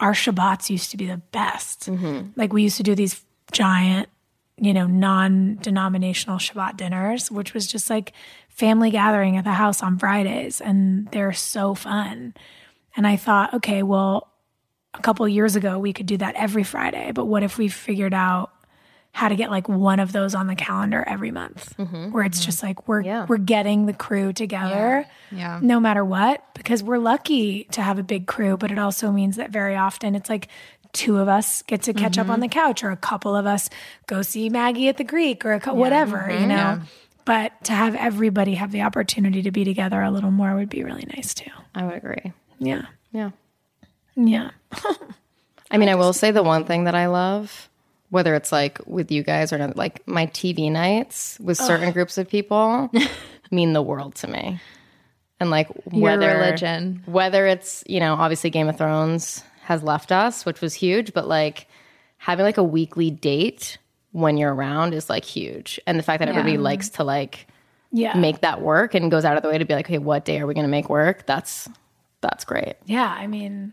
our 0.00 0.12
Shabbats 0.12 0.68
used 0.68 0.90
to 0.90 0.96
be 0.96 1.06
the 1.06 1.16
best. 1.32 1.88
Mm-hmm. 1.88 2.30
Like 2.36 2.52
we 2.52 2.62
used 2.62 2.76
to 2.76 2.82
do 2.82 2.94
these 2.94 3.24
giant, 3.52 4.08
you 4.58 4.72
know, 4.72 4.86
non 4.86 5.56
denominational 5.56 6.38
Shabbat 6.38 6.76
dinners, 6.76 7.30
which 7.30 7.52
was 7.54 7.66
just 7.66 7.90
like 7.90 8.12
family 8.48 8.90
gathering 8.90 9.36
at 9.36 9.44
the 9.44 9.52
house 9.52 9.82
on 9.82 9.98
Fridays. 9.98 10.60
And 10.60 11.10
they're 11.12 11.32
so 11.32 11.74
fun. 11.74 12.34
And 12.96 13.06
I 13.06 13.16
thought, 13.16 13.52
okay, 13.54 13.82
well, 13.82 14.32
a 14.94 15.02
couple 15.02 15.28
years 15.28 15.56
ago 15.56 15.78
we 15.78 15.92
could 15.92 16.06
do 16.06 16.16
that 16.16 16.34
every 16.36 16.62
Friday, 16.62 17.12
but 17.12 17.26
what 17.26 17.42
if 17.42 17.58
we 17.58 17.68
figured 17.68 18.14
out 18.14 18.50
how 19.12 19.28
to 19.30 19.34
get 19.34 19.50
like 19.50 19.66
one 19.66 19.98
of 19.98 20.12
those 20.12 20.34
on 20.34 20.46
the 20.46 20.54
calendar 20.54 21.02
every 21.06 21.30
month 21.30 21.74
mm-hmm. 21.78 22.10
where 22.10 22.22
it's 22.22 22.44
just 22.44 22.62
like 22.62 22.86
we're 22.86 23.00
Yeah. 23.00 23.24
we're 23.26 23.38
getting 23.38 23.86
the 23.86 23.94
crew 23.94 24.34
together 24.34 25.06
Yeah. 25.30 25.58
no 25.62 25.80
matter 25.80 26.04
what 26.04 26.44
because 26.52 26.82
we're 26.82 26.98
lucky 26.98 27.64
to 27.72 27.80
have 27.80 27.98
a 27.98 28.02
big 28.02 28.26
crew 28.26 28.58
but 28.58 28.70
it 28.70 28.78
also 28.78 29.10
means 29.10 29.36
that 29.36 29.48
very 29.48 29.74
often 29.74 30.14
it's 30.14 30.28
like 30.28 30.48
two 30.96 31.18
of 31.18 31.28
us 31.28 31.62
get 31.62 31.82
to 31.82 31.92
catch 31.92 32.18
up 32.18 32.28
on 32.28 32.40
the 32.40 32.48
mm-hmm. 32.48 32.58
couch 32.58 32.82
or 32.82 32.90
a 32.90 32.96
couple 32.96 33.36
of 33.36 33.46
us 33.46 33.68
go 34.06 34.22
see 34.22 34.48
Maggie 34.48 34.88
at 34.88 34.96
the 34.96 35.04
Greek 35.04 35.44
or 35.44 35.52
a 35.52 35.60
cou- 35.60 35.74
whatever 35.74 36.18
mm-hmm. 36.18 36.42
you 36.42 36.46
know 36.48 36.80
but 37.24 37.52
to 37.64 37.72
have 37.72 37.94
everybody 37.94 38.54
have 38.54 38.72
the 38.72 38.82
opportunity 38.82 39.42
to 39.42 39.50
be 39.50 39.64
together 39.64 40.00
a 40.00 40.10
little 40.10 40.30
more 40.30 40.54
would 40.54 40.70
be 40.70 40.82
really 40.82 41.06
nice 41.14 41.34
too 41.34 41.50
I 41.74 41.84
would 41.84 41.94
agree. 41.94 42.32
yeah 42.58 42.86
Yeah. 43.12 43.30
yeah 44.16 44.50
I 45.70 45.78
mean, 45.78 45.88
I 45.88 45.94
will 45.94 46.12
say 46.12 46.30
the 46.30 46.42
one 46.42 46.64
thing 46.64 46.84
that 46.84 46.94
I 46.94 47.06
love, 47.06 47.68
whether 48.10 48.34
it's 48.34 48.52
like 48.52 48.80
with 48.86 49.10
you 49.10 49.22
guys 49.22 49.52
or 49.52 49.58
not, 49.58 49.76
like 49.76 50.06
my 50.06 50.26
TV 50.26 50.70
nights 50.70 51.38
with 51.40 51.58
certain 51.58 51.92
groups 51.92 52.18
of 52.18 52.28
people 52.28 52.90
mean 53.50 53.72
the 53.72 53.82
world 53.82 54.14
to 54.16 54.28
me. 54.28 54.60
And 55.40 55.50
like 55.50 55.68
Your 55.92 56.02
whether 56.02 56.28
religion. 56.28 57.02
whether 57.06 57.46
it's, 57.46 57.84
you 57.86 58.00
know, 58.00 58.14
obviously 58.14 58.50
Game 58.50 58.68
of 58.68 58.78
Thrones 58.78 59.42
has 59.66 59.82
left 59.82 60.12
us, 60.12 60.46
which 60.46 60.60
was 60.60 60.74
huge, 60.74 61.12
but 61.12 61.26
like 61.26 61.66
having 62.18 62.44
like 62.44 62.56
a 62.56 62.62
weekly 62.62 63.10
date 63.10 63.78
when 64.12 64.36
you're 64.36 64.54
around 64.54 64.94
is 64.94 65.10
like 65.10 65.24
huge. 65.24 65.80
And 65.88 65.98
the 65.98 66.04
fact 66.04 66.20
that 66.20 66.28
everybody 66.28 66.56
likes 66.56 66.88
to 66.90 67.04
like 67.04 67.48
yeah 67.90 68.16
make 68.16 68.42
that 68.42 68.62
work 68.62 68.94
and 68.94 69.10
goes 69.10 69.24
out 69.24 69.36
of 69.36 69.42
the 69.42 69.48
way 69.48 69.58
to 69.58 69.64
be 69.64 69.74
like, 69.74 69.86
okay, 69.86 69.98
what 69.98 70.24
day 70.24 70.38
are 70.38 70.46
we 70.46 70.54
going 70.54 70.64
to 70.66 70.70
make 70.70 70.88
work? 70.88 71.26
That's 71.26 71.68
that's 72.20 72.44
great. 72.44 72.74
Yeah, 72.84 73.08
I 73.08 73.26
mean, 73.26 73.72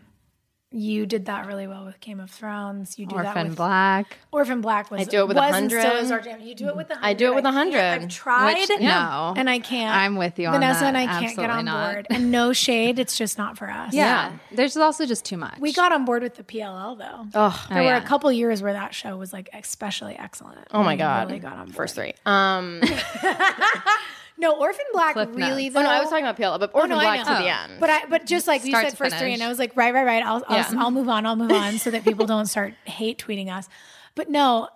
You 0.76 1.06
did 1.06 1.26
that 1.28 1.46
really 1.46 1.68
well 1.68 1.86
with 1.86 2.00
Game 2.00 2.20
of 2.20 2.32
Thrones. 2.32 2.98
You 2.98 3.06
do 3.06 3.16
that 3.18 3.28
Orphan 3.28 3.50
with 3.50 3.58
Black. 3.58 4.18
Orphan 4.32 4.60
Black 4.62 4.90
was 4.90 5.02
I 5.02 5.04
do 5.04 5.20
it 5.20 5.28
with 5.28 5.38
a 5.38 5.40
was 5.40 5.56
and 5.56 5.70
still 5.70 5.82
hundred. 5.84 6.00
is 6.00 6.12
our 6.12 6.20
jam. 6.20 6.42
You 6.42 6.56
do 6.56 6.68
it 6.68 6.76
with 6.76 6.90
a 6.90 6.96
hundred. 6.96 7.08
I 7.08 7.14
do 7.14 7.32
it 7.32 7.36
with 7.36 7.46
a 7.46 7.52
hundred. 7.52 7.80
I've 7.80 8.08
tried. 8.10 8.56
Which- 8.56 8.82
no. 8.82 9.34
and 9.38 9.48
I 9.48 9.60
can't. 9.60 9.96
I'm 9.96 10.16
with 10.16 10.40
you 10.40 10.48
on 10.48 10.54
Vanessa 10.54 10.80
that. 10.80 10.88
and 10.88 10.98
I 10.98 11.06
can't 11.20 11.38
get 11.38 11.52
on 11.52 11.66
not. 11.66 11.94
board. 11.94 12.08
And 12.10 12.32
no 12.32 12.54
shade, 12.54 12.98
it's 12.98 13.16
just 13.16 13.38
not 13.38 13.56
for 13.58 13.70
us. 13.70 13.94
Yeah. 13.94 14.32
There's 14.52 14.76
also 14.76 15.06
just 15.06 15.26
too 15.26 15.38
much. 15.38 15.60
We 15.60 15.74
got 15.74 15.92
on 15.92 16.06
board 16.06 16.24
with 16.24 16.36
the 16.36 16.44
PLL 16.44 16.98
though. 16.98 17.28
Oh, 17.36 17.66
there 17.70 17.78
Oh, 17.82 17.84
were 17.86 17.90
yeah. 17.92 17.98
a 18.04 18.08
couple 18.08 18.32
years 18.32 18.64
where 18.64 18.74
that 18.74 18.96
show 18.96 19.16
was 19.16 19.32
like 19.32 19.50
especially 19.54 20.16
excellent. 20.16 20.58
oh 20.72 20.82
my 20.82 20.94
We 20.94 20.98
god. 20.98 21.28
really 21.28 21.40
got 21.40 21.54
on 21.54 21.66
board. 21.66 21.76
First 21.76 21.94
three. 21.96 22.14
Um, 22.26 22.82
No, 24.44 24.56
Orphan 24.60 24.86
Black 24.94 25.14
Cliff 25.14 25.30
really 25.34 25.70
though. 25.70 25.80
oh 25.80 25.84
no, 25.84 25.90
I 25.90 26.00
was 26.02 26.10
talking 26.10 26.24
about 26.26 26.38
PL, 26.38 26.60
but 26.60 26.70
oh, 26.74 26.82
Orphan 26.82 26.92
no, 26.92 26.98
I 26.98 27.04
Black 27.04 27.26
to 27.26 27.32
know. 27.34 27.40
the 27.40 27.46
Oh. 27.46 27.64
end. 27.64 27.74
But 27.80 27.90
I, 27.90 28.06
but 28.08 28.26
just 28.28 28.46
like 28.48 28.64
you 28.66 28.72
said, 28.72 28.98
first 28.98 29.16
three, 29.18 29.34
and 29.34 29.42
I 29.42 29.48
was 29.48 29.58
like, 29.58 29.76
right, 29.76 29.94
right, 29.94 30.06
right. 30.06 30.24
I'll, 30.24 30.44
I'll, 30.48 30.58
Yeah. 30.58 30.72
I'll 30.78 30.92
move 30.92 31.10
on. 31.10 31.26
I'll 31.26 31.36
move 31.36 31.52
on, 31.52 31.78
so 31.80 31.90
that 31.92 32.04
people 32.04 32.26
don't 32.26 32.46
start 32.46 32.74
hate 32.86 33.18
tweeting 33.18 33.50
us. 33.52 33.68
But 34.16 34.30
no, 34.30 34.68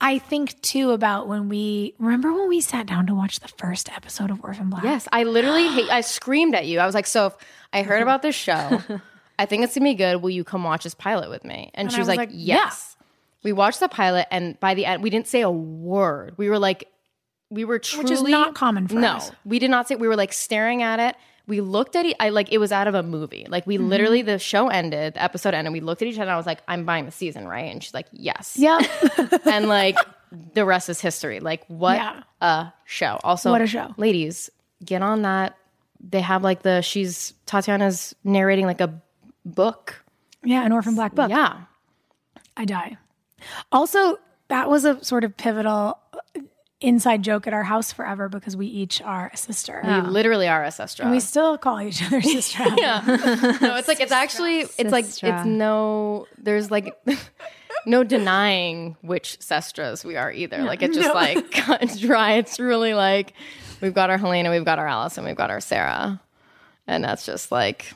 I 0.00 0.18
think 0.18 0.60
too 0.62 0.90
about 0.92 1.28
when 1.28 1.48
we 1.48 1.94
remember 1.98 2.32
when 2.32 2.48
we 2.48 2.60
sat 2.60 2.86
down 2.86 3.06
to 3.08 3.14
watch 3.14 3.40
the 3.40 3.48
first 3.48 3.90
episode 3.92 4.30
of 4.30 4.42
Orphan 4.42 4.70
Black. 4.70 4.84
Yes, 4.84 5.06
I 5.12 5.24
literally 5.24 5.68
hate. 5.74 5.90
I 5.90 6.00
screamed 6.00 6.54
at 6.54 6.66
you. 6.66 6.78
I 6.80 6.86
was 6.86 6.94
like, 6.94 7.06
"So, 7.06 7.26
if 7.26 7.34
I 7.72 7.82
heard 7.82 8.02
about 8.02 8.22
this 8.22 8.34
show. 8.34 8.80
I 9.38 9.46
think 9.46 9.64
it's 9.64 9.74
gonna 9.74 9.84
be 9.90 9.94
good. 9.94 10.22
Will 10.22 10.30
you 10.30 10.44
come 10.44 10.62
watch 10.62 10.84
this 10.84 10.94
pilot 10.94 11.28
with 11.30 11.44
me?" 11.44 11.70
And, 11.74 11.90
she 11.90 11.98
was, 11.98 12.06
was 12.06 12.16
like, 12.16 12.28
like, 12.28 12.30
"Yes." 12.32 12.96
We 13.42 13.52
watched 13.52 13.80
the 13.80 13.88
pilot, 13.88 14.28
and 14.30 14.58
by 14.60 14.74
the 14.74 14.84
end, 14.86 15.02
we 15.02 15.10
didn't 15.10 15.26
say 15.26 15.40
a 15.40 15.50
word. 15.50 16.34
We 16.36 16.48
were 16.48 16.60
like, 16.60 16.88
we 17.52 17.64
were 17.64 17.78
truly 17.78 18.04
Which 18.04 18.12
is 18.12 18.22
not 18.22 18.54
common 18.54 18.88
for 18.88 18.94
no, 18.94 19.08
us. 19.12 19.30
No, 19.30 19.36
we 19.44 19.58
did 19.58 19.70
not 19.70 19.88
say. 19.88 19.96
We 19.96 20.08
were 20.08 20.16
like 20.16 20.32
staring 20.32 20.82
at 20.82 20.98
it. 21.00 21.16
We 21.46 21.60
looked 21.60 21.96
at 21.96 22.06
it. 22.06 22.16
I 22.20 22.28
like 22.30 22.52
it 22.52 22.58
was 22.58 22.70
out 22.72 22.86
of 22.88 22.94
a 22.94 23.02
movie. 23.02 23.46
Like 23.48 23.64
Mm-hmm. 23.64 23.68
we 23.68 23.78
literally, 23.78 24.22
the 24.22 24.38
show 24.38 24.68
ended, 24.68 25.14
the 25.14 25.22
episode 25.22 25.50
ended. 25.54 25.66
And 25.66 25.72
we 25.72 25.80
looked 25.80 26.00
at 26.02 26.08
each 26.08 26.14
other. 26.14 26.22
and 26.22 26.30
I 26.30 26.36
was 26.36 26.46
like, 26.46 26.60
"I'm 26.68 26.84
buying 26.84 27.04
the 27.04 27.10
season, 27.10 27.46
right?" 27.48 27.70
And 27.72 27.82
she's 27.82 27.92
like, 27.94 28.06
"Yes." 28.12 28.56
Yeah. 28.56 28.78
and 29.44 29.68
like 29.68 29.96
the 30.54 30.64
rest 30.64 30.88
is 30.88 31.00
history. 31.00 31.40
Like 31.40 31.64
what 31.66 31.96
Yeah. 31.96 32.22
a 32.40 32.72
show. 32.84 33.18
Also, 33.24 33.50
What 33.50 33.60
a 33.60 33.66
show. 33.66 33.92
ladies, 33.96 34.50
get 34.84 35.02
on 35.02 35.22
that. 35.22 35.56
They 36.00 36.20
have 36.20 36.42
like 36.42 36.62
the 36.62 36.80
she's 36.80 37.34
Tatiana's 37.46 38.14
narrating 38.24 38.66
like 38.66 38.80
a 38.80 39.00
book. 39.44 40.02
yeah, 40.44 40.64
an 40.64 40.72
Orphan 40.72 40.94
Black 40.94 41.14
book. 41.14 41.28
Yeah, 41.28 41.60
I 42.56 42.64
die. 42.64 42.96
Also, 43.72 44.18
that 44.48 44.70
was 44.70 44.84
a 44.84 45.02
sort 45.04 45.24
of 45.24 45.36
pivotal 45.36 45.98
inside 46.82 47.22
joke 47.22 47.46
at 47.46 47.52
our 47.52 47.62
house 47.62 47.92
forever 47.92 48.28
because 48.28 48.56
we 48.56 48.66
each 48.66 49.00
are 49.02 49.30
a 49.32 49.36
sister. 49.36 49.80
we 49.84 49.90
oh. 49.90 50.00
literally 50.00 50.48
are 50.48 50.64
a 50.64 50.70
sister. 50.70 51.08
We 51.10 51.20
still 51.20 51.58
call 51.58 51.80
each 51.80 52.02
other 52.02 52.20
sister. 52.22 52.64
yeah. 52.76 53.02
no, 53.60 53.76
it's 53.76 53.88
like 53.88 54.00
it's 54.00 54.12
actually 54.12 54.60
it's 54.78 54.92
like 54.92 55.06
it's 55.06 55.44
no. 55.44 56.26
There's 56.38 56.70
like. 56.70 56.96
No 57.84 58.04
denying 58.04 58.96
which 59.00 59.40
sestras 59.40 60.04
we 60.04 60.16
are 60.16 60.30
either. 60.30 60.62
Like 60.62 60.82
it's 60.82 60.96
just 60.96 61.12
like 61.12 61.50
cut 61.50 61.96
dry. 61.98 62.34
It's 62.34 62.60
really 62.60 62.94
like 62.94 63.32
we've 63.80 63.94
got 63.94 64.08
our 64.08 64.18
Helena, 64.18 64.52
we've 64.52 64.64
got 64.64 64.78
our 64.78 64.86
Allison, 64.86 65.24
we've 65.24 65.34
got 65.34 65.50
our 65.50 65.58
Sarah, 65.60 66.20
and 66.86 67.02
that's 67.02 67.26
just 67.26 67.50
like 67.50 67.92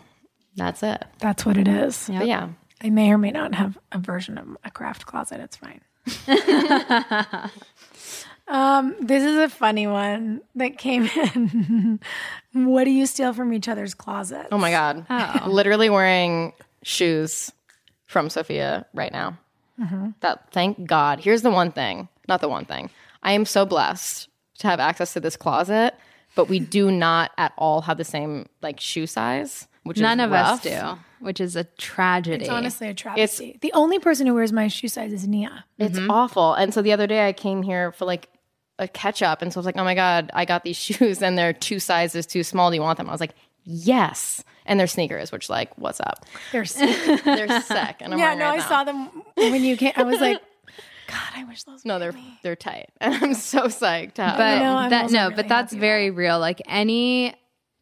that's 0.57 0.83
it. 0.83 1.05
That's 1.21 1.47
what 1.47 1.57
it 1.57 1.69
is. 1.69 2.11
But 2.13 2.27
yeah, 2.27 2.49
I 2.83 2.91
may 2.91 3.13
or 3.13 3.19
may 3.19 3.31
not 3.31 3.55
have 3.55 3.79
a 3.93 3.99
version 3.99 4.39
of 4.39 4.57
a 4.65 4.73
craft 4.73 5.07
closet. 5.07 5.39
It's 5.39 5.57
fine. 5.57 5.83
Um, 8.49 8.95
this 9.01 9.25
is 9.25 9.37
a 9.39 9.49
funny 9.49 9.87
one 9.87 10.41
that 10.55 10.79
came 10.79 11.07
in. 11.35 12.01
what 12.53 12.85
do 12.85 12.91
you 12.91 13.07
steal 13.07 13.33
from 13.33 13.53
each 13.53 13.69
other's 13.69 13.95
closets? 13.95 14.49
Oh 14.53 14.59
my 14.59 14.71
god! 14.71 15.47
Literally 15.47 15.91
wearing 15.91 16.53
shoes 16.83 17.53
from 18.07 18.31
Sophia 18.31 18.87
right 18.95 19.13
now. 19.13 19.39
That 20.21 20.51
thank 20.53 20.87
God. 20.87 21.21
Here's 21.21 21.43
the 21.43 21.51
one 21.51 21.71
thing, 21.71 22.09
not 22.29 22.41
the 22.41 22.49
one 22.49 22.65
thing. 22.65 22.89
I 23.23 23.33
am 23.33 23.45
so 23.45 23.67
blessed 23.67 24.29
to 24.59 24.69
have 24.69 24.81
access 24.81 25.13
to 25.15 25.21
this 25.21 25.37
closet, 25.37 25.95
but 26.35 26.49
we 26.49 26.61
do 26.61 26.91
not 26.91 27.33
at 27.37 27.53
all 27.59 27.83
have 27.83 27.99
the 27.99 28.05
same 28.05 28.49
like 28.63 28.81
shoe 28.81 29.07
size, 29.07 29.67
which 29.83 29.99
None 29.99 30.21
is 30.21 30.25
of 30.27 30.33
us 30.33 30.61
do, 30.63 30.99
which 31.21 31.41
is 31.41 31.57
a 31.57 31.65
tragedy. 31.65 32.45
It's 32.45 32.51
honestly 32.51 32.89
a 32.89 32.95
travesty. 32.95 33.59
the 33.61 33.73
only 33.75 33.99
person 33.99 34.27
who 34.27 34.33
wears 34.35 34.53
my 34.53 34.69
shoe 34.69 34.89
size 34.89 35.13
is 35.13 35.27
Nia. 35.29 35.65
It's 35.79 35.99
awful. 36.09 36.55
And 36.55 36.73
so 36.73 36.81
the 36.81 36.93
other 36.93 37.07
day 37.07 37.27
I 37.29 37.33
came 37.35 37.63
here 37.63 37.93
for 37.93 38.07
like 38.07 38.29
a 38.79 38.89
catch 38.89 39.23
up, 39.23 39.43
and 39.43 39.53
so 39.53 39.59
I 39.59 39.61
was 39.61 39.67
like, 39.67 39.77
oh 39.77 39.85
my 39.85 39.95
god, 39.95 40.31
I 40.35 40.45
got 40.45 40.65
these 40.65 40.77
shoes, 40.87 41.23
and 41.23 41.37
they're 41.39 41.53
two 41.53 41.79
sizes 41.79 42.27
too 42.27 42.43
small. 42.43 42.71
Do 42.71 42.77
you 42.77 42.83
want 42.83 42.99
them? 42.99 43.09
I 43.09 43.13
was 43.13 43.21
like, 43.21 43.35
yes. 43.65 44.43
And 44.65 44.81
they're 44.81 44.87
sneakers, 44.87 45.31
which 45.31 45.49
like, 45.49 45.77
what's 45.79 46.01
up? 46.01 46.25
They're 46.53 46.65
sick. 46.67 47.25
They're 47.25 47.61
sick. 47.63 47.97
And 48.01 48.13
I'm 48.13 48.19
yeah, 48.19 48.27
wearing 48.27 48.39
no, 48.39 48.45
right 48.47 48.55
I 48.55 48.57
now. 48.57 48.69
saw 48.69 48.85
them 48.85 49.23
when 49.37 49.63
you 49.63 49.77
came. 49.77 49.93
I 49.97 50.03
was 50.03 50.21
like, 50.21 50.41
God, 51.07 51.29
I 51.37 51.45
wish 51.45 51.63
those. 51.63 51.85
No, 51.85 51.99
they're 52.01 52.15
they're 52.43 52.57
tight, 52.57 52.91
and 53.01 53.15
I'm 53.15 53.35
so 53.35 53.63
psyched. 53.67 54.15
To 54.15 54.23
have 54.23 54.37
but 54.37 54.55
them. 54.55 54.63
know, 54.63 54.77
I'm 54.77 54.91
that 54.91 55.11
no, 55.11 55.25
really 55.25 55.35
but 55.37 55.49
that's 55.49 55.73
very 55.73 56.11
real. 56.11 56.41
Like 56.41 56.61
any 56.67 57.35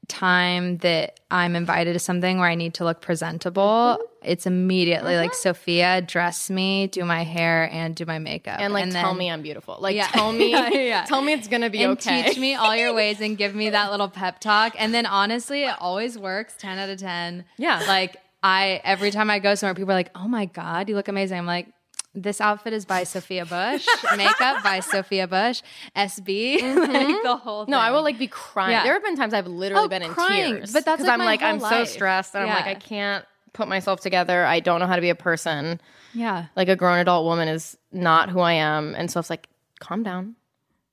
time 0.09 0.79
that 0.79 1.21
I'm 1.31 1.57
invited 1.57 1.93
to 1.95 1.99
something 1.99 2.39
where 2.39 2.49
I 2.49 2.55
need 2.55 2.75
to 2.75 2.85
look 2.85 3.01
presentable, 3.01 3.99
Mm-hmm. 4.01 4.31
it's 4.31 4.47
immediately 4.47 5.17
like 5.17 5.35
Sophia, 5.35 6.01
dress 6.01 6.49
me, 6.49 6.87
do 6.87 7.05
my 7.05 7.25
hair, 7.25 7.69
and 7.73 7.95
do 7.95 8.07
my 8.07 8.19
makeup, 8.19 8.59
and 8.61 8.73
like 8.73 8.91
tell 8.91 9.11
then- 9.11 9.19
me 9.19 9.31
I'm 9.31 9.43
beautiful. 9.43 9.77
Like 9.81 9.97
Yeah. 9.97 10.07
tell 10.09 10.33
me, 10.41 10.51
Yeah, 10.53 10.69
yeah. 10.71 11.05
tell 11.05 11.21
me 11.21 11.33
it's 11.35 11.49
gonna 11.49 11.71
be 11.71 11.83
and 11.83 11.93
okay. 11.93 12.23
teach 12.25 12.39
me 12.39 12.55
all 12.55 12.75
your 12.75 12.95
ways 12.95 13.21
and 13.21 13.37
give 13.37 13.55
me 13.55 13.71
that 13.71 13.91
little 13.91 14.09
pep 14.09 14.41
talk. 14.41 14.75
And 14.79 14.95
then 14.95 15.07
honestly, 15.07 15.65
it 15.65 15.75
always 15.81 16.19
works. 16.19 16.55
Ten 16.59 16.79
out 16.79 16.89
of 16.89 16.99
ten. 16.99 17.45
Yeah. 17.59 17.83
Like 17.87 18.17
I 18.43 18.81
every 18.85 19.11
time 19.11 19.31
I 19.31 19.39
go 19.41 19.55
somewhere, 19.55 19.75
people 19.75 19.93
are 19.93 19.95
like, 19.97 20.11
"Oh 20.15 20.29
my 20.29 20.47
god, 20.47 20.89
you 20.89 20.95
look 20.95 21.09
amazing." 21.09 21.39
I'm 21.39 21.47
like. 21.47 21.69
This 22.15 22.41
outfit 22.41 22.73
is 22.73 22.85
by 22.85 23.03
Sophia 23.05 23.45
Bush. 23.45 23.87
Makeup 24.17 24.63
by 24.63 24.81
Sophia 24.81 25.27
Bush. 25.27 25.63
SB. 25.97 26.63
like 26.77 26.91
the 26.91 26.99
mm-hmm. 26.99 27.39
whole 27.39 27.65
thing. 27.65 27.73
No, 27.73 27.79
I 27.79 27.91
will 27.91 28.03
like 28.03 28.19
be 28.19 28.29
crying. 28.29 28.73
Yeah. 28.73 28.85
There 28.85 28.93
have 28.93 29.03
been 29.03 29.17
times 29.17 29.35
I've 29.35 29.49
literally 29.49 29.85
Oh, 29.85 29.89
been 29.89 30.03
in 30.03 30.13
crying. 30.13 30.55
tears, 30.55 30.73
But 30.73 30.85
that's, 30.85 30.99
'Cause 31.01 31.09
like, 31.09 31.19
I'm 31.21 31.25
like 31.25 31.43
I'm 31.43 31.61
so 31.61 31.85
stressed, 31.85 32.35
and 32.35 32.45
I'm 32.45 32.51
like 32.51 32.67
I 32.67 32.75
can't 32.75 33.25
put 33.53 33.67
myself 33.69 34.01
together. 34.01 34.45
I 34.45 34.61
don't 34.61 34.81
know 34.81 34.87
how 34.87 34.97
to 34.97 35.03
be 35.03 35.11
a 35.11 35.15
person. 35.15 35.81
Yeah. 36.13 36.47
Like 36.55 36.69
a 36.69 36.77
grown 36.77 36.99
adult 36.99 37.25
woman 37.25 37.49
is 37.49 37.77
not 37.91 38.29
who 38.31 38.41
I 38.41 38.53
am, 38.53 38.95
and 38.95 39.11
so 39.11 39.19
it's 39.19 39.31
like 39.31 39.49
calm 39.81 40.03
down. 40.05 40.37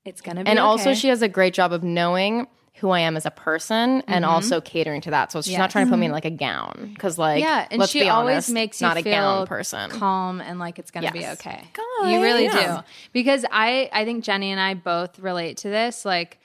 It's 0.05 0.22
gonna 0.22 0.43
be 0.43 0.49
And 0.49 0.57
also, 0.57 0.95
she 0.95 1.07
does 1.09 1.22
a 1.22 1.30
great 1.30 1.53
job 1.53 1.72
of 1.72 1.84
knowing 1.84 2.47
who 2.76 2.89
I 2.89 3.01
am 3.01 3.15
as 3.17 3.26
a 3.26 3.32
person 3.32 4.01
and 4.07 4.26
also 4.26 4.59
catering 4.61 5.01
to 5.01 5.11
that. 5.11 5.32
So 5.32 5.41
she's 5.41 5.57
not 5.57 5.69
trying 5.69 5.86
to 5.86 5.89
put 5.89 5.99
me 5.99 6.05
in 6.07 6.11
like 6.11 6.26
a 6.26 6.32
gown 6.32 6.91
because, 6.93 7.17
like, 7.17 7.43
yeah, 7.43 7.67
and 7.69 7.80
let's 7.80 7.91
she 7.91 7.99
be 8.01 8.09
always 8.09 8.34
honest, 8.36 8.49
makes 8.49 8.82
you 8.82 8.88
not 8.88 8.97
a 8.97 9.01
gown 9.03 9.45
person. 9.45 9.91
calm 9.91 10.41
and 10.41 10.57
like 10.59 10.80
it's 10.80 10.89
gonna 10.89 11.11
be 11.11 11.19
Yes. 11.19 11.39
okay. 11.39 11.63
You 12.03 12.22
really 12.22 12.45
Yeah. 12.45 12.78
do 12.82 12.88
because 13.13 13.45
I 13.51 13.89
I 13.93 14.05
think 14.05 14.24
Jenny 14.24 14.51
and 14.51 14.59
I 14.59 14.74
both 14.74 15.19
relate 15.19 15.57
to 15.57 15.69
this. 15.69 16.05
Like, 16.05 16.39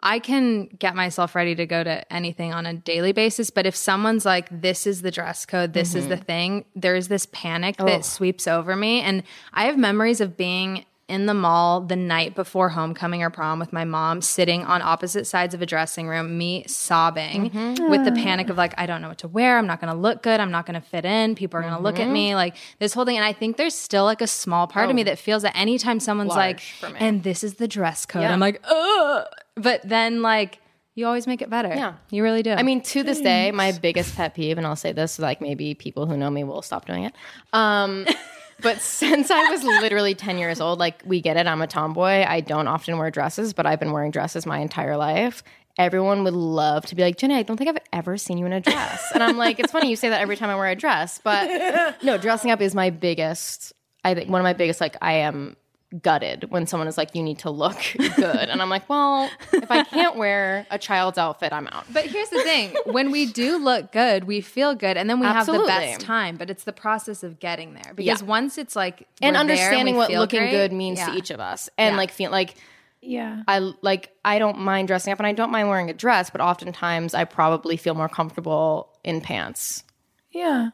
I 0.00 0.18
can 0.18 0.66
get 0.66 0.94
myself 0.94 1.34
ready 1.34 1.54
to 1.54 1.64
go 1.66 1.82
to 1.82 2.12
anything 2.12 2.52
on 2.52 2.66
a 2.66 2.74
daily 2.74 3.12
basis, 3.12 3.50
but 3.50 3.64
if 3.66 3.74
someone's 3.74 4.24
like, 4.26 4.48
"This 4.60 4.86
is 4.86 5.02
the 5.02 5.10
dress 5.10 5.46
code, 5.46 5.72
this 5.72 5.94
is 5.94 6.06
the 6.08 6.14
Mm-hmm. 6.16 6.24
thing," 6.24 6.64
there's 6.76 7.08
this 7.08 7.26
panic 7.32 7.76
that 7.78 8.04
sweeps 8.04 8.46
over 8.46 8.76
me, 8.76 9.00
and 9.00 9.22
I 9.54 9.64
have 9.64 9.76
memories 9.78 10.20
of 10.20 10.36
being 10.36 10.84
in 11.08 11.24
the 11.26 11.32
mall 11.34 11.80
the 11.80 11.96
night 11.96 12.34
before 12.34 12.68
homecoming 12.68 13.22
or 13.22 13.30
prom 13.30 13.58
with 13.58 13.72
my 13.72 13.84
mom 13.84 14.20
sitting 14.20 14.62
on 14.64 14.82
opposite 14.82 15.26
sides 15.26 15.54
of 15.54 15.62
a 15.62 15.66
dressing 15.66 16.06
room 16.06 16.36
me 16.36 16.64
sobbing 16.66 17.50
Mm-hmm. 17.50 17.90
with 17.90 18.04
the 18.04 18.12
panic 18.12 18.50
of 18.50 18.56
like 18.58 18.74
i 18.76 18.84
don't 18.86 19.00
know 19.00 19.08
what 19.08 19.18
to 19.18 19.28
wear 19.28 19.56
i'm 19.58 19.66
not 19.66 19.80
going 19.80 19.92
to 19.92 19.98
look 19.98 20.22
good 20.22 20.38
i'm 20.38 20.50
not 20.50 20.66
going 20.66 20.80
to 20.80 20.86
fit 20.86 21.04
in 21.06 21.34
people 21.34 21.58
are 21.58 21.62
going 21.62 21.74
to 21.74 21.80
look 21.80 21.94
Mm-hmm. 21.96 22.10
at 22.10 22.12
me 22.12 22.34
like 22.34 22.56
this 22.78 22.92
whole 22.92 23.04
thing 23.06 23.16
and 23.16 23.24
i 23.24 23.32
think 23.32 23.56
there's 23.56 23.74
still 23.74 24.04
like 24.04 24.20
a 24.20 24.26
small 24.26 24.66
part 24.66 24.90
of 24.90 24.94
me 24.96 25.02
that 25.04 25.18
feels 25.18 25.42
that 25.42 25.56
anytime 25.56 25.98
someone's 26.00 26.28
like 26.30 26.38
Oh. 26.38 26.48
Large 26.48 26.72
for 26.72 26.88
me. 26.90 26.96
and 27.00 27.22
this 27.22 27.42
is 27.42 27.54
the 27.54 27.66
dress 27.68 28.04
code 28.06 28.22
Yeah. 28.22 28.32
i'm 28.32 28.40
like 28.40 28.60
ugh 28.68 29.24
but 29.54 29.80
then 29.88 30.20
like 30.22 30.58
you 30.94 31.06
always 31.06 31.26
make 31.26 31.40
it 31.42 31.48
better 31.48 31.68
Yeah. 31.68 31.94
you 32.10 32.22
really 32.22 32.42
do 32.42 32.50
I 32.52 32.62
mean, 32.64 32.80
to 32.82 33.02
this 33.04 33.20
day, 33.20 33.52
my 33.52 33.70
biggest 33.70 34.16
pet 34.16 34.34
peeve, 34.34 34.58
and 34.58 34.66
I'll 34.66 34.74
say 34.74 34.90
this, 34.90 35.20
like 35.20 35.40
maybe 35.40 35.74
people 35.74 36.06
who 36.06 36.16
know 36.16 36.28
me 36.28 36.42
will 36.42 36.60
stop 36.60 36.86
doing 36.86 37.04
it. 37.04 37.14
Um, 37.52 38.04
but 38.60 38.80
since 38.80 39.30
I 39.30 39.50
was 39.50 39.62
literally 39.62 40.14
10 40.14 40.38
years 40.38 40.60
old, 40.60 40.78
like 40.78 41.02
we 41.04 41.20
get 41.20 41.36
it, 41.36 41.46
I'm 41.46 41.62
a 41.62 41.66
tomboy. 41.66 42.24
I 42.26 42.40
don't 42.40 42.66
often 42.66 42.98
wear 42.98 43.10
dresses, 43.10 43.52
but 43.52 43.66
I've 43.66 43.78
been 43.78 43.92
wearing 43.92 44.10
dresses 44.10 44.46
my 44.46 44.58
entire 44.58 44.96
life. 44.96 45.42
Everyone 45.78 46.24
would 46.24 46.34
love 46.34 46.84
to 46.86 46.96
be 46.96 47.02
like, 47.02 47.16
Jenny, 47.16 47.36
I 47.36 47.44
don't 47.44 47.56
think 47.56 47.70
I've 47.70 47.78
ever 47.92 48.16
seen 48.18 48.36
you 48.36 48.46
in 48.46 48.52
a 48.52 48.60
dress. 48.60 49.12
And 49.14 49.22
I'm 49.22 49.36
like, 49.36 49.60
it's 49.60 49.70
funny 49.70 49.88
you 49.88 49.96
say 49.96 50.08
that 50.08 50.20
every 50.20 50.36
time 50.36 50.50
I 50.50 50.56
wear 50.56 50.66
a 50.66 50.74
dress, 50.74 51.20
but 51.22 51.96
no, 52.02 52.18
dressing 52.18 52.50
up 52.50 52.60
is 52.60 52.74
my 52.74 52.90
biggest, 52.90 53.72
I 54.02 54.14
think 54.14 54.28
one 54.28 54.40
of 54.40 54.44
my 54.44 54.54
biggest, 54.54 54.80
like, 54.80 54.96
I 55.00 55.12
am 55.14 55.56
gutted 56.02 56.50
when 56.50 56.66
someone 56.66 56.86
is 56.86 56.98
like, 56.98 57.14
you 57.14 57.22
need 57.22 57.38
to 57.40 57.50
look 57.50 57.76
good. 58.16 58.48
And 58.48 58.60
I'm 58.60 58.68
like, 58.68 58.88
well, 58.88 59.30
if 59.52 59.70
I 59.70 59.84
can't 59.84 60.16
wear 60.16 60.66
a 60.70 60.78
child's 60.78 61.16
outfit, 61.18 61.52
I'm 61.52 61.66
out. 61.68 61.84
But 61.92 62.04
here's 62.06 62.28
the 62.28 62.42
thing: 62.42 62.74
when 62.84 63.10
we 63.10 63.26
do 63.26 63.56
look 63.56 63.90
good, 63.92 64.24
we 64.24 64.40
feel 64.40 64.74
good, 64.74 64.96
and 64.96 65.08
then 65.08 65.18
we 65.20 65.26
have 65.26 65.46
the 65.46 65.64
best 65.66 66.00
time. 66.00 66.36
But 66.36 66.50
it's 66.50 66.64
the 66.64 66.72
process 66.72 67.22
of 67.22 67.38
getting 67.40 67.74
there 67.74 67.94
because 67.94 68.20
Yeah. 68.22 68.26
once 68.28 68.58
it's 68.58 68.76
like 68.76 69.08
and 69.22 69.34
we're 69.34 69.44
there 69.44 69.56
understanding 69.56 69.94
we 69.94 69.98
what 69.98 70.08
feel 70.08 70.20
looking 70.20 70.40
great, 70.40 70.50
good 70.50 70.72
means 70.72 70.98
yeah. 70.98 71.06
to 71.10 71.16
each 71.16 71.30
of 71.30 71.40
us 71.40 71.70
and 71.78 71.94
Yeah. 71.94 71.98
like 71.98 72.10
feel 72.10 72.30
like 72.30 72.54
Yeah. 73.00 73.42
i 73.48 73.58
like 73.80 74.10
i 74.24 74.38
don't 74.38 74.58
mind 74.58 74.88
dressing 74.88 75.12
up 75.12 75.18
and 75.20 75.26
i 75.26 75.32
don't 75.32 75.50
mind 75.50 75.68
wearing 75.68 75.88
a 75.90 75.94
dress 75.94 76.30
but 76.30 76.40
oftentimes 76.40 77.14
i 77.14 77.24
probably 77.24 77.76
feel 77.76 77.94
more 77.94 78.08
comfortable 78.08 78.90
in 79.04 79.20
pants 79.20 79.84
Yeah. 80.32 80.70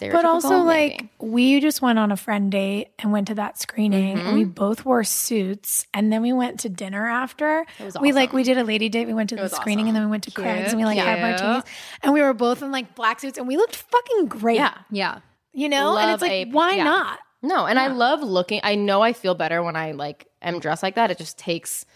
But 0.00 0.24
also, 0.24 0.64
maybe. 0.64 0.94
like, 0.98 1.08
we 1.18 1.60
just 1.60 1.80
went 1.80 1.98
on 1.98 2.12
a 2.12 2.16
friend 2.16 2.52
date 2.52 2.88
and 2.98 3.10
went 3.12 3.28
to 3.28 3.34
that 3.36 3.58
screening, 3.58 4.18
and 4.18 4.34
we 4.34 4.42
Mm-hmm. 4.42 4.50
both 4.50 4.84
wore 4.84 5.02
suits, 5.04 5.86
and 5.94 6.12
then 6.12 6.20
we 6.22 6.32
went 6.32 6.60
to 6.60 6.68
dinner 6.68 7.06
after. 7.06 7.64
was 7.82 7.96
We 8.00 8.12
like 8.12 8.32
we 8.32 8.42
did 8.42 8.58
a 8.58 8.64
lady 8.64 8.88
date. 8.88 9.06
We 9.06 9.14
went 9.14 9.30
to 9.30 9.36
the 9.36 9.42
was 9.42 9.52
screening, 9.52 9.86
and 9.88 9.96
then 9.96 10.04
we 10.04 10.10
went 10.10 10.24
to 10.24 10.30
Craig's, 10.30 10.70
and 10.72 10.78
we 10.78 10.84
like 10.84 10.98
had 10.98 11.20
martinis, 11.20 11.64
and 12.02 12.12
we 12.12 12.20
were 12.22 12.34
both 12.34 12.62
in 12.62 12.70
like 12.70 12.94
black 12.94 13.20
suits, 13.20 13.38
and 13.38 13.48
we 13.48 13.56
looked 13.56 13.76
fucking 13.76 14.26
great. 14.26 14.56
yeah. 14.56 14.74
Yeah. 14.90 15.20
you 15.52 15.68
know, 15.68 15.96
and 15.96 16.10
it's 16.12 16.22
like, 16.22 16.30
a- 16.30 16.44
why 16.50 16.72
yeah. 16.74 16.84
not? 16.84 17.18
No, 17.40 17.66
and 17.66 17.78
I 17.78 17.86
love 17.86 18.20
looking. 18.22 18.60
I 18.64 18.74
know 18.74 19.00
I 19.00 19.12
feel 19.12 19.34
better 19.34 19.62
when 19.62 19.76
I 19.76 19.92
like 19.92 20.26
am 20.42 20.58
dressed 20.60 20.82
like 20.82 20.96
that. 20.96 21.10
It 21.10 21.18
just 21.18 21.38
takes 21.38 21.86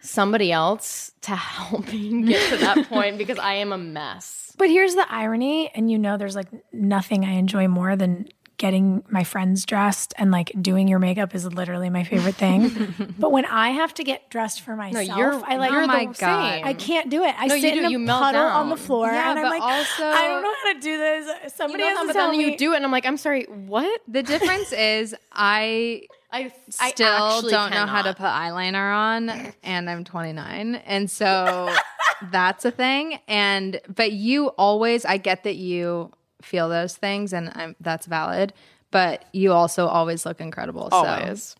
somebody 0.00 0.52
else 0.52 1.12
to 1.22 1.34
help 1.36 1.92
me 1.92 2.22
get 2.24 2.50
to 2.50 2.56
that 2.58 2.86
point 2.88 3.18
because 3.18 3.38
I 3.38 3.54
am 3.54 3.72
a 3.72 3.78
mess. 3.78 4.54
But 4.58 4.70
here's 4.70 4.94
the 4.94 5.06
irony, 5.12 5.70
and 5.74 5.90
you 5.90 5.98
know, 5.98 6.16
there's 6.16 6.34
like 6.36 6.48
nothing 6.72 7.24
I 7.24 7.32
enjoy 7.32 7.68
more 7.68 7.94
than 7.96 8.28
getting 8.56 9.04
my 9.08 9.22
friends 9.22 9.64
dressed 9.64 10.12
and 10.18 10.32
like 10.32 10.50
doing 10.60 10.88
your 10.88 10.98
makeup 10.98 11.32
is 11.32 11.46
literally 11.46 11.88
my 11.90 12.02
favorite 12.02 12.34
thing. 12.34 12.92
but 13.18 13.30
when 13.30 13.44
I 13.44 13.68
have 13.70 13.94
to 13.94 14.02
get 14.02 14.30
dressed 14.30 14.62
for 14.62 14.74
myself, 14.74 15.16
you're- 15.16 15.40
I 15.46 15.58
like 15.58 15.70
oh 15.70 15.74
you're 15.74 15.82
Oh 15.84 15.86
my 15.86 16.04
God. 16.06 16.16
same. 16.16 16.64
I 16.66 16.72
can't 16.74 17.08
do 17.08 17.22
it. 17.22 17.36
I 17.38 17.46
No, 17.46 17.56
sit 17.56 17.76
you 17.76 17.82
do. 17.88 17.94
in 17.94 18.08
a 18.08 18.12
puddle 18.18 18.42
on 18.42 18.68
the 18.68 18.76
floor, 18.76 19.06
Yeah, 19.06 19.30
and 19.30 19.38
I'm 19.38 19.44
like, 19.48 19.62
also- 19.62 20.04
I 20.04 20.26
don't 20.26 20.42
know 20.42 20.52
how 20.64 20.72
to 20.72 20.80
do 20.80 20.98
this. 20.98 21.54
Somebody 21.54 21.84
You 21.84 21.88
has 21.94 22.06
to 22.08 22.12
tell 22.12 22.32
me. 22.32 22.44
you 22.50 22.56
do 22.56 22.72
it, 22.72 22.76
and 22.78 22.84
I'm 22.84 22.90
like, 22.90 23.06
I'm 23.06 23.16
sorry, 23.16 23.44
what? 23.44 24.00
The 24.08 24.24
difference 24.24 24.72
is 24.72 25.14
I 25.32 26.08
I 26.30 26.52
still 26.68 27.06
I 27.06 27.36
actually 27.36 27.52
don't 27.52 27.70
know 27.70 27.86
how 27.86 28.02
to 28.02 28.14
put 28.14 28.26
eyeliner 28.26 28.94
on 28.94 29.52
and 29.62 29.88
I'm 29.88 30.04
29 30.04 30.74
and 30.74 31.10
so 31.10 31.74
that's 32.30 32.64
a 32.64 32.70
thing 32.70 33.18
and 33.26 33.80
but 33.94 34.12
you 34.12 34.48
always 34.48 35.04
I 35.04 35.16
get 35.16 35.44
that 35.44 35.56
you 35.56 36.12
feel 36.42 36.68
those 36.68 36.96
things 36.96 37.32
and 37.32 37.50
I'm 37.54 37.76
that's 37.80 38.06
valid 38.06 38.52
but 38.90 39.24
you 39.32 39.52
also 39.52 39.86
always 39.86 40.26
look 40.26 40.40
incredible 40.40 40.90
so 40.90 40.96
Always. 40.96 41.56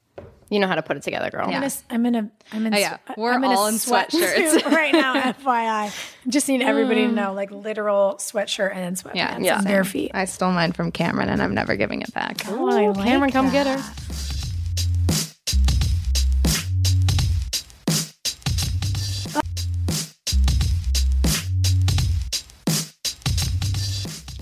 You 0.50 0.60
know 0.60 0.66
how 0.66 0.76
to 0.76 0.82
put 0.82 0.96
it 0.96 1.02
together, 1.02 1.30
girl. 1.30 1.50
Yeah. 1.50 1.68
I'm 1.90 2.06
in 2.06 2.14
a, 2.14 2.18
I'm 2.22 2.24
in 2.24 2.24
a, 2.24 2.30
I'm 2.52 2.66
in, 2.66 2.74
Oh, 2.74 2.78
yeah. 2.78 2.96
We're 3.18 3.34
I'm 3.34 3.44
in 3.44 3.50
all 3.50 3.66
a 3.66 3.68
in 3.68 3.74
sweatsuit 3.74 4.32
sweatshirts. 4.32 4.64
right 4.72 4.92
now. 4.92 5.32
FYI, 5.32 5.94
just 6.26 6.48
need 6.48 6.62
everybody 6.62 7.02
to 7.02 7.08
mm. 7.08 7.14
know, 7.14 7.34
like 7.34 7.50
literal 7.50 8.14
sweatshirt 8.18 8.74
and 8.74 8.96
sweatpants 8.96 9.14
Yeah, 9.16 9.34
and 9.34 9.44
yeah. 9.44 9.60
bare 9.60 9.84
feet. 9.84 10.12
I 10.14 10.24
stole 10.24 10.52
mine 10.52 10.72
from 10.72 10.90
Cameron 10.90 11.28
and 11.28 11.42
I'm 11.42 11.54
never 11.54 11.76
giving 11.76 12.00
it 12.00 12.14
back. 12.14 12.48
Oh, 12.48 12.70
I 12.70 12.88
like 12.88 13.06
Cameron, 13.06 13.30
come 13.30 13.50
get 13.50 13.66
her. 13.66 14.04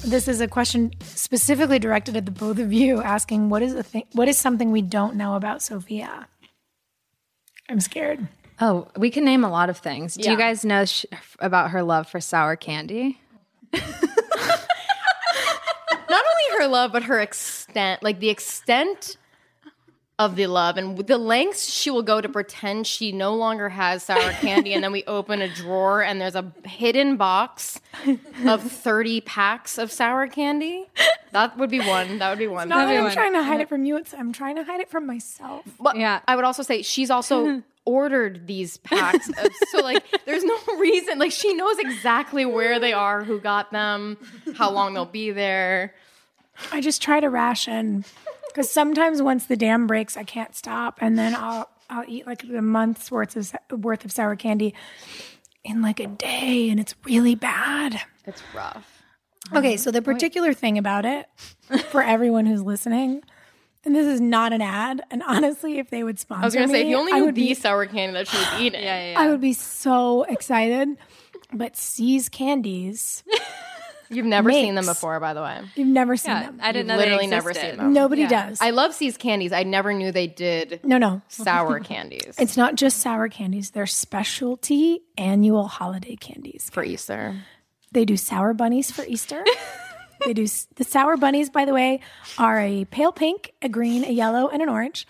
This 0.07 0.29
is 0.29 0.41
a 0.41 0.47
question 0.47 0.93
specifically 1.01 1.81
directed 1.81 2.17
at 2.17 2.27
the 2.27 2.31
both 2.31 2.61
of 2.61 2.73
you, 2.73 3.03
asking 3.03 3.49
what 3.49 3.61
is 3.61 3.75
a 3.75 3.83
thing, 3.83 4.05
what 4.13 4.29
is 4.29 4.39
something 4.39 4.71
we 4.71 4.81
don't 4.81 5.17
know 5.17 5.35
about 5.35 5.63
Sophia? 5.63 6.29
I'm 7.69 7.81
scared. 7.81 8.29
Oh, 8.61 8.87
we 8.97 9.11
can 9.11 9.25
name 9.25 9.43
a 9.43 9.51
lot 9.51 9.69
of 9.69 9.79
things. 9.79 10.15
Do 10.15 10.31
you 10.31 10.37
guys 10.37 10.65
know 10.65 10.85
sh- 10.85 11.07
about 11.41 11.73
her 11.73 11.83
love 11.83 12.09
for 12.09 12.21
sour 12.21 12.55
candy? 12.55 13.21
Not 13.73 13.83
only 16.11 16.59
her 16.59 16.69
love, 16.69 16.93
but 16.93 17.03
her 17.03 17.19
extent, 17.21 18.03
like 18.05 18.21
the 18.21 18.31
extent 18.31 19.17
of 20.19 20.35
the 20.35 20.47
love 20.47 20.79
and 20.79 20.97
the 21.07 21.19
lengths 21.19 21.71
she 21.71 21.91
will 21.91 22.03
go 22.03 22.23
to 22.23 22.29
pretend 22.29 22.87
she 22.87 23.13
no 23.13 23.35
longer 23.35 23.69
has 23.69 24.03
sour 24.03 24.33
candy. 24.41 24.73
and 24.73 24.83
then 24.83 24.91
we 24.91 25.05
open 25.05 25.43
a 25.43 25.49
drawer 25.49 26.03
and 26.03 26.19
there's 26.21 26.35
a 26.35 26.53
hidden 26.65 27.19
box 27.19 27.81
of 28.47 28.63
30 28.73 29.21
packs 29.21 29.77
of 29.77 29.93
sour 29.93 30.27
candy. 30.27 30.89
That 31.33 31.59
would 31.59 31.69
be 31.69 31.81
one. 31.81 32.19
That 32.19 32.31
would 32.31 32.39
be 32.39 32.47
one. 32.47 32.71
Not 32.71 32.87
that 32.87 32.97
I'm 32.97 33.05
one. 33.05 33.13
trying 33.13 33.35
to 33.35 33.43
hide 33.43 33.61
it 33.61 33.69
from 33.69 33.85
you. 33.85 33.97
It's 33.99 34.15
I'm 34.15 34.33
trying 34.33 34.57
to 34.57 34.65
hide 34.65 34.81
it 34.81 34.89
from 34.89 35.07
myself. 35.07 35.67
But 35.79 35.97
Yeah. 35.97 36.21
I 36.27 36.35
would 36.35 36.47
also 36.47 36.63
say 36.63 36.81
she's 36.81 37.11
also 37.11 37.63
ordered 37.85 38.47
these 38.47 38.79
packs. 38.79 39.29
Of, 39.29 39.53
so 39.69 39.81
like 39.83 40.03
there's 40.25 40.45
no 40.45 40.57
reason 40.79 41.19
like 41.19 41.31
she 41.33 41.53
knows 41.53 41.79
exactly 41.79 42.47
where 42.47 42.79
they 42.81 42.95
are, 42.95 43.23
who 43.23 43.39
got 43.39 43.71
them, 43.71 44.17
how 44.57 44.71
long 44.71 44.95
they'll 44.95 45.05
be 45.05 45.31
there. 45.31 45.95
I 46.73 46.81
just 46.81 47.03
try 47.03 47.21
to 47.21 47.29
ration 47.29 48.07
because 48.57 48.71
sometimes 48.71 49.21
once 49.21 49.45
the 49.45 49.57
dam 49.57 49.87
breaks, 49.87 50.17
I 50.17 50.25
can't 50.25 50.55
stop, 50.55 50.99
and 51.03 51.19
then 51.19 51.35
I'll 51.35 51.69
I'll 51.91 52.05
eat 52.09 52.27
like 52.27 52.43
a 52.43 52.63
month's 52.63 53.11
worth 53.11 53.37
of 53.37 53.85
worth 53.85 54.07
of 54.07 54.13
sour 54.13 54.35
candy 54.35 54.75
in 55.63 55.83
like 55.83 56.01
a 56.01 56.07
day, 56.07 56.71
and 56.71 56.81
it's 56.81 56.95
really 57.05 57.35
bad. 57.35 58.01
It's 58.25 58.43
rough. 58.55 59.03
Okay, 59.55 59.77
so 59.77 59.91
the 59.91 59.99
oh, 59.99 60.03
particular 60.03 60.55
thing 60.55 60.79
about 60.79 61.05
it 61.05 61.29
for 61.91 62.03
everyone 62.03 62.47
who's 62.47 62.63
listening, 62.63 63.23
and 63.85 63.95
this 63.95 64.07
is 64.07 64.23
not 64.23 64.55
an 64.55 64.63
ad, 64.63 65.03
and 65.11 65.23
honestly, 65.23 65.79
if 65.79 65.91
they 65.91 66.03
would 66.03 66.19
sponsor 66.19 66.43
I 66.43 66.47
was 66.47 66.55
gonna 66.55 66.69
say 66.69 66.81
if 66.81 66.89
you 66.89 66.97
only 66.97 67.13
I 67.13 67.19
knew 67.19 67.27
would 67.27 67.35
the 67.35 67.49
be, 67.49 67.55
sour 67.55 67.85
candy 67.85 68.15
that 68.15 68.27
she 68.27 68.39
was 68.39 68.49
eating. 68.59 68.83
yeah, 68.83 69.13
yeah, 69.13 69.21
I 69.21 69.29
would 69.29 69.43
be 69.43 69.53
so 69.53 70.23
excited. 70.23 70.89
But 71.53 71.77
See's 71.77 72.31
candies, 72.31 73.23
You've 74.09 74.27
never 74.27 74.51
seen 74.53 74.75
them 74.75 74.87
before, 74.87 75.19
by 75.21 75.35
the 75.35 75.43
way. 75.43 75.61
you've 75.75 75.89
never 75.89 76.17
seen 76.17 76.33
Yeah, 76.33 76.43
them. 76.47 76.59
I 76.63 76.73
didn't 76.73 76.87
You've 76.87 76.87
know 76.89 76.97
literally 76.99 77.25
they 77.27 77.31
never 77.31 77.51
existed. 77.51 77.71
seen 77.73 77.79
them. 77.79 77.93
Nobody 77.93 78.23
Yeah. 78.23 78.49
does. 78.49 78.59
I 78.61 78.71
love 78.71 78.95
See's 78.95 79.17
candies. 79.17 79.53
I 79.53 79.63
never 79.63 79.93
knew 79.93 80.13
they 80.13 80.27
did 80.27 80.81
no, 80.85 80.99
no. 80.99 81.23
sour 81.29 81.81
candies 81.93 82.35
It's 82.39 82.57
not 82.57 82.75
just 82.77 82.99
sour 82.99 83.29
candies. 83.29 83.71
They're 83.71 83.87
specialty 83.87 85.01
annual 85.19 85.67
holiday 85.69 86.17
candies. 86.17 86.69
for 86.73 86.85
Easter. 86.85 87.35
They 87.93 88.05
do 88.05 88.17
sour 88.17 88.53
bunnies 88.55 88.91
for 88.91 89.05
Easter. 89.05 89.43
they 90.25 90.33
do 90.35 90.47
the 90.77 90.85
sour 90.85 91.17
bunnies, 91.17 91.51
by 91.51 91.65
the 91.65 91.73
way, 91.73 92.01
are 92.39 92.59
a 92.61 92.85
pale 92.87 93.13
pink, 93.13 93.53
a 93.63 93.69
green, 93.69 94.05
a 94.05 94.11
yellow, 94.11 94.49
and 94.49 94.61
an 94.63 94.69
orange. 94.69 95.07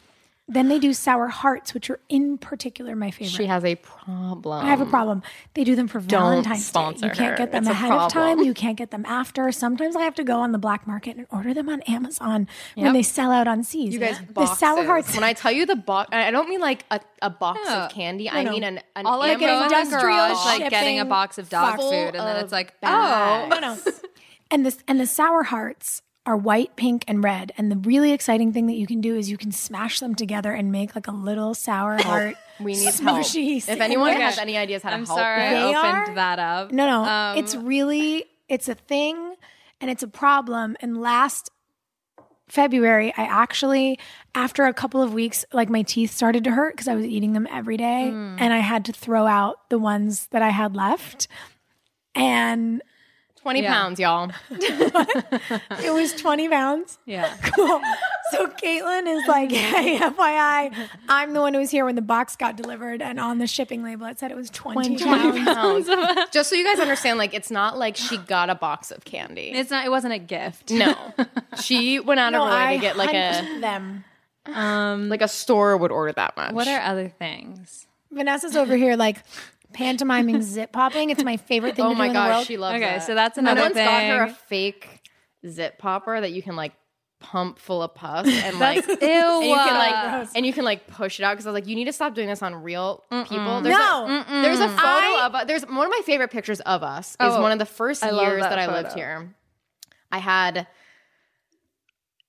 Then 0.48 0.68
they 0.68 0.78
do 0.78 0.92
sour 0.92 1.26
hearts, 1.26 1.74
which 1.74 1.90
are 1.90 1.98
in 2.08 2.38
particular 2.38 2.94
my 2.94 3.10
favorite. 3.10 3.30
She 3.30 3.46
has 3.46 3.64
a 3.64 3.74
problem. 3.74 4.64
I 4.64 4.68
have 4.70 4.80
a 4.80 4.86
problem. 4.86 5.22
They 5.54 5.64
do 5.64 5.74
them 5.74 5.88
for 5.88 5.98
Valentine's 5.98 6.70
Day. 6.70 6.80
You 6.80 7.10
can't 7.10 7.18
her. 7.18 7.36
get 7.36 7.50
them 7.50 7.64
It's 7.64 7.68
a 7.68 7.72
ahead 7.72 7.90
of 7.90 8.12
time. 8.12 8.38
You 8.38 8.54
can't 8.54 8.76
get 8.78 8.92
them 8.92 9.04
after. 9.06 9.50
Sometimes 9.50 9.96
I 9.96 10.02
have 10.02 10.14
to 10.14 10.24
go 10.24 10.38
on 10.38 10.52
the 10.52 10.58
black 10.58 10.86
market 10.86 11.16
and 11.16 11.26
order 11.32 11.52
them 11.52 11.68
on 11.68 11.80
Amazon 11.82 12.46
when 12.76 12.92
they 12.92 13.02
sell 13.02 13.32
out 13.32 13.48
on 13.48 13.64
See's. 13.64 13.92
You 13.94 13.98
guys, 13.98 14.20
the 14.32 14.46
sour 14.46 14.84
hearts. 14.84 15.12
When 15.14 15.24
I 15.24 15.32
tell 15.32 15.50
you 15.50 15.66
the 15.66 15.74
box, 15.74 16.10
I 16.12 16.30
don't 16.30 16.48
mean 16.48 16.60
like 16.60 16.84
a, 16.92 17.00
a 17.22 17.30
box 17.30 17.58
Yeah. 17.64 17.86
of 17.86 17.90
candy. 17.90 18.30
I 18.30 18.44
no. 18.44 18.52
mean 18.52 18.62
an, 18.62 18.80
an 18.94 19.04
All 19.04 19.22
I 19.22 19.30
Amazon 19.30 19.48
go 19.48 19.52
in 19.52 19.58
the 19.58 19.64
industrial 19.78 20.00
garage, 20.00 20.44
like 20.44 20.56
shipping, 20.58 20.70
getting 20.70 21.00
a 21.00 21.04
box 21.04 21.38
of 21.38 21.48
dog 21.48 21.80
food, 21.80 21.90
and 21.90 22.14
then 22.14 22.36
it's 22.36 22.52
like, 22.52 22.72
oh, 22.84 23.48
no, 23.50 23.58
no. 23.58 23.78
And 24.52 24.64
this 24.64 24.78
and 24.86 25.00
the 25.00 25.06
sour 25.08 25.42
hearts 25.42 26.02
are 26.26 26.36
white, 26.36 26.74
pink, 26.76 27.04
and 27.06 27.22
red. 27.24 27.52
And 27.56 27.70
the 27.70 27.76
really 27.76 28.12
exciting 28.12 28.52
thing 28.52 28.66
that 28.66 28.74
you 28.74 28.86
can 28.86 29.00
do 29.00 29.14
is 29.16 29.30
you 29.30 29.38
can 29.38 29.52
smash 29.52 30.00
them 30.00 30.14
together 30.14 30.52
and 30.52 30.70
make 30.72 30.94
like 30.96 31.06
a 31.06 31.12
little 31.12 31.54
sour 31.54 31.96
heart. 32.02 32.34
We 32.60 32.72
need 32.72 32.92
help. 32.94 33.24
If 33.24 33.68
anyone 33.68 34.08
sandwich. 34.10 34.24
has 34.24 34.38
any 34.38 34.56
ideas 34.58 34.82
how 34.82 34.90
to 34.90 34.96
I'm 34.96 35.06
help, 35.06 35.18
sorry 35.18 35.42
I 35.42 35.50
They 35.54 35.62
opened 35.76 35.76
are- 36.10 36.14
that 36.16 36.38
up. 36.40 36.72
No, 36.72 36.86
no. 36.86 37.04
Um, 37.04 37.38
it's 37.38 37.54
really 37.54 38.24
it's 38.48 38.68
a 38.68 38.74
thing 38.74 39.36
and 39.80 39.90
it's 39.90 40.02
a 40.02 40.08
problem. 40.08 40.76
And 40.80 41.00
last 41.00 41.50
February, 42.48 43.12
I 43.16 43.24
actually, 43.24 43.98
after 44.34 44.64
a 44.66 44.72
couple 44.72 45.02
of 45.02 45.12
weeks, 45.12 45.44
like 45.52 45.68
my 45.68 45.82
teeth 45.82 46.12
started 46.14 46.44
to 46.44 46.52
hurt 46.52 46.74
because 46.74 46.86
I 46.88 46.94
was 46.94 47.04
eating 47.04 47.32
them 47.32 47.48
every 47.50 47.76
day, 47.76 48.10
Hmm. 48.10 48.36
and 48.38 48.52
I 48.54 48.58
had 48.58 48.84
to 48.84 48.92
throw 48.92 49.26
out 49.26 49.68
the 49.68 49.78
ones 49.80 50.28
that 50.30 50.42
I 50.42 50.50
had 50.50 50.76
left. 50.76 51.26
And 52.14 52.82
twenty 53.46 53.62
Yeah. 53.62 53.72
pounds, 53.72 54.00
y'all. 54.00 54.32
it 54.50 55.92
was 55.94 56.12
20 56.14 56.48
pounds. 56.48 56.98
Yeah. 57.06 57.32
Cool. 57.56 57.80
So 58.32 58.48
Caitlin 58.48 59.06
is 59.06 59.26
like, 59.28 59.52
hey, 59.52 59.98
FYI, 59.98 60.88
I'm 61.08 61.32
the 61.32 61.40
one 61.40 61.54
who 61.54 61.60
was 61.60 61.70
here 61.70 61.84
when 61.84 61.94
the 61.94 62.02
box 62.02 62.34
got 62.34 62.56
delivered, 62.56 63.00
and 63.00 63.20
on 63.20 63.38
the 63.38 63.46
shipping 63.46 63.84
label 63.84 64.04
it 64.06 64.18
said 64.18 64.32
it 64.32 64.36
was 64.36 64.50
20 64.50 64.98
pounds. 64.98 65.44
pounds. 65.88 65.88
Just 66.32 66.50
so 66.50 66.56
you 66.56 66.64
guys 66.64 66.80
understand, 66.80 67.18
like 67.18 67.34
it's 67.34 67.52
not 67.52 67.78
like 67.78 67.96
she 67.96 68.18
got 68.18 68.50
a 68.50 68.56
box 68.56 68.90
of 68.90 69.04
candy. 69.04 69.52
It's 69.54 69.70
not. 69.70 69.86
It 69.86 69.90
wasn't 69.90 70.14
a 70.14 70.18
gift. 70.18 70.70
no, 70.72 70.96
she 71.62 72.00
went 72.00 72.18
out 72.18 72.32
No, 72.32 72.42
of 72.42 72.50
her 72.50 72.56
way 72.56 72.62
I 72.62 72.74
to 72.74 72.80
get 72.80 72.96
like 72.96 73.14
a 73.14 73.60
them. 73.60 74.04
Um, 74.46 75.08
like 75.08 75.22
a 75.22 75.28
store 75.28 75.76
would 75.76 75.92
order 75.92 76.12
that 76.12 76.36
much. 76.36 76.52
What 76.52 76.66
are 76.68 76.80
other 76.80 77.08
things? 77.08 77.86
Vanessa's 78.10 78.56
over 78.56 78.76
here 78.76 78.96
like 78.96 79.18
pantomiming 79.72 80.42
zip 80.42 80.72
popping. 80.72 81.10
It's 81.10 81.24
my 81.24 81.36
favorite 81.36 81.76
thing 81.76 81.84
Oh 81.84 81.88
to 81.90 81.94
do 81.94 81.98
my 81.98 82.06
in 82.06 82.12
the 82.12 82.18
gosh, 82.18 82.28
world. 82.34 82.46
she 82.46 82.56
loves 82.56 82.74
it. 82.80 82.84
Okay, 82.84 82.94
that. 82.96 83.02
so 83.06 83.14
that's 83.14 83.38
And 83.38 83.46
another 83.46 83.62
once 83.62 83.74
got 83.74 84.02
her 84.04 84.22
a 84.24 84.30
fake 84.30 85.02
zip 85.48 85.78
popper 85.78 86.20
that 86.20 86.32
you 86.32 86.42
can 86.42 86.56
like 86.56 86.72
pump 87.18 87.58
full 87.58 87.82
of 87.82 87.94
pus 87.94 88.26
and 88.30 88.58
like 88.58 88.86
Ew. 88.86 88.94
and 88.94 89.00
you 89.46 89.54
can 89.54 89.74
like 89.74 89.94
uh, 89.94 90.26
and 90.34 90.44
you 90.44 90.52
can 90.52 90.64
like 90.64 90.86
push 90.86 91.18
it 91.18 91.24
out 91.24 91.32
because 91.32 91.46
I 91.46 91.50
was 91.50 91.54
like, 91.54 91.66
you 91.66 91.74
need 91.74 91.86
to 91.86 91.92
stop 91.92 92.14
doing 92.14 92.28
this 92.28 92.42
on 92.42 92.54
real 92.62 93.04
people. 93.10 93.60
There's 93.62 93.76
No. 93.76 94.06
a, 94.28 94.42
there's 94.42 94.60
a 94.60 94.68
photo 94.68 94.80
I- 94.82 95.22
of 95.26 95.34
us. 95.34 95.44
There's 95.46 95.62
one 95.66 95.86
of 95.86 95.90
my 95.90 96.02
favorite 96.04 96.30
pictures 96.30 96.60
of 96.60 96.82
us 96.82 97.10
is 97.12 97.16
Oh, 97.20 97.40
one 97.40 97.52
of 97.52 97.58
the 97.58 97.66
first 97.66 98.02
I 98.04 98.10
love 98.10 98.26
years 98.28 98.42
that 98.42 98.50
that, 98.50 98.58
I 98.58 98.66
lived 98.72 98.88
photo. 98.88 98.98
here. 99.00 99.34
I 100.12 100.18
had 100.18 100.66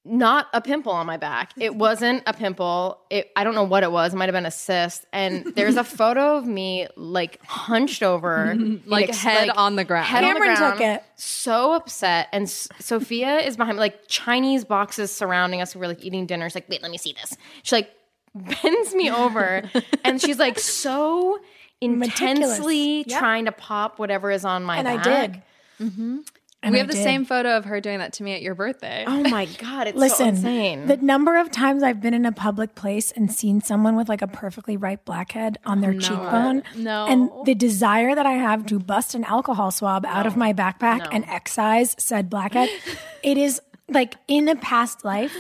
not 0.08 0.48
a 0.54 0.62
pimple 0.62 0.92
on 0.92 1.06
my 1.06 1.18
back. 1.18 1.54
It 1.58 1.76
wasn't 1.86 2.24
a 2.26 2.34
pimple. 2.34 3.00
It, 3.10 3.32
I 3.36 3.44
don't 3.44 3.56
know 3.56 3.64
what 3.64 3.84
it 3.84 3.92
was. 3.92 4.14
It 4.14 4.18
might 4.18 4.26
have 4.30 4.34
been 4.34 4.46
a 4.46 4.52
cyst. 4.52 5.06
And 5.14 5.54
there's 5.56 5.76
a 5.78 5.84
photo 6.00 6.38
of 6.38 6.46
me 6.46 6.88
like 6.96 7.44
hunched 7.46 8.04
over, 8.04 8.56
Like, 8.86 9.14
head 9.14 9.50
on 9.50 9.76
the 9.76 9.84
ground. 9.84 10.08
Head 10.08 10.24
on 10.24 10.34
the 10.34 10.40
Cameron 10.40 10.56
ground, 10.58 10.74
took 10.76 10.82
it. 10.82 11.04
So 11.16 11.74
upset. 11.74 12.28
And 12.32 12.44
S- 12.44 12.70
Sophia 12.80 13.38
is 13.40 13.58
behind 13.58 13.78
me, 13.78 13.82
like 13.82 14.08
Chinese 14.08 14.66
boxes 14.66 15.12
surrounding 15.12 15.62
us. 15.62 15.76
We're 15.76 15.88
like 15.88 16.04
eating 16.04 16.26
dinner. 16.26 16.48
She's 16.50 16.56
like, 16.56 16.70
wait, 16.70 16.82
let 16.82 16.92
me 16.92 16.98
see 16.98 17.14
this. 17.14 17.36
She 17.64 17.76
like 17.76 17.92
bends 18.36 18.94
me 18.94 19.10
over 19.12 19.64
and 20.04 20.22
she's 20.22 20.38
like 20.40 20.60
so 20.60 21.40
intensely 21.82 23.04
Yep. 23.08 23.20
trying 23.20 23.46
to 23.46 23.52
pop 23.52 24.00
whatever 24.00 24.32
is 24.32 24.46
on 24.46 24.64
my 24.64 24.78
And 24.78 24.88
I 24.88 24.98
back. 24.98 25.48
Mm-hmm. 25.80 26.20
Did. 26.68 26.74
we 26.74 26.80
I 26.80 26.82
have 26.82 26.88
the 26.88 26.94
did. 26.94 27.04
same 27.04 27.26
photo 27.26 27.58
of 27.58 27.66
her 27.66 27.82
doing 27.82 28.00
that 28.00 28.14
to 28.14 28.24
me 28.24 28.34
at 28.34 28.42
your 28.42 28.56
birthday. 28.56 29.04
Oh 29.08 29.24
my 29.24 29.46
God. 29.60 29.88
It's 29.88 30.18
so 30.18 30.28
insane. 30.28 30.88
the 30.88 30.98
number 30.98 31.38
of 31.38 31.52
times 31.52 31.84
I've 31.84 32.02
been 32.02 32.14
in 32.14 32.26
a 32.26 32.32
public 32.32 32.76
place 32.76 33.12
and 33.12 33.32
seen 33.32 33.62
someone 33.62 33.96
with 33.96 34.10
like 34.10 34.22
a 34.22 34.28
perfectly 34.28 34.78
ripe 34.78 35.06
blackhead 35.06 35.58
on 35.66 35.82
their 35.82 35.92
oh, 35.92 36.00
cheekbone, 36.00 36.64
No. 36.76 37.08
and 37.08 37.30
the 37.46 37.56
desire 37.56 38.16
that 38.16 38.26
I 38.26 38.34
have 38.34 38.66
to 38.68 38.80
bust 38.80 39.16
an 39.16 39.24
alcohol 39.24 39.72
swab 39.72 40.06
out 40.06 40.26
of 40.26 40.38
my 40.38 40.54
backpack 40.54 41.08
and 41.12 41.26
excise 41.26 41.96
said 41.98 42.30
blackhead, 42.30 42.70
it 43.24 43.38
is 43.38 43.62
like 43.90 44.16
in 44.28 44.48
a 44.50 44.56
past 44.56 45.06
life, 45.06 45.36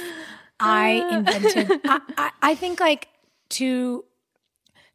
I 0.59 1.01
ah. 1.03 1.17
invented. 1.17 1.71
I, 1.85 2.01
I, 2.17 2.31
I 2.41 2.55
think 2.55 2.79
like 2.79 3.09
two 3.49 4.05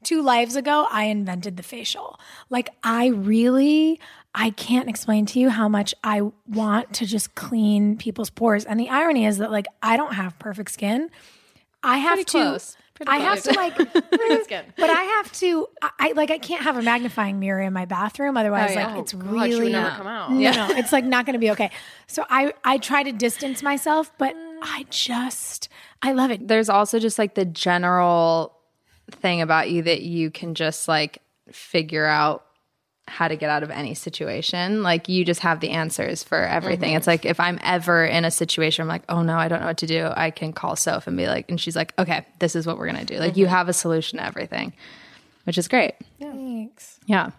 two 0.02 0.22
lives 0.22 0.56
ago, 0.56 0.86
I 0.90 1.04
invented 1.04 1.56
the 1.56 1.62
facial. 1.62 2.18
Like 2.50 2.70
I 2.82 3.06
really. 3.08 4.00
I 4.34 4.50
can't 4.50 4.88
explain 4.88 5.26
to 5.26 5.38
you 5.38 5.50
how 5.50 5.68
much 5.68 5.94
I 6.02 6.22
want 6.48 6.94
to 6.94 7.06
just 7.06 7.34
clean 7.34 7.96
people's 7.98 8.30
pores. 8.30 8.64
And 8.64 8.80
the 8.80 8.88
irony 8.88 9.26
is 9.26 9.38
that 9.38 9.50
like 9.50 9.66
I 9.82 9.96
don't 9.96 10.14
have 10.14 10.38
perfect 10.38 10.70
skin. 10.70 11.10
I 11.82 11.98
have 11.98 12.14
Pretty 12.14 12.24
to 12.24 12.30
close. 12.30 12.76
Pretty 12.94 13.10
I 13.10 13.16
have 13.18 13.42
to 13.42 13.52
like 13.52 13.76
but 14.76 14.90
I 14.90 15.02
have 15.02 15.32
to 15.32 15.66
I, 15.82 15.90
I 15.98 16.12
like 16.12 16.30
I 16.30 16.38
can't 16.38 16.62
have 16.62 16.76
a 16.76 16.82
magnifying 16.82 17.40
mirror 17.40 17.60
in 17.60 17.72
my 17.72 17.84
bathroom 17.84 18.36
otherwise 18.36 18.70
Oh, 18.70 18.74
yeah. 18.74 18.86
like 18.86 18.96
Oh, 18.96 19.00
it's 19.00 19.12
God, 19.12 19.22
she 19.22 19.54
would 19.54 19.58
really 19.60 19.72
never 19.72 19.90
come 19.90 20.06
out. 20.06 20.30
No, 20.32 20.50
no, 20.52 20.68
it's 20.76 20.92
like 20.92 21.04
not 21.04 21.26
going 21.26 21.34
to 21.34 21.38
be 21.40 21.50
okay. 21.50 21.70
So 22.06 22.24
I 22.30 22.52
I 22.64 22.78
try 22.78 23.02
to 23.02 23.12
distance 23.12 23.62
myself, 23.62 24.12
but 24.18 24.34
I 24.62 24.86
just 24.90 25.68
I 26.02 26.12
love 26.12 26.30
it. 26.30 26.46
There's 26.48 26.68
also 26.68 26.98
just 26.98 27.18
like 27.18 27.34
the 27.34 27.44
general 27.44 28.56
thing 29.10 29.40
about 29.42 29.70
you 29.70 29.82
that 29.82 30.02
you 30.02 30.30
can 30.30 30.54
just 30.54 30.86
like 30.88 31.18
figure 31.50 32.06
out 32.06 32.46
how 33.12 33.28
to 33.28 33.36
get 33.36 33.50
out 33.50 33.62
of 33.62 33.70
any 33.70 33.94
situation. 33.94 34.82
Like 34.82 35.08
you 35.08 35.24
just 35.24 35.40
have 35.40 35.60
the 35.60 35.70
answers 35.70 36.22
for 36.24 36.38
everything. 36.38 36.94
It's 36.94 37.06
like 37.06 37.24
if 37.26 37.38
I'm 37.38 37.58
ever 37.62 38.04
in 38.06 38.24
a 38.24 38.30
situation, 38.30 38.82
I'm 38.82 38.88
like, 38.88 39.02
oh 39.08 39.22
no, 39.22 39.36
I 39.36 39.48
don't 39.48 39.60
know 39.60 39.66
what 39.66 39.78
to 39.78 39.86
do. 39.86 40.08
I 40.16 40.30
can 40.30 40.52
call 40.52 40.76
Soph 40.76 41.06
and 41.06 41.16
be 41.16 41.26
like, 41.26 41.50
and 41.50 41.60
she's 41.60 41.76
like, 41.76 41.92
okay, 41.98 42.24
this 42.38 42.56
is 42.56 42.66
what 42.66 42.78
we're 42.78 42.86
gonna 42.86 43.04
do. 43.04 43.18
Like 43.18 43.36
you 43.36 43.46
have 43.46 43.68
a 43.68 43.72
solution 43.72 44.18
to 44.18 44.24
everything, 44.24 44.72
which 45.44 45.58
is 45.58 45.68
great. 45.68 45.94
Thanks. 46.18 46.98
Yeah. 47.06 47.30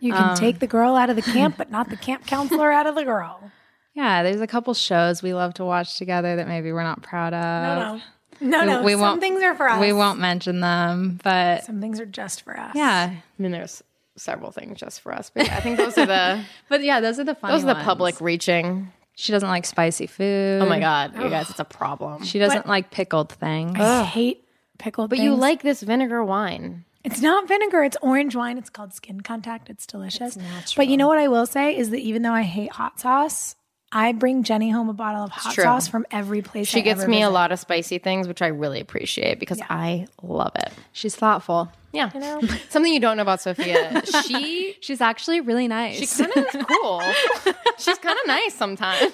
You 0.00 0.14
Um, 0.14 0.28
can 0.28 0.36
take 0.36 0.58
the 0.58 0.66
girl 0.66 0.96
out 0.96 1.10
of 1.10 1.16
the 1.16 1.22
camp, 1.22 1.56
but 1.58 1.70
not 1.70 1.88
the 1.90 1.96
camp 2.06 2.26
counselor 2.26 2.70
out 2.70 2.86
of 2.86 2.94
the 2.94 3.04
girl. 3.04 3.50
Yeah, 3.94 4.22
there's 4.22 4.40
a 4.40 4.46
couple 4.46 4.72
shows 4.74 5.22
we 5.22 5.34
love 5.34 5.54
to 5.54 5.64
watch 5.64 5.98
together 5.98 6.36
that 6.36 6.46
maybe 6.48 6.72
we're 6.72 6.84
not 6.84 7.02
proud 7.02 7.34
of. 7.34 8.00
No, 8.40 8.60
no, 8.60 8.64
no. 8.64 8.82
we 8.82 8.92
Some 8.92 9.00
won't- 9.00 9.20
things 9.20 9.42
are 9.42 9.54
for 9.54 9.68
us. 9.68 9.80
We 9.80 9.92
won't 9.92 10.18
mention 10.18 10.60
them, 10.60 11.18
but 11.22 11.64
Some 11.64 11.80
things 11.80 12.00
are 12.00 12.06
just 12.06 12.42
for 12.42 12.58
us. 12.58 12.74
yeah. 12.74 13.10
I 13.12 13.22
mean, 13.42 13.50
there's 13.52 13.82
several 14.20 14.50
things 14.52 14.78
just 14.78 15.00
for 15.00 15.12
us, 15.12 15.30
but 15.34 15.46
yeah, 15.46 15.56
I 15.56 15.60
think 15.60 15.76
those 15.78 15.96
are 15.98 16.06
the 16.06 16.44
But 16.68 16.82
yeah, 16.84 17.00
those 17.00 17.18
are 17.18 17.24
the 17.24 17.34
funny 17.34 17.54
those 17.54 17.64
are 17.64 17.68
the 17.68 17.74
ones. 17.74 17.84
public 17.84 18.20
reaching. 18.20 18.92
She 19.16 19.32
doesn't 19.32 19.48
like 19.48 19.66
spicy 19.66 20.06
food. 20.06 20.62
Oh 20.62 20.66
my 20.66 20.78
god, 20.80 21.14
you 21.16 21.28
guys, 21.28 21.50
it's 21.50 21.60
a 21.60 21.64
problem. 21.80 22.24
She 22.24 22.38
doesn't 22.38 22.66
like 22.66 22.90
pickled 22.90 23.32
things. 23.32 23.78
I 23.78 24.04
hate 24.04 24.44
pickled 24.78 25.10
But 25.10 25.18
you 25.18 25.30
things. 25.32 25.40
like 25.40 25.62
this 25.62 25.82
vinegar 25.82 26.24
wine. 26.24 26.84
It's 27.02 27.20
not 27.22 27.48
vinegar, 27.48 27.82
it's 27.82 27.96
orange 28.02 28.36
wine. 28.36 28.58
It's 28.58 28.68
called 28.70 28.92
skin 28.92 29.22
contact. 29.22 29.70
It's 29.70 29.86
delicious. 29.86 30.36
but 30.76 30.86
you 30.86 30.96
know 30.98 31.08
what 31.08 31.18
I 31.18 31.28
will 31.28 31.46
say 31.46 31.76
is 31.76 31.90
that 31.90 31.98
even 32.00 32.22
though 32.22 32.32
I 32.32 32.42
hate 32.42 32.72
hot 32.72 33.00
sauce, 33.00 33.56
I 33.92 34.12
bring 34.12 34.44
Jenny 34.44 34.70
home 34.70 34.88
a 34.88 34.92
bottle 34.92 35.24
of 35.24 35.30
hot 35.30 35.54
sauce 35.54 35.88
from 35.88 36.06
every 36.10 36.42
place 36.42 36.68
She 36.68 36.78
I 36.78 36.82
gets 36.82 37.02
ever 37.02 37.10
me 37.10 37.22
a 37.22 37.30
lot 37.30 37.50
of 37.50 37.58
spicy 37.58 37.98
things, 37.98 38.28
which 38.28 38.40
I 38.40 38.46
really 38.48 38.80
appreciate 38.80 39.40
because 39.40 39.60
I 39.68 40.06
love 40.22 40.52
it. 40.56 40.72
She's 40.92 41.16
thoughtful. 41.16 41.72
Yeah, 41.92 42.10
something 42.68 42.92
you 42.92 43.00
don't 43.00 43.16
know 43.16 43.22
about 43.22 43.40
Sophia. 43.40 44.02
She 44.24 44.76
She's 44.80 45.00
actually 45.00 45.40
really 45.40 45.66
nice. 45.66 45.98
she 45.98 46.06
kind 46.24 46.36
of 46.36 46.66
cool. 46.68 47.02
She's 47.78 47.98
kind 47.98 48.16
of 48.18 48.26
nice 48.26 48.54
sometimes. 48.54 49.12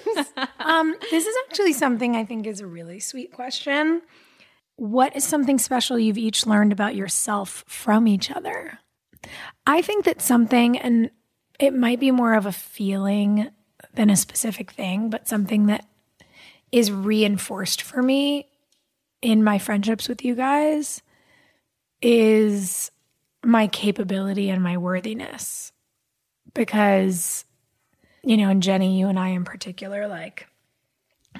Um, 0.59 0.95
this 1.09 1.25
is 1.25 1.35
actually 1.47 1.73
something 1.73 2.15
I 2.15 2.23
think 2.23 2.45
is 2.45 2.61
a 2.61 2.67
really 2.67 2.99
sweet 2.99 3.33
question. 3.33 4.03
What 4.75 5.15
is 5.15 5.23
something 5.23 5.57
special 5.57 5.97
you've 5.97 6.19
each 6.19 6.45
learned 6.45 6.71
about 6.71 6.95
yourself 6.95 7.63
from 7.67 8.07
each 8.07 8.29
other? 8.29 8.77
I 9.65 9.81
think 9.81 10.05
that 10.05 10.21
something, 10.21 10.77
and 10.77 11.09
it 11.59 11.73
might 11.73 11.99
be 11.99 12.11
more 12.11 12.35
of 12.35 12.45
a 12.45 12.51
feeling 12.51 13.49
than 13.97 14.09
a 14.09 14.15
specific 14.15 14.71
thing, 14.71 15.09
but 15.09 15.27
something 15.27 15.65
that 15.65 15.85
is 16.71 16.91
reinforced 16.91 17.81
for 17.81 18.01
me 18.01 18.47
in 19.21 19.43
my 19.43 19.57
friendships 19.57 20.07
with 20.07 20.23
you 20.23 20.35
guys 20.35 21.01
is 22.01 22.91
my 23.43 23.67
capability 23.67 24.49
and 24.49 24.63
my 24.63 24.77
worthiness. 24.77 25.71
Because, 26.53 27.43
you 28.23 28.37
know, 28.37 28.49
and 28.49 28.61
Jenny, 28.61 28.99
you 28.99 29.07
and 29.07 29.19
I 29.19 29.29
in 29.29 29.43
particular, 29.43 30.07
like, 30.07 30.47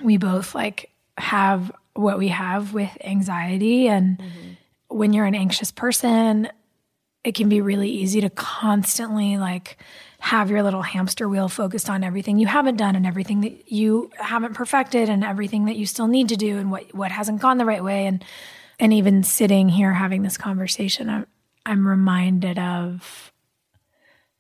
we 0.04 0.18
both 0.18 0.56
like 0.56 0.90
have 1.18 1.72
what 1.94 2.18
we 2.18 2.30
have 2.30 2.74
with 2.74 2.90
anxiety. 3.04 3.88
And 3.88 4.22
when 4.88 5.14
you're 5.14 5.26
an 5.26 5.36
anxious 5.36 5.72
person, 5.72 6.50
it 7.24 7.36
can 7.36 7.50
be 7.50 7.62
really 7.62 7.90
easy 7.90 8.22
to 8.22 8.30
constantly 8.32 9.38
like 9.38 9.78
have 10.28 10.52
your 10.52 10.62
little 10.62 10.82
hamster 10.82 11.30
wheel 11.30 11.48
focused 11.48 11.90
on 11.90 12.04
everything 12.04 12.38
you 12.38 12.48
haven't 12.48 12.76
done 12.76 12.98
and 12.98 13.08
everything 13.08 13.40
that 13.40 13.72
you 13.72 14.12
haven't 14.18 14.54
perfected 14.54 15.08
and 15.08 15.24
everything 15.24 15.66
that 15.66 15.78
you 15.78 15.86
still 15.86 16.08
need 16.08 16.28
to 16.28 16.36
do 16.36 16.58
and 16.58 16.70
what 16.70 16.94
what 16.94 17.12
hasn't 17.12 17.40
gone 17.40 17.58
the 17.58 17.64
right 17.64 17.84
way 17.84 18.06
and 18.06 18.26
and 18.78 18.92
even 18.92 19.24
sitting 19.24 19.70
here 19.70 19.94
having 19.94 20.24
this 20.24 20.38
conversation 20.38 21.10
I'm 21.10 21.28
I'm 21.66 21.88
reminded 21.88 22.60
of 22.60 23.32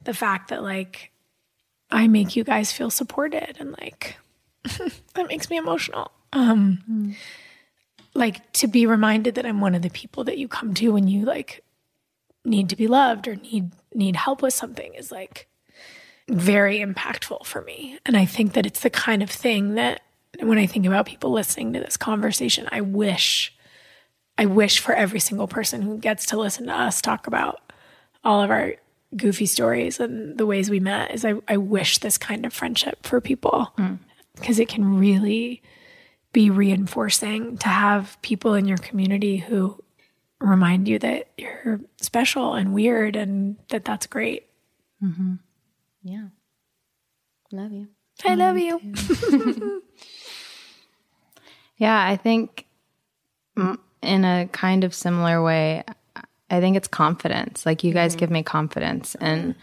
the 0.03 0.13
fact 0.13 0.49
that 0.49 0.61
like 0.61 1.11
I 1.89 2.09
make 2.09 2.35
you 2.35 2.43
guys 2.43 2.73
feel 2.73 2.89
supported 2.89 3.55
and 3.57 3.73
like 3.79 4.17
that 5.13 5.29
makes 5.29 5.49
me 5.49 5.55
emotional. 5.55 6.11
Um 6.33 7.15
like 8.13 8.51
to 8.53 8.67
be 8.67 8.85
reminded 8.85 9.35
that 9.35 9.45
I'm 9.45 9.61
one 9.61 9.73
of 9.73 9.83
the 9.83 9.89
people 9.89 10.25
that 10.25 10.38
you 10.38 10.49
come 10.49 10.73
to 10.73 10.89
when 10.89 11.07
you 11.07 11.23
like 11.23 11.63
need 12.43 12.67
to 12.69 12.75
be 12.75 12.88
loved 12.88 13.25
or 13.25 13.38
need 13.38 13.71
need 13.93 14.17
help 14.17 14.41
with 14.41 14.53
something 14.53 14.93
is 14.93 15.13
like 15.13 15.47
very 16.30 16.80
impactful 16.80 17.45
for 17.45 17.61
me. 17.61 17.99
And 18.05 18.17
I 18.17 18.25
think 18.25 18.53
that 18.53 18.65
it's 18.65 18.82
the 18.82 18.89
kind 18.89 19.23
of 19.23 19.30
thing 19.30 19.75
that 19.75 20.01
when 20.39 20.57
I 20.57 20.65
think 20.65 20.86
about 20.86 21.05
people 21.05 21.32
listening 21.32 21.73
to 21.73 21.80
this 21.80 21.97
conversation, 21.97 22.67
I 22.71 22.82
wish 22.82 23.53
I 24.38 24.45
wish 24.45 24.80
for 24.80 24.93
every 24.93 25.19
single 25.19 25.47
person 25.47 25.82
who 25.82 25.97
gets 25.97 26.28
to 26.28 26.38
listen 26.38 26.67
to 26.67 26.73
us 26.73 27.01
talk 27.01 27.25
about 27.25 27.59
all 28.23 28.41
of 28.41 28.51
our 28.51 28.75
goofy 29.15 29.45
stories 29.45 29.99
and 29.99 30.38
the 30.38 30.45
ways 30.45 30.69
we 30.69 30.80
met 30.80 31.11
is 31.11 31.25
I, 31.25 31.36
I 31.47 31.57
wish 31.57 31.99
this 31.99 32.17
kind 32.17 32.45
of 32.45 32.53
friendship 32.53 32.99
for 33.03 33.19
people 33.19 33.71
hmm. 33.78 33.95
because 34.36 34.59
it 34.59 34.67
can 34.67 34.99
really 34.99 35.63
be 36.34 36.49
reinforcing 36.49 37.57
to 37.59 37.67
have 37.67 38.17
people 38.21 38.53
in 38.53 38.67
your 38.67 38.78
community 38.78 39.38
who 39.38 39.82
remind 40.39 40.88
you 40.88 40.99
that 40.99 41.30
you're 41.38 41.80
special 41.99 42.53
and 42.53 42.73
weird 42.73 43.15
and 43.15 43.55
that 43.69 43.86
that's 43.86 44.05
great. 44.05 44.45
Mm-hmm. 45.03 45.36
Yeah, 46.08 46.28
love 47.51 47.74
you. 47.74 47.88
I 48.26 48.36
love 48.36 48.58
you. 48.58 49.82
Yeah, 51.78 52.03
I 52.03 52.18
think 52.18 52.66
in 53.55 54.26
a 54.26 54.49
kind 54.51 54.84
of 54.84 54.93
similar 54.93 55.41
way, 55.41 55.84
I 56.49 56.60
think 56.60 56.76
it's 56.76 56.88
confidence. 56.88 57.66
Like 57.66 57.84
you 57.84 57.93
guys 57.93 58.12
mm-hmm. 58.12 58.20
give 58.20 58.32
me 58.32 58.43
confidence 58.43 59.16
and 59.16 59.55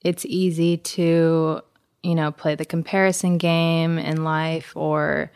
it's 0.00 0.24
easy 0.26 0.78
to, 0.78 1.60
you 2.02 2.14
know, 2.14 2.32
play 2.32 2.54
the 2.54 2.64
comparison 2.64 3.38
game 3.38 3.98
in 3.98 4.24
life 4.24 4.72
or 4.74 5.30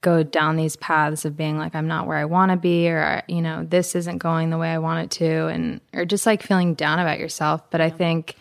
go 0.00 0.22
down 0.22 0.56
these 0.56 0.76
paths 0.76 1.24
of 1.24 1.36
being 1.36 1.58
like 1.58 1.74
I'm 1.74 1.86
not 1.86 2.06
where 2.06 2.16
I 2.16 2.24
want 2.24 2.50
to 2.50 2.56
be 2.56 2.88
or 2.88 3.22
you 3.28 3.40
know, 3.40 3.64
this 3.64 3.94
isn't 3.94 4.18
going 4.18 4.50
the 4.50 4.58
way 4.58 4.70
I 4.70 4.78
want 4.78 5.04
it 5.04 5.10
to 5.18 5.46
and 5.48 5.80
or 5.92 6.04
just 6.04 6.26
like 6.26 6.42
feeling 6.42 6.74
down 6.74 6.98
about 6.98 7.18
yourself, 7.18 7.70
but 7.70 7.80
I 7.80 7.90
think 7.90 8.36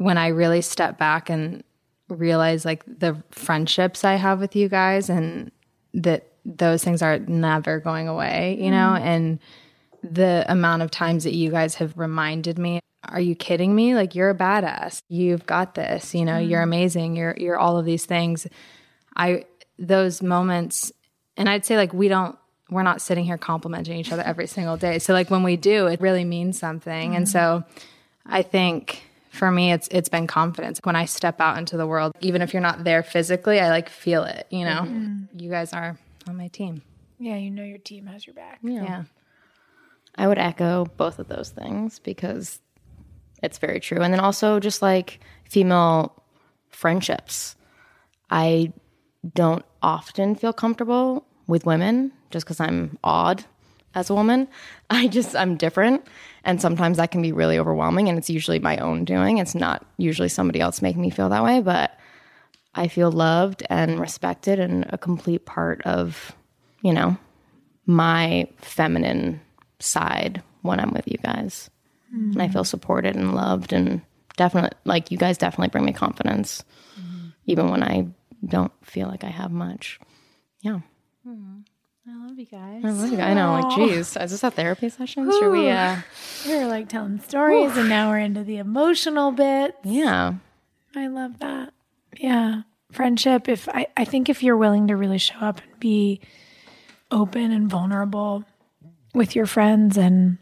when 0.00 0.16
I 0.16 0.28
really 0.28 0.62
step 0.62 0.96
back 0.96 1.28
and 1.28 1.62
realize 2.08 2.64
like 2.64 2.82
the 2.86 3.22
friendships 3.30 4.02
I 4.02 4.14
have 4.14 4.40
with 4.40 4.56
you 4.56 4.66
guys 4.66 5.10
and 5.10 5.52
that 5.92 6.26
those 6.46 6.82
things 6.82 7.02
are 7.02 7.18
never 7.18 7.80
going 7.80 8.08
away, 8.08 8.56
you 8.58 8.70
know, 8.70 8.94
mm-hmm. 8.94 9.06
and 9.06 9.38
the 10.02 10.46
amount 10.48 10.80
of 10.80 10.90
times 10.90 11.24
that 11.24 11.34
you 11.34 11.50
guys 11.50 11.74
have 11.74 11.98
reminded 11.98 12.58
me, 12.58 12.80
are 13.04 13.20
you 13.20 13.34
kidding 13.34 13.74
me? 13.74 13.94
Like 13.94 14.14
you're 14.14 14.30
a 14.30 14.34
badass. 14.34 15.02
You've 15.10 15.44
got 15.44 15.74
this, 15.74 16.14
you 16.14 16.24
know, 16.24 16.38
you're 16.38 16.60
mm-hmm. 16.60 16.72
amazing. 16.72 17.16
You're 17.16 17.34
you're 17.36 17.58
all 17.58 17.76
of 17.76 17.84
these 17.84 18.06
things. 18.06 18.46
I 19.14 19.44
those 19.78 20.22
moments, 20.22 20.92
and 21.36 21.46
I'd 21.46 21.66
say 21.66 21.76
like 21.76 21.92
we 21.92 22.08
don't, 22.08 22.38
we're 22.70 22.84
not 22.84 23.02
sitting 23.02 23.26
here 23.26 23.36
complimenting 23.36 23.98
each 23.98 24.12
other 24.12 24.22
every 24.22 24.46
single 24.46 24.78
day. 24.78 24.98
So 24.98 25.12
like 25.12 25.30
when 25.30 25.42
we 25.42 25.56
do, 25.56 25.88
it 25.88 26.00
really 26.00 26.24
means 26.24 26.58
something. 26.58 27.14
And 27.14 27.26
mm-hmm. 27.26 27.32
so 27.32 27.64
I 28.24 28.40
think 28.40 29.02
for 29.30 29.50
me, 29.50 29.72
it's 29.72 29.88
it's 29.90 30.08
been 30.08 30.26
confidence. 30.26 30.80
When 30.82 30.96
I 30.96 31.04
step 31.04 31.40
out 31.40 31.56
into 31.56 31.76
the 31.76 31.86
world, 31.86 32.12
even 32.20 32.42
if 32.42 32.52
you're 32.52 32.62
not 32.62 32.84
there 32.84 33.02
physically, 33.02 33.60
I 33.60 33.70
like 33.70 33.88
feel 33.88 34.24
it. 34.24 34.46
You 34.50 34.64
know, 34.64 34.82
mm-hmm. 34.82 35.38
you 35.38 35.50
guys 35.50 35.72
are 35.72 35.96
on 36.28 36.36
my 36.36 36.48
team. 36.48 36.82
Yeah, 37.18 37.36
you 37.36 37.50
know 37.50 37.62
your 37.62 37.78
team 37.78 38.06
has 38.06 38.26
your 38.26 38.34
back. 38.34 38.58
Yeah. 38.62 39.04
I 40.16 40.26
would 40.26 40.38
echo 40.38 40.86
both 40.96 41.18
of 41.18 41.28
those 41.28 41.50
things 41.50 41.98
because 41.98 42.60
it's 43.42 43.58
very 43.58 43.80
true. 43.80 44.00
And 44.00 44.12
then 44.12 44.20
also 44.20 44.60
just 44.60 44.82
like 44.82 45.20
female 45.48 46.22
friendships. 46.68 47.56
I 48.30 48.72
don't 49.34 49.64
often 49.82 50.34
feel 50.34 50.52
comfortable 50.52 51.26
with 51.46 51.66
women 51.66 52.12
just 52.30 52.46
because 52.46 52.60
I'm 52.60 52.98
odd 53.02 53.44
as 53.94 54.10
a 54.10 54.14
woman. 54.14 54.48
I 54.90 55.08
just, 55.08 55.36
I'm 55.36 55.56
different. 55.56 56.06
And 56.44 56.60
sometimes 56.60 56.96
that 56.96 57.10
can 57.10 57.22
be 57.22 57.32
really 57.32 57.58
overwhelming. 57.58 58.08
And 58.08 58.18
it's 58.18 58.30
usually 58.30 58.58
my 58.58 58.78
own 58.78 59.04
doing. 59.04 59.38
It's 59.38 59.54
not 59.54 59.84
usually 59.98 60.28
somebody 60.28 60.60
else 60.60 60.82
making 60.82 61.02
me 61.02 61.10
feel 61.10 61.28
that 61.28 61.44
way. 61.44 61.60
But 61.60 61.98
I 62.74 62.88
feel 62.88 63.10
loved 63.10 63.62
and 63.68 64.00
respected 64.00 64.58
and 64.58 64.86
a 64.90 64.98
complete 64.98 65.44
part 65.44 65.82
of, 65.82 66.34
you 66.82 66.92
know, 66.92 67.16
my 67.86 68.48
feminine 68.58 69.40
side 69.80 70.42
when 70.62 70.80
I'm 70.80 70.92
with 70.92 71.08
you 71.08 71.18
guys. 71.18 71.70
And 72.12 72.42
I 72.42 72.48
feel 72.48 72.62
mm-hmm. 72.62 72.66
supported 72.66 73.16
and 73.16 73.34
loved 73.34 73.72
and 73.72 74.02
definitely 74.36 74.76
like 74.84 75.10
you 75.10 75.18
guys 75.18 75.38
definitely 75.38 75.68
bring 75.68 75.84
me 75.84 75.92
confidence 75.92 76.64
mm-hmm. 76.98 77.28
even 77.46 77.70
when 77.70 77.82
I 77.82 78.08
don't 78.44 78.72
feel 78.82 79.06
like 79.06 79.22
I 79.22 79.28
have 79.28 79.52
much. 79.52 80.00
Yeah. 80.60 80.80
Mm-hmm. 81.26 81.60
I 82.08 82.26
love 82.26 82.38
you 82.38 82.46
guys. 82.46 82.82
I 82.84 82.90
love 82.90 83.12
you. 83.12 83.18
I 83.20 83.34
know, 83.34 83.52
like, 83.60 83.76
geez, 83.76 84.16
is 84.16 84.30
this 84.30 84.42
a 84.42 84.50
therapy 84.50 84.88
session? 84.88 85.30
Should 85.30 85.50
we, 85.50 85.68
uh, 85.68 85.96
We 86.46 86.56
were 86.56 86.66
like 86.66 86.88
telling 86.88 87.20
stories, 87.20 87.76
and 87.76 87.88
now 87.88 88.10
we're 88.10 88.18
into 88.18 88.42
the 88.42 88.56
emotional 88.56 89.32
bit. 89.32 89.76
yeah. 89.84 90.34
I 90.96 91.06
love 91.06 91.38
that. 91.38 91.72
Yeah. 92.18 92.62
Friendship, 92.90 93.48
if 93.48 93.68
I, 93.68 93.86
I 93.96 94.04
think 94.04 94.28
if 94.28 94.42
you're 94.42 94.56
willing 94.56 94.88
to 94.88 94.96
really 94.96 95.18
show 95.18 95.38
up 95.38 95.60
and 95.60 95.78
be 95.78 96.20
open 97.12 97.52
and 97.52 97.70
vulnerable 97.70 98.44
with 99.14 99.36
your 99.36 99.46
friends 99.46 99.96
and 99.96 100.38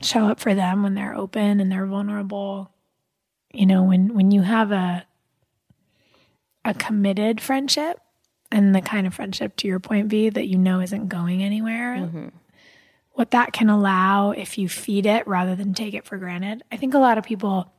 show 0.00 0.28
up 0.28 0.40
for 0.40 0.54
them 0.54 0.82
when 0.82 0.94
they're 0.94 1.14
open 1.14 1.60
and 1.60 1.70
they're 1.70 1.84
vulnerable, 1.84 2.70
you 3.52 3.66
know, 3.66 3.82
when 3.82 4.14
when 4.14 4.30
you 4.30 4.40
have 4.40 4.72
a 4.72 5.04
a 6.64 6.72
committed 6.72 7.38
friendship 7.42 8.00
and 8.52 8.74
the 8.74 8.80
kind 8.80 9.06
of 9.06 9.14
friendship 9.14 9.56
to 9.56 9.68
your 9.68 9.80
point 9.80 10.08
B 10.08 10.28
that 10.28 10.48
you 10.48 10.58
know 10.58 10.80
isn't 10.80 11.08
going 11.08 11.42
anywhere, 11.42 11.96
what 13.12 13.30
that 13.32 13.52
can 13.52 13.68
allow 13.68 14.30
if 14.30 14.56
you 14.58 14.68
feed 14.68 15.06
it 15.06 15.26
rather 15.26 15.54
than 15.54 15.74
take 15.74 15.94
it 15.94 16.04
for 16.04 16.16
granted. 16.16 16.62
I 16.72 16.76
think 16.76 16.94
a 16.94 16.98
lot 16.98 17.18
of 17.18 17.24
people 17.24 17.70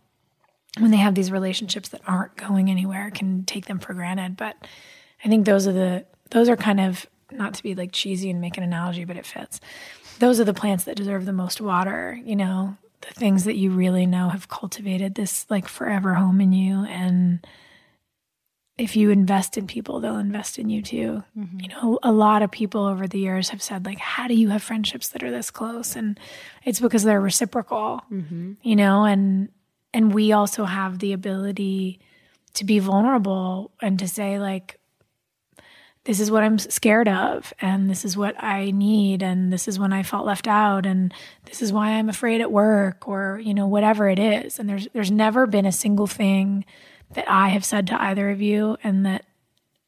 when 0.80 0.92
they 0.92 0.98
have 0.98 1.16
these 1.16 1.32
relationships 1.32 1.90
that 1.90 2.02
aren't 2.08 2.38
going 2.38 2.70
anywhere 2.70 3.12
can 3.12 3.44
take 3.44 3.66
them 3.66 3.80
for 3.80 3.94
granted. 3.94 4.38
But 4.38 4.56
i 5.24 5.28
think 5.28 5.46
those 5.46 5.68
are 5.68 5.74
the 5.74 6.06
those 6.32 6.48
are 6.48 6.58
kind 6.58 6.80
of 6.80 7.06
not 7.32 7.54
to 7.56 7.64
be 7.64 7.76
like 7.76 7.92
cheesy 7.92 8.30
and 8.30 8.42
make 8.42 8.58
an 8.58 8.64
analogy 8.64 9.04
but 9.06 9.18
it 9.18 9.26
fits. 9.26 9.60
Those 10.20 10.40
are 10.40 10.44
the 10.46 10.54
plants 10.54 10.84
that 10.84 10.96
deserve 10.96 11.26
the 11.26 11.34
most 11.34 11.60
water 11.60 12.20
you 12.24 12.36
know? 12.36 12.78
The 13.02 13.16
things 13.16 13.46
that 13.46 13.56
you 13.56 13.72
really 13.72 14.06
know 14.06 14.30
have 14.30 14.48
cultivated 14.48 15.16
this 15.16 15.48
like 15.50 15.68
forever 15.68 16.14
home 16.14 16.40
in 16.40 16.54
you 16.54 16.86
and 16.86 17.46
if 18.78 18.96
you 18.96 19.10
invest 19.10 19.58
in 19.58 19.68
people 19.68 20.00
they'll 20.00 20.18
invest 20.18 20.58
in 20.58 20.70
you 20.70 20.82
too. 20.82 21.24
Mm-hmm. 21.38 21.60
You 21.60 21.68
know 21.70 22.00
a 22.04 22.12
lot 22.12 22.42
of 22.42 22.52
people 22.52 22.86
over 22.86 23.08
the 23.08 23.20
years 23.20 23.50
have 23.50 23.62
said 23.62 23.86
like 23.86 24.00
how 24.00 24.28
do 24.28 24.34
you 24.34 24.50
have 24.50 24.64
friendships 24.64 25.10
that 25.10 25.24
are 25.24 25.32
this 25.32 25.52
close? 25.52 25.96
And 25.96 26.20
it's 26.64 26.80
because 26.80 27.04
they're 27.04 27.22
reciprocal 27.22 28.02
mm-hmm. 28.12 28.54
you 28.62 28.76
know 28.76 29.04
and 29.04 29.50
and 29.94 30.14
we 30.14 30.32
also 30.32 30.66
have 30.66 31.00
the 31.00 31.14
ability 31.14 32.00
to 32.54 32.64
be 32.64 32.80
vulnerable 32.80 33.72
and 33.82 34.00
to 34.00 34.08
say 34.08 34.40
like 34.40 34.78
this 36.04 36.20
is 36.20 36.32
what 36.32 36.44
i'm 36.44 36.58
scared 36.58 37.08
of 37.08 37.54
and 37.62 37.90
this 37.90 38.04
is 38.06 38.18
what 38.18 38.36
i 38.42 38.72
need 38.72 39.22
and 39.22 39.54
this 39.54 39.68
is 39.68 39.78
when 39.78 39.94
i 39.94 40.04
felt 40.04 40.26
left 40.26 40.48
out 40.48 40.86
and 40.86 41.14
this 41.46 41.62
is 41.62 41.72
why 41.72 41.92
i'm 41.92 42.10
afraid 42.10 42.42
at 42.42 42.52
work 42.52 43.08
or 43.08 43.40
you 43.44 43.54
know 43.54 43.68
whatever 43.68 44.10
it 44.10 44.20
is. 44.20 44.60
And 44.60 44.68
there's 44.68 44.88
there's 44.94 45.12
never 45.12 45.46
been 45.48 45.66
a 45.66 45.72
single 45.72 46.08
thing 46.08 46.66
that 47.14 47.30
i 47.30 47.50
have 47.50 47.64
said 47.66 47.88
to 47.88 48.02
either 48.02 48.30
of 48.30 48.42
you 48.42 48.78
and 48.84 49.06
that 49.06 49.26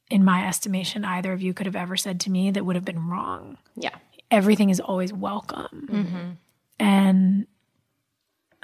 in 0.10 0.24
my 0.24 0.48
estimation 0.48 1.04
either 1.06 1.32
of 1.34 1.42
you 1.42 1.54
could 1.54 1.66
have 1.66 1.76
ever 1.76 1.96
said 1.98 2.20
to 2.20 2.30
me 2.30 2.52
that 2.52 2.66
would 2.66 2.76
have 2.76 2.86
been 2.86 3.08
wrong 3.08 3.58
Yeah. 3.76 3.96
everything 4.32 4.70
is 4.70 4.80
always 4.80 5.12
welcome. 5.14 5.88
Mm-hmm. 5.92 6.30
And 6.80 7.48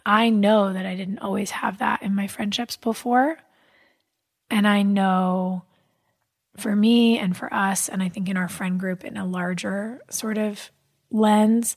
I 0.06 0.30
know 0.30 0.74
that 0.74 0.86
I 0.86 0.96
didn't 0.96 1.20
always 1.20 1.52
have 1.52 1.78
that 1.80 2.02
in 2.02 2.16
my 2.16 2.28
friendships 2.28 2.76
before. 2.76 3.38
And 4.50 4.68
I 4.68 4.82
know 4.82 5.64
for 6.58 6.76
me 6.76 7.20
and 7.20 7.38
for 7.38 7.54
us, 7.54 7.88
and 7.88 8.02
I 8.02 8.10
think 8.10 8.28
in 8.30 8.36
our 8.38 8.48
friend 8.50 8.80
group 8.80 9.04
in 9.06 9.16
a 9.18 9.26
larger 9.26 10.02
sort 10.10 10.38
of 10.38 10.72
lens, 11.12 11.76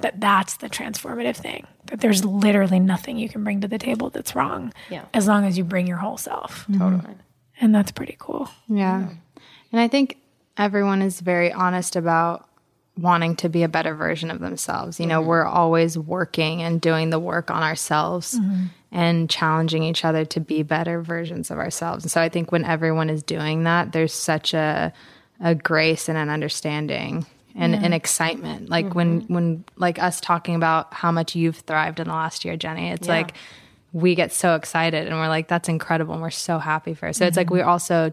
that 0.00 0.20
that's 0.20 0.56
the 0.56 0.68
transformative 0.68 1.36
thing. 1.36 1.66
That 1.86 2.00
there's 2.00 2.24
literally 2.24 2.80
nothing 2.80 3.18
you 3.18 3.28
can 3.28 3.44
bring 3.44 3.60
to 3.60 3.68
the 3.68 3.78
table 3.78 4.10
that's 4.10 4.34
wrong. 4.34 4.72
Yeah. 4.90 5.04
As 5.14 5.26
long 5.28 5.44
as 5.44 5.56
you 5.56 5.64
bring 5.64 5.86
your 5.86 5.98
whole 5.98 6.16
self. 6.16 6.62
Mm-hmm. 6.62 6.78
Totally. 6.78 7.14
And 7.60 7.74
that's 7.74 7.92
pretty 7.92 8.16
cool. 8.18 8.48
Yeah. 8.68 9.02
Mm-hmm. 9.02 9.14
And 9.72 9.80
I 9.80 9.88
think 9.88 10.18
everyone 10.56 11.02
is 11.02 11.20
very 11.20 11.52
honest 11.52 11.96
about 11.96 12.48
wanting 12.96 13.36
to 13.36 13.48
be 13.48 13.62
a 13.62 13.68
better 13.68 13.94
version 13.94 14.30
of 14.30 14.40
themselves. 14.40 15.00
You 15.00 15.06
know, 15.06 15.20
mm-hmm. 15.20 15.28
we're 15.28 15.46
always 15.46 15.98
working 15.98 16.62
and 16.62 16.80
doing 16.80 17.10
the 17.10 17.18
work 17.18 17.50
on 17.50 17.62
ourselves 17.62 18.38
and 18.92 19.28
challenging 19.28 19.82
each 19.82 20.04
other 20.04 20.24
to 20.26 20.40
be 20.40 20.62
better 20.62 21.02
versions 21.02 21.50
of 21.50 21.58
ourselves. 21.58 22.04
And 22.04 22.10
so 22.12 22.20
I 22.20 22.28
think 22.28 22.52
when 22.52 22.64
everyone 22.64 23.10
is 23.10 23.22
doing 23.24 23.64
that, 23.64 23.92
there's 23.92 24.12
such 24.12 24.54
a 24.54 24.92
a 25.40 25.54
grace 25.54 26.08
and 26.08 26.16
an 26.16 26.30
understanding 26.30 27.26
and 27.54 27.74
an 27.74 27.92
excitement. 27.92 28.68
Like 28.68 28.94
when 28.94 29.22
mm-hmm. 29.22 29.34
when 29.34 29.64
like 29.76 29.98
us 29.98 30.20
talking 30.20 30.54
about 30.54 30.92
how 30.92 31.12
much 31.12 31.36
you've 31.36 31.58
thrived 31.58 32.00
in 32.00 32.08
the 32.08 32.12
last 32.14 32.44
year, 32.44 32.56
Jenny, 32.56 32.90
it's 32.90 33.08
like 33.08 33.34
we 33.92 34.14
get 34.16 34.32
so 34.32 34.56
excited 34.56 35.06
and 35.06 35.16
we're 35.16 35.28
like, 35.28 35.46
that's 35.46 35.68
incredible. 35.68 36.14
And 36.14 36.22
we're 36.22 36.30
so 36.30 36.58
happy 36.58 36.94
for 36.94 37.06
her. 37.06 37.12
So 37.12 37.26
it's 37.26 37.36
like 37.36 37.46
mm-hmm. 37.46 37.58
we're 37.58 37.64
also 37.64 38.12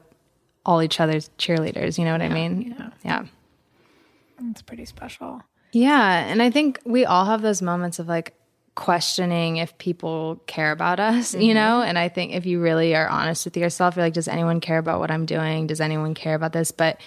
all 0.63 0.83
each 0.83 0.99
other's 0.99 1.29
cheerleaders. 1.39 1.97
You 1.97 2.05
know 2.05 2.11
what 2.11 2.21
I 2.21 2.29
mean? 2.29 2.75
Yeah. 2.77 2.89
yeah. 3.03 4.49
It's 4.51 4.61
pretty 4.61 4.85
special. 4.85 5.41
Yeah. 5.71 6.25
And 6.25 6.41
I 6.41 6.51
think 6.51 6.79
we 6.85 7.05
all 7.05 7.25
have 7.25 7.41
those 7.41 7.63
moments 7.63 7.97
of 7.97 8.07
like 8.07 8.35
questioning 8.75 9.57
if 9.57 9.75
people 9.79 10.41
care 10.45 10.71
about 10.71 10.99
us, 10.99 11.33
you 11.33 11.39
mm-hmm. 11.39 11.55
know? 11.55 11.81
And 11.81 11.97
I 11.97 12.09
think 12.09 12.33
if 12.33 12.45
you 12.45 12.61
really 12.61 12.95
are 12.95 13.07
honest 13.07 13.45
with 13.45 13.57
yourself, 13.57 13.95
you're 13.95 14.05
like, 14.05 14.13
does 14.13 14.27
anyone 14.27 14.59
care 14.59 14.77
about 14.77 14.99
what 14.99 15.09
I'm 15.09 15.25
doing? 15.25 15.67
Does 15.67 15.81
anyone 15.81 16.13
care 16.13 16.35
about 16.35 16.53
this? 16.53 16.71
But 16.71 17.01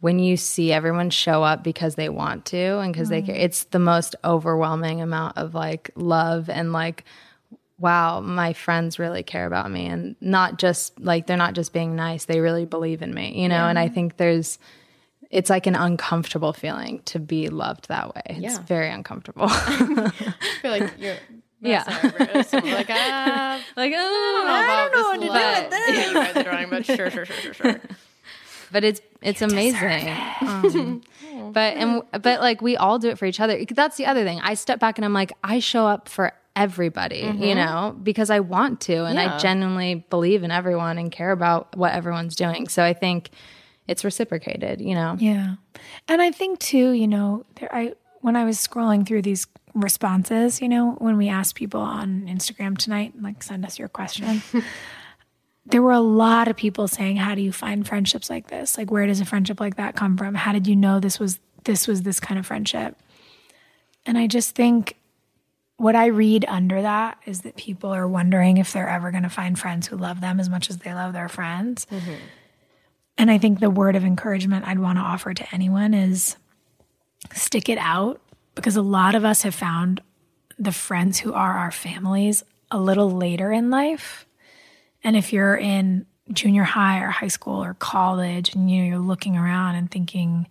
when 0.00 0.18
you 0.18 0.36
see 0.36 0.72
everyone 0.72 1.10
show 1.10 1.42
up 1.42 1.62
because 1.62 1.94
they 1.94 2.08
want 2.08 2.46
to 2.46 2.78
and 2.78 2.92
because 2.92 3.08
they 3.10 3.20
care, 3.22 3.34
it's 3.34 3.64
the 3.64 3.78
most 3.78 4.16
overwhelming 4.24 5.00
amount 5.02 5.36
of 5.36 5.54
like 5.54 5.90
love 5.94 6.48
and 6.48 6.72
like, 6.72 7.04
wow, 7.78 8.20
my 8.20 8.52
friends 8.52 8.98
really 8.98 9.22
care 9.22 9.46
about 9.46 9.70
me. 9.70 9.86
And 9.86 10.16
not 10.20 10.58
just 10.58 10.98
like, 11.00 11.26
they're 11.26 11.36
not 11.36 11.54
just 11.54 11.72
being 11.72 11.96
nice, 11.96 12.24
they 12.24 12.40
really 12.40 12.64
believe 12.64 13.02
in 13.02 13.12
me, 13.14 13.40
you 13.42 13.48
know? 13.48 13.66
And 13.68 13.78
I 13.78 13.88
think 13.88 14.16
there's, 14.16 14.58
it's 15.30 15.48
like 15.50 15.66
an 15.66 15.76
uncomfortable 15.76 16.52
feeling 16.52 17.00
to 17.04 17.18
be 17.18 17.48
loved 17.48 17.88
that 17.88 18.14
way. 18.14 18.22
It's 18.26 18.40
Yeah. 18.40 18.62
very 18.62 18.90
uncomfortable. 18.90 19.46
I 19.50 20.10
feel 20.62 20.70
like 20.70 20.92
you're. 20.98 21.16
Yeah. 21.62 21.84
like, 21.84 22.86
ah, 22.88 23.60
like, 23.76 23.92
oh, 23.94 24.44
I 24.48 24.88
don't 24.90 24.92
know 24.94 25.08
what 25.10 25.20
to 25.20 25.26
do 25.26 25.62
with 25.62 25.70
this. 25.70 25.94
Yeah, 25.94 26.06
you 26.08 26.14
guys 26.14 26.36
are 26.36 26.42
drawing, 26.42 26.70
but 26.70 26.86
sure, 26.86 27.10
sure, 27.10 27.26
sure, 27.26 27.36
sure, 27.36 27.52
sure. 27.52 27.80
But 28.72 28.84
it's 28.84 29.00
it's 29.22 29.42
amazing. 29.42 30.08
Um, 30.40 31.02
but 31.52 31.76
and 31.76 32.02
but 32.22 32.40
like 32.40 32.62
we 32.62 32.76
all 32.76 32.98
do 32.98 33.08
it 33.08 33.18
for 33.18 33.26
each 33.26 33.40
other. 33.40 33.64
That's 33.64 33.96
the 33.96 34.06
other 34.06 34.24
thing. 34.24 34.40
I 34.40 34.54
step 34.54 34.80
back 34.80 34.98
and 34.98 35.04
I'm 35.04 35.12
like, 35.12 35.32
I 35.42 35.58
show 35.58 35.86
up 35.86 36.08
for 36.08 36.32
everybody, 36.56 37.30
you 37.38 37.54
know, 37.54 37.96
because 38.02 38.28
I 38.28 38.40
want 38.40 38.80
to, 38.82 39.04
and 39.04 39.18
I 39.18 39.38
genuinely 39.38 40.04
believe 40.10 40.42
in 40.42 40.50
everyone 40.50 40.98
and 40.98 41.10
care 41.10 41.30
about 41.30 41.76
what 41.76 41.92
everyone's 41.92 42.36
doing. 42.36 42.68
So 42.68 42.82
I 42.82 42.92
think 42.92 43.30
it's 43.86 44.04
reciprocated, 44.04 44.80
you 44.80 44.94
know. 44.94 45.16
Yeah. 45.18 45.54
And 46.08 46.20
I 46.20 46.30
think 46.30 46.58
too, 46.58 46.90
you 46.92 47.08
know, 47.08 47.44
there 47.56 47.74
I 47.74 47.94
when 48.20 48.36
I 48.36 48.44
was 48.44 48.58
scrolling 48.58 49.06
through 49.06 49.22
these 49.22 49.46
responses, 49.74 50.60
you 50.60 50.68
know, 50.68 50.92
when 50.98 51.16
we 51.16 51.28
asked 51.28 51.54
people 51.54 51.80
on 51.80 52.26
Instagram 52.26 52.76
tonight, 52.76 53.14
like 53.20 53.42
send 53.42 53.64
us 53.64 53.78
your 53.78 53.88
question. 53.88 54.42
there 55.66 55.82
were 55.82 55.92
a 55.92 56.00
lot 56.00 56.48
of 56.48 56.56
people 56.56 56.88
saying, 56.88 57.16
How 57.16 57.34
do 57.34 57.42
you 57.42 57.52
find 57.52 57.86
friendships 57.86 58.30
like 58.30 58.48
this? 58.48 58.76
Like 58.78 58.90
where 58.90 59.06
does 59.06 59.20
a 59.20 59.24
friendship 59.24 59.60
like 59.60 59.76
that 59.76 59.96
come 59.96 60.16
from? 60.16 60.34
How 60.34 60.52
did 60.52 60.66
you 60.66 60.76
know 60.76 61.00
this 61.00 61.18
was 61.18 61.38
this 61.64 61.86
was 61.86 62.02
this 62.02 62.20
kind 62.20 62.38
of 62.38 62.46
friendship? 62.46 62.96
And 64.06 64.16
I 64.16 64.26
just 64.26 64.54
think 64.54 64.96
what 65.76 65.96
I 65.96 66.06
read 66.06 66.44
under 66.46 66.82
that 66.82 67.18
is 67.24 67.42
that 67.42 67.56
people 67.56 67.90
are 67.94 68.06
wondering 68.06 68.58
if 68.58 68.72
they're 68.72 68.88
ever 68.88 69.10
going 69.10 69.22
to 69.22 69.30
find 69.30 69.58
friends 69.58 69.86
who 69.86 69.96
love 69.96 70.20
them 70.20 70.38
as 70.38 70.48
much 70.50 70.68
as 70.68 70.78
they 70.78 70.92
love 70.92 71.12
their 71.14 71.28
friends. 71.28 71.86
Mm-hmm. 71.90 72.14
And 73.16 73.30
I 73.30 73.38
think 73.38 73.60
the 73.60 73.70
word 73.70 73.96
of 73.96 74.04
encouragement 74.04 74.66
I'd 74.66 74.78
want 74.78 74.98
to 74.98 75.02
offer 75.02 75.32
to 75.32 75.54
anyone 75.54 75.94
is 75.94 76.36
stick 77.32 77.68
it 77.68 77.78
out 77.78 78.20
because 78.54 78.76
a 78.76 78.82
lot 78.82 79.14
of 79.14 79.24
us 79.24 79.42
have 79.42 79.54
found 79.54 80.02
the 80.58 80.72
friends 80.72 81.18
who 81.18 81.32
are 81.32 81.54
our 81.54 81.70
families 81.70 82.42
a 82.70 82.78
little 82.78 83.10
later 83.10 83.50
in 83.50 83.70
life. 83.70 84.26
And 85.02 85.16
if 85.16 85.32
you're 85.32 85.56
in 85.56 86.06
junior 86.32 86.64
high 86.64 87.00
or 87.00 87.08
high 87.08 87.28
school 87.28 87.62
or 87.62 87.74
college 87.74 88.54
and 88.54 88.70
you 88.70 88.82
know 88.82 88.88
you're 88.88 88.98
looking 88.98 89.36
around 89.36 89.74
and 89.74 89.90
thinking 89.90 90.46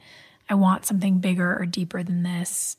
I 0.50 0.56
want 0.56 0.86
something 0.86 1.20
bigger 1.20 1.58
or 1.58 1.66
deeper 1.66 2.04
than 2.04 2.24
this, 2.24 2.76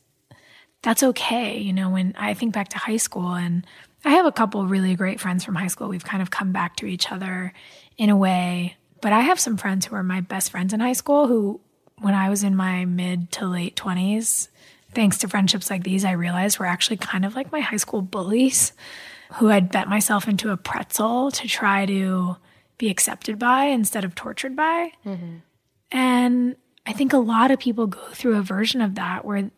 that's 0.82 1.02
okay. 1.02 1.58
You 1.58 1.72
know, 1.72 1.90
when 1.90 2.14
I 2.18 2.34
think 2.34 2.52
back 2.52 2.68
to 2.68 2.78
high 2.78 2.96
school 2.96 3.34
and 3.34 3.66
I 4.04 4.10
have 4.10 4.26
a 4.26 4.32
couple 4.32 4.66
really 4.66 4.94
great 4.94 5.20
friends 5.20 5.44
from 5.44 5.54
high 5.54 5.66
school. 5.66 5.88
We've 5.88 6.04
kind 6.04 6.22
of 6.22 6.30
come 6.30 6.52
back 6.52 6.76
to 6.76 6.86
each 6.86 7.12
other 7.12 7.52
in 7.98 8.08
a 8.08 8.16
way. 8.16 8.76
But 9.02 9.12
I 9.12 9.20
have 9.20 9.38
some 9.40 9.56
friends 9.56 9.86
who 9.86 9.94
are 9.94 10.02
my 10.02 10.20
best 10.20 10.50
friends 10.50 10.72
in 10.72 10.80
high 10.80 10.94
school 10.94 11.26
who, 11.26 11.60
when 11.98 12.14
I 12.14 12.30
was 12.30 12.42
in 12.42 12.56
my 12.56 12.86
mid 12.86 13.30
to 13.32 13.46
late 13.46 13.76
20s, 13.76 14.48
thanks 14.94 15.18
to 15.18 15.28
friendships 15.28 15.70
like 15.70 15.84
these, 15.84 16.04
I 16.04 16.12
realized 16.12 16.58
were 16.58 16.66
actually 16.66 16.96
kind 16.96 17.24
of 17.24 17.34
like 17.34 17.52
my 17.52 17.60
high 17.60 17.76
school 17.76 18.02
bullies 18.02 18.72
who 19.34 19.50
I'd 19.50 19.70
bet 19.70 19.88
myself 19.88 20.28
into 20.28 20.50
a 20.50 20.56
pretzel 20.56 21.30
to 21.30 21.48
try 21.48 21.86
to 21.86 22.36
be 22.78 22.88
accepted 22.88 23.38
by 23.38 23.66
instead 23.66 24.04
of 24.04 24.14
tortured 24.14 24.56
by. 24.56 24.92
Mm-hmm. 25.04 25.36
And 25.92 26.56
I 26.86 26.92
think 26.92 27.12
a 27.12 27.18
lot 27.18 27.50
of 27.50 27.58
people 27.58 27.86
go 27.86 28.02
through 28.12 28.36
a 28.36 28.42
version 28.42 28.80
of 28.80 28.94
that 28.94 29.24
where 29.24 29.50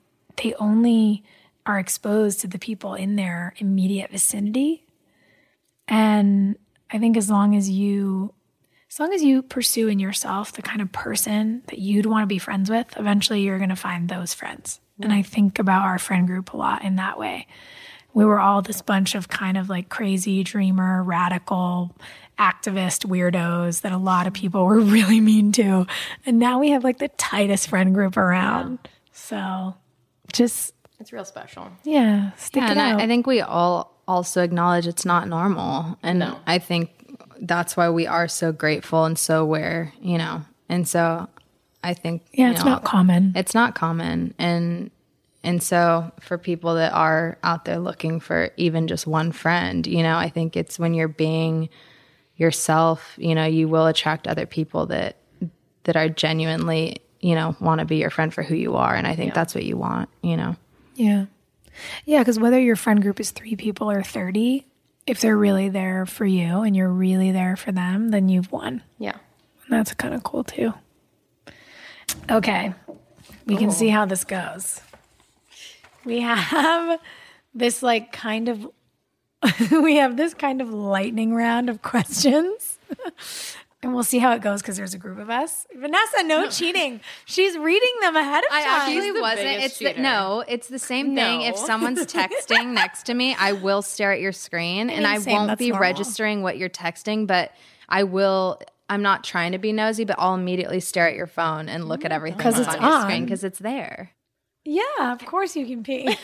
they 0.42 0.54
only 0.54 1.22
are 1.64 1.78
exposed 1.78 2.40
to 2.40 2.46
the 2.46 2.58
people 2.58 2.94
in 2.94 3.16
their 3.16 3.54
immediate 3.58 4.10
vicinity. 4.10 4.84
And 5.86 6.56
I 6.90 6.98
think 6.98 7.16
as 7.16 7.30
long 7.30 7.54
as 7.54 7.70
you 7.70 8.34
as 8.90 9.00
long 9.00 9.14
as 9.14 9.22
you 9.22 9.40
pursue 9.40 9.88
in 9.88 9.98
yourself 9.98 10.52
the 10.52 10.60
kind 10.60 10.82
of 10.82 10.92
person 10.92 11.62
that 11.68 11.78
you'd 11.78 12.04
want 12.04 12.24
to 12.24 12.26
be 12.26 12.38
friends 12.38 12.68
with, 12.68 12.94
eventually 12.98 13.40
you're 13.40 13.56
going 13.56 13.70
to 13.70 13.76
find 13.76 14.08
those 14.08 14.34
friends. 14.34 14.80
Mm-hmm. 14.94 15.04
And 15.04 15.12
I 15.14 15.22
think 15.22 15.58
about 15.58 15.84
our 15.84 15.98
friend 15.98 16.26
group 16.26 16.52
a 16.52 16.58
lot 16.58 16.84
in 16.84 16.96
that 16.96 17.18
way. 17.18 17.46
We 18.14 18.24
were 18.24 18.40
all 18.40 18.62
this 18.62 18.82
bunch 18.82 19.14
of 19.14 19.28
kind 19.28 19.56
of 19.56 19.68
like 19.68 19.88
crazy 19.88 20.44
dreamer, 20.44 21.02
radical, 21.02 21.94
activist 22.38 23.06
weirdos 23.06 23.82
that 23.82 23.92
a 23.92 23.98
lot 23.98 24.26
of 24.26 24.32
people 24.32 24.64
were 24.64 24.80
really 24.80 25.20
mean 25.20 25.52
to. 25.52 25.86
And 26.26 26.38
now 26.38 26.58
we 26.58 26.70
have 26.70 26.84
like 26.84 26.98
the 26.98 27.08
tightest 27.08 27.68
friend 27.68 27.94
group 27.94 28.16
around. 28.16 28.78
Yeah. 28.84 28.90
So 29.12 29.74
just 30.32 30.74
it's 31.02 31.12
real 31.12 31.24
special. 31.24 31.68
Yeah, 31.82 32.30
stick 32.36 32.62
yeah, 32.62 32.72
it 32.72 32.78
out. 32.78 33.00
I, 33.00 33.04
I 33.04 33.06
think 33.06 33.26
we 33.26 33.40
all 33.40 33.92
also 34.06 34.42
acknowledge 34.42 34.86
it's 34.86 35.04
not 35.04 35.28
normal, 35.28 35.98
and 36.02 36.20
no. 36.20 36.38
I 36.46 36.58
think 36.58 36.90
that's 37.40 37.76
why 37.76 37.90
we 37.90 38.06
are 38.06 38.28
so 38.28 38.52
grateful 38.52 39.04
and 39.04 39.18
so 39.18 39.42
aware, 39.42 39.92
you 40.00 40.16
know. 40.16 40.42
And 40.68 40.86
so 40.86 41.28
I 41.82 41.94
think 41.94 42.22
yeah, 42.32 42.52
it's 42.52 42.64
know, 42.64 42.70
not 42.70 42.84
common. 42.84 43.32
It's 43.34 43.52
not 43.52 43.74
common, 43.74 44.34
and 44.38 44.90
and 45.44 45.62
so 45.62 46.10
for 46.20 46.38
people 46.38 46.76
that 46.76 46.92
are 46.92 47.38
out 47.42 47.64
there 47.64 47.78
looking 47.78 48.20
for 48.20 48.50
even 48.56 48.86
just 48.86 49.06
one 49.06 49.32
friend, 49.32 49.86
you 49.86 50.02
know, 50.02 50.16
I 50.16 50.28
think 50.28 50.56
it's 50.56 50.78
when 50.78 50.94
you're 50.94 51.08
being 51.08 51.68
yourself, 52.36 53.14
you 53.18 53.34
know, 53.34 53.44
you 53.44 53.68
will 53.68 53.86
attract 53.86 54.28
other 54.28 54.46
people 54.46 54.86
that 54.86 55.16
that 55.84 55.96
are 55.96 56.08
genuinely, 56.08 57.02
you 57.20 57.34
know, 57.34 57.56
want 57.60 57.80
to 57.80 57.84
be 57.84 57.96
your 57.96 58.10
friend 58.10 58.32
for 58.32 58.42
who 58.42 58.54
you 58.54 58.76
are, 58.76 58.94
and 58.94 59.06
I 59.06 59.16
think 59.16 59.30
yeah. 59.30 59.34
that's 59.34 59.54
what 59.54 59.64
you 59.64 59.76
want, 59.76 60.08
you 60.22 60.36
know. 60.36 60.56
Yeah. 60.94 61.26
Yeah, 62.04 62.18
because 62.18 62.38
whether 62.38 62.60
your 62.60 62.76
friend 62.76 63.02
group 63.02 63.18
is 63.18 63.30
three 63.30 63.56
people 63.56 63.90
or 63.90 64.02
30, 64.02 64.66
if 65.06 65.20
they're 65.20 65.36
really 65.36 65.68
there 65.68 66.06
for 66.06 66.26
you 66.26 66.60
and 66.60 66.76
you're 66.76 66.88
really 66.88 67.32
there 67.32 67.56
for 67.56 67.72
them, 67.72 68.10
then 68.10 68.28
you've 68.28 68.52
won. 68.52 68.82
Yeah. 68.98 69.16
And 69.64 69.72
that's 69.72 69.94
kind 69.94 70.14
of 70.14 70.22
cool 70.22 70.44
too. 70.44 70.74
Okay. 72.30 72.74
We 73.46 73.56
can 73.56 73.70
see 73.70 73.88
how 73.88 74.06
this 74.06 74.24
goes. 74.24 74.80
We 76.04 76.20
have 76.20 77.00
this 77.54 77.82
like 77.82 78.12
kind 78.12 78.48
of 78.48 78.68
we 79.70 79.96
have 79.96 80.16
this 80.16 80.34
kind 80.34 80.60
of 80.60 80.72
lightning 80.72 81.34
round 81.34 81.68
of 81.68 81.82
questions. 81.82 82.78
And 83.84 83.92
we'll 83.92 84.04
see 84.04 84.18
how 84.18 84.32
it 84.32 84.42
goes 84.42 84.62
because 84.62 84.76
there's 84.76 84.94
a 84.94 84.98
group 84.98 85.18
of 85.18 85.28
us. 85.28 85.66
Vanessa, 85.74 86.22
no 86.22 86.46
cheating. 86.50 87.00
She's 87.24 87.58
reading 87.58 87.92
them 88.00 88.14
ahead 88.14 88.44
of 88.44 88.50
time. 88.50 88.60
I 88.60 88.86
actually 88.86 89.20
wasn't. 89.20 89.62
It's 89.64 89.78
the, 89.78 89.94
no, 89.94 90.44
it's 90.46 90.68
the 90.68 90.78
same 90.78 91.16
thing. 91.16 91.40
No. 91.40 91.46
If 91.46 91.56
someone's 91.56 92.06
texting 92.06 92.74
next 92.74 93.06
to 93.06 93.14
me, 93.14 93.34
I 93.36 93.52
will 93.52 93.82
stare 93.82 94.12
at 94.12 94.20
your 94.20 94.30
screen 94.30 94.88
and 94.88 95.04
I 95.04 95.18
won't 95.18 95.58
be 95.58 95.70
normal. 95.70 95.80
registering 95.80 96.42
what 96.42 96.58
you're 96.58 96.68
texting, 96.68 97.26
but 97.26 97.52
I 97.88 98.04
will. 98.04 98.60
I'm 98.88 99.02
not 99.02 99.24
trying 99.24 99.50
to 99.50 99.58
be 99.58 99.72
nosy, 99.72 100.04
but 100.04 100.16
I'll 100.16 100.34
immediately 100.34 100.78
stare 100.78 101.08
at 101.08 101.16
your 101.16 101.26
phone 101.26 101.68
and 101.68 101.88
look 101.88 102.04
at 102.04 102.12
mm-hmm. 102.12 102.16
everything 102.16 102.38
that's 102.38 102.58
on, 102.58 102.78
on 102.78 102.82
your 102.82 103.00
screen 103.00 103.24
because 103.24 103.42
it's 103.42 103.58
there. 103.58 104.12
Yeah, 104.64 105.12
of 105.12 105.24
course 105.24 105.56
you 105.56 105.66
can 105.66 105.82
pee. 105.82 106.16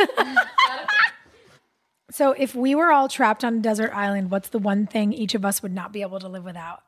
so, 2.10 2.32
if 2.32 2.54
we 2.54 2.74
were 2.74 2.92
all 2.92 3.08
trapped 3.08 3.44
on 3.44 3.58
a 3.58 3.60
desert 3.60 3.92
island, 3.92 4.30
what's 4.30 4.48
the 4.50 4.58
one 4.58 4.86
thing 4.86 5.12
each 5.12 5.34
of 5.34 5.44
us 5.44 5.62
would 5.62 5.72
not 5.72 5.92
be 5.92 6.02
able 6.02 6.20
to 6.20 6.28
live 6.28 6.44
without? 6.44 6.82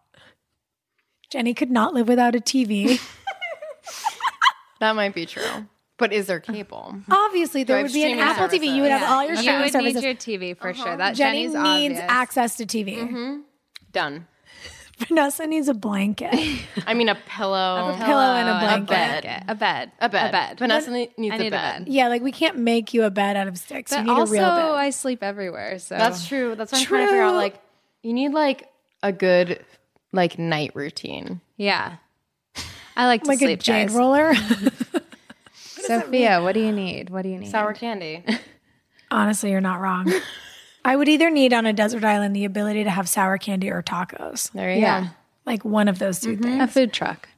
Jenny 1.28 1.54
could 1.54 1.70
not 1.70 1.94
live 1.94 2.08
without 2.08 2.34
a 2.34 2.40
TV. 2.40 3.00
that 4.80 4.94
might 4.94 5.14
be 5.14 5.26
true. 5.26 5.66
But 5.96 6.12
is 6.14 6.26
there 6.26 6.40
cable? 6.40 6.96
Obviously, 7.10 7.62
there 7.62 7.82
would 7.82 7.92
be 7.92 8.10
an 8.10 8.18
Apple 8.18 8.48
services. 8.48 8.60
TV. 8.60 8.74
You 8.74 8.82
would 8.82 8.88
yeah. 8.88 8.98
have 8.98 9.10
all 9.10 9.26
your 9.26 9.36
streaming 9.36 9.66
you 9.66 9.72
would 9.72 9.94
need 9.94 10.02
your 10.02 10.14
TV 10.14 10.56
for 10.56 10.70
uh-huh. 10.70 10.82
sure. 10.82 10.96
That 10.96 11.14
Jenny 11.14 11.42
Jenny's 11.42 11.52
needs 11.52 12.00
obvious. 12.00 12.00
access 12.08 12.56
to 12.56 12.64
TV. 12.64 12.96
Mm-hmm. 12.96 13.40
Done. 13.92 14.26
Vanessa 15.08 15.46
needs 15.46 15.68
a 15.68 15.74
blanket. 15.74 16.34
I 16.86 16.94
mean, 16.94 17.08
a 17.08 17.14
pillow, 17.14 17.94
a 17.94 17.96
pillow, 17.96 18.34
and 18.34 18.48
a 18.48 18.60
blanket. 18.60 18.84
A 18.86 18.86
bed. 18.86 19.44
A 19.48 19.54
bed. 19.54 19.92
A 20.00 20.08
bed. 20.08 20.28
A 20.28 20.32
bed. 20.32 20.58
Vanessa 20.58 20.90
needs 20.90 21.12
I 21.16 21.20
need 21.20 21.32
a, 21.32 21.38
bed. 21.38 21.46
a 21.46 21.50
bed. 21.50 21.88
Yeah, 21.88 22.08
like 22.08 22.22
we 22.22 22.32
can't 22.32 22.58
make 22.58 22.92
you 22.92 23.04
a 23.04 23.10
bed 23.10 23.36
out 23.36 23.48
of 23.48 23.56
sticks. 23.58 23.90
But 23.90 24.00
you 24.00 24.04
need 24.04 24.10
also, 24.10 24.34
a 24.34 24.36
real 24.36 24.42
bed. 24.42 24.70
I 24.72 24.90
sleep 24.90 25.22
everywhere. 25.22 25.78
So 25.78 25.96
that's 25.96 26.26
true. 26.26 26.54
That's 26.54 26.72
what 26.72 26.80
I'm 26.80 26.86
trying 26.86 27.06
to 27.06 27.12
figure 27.12 27.22
out. 27.22 27.34
Like, 27.34 27.60
you 28.02 28.12
need 28.12 28.32
like 28.32 28.68
a 29.02 29.12
good 29.12 29.64
like 30.12 30.38
night 30.38 30.72
routine. 30.74 31.40
Yeah. 31.56 31.96
I 32.96 33.06
like 33.06 33.22
to 33.22 33.28
like 33.28 33.38
sleep, 33.38 33.60
a 33.60 33.62
jade 33.62 33.88
guys. 33.88 33.96
roller. 33.96 34.34
Sophia, 35.54 36.42
what 36.42 36.52
do 36.52 36.60
you 36.60 36.72
need? 36.72 37.08
What 37.08 37.22
do 37.22 37.30
you 37.30 37.38
need? 37.38 37.50
Sour 37.50 37.72
candy. 37.72 38.24
Honestly, 39.10 39.50
you're 39.50 39.60
not 39.60 39.80
wrong. 39.80 40.12
I 40.84 40.96
would 40.96 41.08
either 41.08 41.30
need 41.30 41.52
on 41.52 41.66
a 41.66 41.72
desert 41.72 42.04
island 42.04 42.34
the 42.34 42.44
ability 42.44 42.84
to 42.84 42.90
have 42.90 43.08
sour 43.08 43.38
candy 43.38 43.70
or 43.70 43.82
tacos. 43.82 44.50
There 44.52 44.72
you 44.72 44.80
Yeah. 44.80 45.02
go. 45.02 45.06
Like 45.46 45.64
one 45.64 45.88
of 45.88 45.98
those 45.98 46.20
2 46.20 46.32
A 46.32 46.36
things. 46.36 46.62
A 46.62 46.66
food 46.66 46.92
truck. 46.92 47.28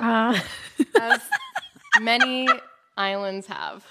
Uh, 0.00 0.38
As 1.00 1.20
many 2.00 2.48
islands 2.96 3.46
have. 3.46 3.86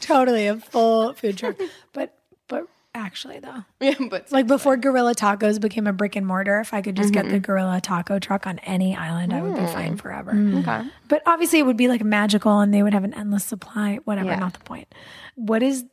totally 0.00 0.46
a 0.46 0.56
full 0.56 1.14
food 1.14 1.38
truck. 1.38 1.56
But 1.92 2.18
but 2.48 2.66
actually 2.94 3.38
though. 3.40 3.64
Yeah, 3.80 3.94
but 4.10 4.30
Like 4.32 4.46
before 4.46 4.76
Guerrilla 4.76 5.14
Tacos 5.14 5.60
became 5.60 5.86
a 5.86 5.92
brick 5.92 6.16
and 6.16 6.26
mortar, 6.26 6.60
if 6.60 6.74
I 6.74 6.82
could 6.82 6.96
just 6.96 7.12
get 7.12 7.24
the 7.24 7.32
mm-hmm. 7.32 7.38
Guerrilla 7.38 7.80
Taco 7.80 8.18
truck 8.18 8.46
on 8.46 8.58
any 8.60 8.96
island, 8.96 9.32
I 9.32 9.42
would 9.42 9.54
be 9.54 9.60
mm. 9.60 9.72
fine 9.72 9.96
forever. 9.96 10.32
Mm. 10.32 10.60
okay. 10.66 10.88
But 11.08 11.22
obviously, 11.26 11.58
it 11.58 11.66
would 11.66 11.76
be 11.76 11.88
like 11.88 12.02
magical, 12.04 12.60
and 12.60 12.72
they 12.72 12.82
would 12.82 12.94
have 12.94 13.04
an 13.04 13.14
endless 13.14 13.44
supply. 13.44 13.98
Whatever, 14.04 14.30
Yeah. 14.30 14.38
not 14.38 14.54
the 14.54 14.60
point. 14.60 14.92
What 15.34 15.62
is 15.62 15.84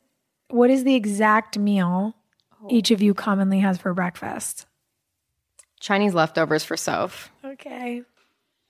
what 0.50 0.70
is 0.70 0.84
the 0.84 0.96
exact 0.96 1.58
meal 1.58 2.16
each 2.70 2.92
of 2.92 3.02
you 3.02 3.14
commonly 3.14 3.60
has 3.60 3.78
for 3.78 3.94
breakfast? 3.94 4.66
Chinese 5.80 6.14
leftovers 6.14 6.64
for 6.64 6.78
Soph. 6.78 7.32
Okay, 7.44 8.04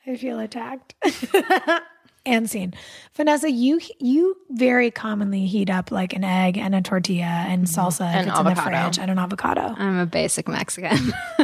I 0.08 0.16
feel 0.16 0.40
attacked. 0.40 0.96
and 2.26 2.50
seen, 2.50 2.74
Vanessa. 3.16 3.52
You 3.52 3.82
you 4.00 4.38
very 4.50 4.92
commonly 4.92 5.46
heat 5.46 5.70
up 5.70 5.92
like 5.92 6.14
an 6.14 6.24
egg 6.24 6.58
and 6.58 6.74
a 6.74 6.82
tortilla 6.82 7.26
and 7.26 7.66
mm-hmm. 7.66 7.80
salsa 7.80 8.10
if 8.10 8.16
And 8.16 8.30
it's 8.30 8.40
in 8.40 8.46
the 8.46 8.52
avocado. 8.52 8.84
fridge 8.84 9.00
and 9.00 9.12
an 9.12 9.20
avocado. 9.20 9.76
I'm 9.78 9.98
a 10.00 10.06
basic 10.06 10.48
Mexican. 10.48 11.14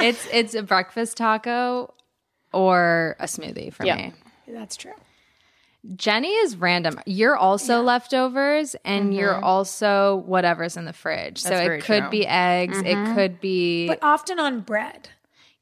it's 0.00 0.26
it's 0.32 0.54
a 0.54 0.62
breakfast 0.62 1.16
taco 1.16 1.94
or 2.52 3.16
a 3.18 3.24
smoothie 3.24 3.72
for 3.72 3.84
Yeah. 3.86 3.96
me. 3.96 4.12
That's 4.48 4.76
true. 4.76 4.92
Jenny 5.94 6.28
is 6.28 6.56
random. 6.56 6.98
You're 7.06 7.36
also 7.36 7.82
leftovers 7.82 8.74
and 8.84 9.04
mm-hmm. 9.06 9.12
you're 9.18 9.44
also 9.44 10.16
whatever's 10.26 10.76
in 10.76 10.84
the 10.84 10.92
fridge. 10.92 11.38
so 11.38 11.54
it 11.54 11.84
could 11.84 12.02
true. 12.02 12.10
be 12.10 12.26
eggs, 12.26 12.78
it 12.78 12.84
mm-hmm. 12.86 13.14
could 13.14 13.40
be 13.40 13.86
But 13.86 14.00
often 14.02 14.40
on 14.40 14.60
bread. 14.60 15.10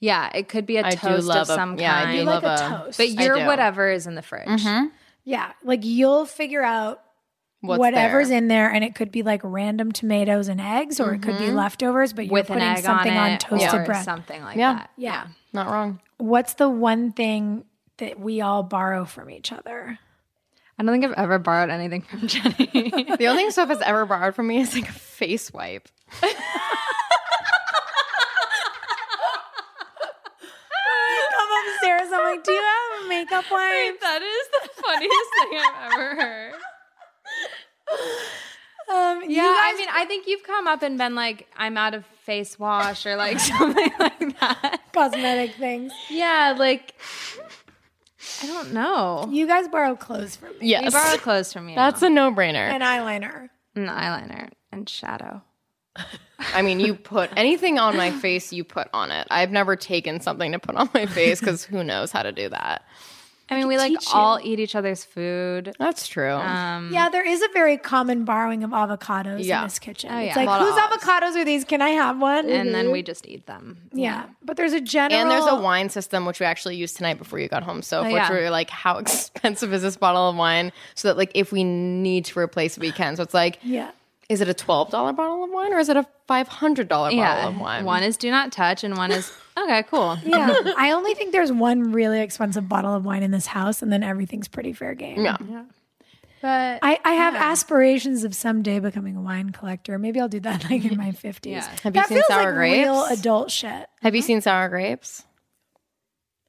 yeah, 0.00 0.30
it 0.34 0.48
could 0.48 0.66
be 0.66 0.78
a 0.78 0.86
I 0.86 0.90
do 0.90 0.96
toast 0.96 1.26
love 1.26 1.42
of 1.42 1.50
a- 1.50 1.54
some 1.54 1.78
yeah, 1.78 1.96
I 1.96 2.02
kind. 2.04 2.18
do 2.18 2.24
like 2.24 2.42
love 2.42 2.60
a 2.60 2.64
a- 2.64 2.68
toast. 2.84 2.98
but 2.98 3.10
you're 3.10 3.44
whatever 3.46 3.90
is 3.90 4.06
in 4.06 4.14
the 4.14 4.22
fridge. 4.22 4.46
Mm-hmm. 4.46 4.86
Yeah, 5.24 5.52
like 5.62 5.84
you'll 5.84 6.26
figure 6.26 6.62
out 6.62 7.00
What's 7.60 7.78
whatever's 7.78 8.28
there. 8.28 8.38
in 8.38 8.48
there, 8.48 8.70
and 8.70 8.84
it 8.84 8.94
could 8.94 9.10
be 9.10 9.22
like 9.22 9.40
random 9.42 9.90
tomatoes 9.90 10.48
and 10.48 10.60
eggs, 10.60 11.00
or 11.00 11.14
it 11.14 11.22
could 11.22 11.38
be 11.38 11.50
leftovers, 11.50 12.12
but 12.12 12.26
you're 12.26 12.32
With 12.34 12.50
an 12.50 12.54
putting 12.56 12.68
egg 12.68 12.84
something 12.84 13.12
on 13.16 13.30
on, 13.32 13.38
toasted 13.38 13.74
or 13.80 13.84
bread. 13.86 14.04
something 14.04 14.42
like 14.42 14.58
Yeah. 14.58 14.74
that. 14.74 14.90
Yeah. 14.98 15.26
Not 15.54 15.70
wrong. 15.70 16.00
What's 16.18 16.54
the 16.54 16.68
one 16.68 17.12
thing 17.12 17.64
that 17.96 18.20
we 18.20 18.42
all 18.42 18.62
borrow 18.62 19.06
from 19.06 19.30
each 19.30 19.50
other? 19.50 19.98
I 20.78 20.82
don't 20.82 20.92
think 20.92 21.04
I've 21.04 21.12
ever 21.24 21.38
borrowed 21.38 21.70
anything 21.70 22.02
from 22.02 22.22
Jenny. 22.28 23.14
The 23.16 23.26
only 23.28 23.42
thing 23.44 23.50
Soph 23.52 23.68
has 23.68 23.80
ever 23.82 24.04
borrowed 24.06 24.34
from 24.34 24.48
me 24.48 24.60
is 24.60 24.74
like 24.74 24.88
a 24.88 24.92
face 24.92 25.52
wipe. 25.52 25.88
Come 26.20 26.30
upstairs, 31.68 32.08
I'm 32.12 32.24
like, 32.24 32.42
do 32.44 32.52
you 32.52 32.62
have 32.62 33.04
a 33.04 33.08
makeup 33.08 33.44
wipes? 33.50 34.00
that 34.00 34.22
is 34.22 34.48
the 34.52 34.68
funniest 34.82 35.30
thing 35.40 35.60
I've 35.60 35.92
ever 35.92 36.14
heard. 36.22 36.52
Um, 38.92 39.22
you 39.30 39.36
Yeah, 39.36 39.54
I 39.56 39.74
mean, 39.78 39.88
I 39.92 40.04
think 40.06 40.26
you've 40.26 40.42
come 40.42 40.66
up 40.66 40.82
and 40.82 40.98
been 40.98 41.14
like, 41.14 41.46
I'm 41.56 41.76
out 41.76 41.94
of 41.94 42.04
face 42.24 42.58
wash 42.58 43.06
or 43.06 43.14
like 43.16 43.38
something 43.40 43.90
like 43.98 44.40
that. 44.40 44.80
cosmetic 44.92 45.54
things. 45.54 45.92
Yeah, 46.10 46.54
like 46.58 46.94
I 48.42 48.46
don't 48.46 48.72
know. 48.72 49.28
You 49.30 49.46
guys 49.46 49.68
borrow 49.68 49.94
clothes 49.96 50.36
from 50.36 50.50
me 50.50 50.56
You 50.60 50.68
Yes. 50.82 50.92
borrow 50.92 51.16
clothes 51.18 51.52
from 51.52 51.66
me. 51.66 51.74
That's 51.74 52.02
a 52.02 52.10
no 52.10 52.30
brainer. 52.32 52.56
An 52.68 52.80
eyeliner. 52.80 53.48
an 53.76 53.86
eyeliner 53.86 54.50
and 54.72 54.88
shadow. 54.88 55.42
I 56.54 56.62
mean, 56.62 56.80
you 56.80 56.94
put 56.94 57.30
anything 57.36 57.78
on 57.78 57.96
my 57.96 58.10
face, 58.10 58.52
you 58.52 58.64
put 58.64 58.88
on 58.92 59.10
it. 59.12 59.26
I've 59.30 59.50
never 59.52 59.76
taken 59.76 60.20
something 60.20 60.52
to 60.52 60.58
put 60.58 60.74
on 60.74 60.90
my 60.92 61.06
face 61.06 61.38
because 61.40 61.64
who 61.64 61.84
knows 61.84 62.10
how 62.12 62.22
to 62.22 62.32
do 62.32 62.48
that. 62.48 62.84
I 63.50 63.56
mean, 63.56 63.68
we 63.68 63.76
like 63.76 63.90
teach 63.92 64.06
you. 64.06 64.18
all 64.18 64.40
eat 64.42 64.58
each 64.58 64.74
other's 64.74 65.04
food. 65.04 65.74
That's 65.78 66.06
true. 66.08 66.32
Um, 66.32 66.90
Yeah, 66.92 67.10
there 67.10 67.26
is 67.28 67.42
a 67.42 67.48
very 67.52 67.76
common 67.76 68.24
borrowing 68.24 68.64
of 68.64 68.70
avocados 68.70 69.44
Yeah. 69.44 69.58
in 69.60 69.64
this 69.66 69.78
kitchen. 69.78 70.10
Oh, 70.12 70.18
It's 70.18 70.34
like, 70.34 70.48
A 70.48 70.58
whose 70.64 70.74
avocados 70.74 71.36
are 71.36 71.44
these? 71.44 71.64
Can 71.64 71.82
I 71.82 71.90
have 71.90 72.18
one? 72.20 72.48
and 72.48 72.74
then 72.74 72.90
we 72.90 73.02
just 73.02 73.28
eat 73.28 73.46
them. 73.46 73.76
yeah, 73.92 74.24
but 74.42 74.56
there's 74.56 74.72
a 74.72 74.80
general. 74.80 75.20
and 75.20 75.30
there's 75.30 75.46
a 75.46 75.56
wine 75.56 75.90
system 75.90 76.24
which 76.24 76.40
we 76.40 76.46
actually 76.46 76.76
used 76.76 76.96
tonight 76.96 77.18
before 77.18 77.38
you 77.38 77.48
got 77.48 77.62
home. 77.62 77.82
So 77.82 78.00
if 78.00 78.06
Oh, 78.06 78.12
which 78.12 78.22
yeah. 78.22 78.32
we 78.32 78.40
were 78.40 78.50
like, 78.50 78.70
how 78.70 78.96
expensive 79.04 79.72
is 79.74 79.82
this 79.82 79.96
bottle 79.96 80.30
of 80.30 80.36
wine? 80.36 80.72
So 80.94 81.08
that 81.08 81.18
like 81.18 81.32
if 81.34 81.52
we 81.52 81.64
need 81.64 82.24
to 82.26 82.38
replace, 82.38 82.78
we 82.78 82.92
can. 82.92 83.14
So 83.16 83.22
it's 83.22 83.34
like, 83.34 83.58
Yeah. 83.62 83.90
is 84.30 84.40
it 84.40 84.48
a 84.48 84.54
twelve 84.54 84.90
dollar 84.90 85.12
bottle 85.12 85.44
of 85.44 85.50
wine 85.50 85.74
or 85.74 85.78
is 85.78 85.90
it 85.90 85.98
a 85.98 86.06
five 86.26 86.48
hundred 86.48 86.88
dollar 86.88 87.10
bottle 87.10 87.18
Yeah, 87.18 87.48
of 87.48 87.60
wine? 87.60 87.84
one 87.84 88.02
is 88.02 88.16
do 88.16 88.30
not 88.30 88.52
touch, 88.52 88.82
and 88.84 88.96
one 88.96 89.12
is 89.12 89.30
okay, 89.58 89.82
cool. 89.84 90.18
Yeah, 90.24 90.54
I 90.78 90.92
only 90.92 91.14
think 91.14 91.32
there's 91.32 91.52
one 91.52 91.92
really 91.92 92.20
expensive 92.20 92.68
bottle 92.68 92.94
of 92.94 93.04
wine 93.04 93.22
in 93.22 93.30
this 93.30 93.46
house, 93.46 93.82
and 93.82 93.92
then 93.92 94.02
everything's 94.02 94.48
pretty 94.48 94.72
fair 94.72 94.94
game. 94.94 95.24
yeah. 95.24 95.36
But 96.42 96.80
I, 96.82 96.98
I 97.04 97.12
have 97.14 97.34
aspirations 97.34 98.22
of 98.22 98.34
someday 98.34 98.78
becoming 98.78 99.16
a 99.16 99.20
wine 99.22 99.48
collector. 99.50 99.98
Maybe 99.98 100.20
I'll 100.20 100.28
do 100.28 100.40
that 100.40 100.68
like 100.70 100.84
in 100.84 100.98
my 100.98 101.12
fifties. 101.12 101.52
Yeah. 101.52 101.70
Have 101.84 101.96
you 101.96 102.02
that 102.02 102.08
seen 102.08 102.16
feels 102.18 102.26
Sour 102.26 102.44
like 102.44 102.54
Grapes? 102.54 102.78
real 102.84 103.04
adult 103.06 103.50
shit. 103.50 103.86
Have 104.02 104.14
you 104.14 104.20
seen 104.20 104.42
Sour 104.42 104.68
Grapes? 104.68 105.22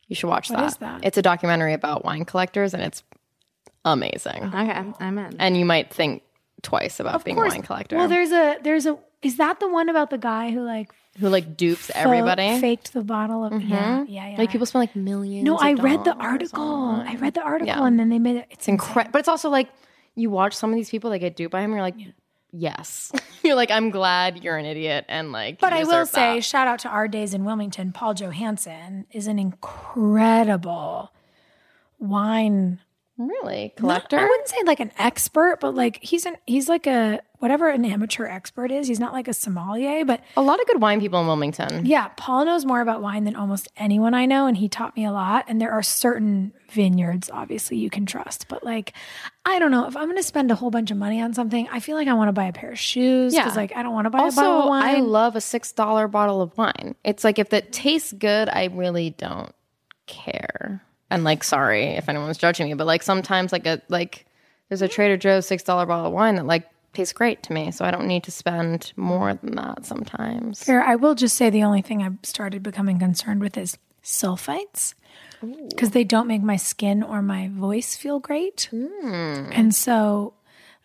You 0.08 0.16
should 0.16 0.28
watch 0.28 0.50
What 0.50 0.58
that. 0.60 0.66
is 0.68 0.78
that? 0.78 1.06
It's 1.06 1.18
a 1.18 1.22
documentary 1.22 1.72
about 1.74 2.04
wine 2.04 2.26
collectors, 2.26 2.74
and 2.74 2.84
it's 2.84 3.04
amazing. 3.86 4.44
okay, 4.44 4.84
I'm 5.00 5.18
in. 5.18 5.38
And 5.40 5.56
you 5.58 5.64
might 5.66 5.94
think 5.94 6.24
twice 6.62 7.00
about 7.00 7.24
being 7.24 7.38
a 7.38 7.42
wine 7.42 7.62
collector. 7.62 7.96
Well, 7.96 8.08
there's 8.10 8.32
a 8.32 8.58
there's 8.64 8.86
a 8.86 8.98
is 9.26 9.38
that 9.38 9.60
the 9.60 9.68
one 9.68 9.90
about 9.90 10.10
the 10.12 10.18
guy 10.18 10.52
who 10.52 10.62
like 10.64 10.92
who 11.20 11.30
like 11.30 11.58
dupes 11.58 11.88
fo- 11.88 11.94
everybody. 12.00 12.60
faked 12.60 12.94
the 12.94 13.02
bottle 13.04 13.44
of 13.46 13.54
mm-hmm. 13.54 13.72
yeah 13.72 14.04
yeah 14.08 14.30
yeah 14.32 14.38
Like 14.38 14.52
people 14.52 14.66
spend 14.68 14.82
like 14.84 14.96
millions. 14.96 15.44
No, 15.46 15.58
I 15.58 15.74
read 15.74 16.04
the 16.04 16.16
article. 16.16 16.64
on- 16.64 17.08
I 17.08 17.16
read 17.16 17.34
the 17.34 17.42
article, 17.42 17.68
Yeah. 17.68 17.88
and 17.88 18.00
then 18.00 18.10
they 18.10 18.20
made 18.20 18.38
it. 18.38 18.48
It's 18.52 18.68
incredible, 18.68 19.12
but 19.14 19.20
it's 19.20 19.28
also 19.30 19.50
like 19.50 19.70
you 20.16 20.30
watch 20.30 20.54
some 20.54 20.70
of 20.72 20.76
these 20.76 20.90
people 20.90 21.10
that 21.12 21.20
get 21.20 21.36
duped 21.36 21.52
by 21.52 21.62
him. 21.62 21.72
You're 21.72 21.82
like, 21.82 21.96
yes. 22.52 23.12
you're 23.44 23.56
like, 23.56 23.72
I'm 23.72 23.90
glad 23.92 24.44
you're 24.44 24.58
an 24.58 24.66
idiot, 24.66 25.06
and 25.08 25.32
like. 25.32 25.60
But 25.60 25.74
I 25.74 25.84
will 25.84 26.06
say, 26.06 26.36
that. 26.36 26.44
shout 26.44 26.68
out 26.68 26.80
to 26.80 26.90
our 26.90 27.08
days 27.08 27.34
in 27.34 27.44
Wilmington. 27.46 27.92
Paul 27.94 28.14
Johansson 28.14 29.06
is 29.12 29.28
an 29.28 29.40
incredible 29.40 31.12
wine 32.00 32.80
really 33.18 33.74
collector. 33.78 34.18
I 34.20 34.24
wouldn't 34.24 34.48
say 34.48 34.58
like 34.66 34.80
an 34.80 34.92
expert, 34.98 35.60
but 35.62 35.74
like 35.76 36.00
he's 36.04 36.26
an 36.26 36.36
he's 36.46 36.68
like 36.70 36.86
a 36.88 37.22
whatever 37.40 37.70
an 37.70 37.86
amateur 37.86 38.26
expert 38.26 38.72
is. 38.72 38.88
He's 38.88 39.00
not 39.00 39.14
like 39.14 39.28
a 39.28 39.34
sommelier, 39.34 40.04
but 40.06 40.22
a 40.36 40.42
lot 40.42 40.60
of 40.60 40.66
good 40.68 40.82
wine 40.82 41.00
people 41.00 41.20
in 41.22 41.28
Wilmington. 41.28 41.86
yeah, 41.86 42.08
Paul 42.18 42.46
knows 42.46 42.66
more 42.66 42.82
about 42.82 43.02
wine 43.02 43.24
than 43.24 43.36
almost 43.36 43.68
anyone 43.78 44.14
I 44.14 44.26
know, 44.26 44.48
and 44.48 44.58
he 44.58 44.68
taught 44.68 44.96
me 44.96 45.06
a 45.06 45.12
lot. 45.12 45.46
And 45.48 45.62
there 45.62 45.72
are 45.72 45.84
certain 45.84 46.54
vineyards, 46.72 47.30
obviously, 47.32 47.78
you 47.78 47.90
can 47.90 48.06
trust, 48.06 48.48
but 48.48 48.64
like 48.64 48.94
I 49.46 49.60
don't 49.60 49.72
know 49.72 49.88
if 49.88 49.96
I'm 49.96 50.06
going 50.06 50.18
to 50.18 50.24
spend 50.24 50.50
a 50.52 50.56
whole 50.56 50.72
bunch 50.72 50.90
of 50.92 50.98
money 50.98 51.22
on 51.22 51.34
something. 51.34 51.68
I 51.72 51.80
feel 51.80 51.96
like 51.96 52.08
I 52.08 52.14
want 52.14 52.30
to 52.30 52.34
buy 52.34 52.46
a 52.46 52.54
pair 52.54 52.72
of 52.72 52.80
shoes 52.80 53.34
because 53.34 53.54
Yeah. 53.56 53.62
like 53.62 53.76
I 53.76 53.84
don't 53.84 53.94
want 53.94 54.06
to 54.06 54.10
buy 54.10 54.20
a 54.20 54.32
bottle 54.32 54.44
Also, 54.44 54.62
of 54.64 54.70
wine. 54.70 54.96
I 54.96 55.00
love 55.02 55.36
a 55.36 55.42
six 55.42 55.72
dollar 55.72 56.08
bottle 56.08 56.42
of 56.42 56.58
wine. 56.58 56.96
It's 57.04 57.24
like 57.24 57.38
if 57.40 57.54
it 57.54 57.72
tastes 57.72 58.12
good, 58.12 58.50
I 58.50 58.66
really 58.74 59.12
don't 59.12 59.54
care. 60.08 60.82
And 61.16 61.24
like, 61.24 61.46
sorry 61.46 61.86
if 61.86 62.10
anyone's 62.10 62.38
judging 62.38 62.68
me, 62.68 62.74
but 62.74 62.86
like 62.86 63.02
sometimes 63.02 63.52
like 63.54 63.66
a 63.66 63.82
like 63.88 64.26
there's 64.70 64.82
a 64.82 64.88
Trader 64.90 65.16
Joe's 65.16 65.46
six 65.48 65.64
dollar 65.64 65.86
bottle 65.86 66.08
of 66.08 66.14
wine 66.14 66.36
that 66.36 66.46
like 66.46 66.68
tastes 66.94 67.14
great 67.14 67.42
to 67.44 67.54
me, 67.54 67.72
so 67.72 67.86
I 67.86 67.92
don't 67.92 68.06
need 68.06 68.24
to 68.24 68.32
spend 68.32 68.92
more 68.98 69.34
than 69.34 69.56
that 69.56 69.86
sometimes. 69.86 70.62
Fair. 70.64 70.84
I 70.84 70.96
will 70.96 71.16
just 71.16 71.38
say 71.38 71.50
the 71.50 71.64
only 71.64 71.82
thing 71.82 72.04
I've 72.04 72.18
started 72.24 72.64
becoming 72.64 73.00
concerned 73.00 73.40
with 73.42 73.58
is 73.58 73.78
sulfites 74.04 74.94
because 75.70 75.92
they 75.92 76.04
don't 76.04 76.28
make 76.28 76.42
my 76.42 76.58
skin 76.58 77.02
or 77.02 77.22
my 77.22 77.48
voice 77.50 77.96
feel 77.96 78.20
great. 78.20 78.68
Hmm. 78.72 79.50
And 79.54 79.74
so 79.74 80.34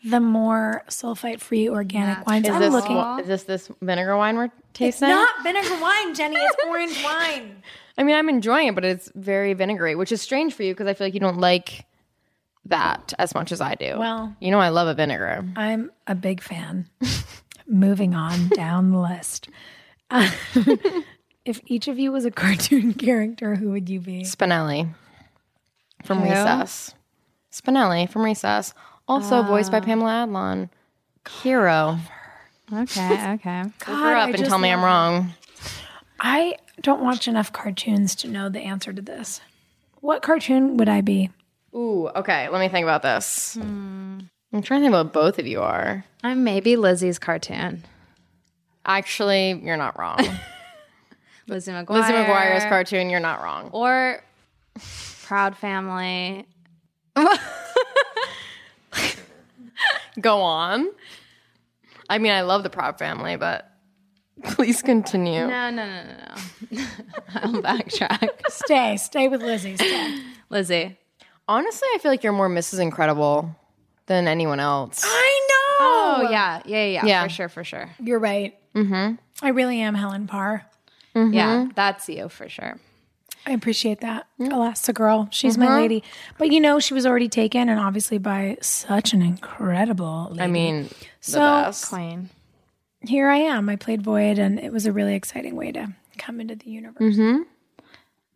the 0.05 0.21
more 0.21 0.83
sulfite 0.89 1.41
free 1.41 1.69
organic 1.69 2.27
wines 2.27 2.47
Is 2.49 2.55
I'm 2.55 2.61
this 2.61 2.73
looking 2.73 2.97
is 3.21 3.27
this 3.27 3.43
this 3.45 3.71
vinegar 3.83 4.17
wine 4.17 4.37
we're 4.37 4.45
It's 4.45 4.55
tasting? 4.75 5.09
not 5.09 5.43
vinegar 5.43 5.77
wine, 5.81 6.15
Jenny. 6.15 6.37
It's 6.37 6.57
orange 6.69 7.03
wine. 7.05 7.63
I 8.01 8.03
mean, 8.03 8.17
I'm 8.17 8.31
enjoying 8.31 8.69
it, 8.69 8.75
but 8.75 8.83
it's 8.83 9.13
very 9.15 9.53
vinegary, 9.53 9.95
which 9.95 10.11
is 10.11 10.23
strange 10.23 10.55
for 10.55 10.63
you 10.63 10.73
because 10.73 10.87
I 10.87 10.95
feel 10.95 11.07
like 11.07 11.13
you 11.13 11.21
don't 11.21 11.39
like 11.39 11.85
that 12.65 13.13
as 13.19 13.35
much 13.35 13.53
as 13.53 13.61
I 13.61 13.75
do. 13.75 13.99
Well- 13.99 14.35
you 14.41 14.51
know, 14.51 14.59
I 14.59 14.71
love 14.71 14.89
a 14.89 14.95
vinegar. 14.95 15.45
I'm 15.55 15.91
a 16.07 16.15
big 16.15 16.41
fan. 16.43 16.89
Moving 17.69 18.15
on 18.15 18.49
down 18.49 18.91
the 18.91 18.99
list. 18.99 19.51
Uh, 20.11 20.31
if 21.45 21.61
each 21.67 21.89
of 21.89 21.99
you 21.99 22.11
was 22.11 22.25
a 22.25 22.31
cartoon 22.31 22.95
character, 22.99 23.57
who 23.57 23.71
would 23.71 23.91
you 23.91 24.01
be? 24.01 24.23
Spinelli 24.23 24.95
from 26.03 26.23
Recess. 26.23 26.95
Spinelli 27.53 28.09
from 28.09 28.23
Recess, 28.25 28.73
also 29.07 29.43
voiced 29.43 29.71
by 29.71 29.81
Pamela 29.81 30.27
Adlon. 30.27 30.71
Hero. 31.43 31.99
Okay, 32.73 33.33
okay. 33.35 33.63
Look 33.65 33.73
her 33.85 34.17
up 34.17 34.29
I 34.29 34.31
and 34.31 34.47
tell 34.47 34.59
me 34.59 34.71
I'm 34.71 34.83
wrong. 34.83 35.35
I 36.19 36.57
don't 36.83 37.03
watch 37.03 37.29
enough 37.29 37.53
cartoons 37.53 38.15
to 38.17 38.29
know 38.29 38.49
the 38.49 38.61
answer 38.61 38.93
to 38.93 39.03
this. 39.03 39.41
What 40.01 40.23
cartoon 40.23 40.77
would 40.77 40.89
I 40.89 41.01
be? 41.01 41.31
Ooh, 41.75 42.09
okay. 42.09 42.49
Let 42.49 42.61
me 42.61 42.69
think 42.69 42.85
about 42.85 43.03
this. 43.03 43.55
Hmm. 43.55 44.21
I'm 44.53 44.63
trying 44.63 44.81
to 44.81 44.85
think 44.87 44.95
about 44.95 45.13
both 45.13 45.39
of 45.39 45.47
you 45.47 45.61
are. 45.61 46.05
I'm 46.25 46.43
maybe 46.43 46.77
Lizzie's 46.77 47.19
cartoon. 47.19 47.85
Actually, 48.85 49.61
you're 49.63 49.77
not 49.77 49.99
wrong. 49.99 50.19
Lizzie 51.47 51.73
McGuire. 51.73 51.91
Lizzie 51.91 52.13
McGuire's 52.13 52.65
cartoon, 52.65 53.11
you're 53.11 53.21
not 53.21 53.43
wrong. 53.43 53.71
Or 53.73 54.23
Proud 55.25 55.57
Family. 55.57 56.47
Go 60.21 60.41
on. 60.41 60.91
I 62.09 62.19
mean, 62.19 62.33
I 62.33 62.41
love 62.43 62.65
the 62.65 62.71
Proud 62.71 62.99
Family, 62.99 63.37
but 63.37 63.70
please 64.45 64.83
continue. 64.83 65.47
No, 65.47 65.71
no, 65.71 65.87
no, 65.87 66.03
no, 66.05 66.15
no. 66.73 66.85
I'll 67.35 67.63
backtrack. 67.63 68.29
Stay, 68.49 68.97
stay 68.97 69.29
with 69.29 69.43
Lizzie. 69.43 69.77
Stay. 69.77 70.21
Lizzie. 70.49 70.99
Honestly, 71.49 71.89
I 71.95 71.99
feel 71.99 72.11
like 72.11 72.23
you're 72.23 72.33
more 72.33 72.49
Mrs. 72.49 72.81
Incredible 72.81 73.55
than 74.07 74.29
anyone 74.29 74.61
else. 74.61 75.03
I 75.05 75.47
know. 75.51 75.57
Oh, 76.27 76.29
yeah. 76.31 76.63
Yeah, 76.65 76.85
yeah, 76.85 76.85
yeah. 76.85 77.07
Yeah. 77.07 77.23
For 77.25 77.29
sure, 77.29 77.49
for 77.49 77.65
sure. 77.65 77.91
You're 78.03 78.19
right. 78.19 78.57
Mm-hmm. 78.75 79.15
I 79.45 79.49
really 79.49 79.81
am 79.81 79.95
Helen 79.95 80.27
Parr. 80.27 80.65
Yeah, 81.15 81.67
that's 81.75 82.09
you 82.09 82.29
for 82.29 82.49
sure. 82.49 82.79
I 83.45 83.53
appreciate 83.53 84.01
that. 84.03 84.27
Elastigirl. 84.39 85.29
She's 85.33 85.59
my 85.59 85.81
lady. 85.81 86.05
But 86.39 86.53
you 86.53 86.61
know, 86.61 86.79
she 86.79 86.95
was 86.95 87.05
already 87.05 87.29
taken 87.29 87.69
and 87.69 87.81
obviously 87.81 88.19
by 88.19 88.59
such 88.61 89.13
an 89.13 89.23
incredible 89.23 90.29
lady. 90.31 90.43
I 90.43 90.47
mean, 90.47 90.85
the 90.85 90.95
So- 91.21 91.41
best. 91.41 91.89
Queen. 91.89 92.29
Here 93.07 93.29
I 93.29 93.39
am. 93.39 93.69
I 93.69 93.77
played 93.77 94.03
Voyd 94.03 94.39
and 94.39 94.59
it 94.59 94.73
was 94.73 94.87
a 94.87 94.93
really 94.93 95.15
exciting 95.15 95.57
way 95.57 95.73
to 95.73 95.89
come 96.19 96.41
into 96.41 96.55
the 96.55 96.71
universe. 96.71 97.17
Mm-hmm. 97.17 97.43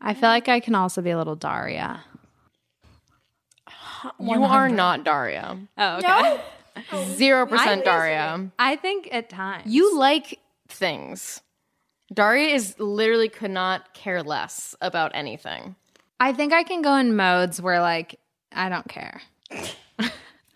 I 0.01 0.15
feel 0.15 0.28
like 0.28 0.49
I 0.49 0.61
can 0.61 0.74
also 0.74 1.03
be 1.03 1.11
a 1.11 1.19
little 1.19 1.36
Daria. 1.36 2.05
You 4.20 4.45
are 4.45 4.69
not 4.69 5.05
Daria. 5.05 5.59
Oh, 5.78 5.97
okay. 5.99 6.41
Oh, 6.91 7.05
Zero 7.15 7.47
percent 7.47 7.85
Daria. 7.85 8.51
I 8.59 8.74
think 8.74 9.09
at 9.12 9.31
times. 9.31 9.73
You 9.73 9.97
like 9.97 10.41
things. 10.66 11.41
Daria 12.12 12.49
is 12.49 12.74
literally 12.81 13.28
could 13.28 13.53
not 13.53 13.95
care 13.95 14.24
less 14.24 14.74
about 14.81 15.12
anything. 15.15 15.77
I 16.19 16.32
think 16.32 16.53
I 16.53 16.65
can 16.65 16.82
go 16.82 16.97
in 16.97 17.15
modes 17.15 17.62
where, 17.62 17.81
like, 17.81 18.19
I 18.51 18.69
don't 18.69 18.89
care. 18.89 19.23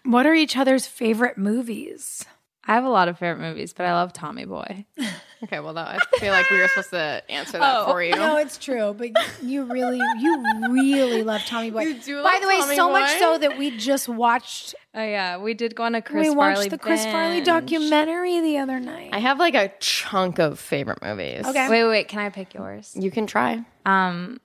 What 0.02 0.26
are 0.26 0.34
each 0.34 0.56
other's 0.56 0.86
favorite 0.88 1.38
movies? 1.38 2.24
I 2.68 2.74
have 2.74 2.84
a 2.84 2.88
lot 2.90 3.08
of 3.08 3.18
favorite 3.18 3.40
movies, 3.40 3.72
but 3.72 3.86
I 3.86 3.94
love 3.94 4.12
Tommy 4.12 4.44
Boy. 4.44 4.84
Okay, 5.44 5.60
well, 5.60 5.72
that, 5.74 5.86
I 5.86 6.18
feel 6.18 6.32
like 6.32 6.50
we 6.50 6.58
were 6.58 6.66
supposed 6.66 6.90
to 6.90 7.22
answer 7.28 7.58
that 7.58 7.86
for 7.86 8.02
you. 8.02 8.10
No, 8.10 8.38
it's 8.38 8.58
true, 8.58 8.92
but 8.92 9.10
you 9.40 9.62
really, 9.62 10.00
you 10.18 10.44
really 10.68 11.22
love 11.22 11.42
Tommy 11.46 11.70
Boy. 11.70 11.82
You 11.82 11.94
do 12.00 12.16
By 12.24 12.32
love 12.32 12.42
the 12.42 12.48
way, 12.48 12.58
Tommy 12.58 12.74
so 12.74 12.90
much 12.90 13.18
so 13.20 13.38
that 13.38 13.56
we 13.56 13.76
just 13.76 14.08
watched. 14.08 14.74
Oh, 14.94 15.00
yeah. 15.00 15.38
We 15.38 15.54
did 15.54 15.76
go 15.76 15.84
on 15.84 15.94
a 15.94 16.02
Chris 16.02 16.28
we 16.28 16.34
watched 16.34 16.56
Farley 16.56 16.68
the 16.70 16.78
Chris 16.78 17.04
Farley 17.04 17.40
documentary 17.40 18.40
the 18.40 18.58
other 18.58 18.80
night. 18.80 19.10
I 19.12 19.20
have 19.20 19.38
like 19.38 19.54
a 19.54 19.72
chunk 19.78 20.40
of 20.40 20.58
favorite 20.58 21.02
movies. 21.02 21.46
Okay. 21.46 21.68
Wait, 21.68 21.84
wait, 21.84 21.88
wait. 21.88 22.08
Can 22.08 22.18
I 22.18 22.30
pick 22.30 22.54
yours? 22.54 22.96
You 22.98 23.12
can 23.12 23.28
try. 23.28 23.64
Um, 23.86 24.40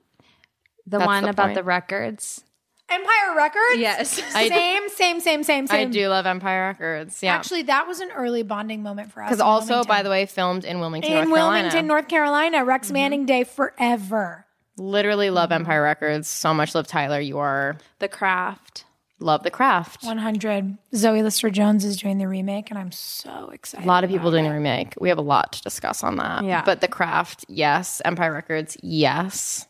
The 0.86 1.00
That's 1.00 1.08
one 1.08 1.24
the 1.24 1.30
about 1.32 1.46
point. 1.46 1.56
the 1.56 1.64
records. 1.64 2.44
Empire 2.90 3.36
Records? 3.36 3.78
Yes. 3.78 4.12
same, 4.34 4.90
same, 4.90 5.20
same, 5.20 5.44
same, 5.44 5.64
I 5.66 5.68
same. 5.68 5.92
do 5.92 6.08
love 6.10 6.26
Empire 6.26 6.68
Records. 6.68 7.24
Yeah. 7.24 7.34
Actually, 7.36 7.64
that 7.64 7.88
was 7.88 8.00
an 8.00 8.12
early 8.12 8.44
bonding 8.44 8.84
moment 8.84 9.12
for 9.12 9.24
us. 9.24 9.30
because 9.30 9.40
in 9.40 9.46
also, 9.46 9.68
Wilmington. 9.68 9.88
by 9.88 10.04
the 10.04 10.10
way, 10.10 10.26
filmed 10.26 10.66
in 10.66 10.80
Wilmington, 10.80 11.12
in 11.12 11.18
North 11.18 11.30
Carolina. 11.30 11.54
Wilmington, 11.54 11.88
North 11.88 12.08
Carolina, 12.08 12.66
Rex 12.66 12.88
mm-hmm. 12.88 12.94
Manning 12.94 13.26
Day 13.26 13.44
forever. 13.44 14.46
Literally 14.78 15.30
love 15.30 15.52
Empire 15.52 15.84
Records 15.84 16.28
so 16.28 16.54
much. 16.54 16.74
Love 16.74 16.88
Tyler, 16.88 17.20
you 17.20 17.38
are 17.38 17.78
The 18.00 18.08
Craft. 18.08 18.86
love 19.20 19.44
the 19.44 19.52
craft. 19.52 20.04
100. 20.04 20.78
Zoe 20.96 21.22
Lister 21.22 21.50
Jones 21.52 21.86
is 21.86 21.96
doing 21.98 22.18
the 22.18 22.28
remake, 22.28 22.70
and 22.72 22.80
I'm 22.80 22.92
so 22.92 23.52
excited. 23.54 23.86
A 23.86 23.88
lot 23.88 24.04
of 24.04 24.10
people 24.10 24.32
doing 24.32 24.48
a 24.48 24.52
remake. 24.54 24.96
We 25.00 25.10
have 25.10 25.20
a 25.20 25.24
lot 25.24 25.54
to 25.54 25.62
discuss 25.62 26.04
on 26.04 26.16
that. 26.18 26.44
Yeah. 26.44 26.64
But 26.66 26.82
The 26.82 26.88
Craft, 26.88 27.46
yes. 27.48 28.02
Empire 28.04 28.34
Records, 28.34 28.76
yes. 28.82 29.68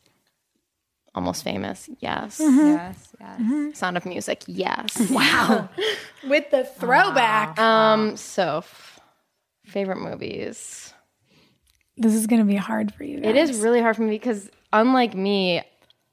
Almost 1.15 1.43
Famous, 1.43 1.89
yes. 1.99 2.39
Yes, 2.39 3.13
yes. 3.19 3.77
Sound 3.77 3.97
of 3.97 4.05
Music, 4.05 4.43
yes. 4.47 4.99
Wow. 5.11 5.69
With 6.27 6.49
the 6.51 6.63
throwback. 6.63 7.59
Um. 7.59 8.17
So, 8.17 8.57
f- 8.59 8.99
favorite 9.65 9.99
movies. 9.99 10.93
this 11.97 12.13
is 12.15 12.25
going 12.27 12.39
to 12.41 12.47
be 12.47 12.55
hard 12.55 12.93
for 12.93 13.03
you. 13.03 13.19
It 13.23 13.35
is 13.35 13.59
really 13.59 13.79
hard 13.81 13.95
for 13.95 14.01
me 14.01 14.09
because, 14.11 14.49
unlike 14.71 15.13
me, 15.13 15.61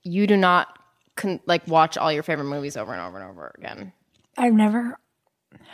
you 0.03 0.27
do 0.27 0.37
not 0.37 0.69
con- 1.17 1.41
like 1.47 1.67
watch 1.67 1.97
all 1.97 2.13
your 2.13 2.23
favorite 2.23 2.45
movies 2.51 2.77
over 2.77 2.93
and 2.93 3.01
over 3.01 3.19
and 3.21 3.31
over 3.31 3.55
again. 3.59 3.93
I've 4.37 4.53
never 4.55 4.99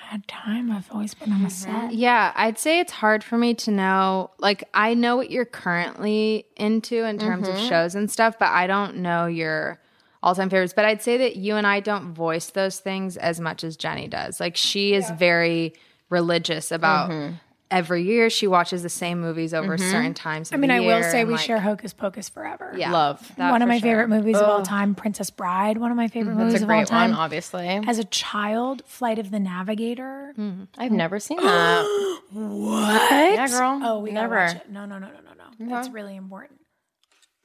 had 0.07 0.27
time. 0.28 0.70
I've 0.70 0.90
always 0.93 1.15
been 1.15 1.32
on 1.32 1.43
a 1.43 1.47
mm-hmm. 1.47 1.89
set. 1.89 1.94
Yeah, 1.94 2.32
I'd 2.35 2.59
say 2.59 2.81
it's 2.81 2.93
hard 2.93 3.24
for 3.24 3.36
me 3.36 3.55
to 3.55 3.70
know. 3.70 4.31
Like, 4.39 4.69
I 4.73 4.94
know 4.94 5.16
what 5.16 5.31
you're 5.31 5.44
currently 5.44 6.47
into 6.57 7.05
in 7.05 7.19
terms 7.19 7.48
of 7.48 7.55
mm-hmm. 7.55 7.69
shows 7.69 7.94
and 7.94 8.11
stuff, 8.11 8.39
but 8.39 8.48
I 8.48 8.66
don't 8.66 8.97
know 8.98 9.27
your 9.27 9.81
all 10.23 10.35
time 10.35 10.48
favorites. 10.48 10.73
But 10.74 10.85
I'd 10.85 11.03
say 11.03 11.16
that 11.19 11.36
you 11.36 11.57
and 11.57 11.66
I 11.66 11.81
don't 11.81 12.15
voice 12.15 12.51
those 12.51 12.78
things 12.78 13.16
as 13.16 13.40
much 13.40 13.65
as 13.65 13.77
Jenny 13.77 14.09
does. 14.09 14.39
Like, 14.39 14.57
she 14.57 14.94
is 14.94 15.11
very 15.11 15.74
religious 16.09 16.70
about 16.70 17.11
mm-hmm. 17.11 17.35
Every 17.71 18.03
year 18.03 18.31
she 18.31 18.47
watches 18.47 18.83
the 18.83 18.89
same 18.89 19.21
movies 19.21 19.53
over 19.53 19.77
mm-hmm. 19.77 19.91
certain 19.91 20.15
times. 20.15 20.53
I 20.53 20.57
mean, 20.57 20.71
I 20.71 20.81
will 20.81 21.03
say 21.03 21.25
we 21.25 21.37
share 21.37 21.59
Hocus 21.59 21.93
Pocus 21.93 22.29
forever. 22.29 22.73
yeah, 22.77 22.93
Love. 22.93 23.33
that 23.37 23.51
one 23.51 23.63
of 23.63 23.69
my 23.69 23.79
sure. 23.79 23.91
favorite 23.91 24.09
movies 24.09 24.37
of 24.37 24.49
all 24.49 24.63
time, 24.63 24.95
Princess 24.95 25.31
Bride. 25.31 25.79
One 25.79 25.91
of 25.91 25.97
my 25.97 26.09
favorite 26.09 26.37
movies 26.37 26.55
It's 26.55 26.63
a 26.63 26.67
of 26.67 26.71
all 26.71 26.85
time. 26.85 27.11
one, 27.11 27.19
obviously. 27.19 27.67
As 27.67 27.99
a 27.99 28.05
child, 28.05 28.83
Flight 28.87 29.19
of 29.19 29.31
the 29.31 29.41
Navigator. 29.41 30.33
Mm, 30.39 30.69
I've 30.79 30.93
never 30.93 31.19
seen 31.21 31.39
that. 31.39 32.13
What? 32.33 33.11
Yeah, 33.13 33.47
girl. 33.47 33.81
Oh, 33.83 34.01
we 34.01 34.11
never. 34.11 34.35
never. 34.35 34.47
Watch 34.47 34.57
it. 34.57 34.71
No, 34.71 34.85
no, 34.85 34.99
no, 34.99 35.07
no, 35.07 35.21
no, 35.25 35.67
no. 35.67 35.71
That's 35.71 35.89
really 35.89 36.17
important. 36.17 36.61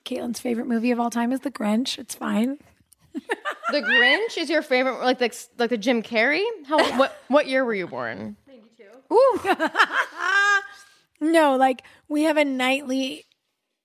Caitlin's 0.06 0.40
favorite 0.40 0.68
movie 0.68 0.92
of 0.92 1.00
all 1.00 1.12
time 1.12 1.32
is 1.32 1.42
The 1.42 1.52
Grinch. 1.52 2.00
It's 2.00 2.16
fine. 2.16 2.58
The 3.72 3.82
Grinch 3.82 4.38
is 4.38 4.50
your 4.50 4.62
favorite, 4.62 5.02
like 5.02 5.20
the 5.20 5.46
like 5.58 5.70
the 5.70 5.78
Jim 5.78 6.04
Carrey. 6.04 6.44
How 6.66 6.78
what 6.98 7.18
what 7.28 7.48
year 7.48 7.64
were 7.64 7.74
you 7.74 7.88
born? 7.88 8.36
No, 11.24 11.56
like 11.56 11.84
we 12.10 12.24
have 12.24 12.38
a 12.38 12.44
nightly, 12.44 13.26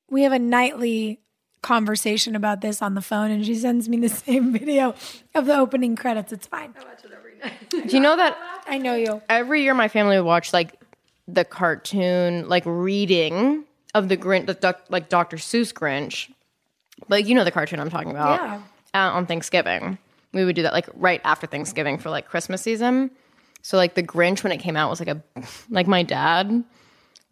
we 0.08 0.22
have 0.22 0.32
a 0.32 0.38
nightly 0.38 1.20
conversation 1.60 2.34
about 2.34 2.62
this 2.62 2.80
on 2.80 2.94
the 2.94 3.02
phone, 3.02 3.30
and 3.30 3.44
she 3.44 3.54
sends 3.54 3.90
me 3.90 3.98
the 3.98 4.08
same 4.26 4.52
video 4.52 4.94
of 5.34 5.44
the 5.44 5.54
opening 5.54 5.96
credits. 5.96 6.32
It's 6.32 6.46
fine. 6.46 6.74
I 6.80 6.84
watch 6.84 7.04
it 7.04 7.10
every 7.14 7.34
night. 7.38 7.88
Do 7.88 7.94
you 7.94 8.00
know 8.00 8.16
that 8.16 8.38
I 8.66 8.78
know 8.78 8.94
you. 8.94 9.20
every 9.28 9.62
year 9.62 9.74
my 9.74 9.88
family 9.88 10.16
would 10.16 10.24
watch 10.24 10.54
like 10.54 10.80
the 11.28 11.44
cartoon, 11.44 12.48
like 12.48 12.62
reading 12.64 13.64
of 13.94 14.08
the 14.08 14.16
Grinch, 14.16 14.46
the 14.46 14.76
like 14.88 15.10
Dr. 15.10 15.36
Seuss 15.36 15.74
Grinch. 15.74 16.32
But 17.06 17.26
you 17.26 17.34
know 17.34 17.44
the 17.44 17.50
cartoon 17.50 17.80
I'm 17.80 17.90
talking 17.90 18.12
about. 18.12 18.40
Yeah. 18.40 18.62
Uh, 18.94 19.12
on 19.12 19.26
Thanksgiving, 19.26 19.98
we 20.32 20.46
would 20.46 20.56
do 20.56 20.62
that 20.62 20.72
like 20.72 20.88
right 20.94 21.20
after 21.22 21.46
Thanksgiving 21.46 21.98
for 21.98 22.08
like 22.08 22.26
Christmas 22.26 22.62
season. 22.62 23.10
So 23.66 23.76
like 23.76 23.96
the 23.96 24.02
Grinch 24.04 24.44
when 24.44 24.52
it 24.52 24.58
came 24.58 24.76
out 24.76 24.88
was 24.90 25.00
like 25.00 25.08
a 25.08 25.20
like 25.70 25.88
my 25.88 26.04
dad 26.04 26.62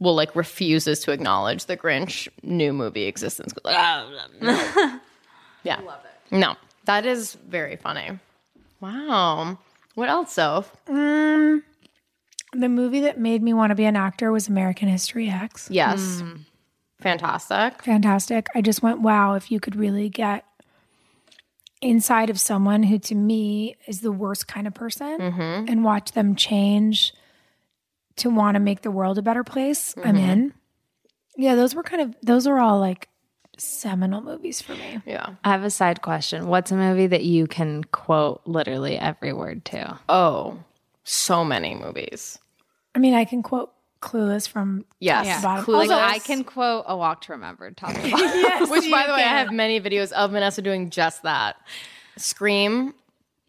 will 0.01 0.17
like 0.17 0.35
refuses 0.35 0.99
to 1.03 1.13
acknowledge 1.13 1.67
the 1.67 1.77
Grinch 1.77 2.27
new 2.43 2.73
movie 2.73 3.05
existence. 3.05 3.55
Like, 3.63 3.77
"Ah, 3.79 4.27
no." 4.41 4.99
yeah, 5.63 5.81
no, 6.33 6.57
that 6.87 7.07
is 7.07 7.35
very 7.35 7.77
funny. 7.77 8.19
Wow. 8.81 9.61
What 9.95 10.09
else, 10.09 10.33
Soph? 10.33 10.75
The 10.87 11.63
movie 12.53 13.03
that 13.03 13.21
made 13.21 13.41
me 13.41 13.55
want 13.55 13.71
to 13.71 13.77
be 13.77 13.85
an 13.85 13.95
actor 13.95 14.33
was 14.33 14.49
American 14.49 14.89
History 14.89 15.31
X. 15.31 15.69
Yes. 15.71 16.21
Fantastic. 17.01 17.81
Fantastic. 17.81 18.49
I 18.57 18.61
just 18.61 18.83
went, 18.83 19.03
wow, 19.03 19.35
if 19.35 19.53
you 19.53 19.61
could 19.61 19.77
really 19.77 20.09
get 20.09 20.45
inside 21.85 22.31
of 22.31 22.41
someone 22.41 22.83
who 22.83 22.99
to 22.99 23.15
me 23.15 23.77
is 23.87 24.01
the 24.01 24.11
worst 24.11 24.49
kind 24.49 24.67
of 24.67 24.75
person 24.75 25.19
mm-hmm. 25.19 25.69
and 25.69 25.85
watch 25.85 26.13
them 26.13 26.35
change 26.35 27.13
to 28.17 28.31
want 28.31 28.55
to 28.55 28.61
make 28.61 28.81
the 28.83 28.91
world 28.91 29.19
a 29.19 29.23
better 29.23 29.45
place, 29.45 29.95
I'm 29.99 30.17
mm-hmm. 30.17 30.31
in. 30.31 30.55
Yeah, 31.37 31.55
those 31.57 31.75
were 31.75 31.83
kind 31.83 32.01
of, 32.01 32.17
those 32.23 32.47
are 32.47 32.59
all 32.59 32.81
like 32.81 33.09
seminal 33.59 34.23
movies 34.23 34.63
for 34.63 34.73
me. 34.73 35.01
Yeah. 35.05 35.35
I 35.45 35.51
have 35.51 35.63
a 35.63 35.71
side 35.71 36.01
question. 36.01 36.47
What's 36.47 36.73
a 36.73 36.77
movie 36.77 37.09
that 37.09 37.25
you 37.25 37.47
can 37.47 37.85
quote 37.85 38.41
literally 38.47 38.97
every 38.97 39.33
word 39.33 39.65
to? 39.67 39.99
Oh, 40.09 40.59
so 41.03 41.45
many 41.45 41.75
movies. 41.75 42.39
I 42.95 42.99
mean, 42.99 43.15
I 43.15 43.25
can 43.25 43.43
quote 43.43 43.74
Clueless 44.05 44.47
from 44.49 44.85
Yes. 45.01 45.27
top 45.27 45.37
to 45.37 45.43
bottom. 45.43 45.65
Clueless. 45.65 45.89
Like, 45.89 45.91
Also, 45.91 46.15
I 46.17 46.19
can 46.19 46.45
quote 46.45 46.85
A 46.87 46.97
Walk 46.97 47.23
to 47.23 47.33
Remember. 47.33 47.71
Top 47.71 47.93
to 47.95 48.11
bottom. 48.11 48.71
Which, 48.71 48.91
by 48.91 49.07
the 49.07 49.13
way, 49.15 49.23
I 49.23 49.39
have 49.39 49.51
many 49.53 49.81
videos 49.81 50.13
of 50.13 50.33
Vanessa 50.33 50.61
doing 50.63 50.91
just 50.91 51.23
that. 51.23 51.57
Scream 52.17 52.95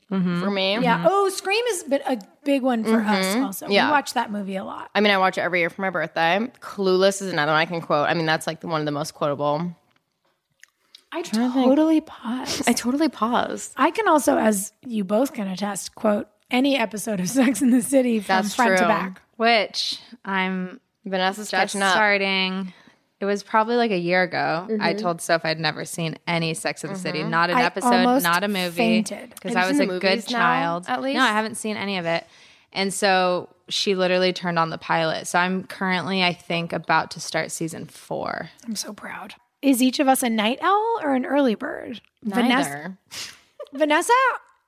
for 0.08 0.50
me. 0.50 0.80
yeah. 0.80 1.06
Oh, 1.08 1.30
Scream 1.30 1.64
has 1.68 1.84
been 1.84 2.02
a 2.08 2.18
big 2.44 2.62
one 2.62 2.84
for 2.84 3.02
us 3.02 3.26
mm-hmm. 3.26 3.44
also. 3.44 3.68
Yeah. 3.68 3.88
We 3.88 3.92
watch 3.92 4.14
that 4.14 4.32
movie 4.32 4.56
a 4.56 4.64
lot. 4.64 4.90
I 4.96 5.02
mean, 5.02 5.12
I 5.12 5.18
watch 5.18 5.38
it 5.38 5.42
every 5.42 5.60
year 5.60 5.70
for 5.70 5.82
my 5.82 5.90
birthday. 5.90 6.48
Clueless 6.62 7.22
is 7.22 7.34
another 7.34 7.52
one 7.52 7.60
I 7.60 7.66
can 7.66 7.82
quote. 7.82 8.08
I 8.08 8.14
mean, 8.14 8.26
that's 8.26 8.48
like 8.48 8.62
the, 8.62 8.68
one 8.68 8.80
of 8.80 8.86
the 8.86 8.92
most 8.92 9.14
quotable. 9.14 9.76
I 11.12 11.22
totally 11.22 12.02
pause. 12.02 12.64
I 12.68 12.74
totally 12.74 13.10
paused. 13.10 13.74
I 13.78 13.92
can 13.92 14.08
also, 14.08 14.38
as 14.38 14.74
you 14.86 15.04
both 15.04 15.34
can 15.34 15.48
attest, 15.48 15.96
quote 15.96 16.28
any 16.52 16.78
episode 16.78 17.20
of 17.20 17.30
Sex 17.30 17.62
in 17.62 17.72
the 17.72 17.82
City 17.82 18.20
from 18.20 18.44
That's 18.44 18.56
front 18.56 18.78
to 18.78 18.84
back. 18.86 19.22
Which 19.38 20.00
I'm 20.24 20.80
Vanessa's 21.06 21.50
just 21.50 21.60
catching 21.60 21.82
up. 21.82 21.92
starting. 21.94 22.74
It 23.20 23.26
was 23.26 23.44
probably 23.44 23.76
like 23.76 23.92
a 23.92 23.98
year 23.98 24.24
ago. 24.24 24.68
I 24.82 24.94
told 24.94 25.22
Soph 25.22 25.46
I'd 25.46 25.60
never 25.60 25.86
seen 25.86 26.18
any 26.28 26.54
Sex 26.54 26.84
in 26.84 26.92
the 26.92 27.00
City, 27.00 27.24
not 27.24 27.50
an 27.50 27.58
I 27.58 27.64
episode, 27.64 28.22
not 28.24 28.44
a 28.44 28.48
movie, 28.48 29.02
because 29.02 29.56
I 29.56 29.68
was 29.68 29.80
a 29.80 29.86
good 29.86 30.02
now, 30.04 30.38
child. 30.38 30.86
at 30.88 31.02
least? 31.02 31.16
no, 31.18 31.24
I 31.24 31.30
haven't 31.30 31.56
seen 31.56 31.78
any 31.78 31.98
of 31.98 32.06
it, 32.06 32.26
and 32.74 32.94
so 32.94 33.50
she 33.70 33.96
literally 33.96 34.34
turned 34.34 34.60
on 34.60 34.70
the 34.70 34.78
pilot. 34.78 35.28
So 35.28 35.40
I'm 35.40 35.64
currently, 35.64 36.24
I 36.24 36.34
think, 36.34 36.74
about 36.74 37.10
to 37.12 37.20
start 37.22 37.52
season 37.52 37.86
four. 37.86 38.50
I'm 38.66 38.76
so 38.76 38.94
proud. 38.94 39.36
Is 39.62 39.82
each 39.82 40.00
of 40.00 40.08
us 40.10 40.22
a 40.22 40.30
night 40.30 40.60
owl 40.62 41.00
or 41.02 41.14
an 41.16 41.26
early 41.26 41.56
bird? 41.56 42.02
Vanessa, 42.22 42.70
Neither. 42.70 42.98
Vanessa 43.74 44.14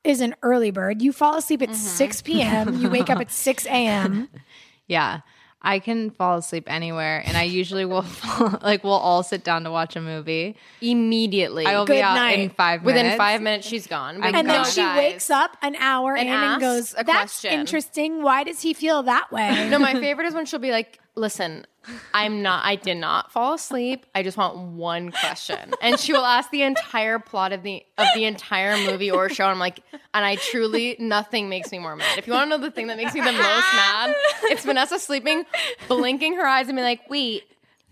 is 0.03 0.21
an 0.21 0.33
early 0.41 0.71
bird. 0.71 1.01
You 1.01 1.11
fall 1.11 1.35
asleep 1.35 1.59
Mm-hmm. 1.59 1.71
at 1.73 1.77
6 1.77 2.21
p.m., 2.21 2.81
you 2.81 2.89
wake 2.89 3.09
up 3.09 3.19
at 3.19 3.29
6 3.29 3.65
a.m. 3.67 4.29
Yeah. 4.87 5.21
I 5.59 5.79
can 5.79 6.11
fall 6.11 6.37
asleep 6.37 6.65
anywhere, 6.67 7.23
and 7.25 7.35
I 7.35 7.43
usually 7.43 7.83
will 7.83 8.01
fall, 8.03 8.59
like 8.61 8.83
we'll 8.83 8.93
all 8.93 9.23
sit 9.23 9.43
down 9.43 9.63
to 9.63 9.71
watch 9.71 9.95
a 9.95 10.01
movie. 10.01 10.55
Immediately. 10.81 11.65
I 11.65 11.77
will 11.77 11.85
Good 11.85 11.93
be 11.93 12.01
out 12.01 12.13
night. 12.15 12.39
in 12.39 12.49
five 12.51 12.83
minutes. 12.83 13.03
Within 13.03 13.17
five 13.17 13.41
minutes, 13.41 13.67
she's 13.67 13.87
gone. 13.87 14.23
I'm 14.23 14.35
And 14.35 14.47
then 14.47 14.63
she 14.65 14.81
guys. 14.81 14.97
wakes 14.97 15.29
up 15.31 15.57
an 15.63 15.75
hour 15.77 16.15
And 16.15 16.27
in 16.29 16.33
and 16.33 16.43
asks 16.43 16.61
goes, 16.61 16.93
a 16.93 17.03
That's 17.03 17.41
question." 17.41 17.59
interesting. 17.59 18.21
Why 18.21 18.43
does 18.43 18.61
he 18.61 18.73
feel 18.75 19.03
that 19.03 19.31
way? 19.31 19.67
No, 19.69 19.79
my 19.79 19.93
favorite 19.93 20.27
is 20.27 20.33
when 20.35 20.45
she'll 20.45 20.59
be 20.59 20.71
like, 20.71 20.99
"Listen, 21.17 21.65
I'm 22.13 22.41
not. 22.41 22.63
I 22.65 22.75
did 22.75 22.97
not 22.97 23.31
fall 23.31 23.53
asleep. 23.53 24.05
I 24.13 24.23
just 24.23 24.37
want 24.37 24.57
one 24.57 25.11
question." 25.11 25.73
And 25.81 25.99
she 25.99 26.13
will 26.13 26.25
ask 26.25 26.49
the 26.51 26.61
entire 26.61 27.19
plot 27.19 27.51
of 27.51 27.63
the 27.63 27.83
of 27.97 28.07
the 28.15 28.25
entire 28.25 28.77
movie 28.77 29.11
or 29.11 29.27
show. 29.29 29.45
And 29.45 29.51
I'm 29.51 29.59
like, 29.59 29.81
and 30.13 30.23
I 30.23 30.35
truly 30.35 30.95
nothing 30.99 31.49
makes 31.49 31.71
me 31.71 31.79
more 31.79 31.95
mad. 31.95 32.17
If 32.17 32.27
you 32.27 32.33
want 32.33 32.51
to 32.51 32.57
know 32.57 32.63
the 32.63 32.71
thing 32.71 32.87
that 32.87 32.97
makes 32.97 33.13
me 33.13 33.21
the 33.21 33.31
most 33.31 33.73
mad, 33.73 34.15
it's 34.43 34.63
Vanessa 34.63 34.99
sleeping, 34.99 35.45
blinking 35.87 36.35
her 36.35 36.45
eyes, 36.45 36.67
and 36.67 36.75
be 36.77 36.83
like, 36.83 37.09
"Wait." 37.09 37.43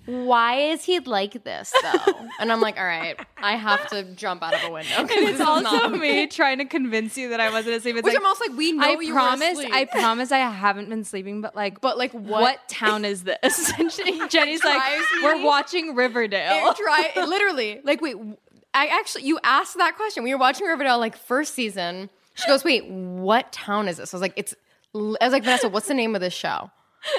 Why 0.05 0.55
is 0.71 0.83
he 0.83 0.99
like 0.99 1.43
this 1.43 1.73
though? 1.81 2.13
And 2.39 2.51
I'm 2.51 2.61
like, 2.61 2.77
all 2.77 2.85
right, 2.85 3.19
I 3.37 3.55
have 3.55 3.87
to 3.89 4.03
jump 4.15 4.43
out 4.43 4.53
of 4.53 4.63
a 4.63 4.71
window. 4.71 5.05
this 5.07 5.29
It's 5.31 5.41
also 5.41 5.63
not- 5.63 5.91
me 5.99 6.27
trying 6.27 6.59
to 6.59 6.65
convince 6.65 7.17
you 7.17 7.29
that 7.29 7.39
I 7.39 7.49
wasn't 7.49 7.75
asleep. 7.75 7.95
It's 7.95 8.03
Which 8.05 8.13
like, 8.13 8.21
I'm 8.21 8.25
also 8.25 8.45
like, 8.47 8.57
we 8.57 8.71
know 8.73 8.85
I 8.85 8.97
you 8.99 9.13
promise, 9.13 9.55
were 9.55 9.63
asleep. 9.63 9.73
I 9.73 9.85
promise 9.85 10.31
I 10.31 10.39
haven't 10.39 10.89
been 10.89 11.03
sleeping, 11.03 11.41
but 11.41 11.55
like, 11.55 11.81
But, 11.81 11.97
like, 11.97 12.11
what, 12.11 12.41
what- 12.41 12.67
town 12.69 13.05
is 13.05 13.23
this? 13.23 13.71
And 13.79 13.91
she- 13.91 14.27
Jenny's 14.27 14.63
like, 14.63 14.77
drives 14.77 15.05
we're 15.23 15.43
watching 15.43 15.95
Riverdale. 15.95 16.69
It 16.69 16.75
try 16.77 17.11
it 17.15 17.27
literally. 17.27 17.81
Like, 17.83 18.01
wait, 18.01 18.15
I 18.73 18.87
actually 18.87 19.23
you 19.23 19.39
asked 19.43 19.77
that 19.77 19.95
question. 19.95 20.23
We 20.23 20.33
were 20.33 20.39
watching 20.39 20.67
Riverdale 20.67 20.99
like 20.99 21.15
first 21.17 21.53
season. 21.55 22.09
She 22.33 22.45
goes, 22.47 22.65
"Wait, 22.65 22.85
what 22.89 23.53
town 23.53 23.87
is 23.87 23.95
this?" 23.95 24.13
I 24.13 24.17
was 24.17 24.21
like, 24.21 24.33
"It's." 24.35 24.53
I 24.93 24.97
was 25.21 25.31
like, 25.31 25.43
Vanessa, 25.43 25.69
what's 25.69 25.87
the 25.87 25.93
name 25.93 26.15
of 26.15 26.21
this 26.21 26.33
show? 26.33 26.69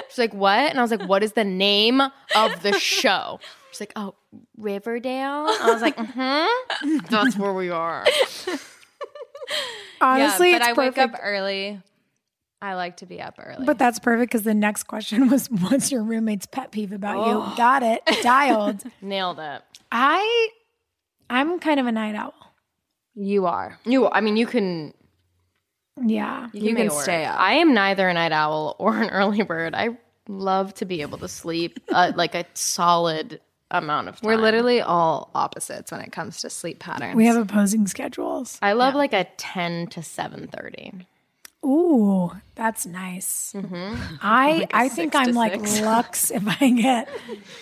She's 0.09 0.17
like, 0.17 0.33
what? 0.33 0.69
And 0.69 0.79
I 0.79 0.81
was 0.81 0.91
like, 0.91 1.07
what 1.07 1.23
is 1.23 1.33
the 1.33 1.43
name 1.43 2.01
of 2.01 2.61
the 2.63 2.77
show? 2.79 3.39
She's 3.71 3.79
like, 3.79 3.93
oh, 3.95 4.15
Riverdale. 4.57 5.45
I 5.47 5.69
was 5.71 5.81
like, 5.81 5.95
mm-hmm. 5.97 6.97
That's 7.09 7.37
where 7.37 7.53
we 7.53 7.69
are. 7.69 8.05
Honestly, 10.01 10.51
yeah, 10.51 10.59
but 10.59 10.69
it's 10.69 10.77
I 10.77 10.81
wake 10.81 10.97
up 10.97 11.19
early. 11.21 11.81
I 12.61 12.73
like 12.73 12.97
to 12.97 13.05
be 13.05 13.21
up 13.21 13.35
early. 13.39 13.65
But 13.65 13.77
that's 13.77 13.99
perfect 13.99 14.31
because 14.31 14.43
the 14.43 14.53
next 14.53 14.83
question 14.83 15.29
was, 15.29 15.47
"What's 15.47 15.91
your 15.91 16.03
roommate's 16.03 16.47
pet 16.47 16.71
peeve 16.71 16.91
about 16.91 17.27
you?" 17.27 17.55
Got 17.55 17.83
it, 17.83 18.01
dialed. 18.23 18.83
Nailed 19.01 19.39
it. 19.39 19.61
I, 19.91 20.49
I'm 21.29 21.59
kind 21.59 21.79
of 21.79 21.85
a 21.85 21.91
night 21.91 22.15
owl. 22.15 22.33
you 23.15 23.45
are. 23.45 23.77
You, 23.85 24.09
I 24.09 24.21
mean, 24.21 24.37
you 24.37 24.47
can 24.47 24.93
Yeah, 26.05 26.49
You 26.53 26.73
make 26.73 26.87
can 26.87 26.95
work. 26.95 27.03
stay 27.03 27.25
up. 27.25 27.39
I 27.39 27.53
am 27.53 27.73
neither 27.73 28.07
a 28.07 28.13
night 28.13 28.31
owl 28.31 28.75
or 28.79 29.01
an 29.01 29.09
early 29.09 29.41
bird. 29.43 29.73
I 29.75 29.97
love 30.27 30.73
to 30.75 30.85
be 30.85 31.01
able 31.01 31.17
to 31.19 31.27
sleep 31.27 31.79
uh, 31.89 32.11
like 32.15 32.35
a 32.35 32.45
solid 32.53 33.39
amount 33.71 34.07
of 34.09 34.19
time. 34.21 34.27
We're 34.27 34.37
literally 34.37 34.81
all 34.81 35.29
opposites 35.35 35.91
when 35.91 36.01
it 36.01 36.11
comes 36.11 36.41
to 36.41 36.49
sleep 36.49 36.79
patterns. 36.79 37.15
we 37.15 37.25
have 37.25 37.37
opposing 37.37 37.87
schedules. 37.87 38.57
I 38.61 38.73
love 38.73 38.93
like 38.95 39.13
a 39.13 39.25
ten 39.37 39.87
to 39.87 40.03
seven 40.03 40.47
thirty. 40.47 40.93
Ooh, 41.65 42.31
that's 42.55 42.85
nice. 42.85 43.51
Mm-hmm. 43.55 44.15
I 44.21 44.67
I 44.73 44.89
think 44.89 45.15
I'm 45.15 45.33
like 45.33 45.55
Lux 45.81 46.31
if 46.31 46.43
I 46.61 46.69
get 46.81 47.09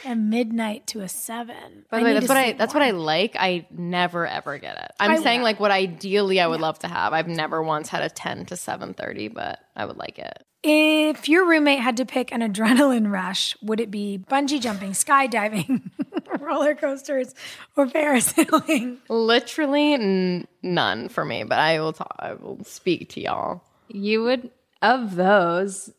a 0.05 0.15
midnight 0.15 0.85
to 0.87 1.01
a 1.01 1.07
seven. 1.09 1.85
By 1.89 1.97
I 1.97 1.99
the 2.01 2.05
way, 2.05 2.13
that's 2.13 2.27
what 2.27 2.37
I 2.37 2.51
that's 2.53 2.73
more. 2.73 2.81
what 2.81 2.87
I 2.87 2.91
like. 2.91 3.35
I 3.39 3.65
never 3.71 4.27
ever 4.27 4.57
get 4.57 4.77
it. 4.77 4.91
I'm 4.99 5.11
I- 5.11 5.17
saying 5.21 5.41
like 5.41 5.59
what 5.59 5.71
ideally 5.71 6.39
I 6.39 6.47
would 6.47 6.59
love 6.61 6.77
to 6.79 6.87
have. 6.87 7.13
I've 7.13 7.27
never 7.27 7.63
once 7.63 7.89
had 7.89 8.03
a 8.03 8.09
ten 8.09 8.45
to 8.47 8.57
seven 8.57 8.93
thirty, 8.93 9.27
but 9.29 9.59
I 9.75 9.85
would 9.85 9.97
like 9.97 10.19
it. 10.19 10.43
If 10.67 11.29
your 11.29 11.47
roommate 11.47 11.79
had 11.79 11.97
to 11.97 12.05
pick 12.05 12.31
an 12.31 12.41
adrenaline 12.41 13.11
rush, 13.11 13.55
would 13.61 13.79
it 13.79 13.91
be 13.91 14.17
bungee 14.29 14.59
jumping, 14.59 14.91
skydiving, 14.93 15.89
roller 16.39 16.73
coasters, 16.73 17.35
or 17.77 17.85
parasailing? 17.85 18.97
Literally 19.07 19.93
n- 19.93 20.47
none 20.63 21.07
for 21.09 21.23
me, 21.23 21.43
but 21.43 21.59
I 21.59 21.79
will 21.79 21.93
talk, 21.93 22.15
I 22.17 22.33
will 22.33 22.63
speak 22.63 23.09
to 23.09 23.21
y'all. 23.21 23.61
You 23.87 24.23
would 24.23 24.51
of 24.81 25.15
those. 25.15 25.91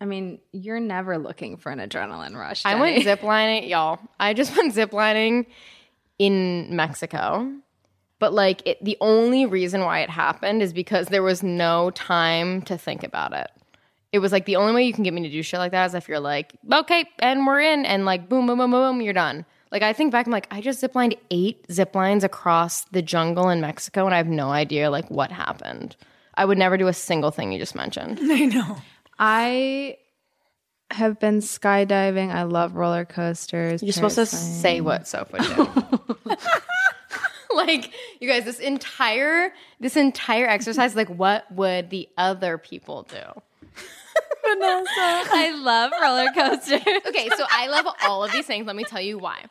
I 0.00 0.06
mean, 0.06 0.40
you're 0.52 0.80
never 0.80 1.18
looking 1.18 1.56
for 1.56 1.70
an 1.70 1.78
adrenaline 1.78 2.36
rush. 2.36 2.64
I 2.64 2.78
went 2.78 3.04
ziplining, 3.04 3.68
y'all. 3.68 3.98
I 4.20 4.34
just 4.34 4.56
went 4.56 4.74
ziplining 4.74 5.46
in 6.18 6.74
Mexico. 6.74 7.50
But 8.18 8.32
like 8.32 8.66
it, 8.66 8.84
the 8.84 8.96
only 9.00 9.46
reason 9.46 9.82
why 9.82 10.00
it 10.00 10.10
happened 10.10 10.62
is 10.62 10.72
because 10.72 11.08
there 11.08 11.22
was 11.22 11.42
no 11.42 11.90
time 11.90 12.62
to 12.62 12.78
think 12.78 13.02
about 13.02 13.32
it. 13.32 13.50
It 14.12 14.20
was 14.20 14.30
like 14.30 14.46
the 14.46 14.56
only 14.56 14.72
way 14.72 14.84
you 14.84 14.92
can 14.92 15.02
get 15.02 15.12
me 15.12 15.22
to 15.22 15.30
do 15.30 15.42
shit 15.42 15.58
like 15.58 15.72
that 15.72 15.86
is 15.86 15.94
if 15.94 16.08
you're 16.08 16.20
like, 16.20 16.54
okay, 16.72 17.04
and 17.18 17.46
we're 17.46 17.60
in, 17.60 17.84
and 17.84 18.04
like 18.04 18.28
boom, 18.28 18.46
boom, 18.46 18.58
boom, 18.58 18.70
boom, 18.70 18.80
boom 18.80 19.02
you're 19.02 19.12
done. 19.12 19.44
Like 19.72 19.82
I 19.82 19.92
think 19.92 20.12
back, 20.12 20.26
I'm 20.26 20.32
like, 20.32 20.46
I 20.52 20.60
just 20.60 20.80
ziplined 20.80 21.18
eight 21.32 21.66
zip 21.70 21.96
lines 21.96 22.22
across 22.22 22.84
the 22.84 23.02
jungle 23.02 23.48
in 23.48 23.60
Mexico, 23.60 24.06
and 24.06 24.14
I 24.14 24.18
have 24.18 24.28
no 24.28 24.50
idea 24.50 24.90
like 24.90 25.10
what 25.10 25.32
happened. 25.32 25.96
I 26.36 26.44
would 26.44 26.58
never 26.58 26.76
do 26.76 26.88
a 26.88 26.92
single 26.92 27.30
thing 27.30 27.52
you 27.52 27.58
just 27.58 27.74
mentioned. 27.74 28.18
I 28.22 28.46
know. 28.46 28.76
I 29.18 29.98
have 30.90 31.18
been 31.18 31.38
skydiving. 31.38 32.34
I 32.34 32.42
love 32.44 32.74
roller 32.74 33.04
coasters. 33.04 33.82
You're 33.82 33.92
supposed 33.92 34.16
to 34.16 34.26
say 34.26 34.80
what 34.80 35.06
Soph 35.08 35.32
would 35.32 35.42
do. 35.42 36.36
like, 37.54 37.92
you 38.20 38.28
guys, 38.28 38.44
this 38.44 38.58
entire 38.58 39.52
this 39.80 39.96
entire 39.96 40.46
exercise, 40.46 40.94
like, 40.94 41.08
what 41.08 41.50
would 41.52 41.90
the 41.90 42.08
other 42.16 42.58
people 42.58 43.04
do? 43.04 43.42
Vanessa. 44.46 44.90
I 44.96 45.54
love 45.58 45.92
roller 46.02 46.30
coasters. 46.34 46.82
Okay, 47.06 47.28
so 47.36 47.44
I 47.50 47.66
love 47.68 47.86
all 48.06 48.24
of 48.24 48.32
these 48.32 48.46
things. 48.46 48.66
Let 48.66 48.76
me 48.76 48.84
tell 48.84 49.00
you 49.00 49.18
why. 49.18 49.44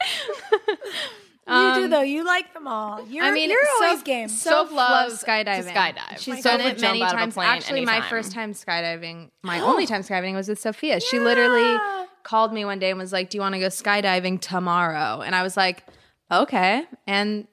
You 1.48 1.74
do 1.76 1.84
um, 1.84 1.90
though. 1.90 2.02
You 2.02 2.26
like 2.26 2.53
them 2.53 2.68
all. 2.68 3.06
You're, 3.07 3.26
I 3.26 3.32
mean, 3.32 3.49
you're 3.49 3.60
always 3.82 3.99
Soph- 3.99 4.06
game. 4.06 4.30
Soph 4.30 4.72
loves 4.72 5.14
loves 5.14 5.24
skydiving. 5.24 5.74
skydive. 5.74 6.18
She's 6.20 6.41
Soph 6.41 6.60
done 6.60 6.61
it 6.61 6.82
many 6.82 7.02
out 7.02 7.10
of 7.10 7.15
a 7.15 7.20
times. 7.22 7.34
plane 7.34 7.48
Actually, 7.48 7.86
my 7.86 8.02
first 8.02 8.32
time 8.32 8.53
skydiving, 8.53 9.30
my 9.41 9.60
only 9.61 9.86
time 9.86 10.02
skydiving 10.02 10.36
was 10.36 10.48
with 10.48 10.60
Sophia. 10.60 10.99
She 10.99 11.20
literally 11.20 11.78
called 12.24 12.53
me 12.53 12.64
one 12.65 12.80
day 12.80 12.90
and 12.90 12.99
was 12.99 13.11
like, 13.11 13.30
"Do 13.30 13.38
you 13.38 13.41
want 13.41 13.56
to 13.56 13.60
go 13.60 13.68
skydiving 13.68 14.40
tomorrow?" 14.40 15.22
And 15.22 15.36
I 15.36 15.44
was 15.44 15.57
like, 15.57 15.86
"Okay." 16.32 16.86
And 17.07 17.48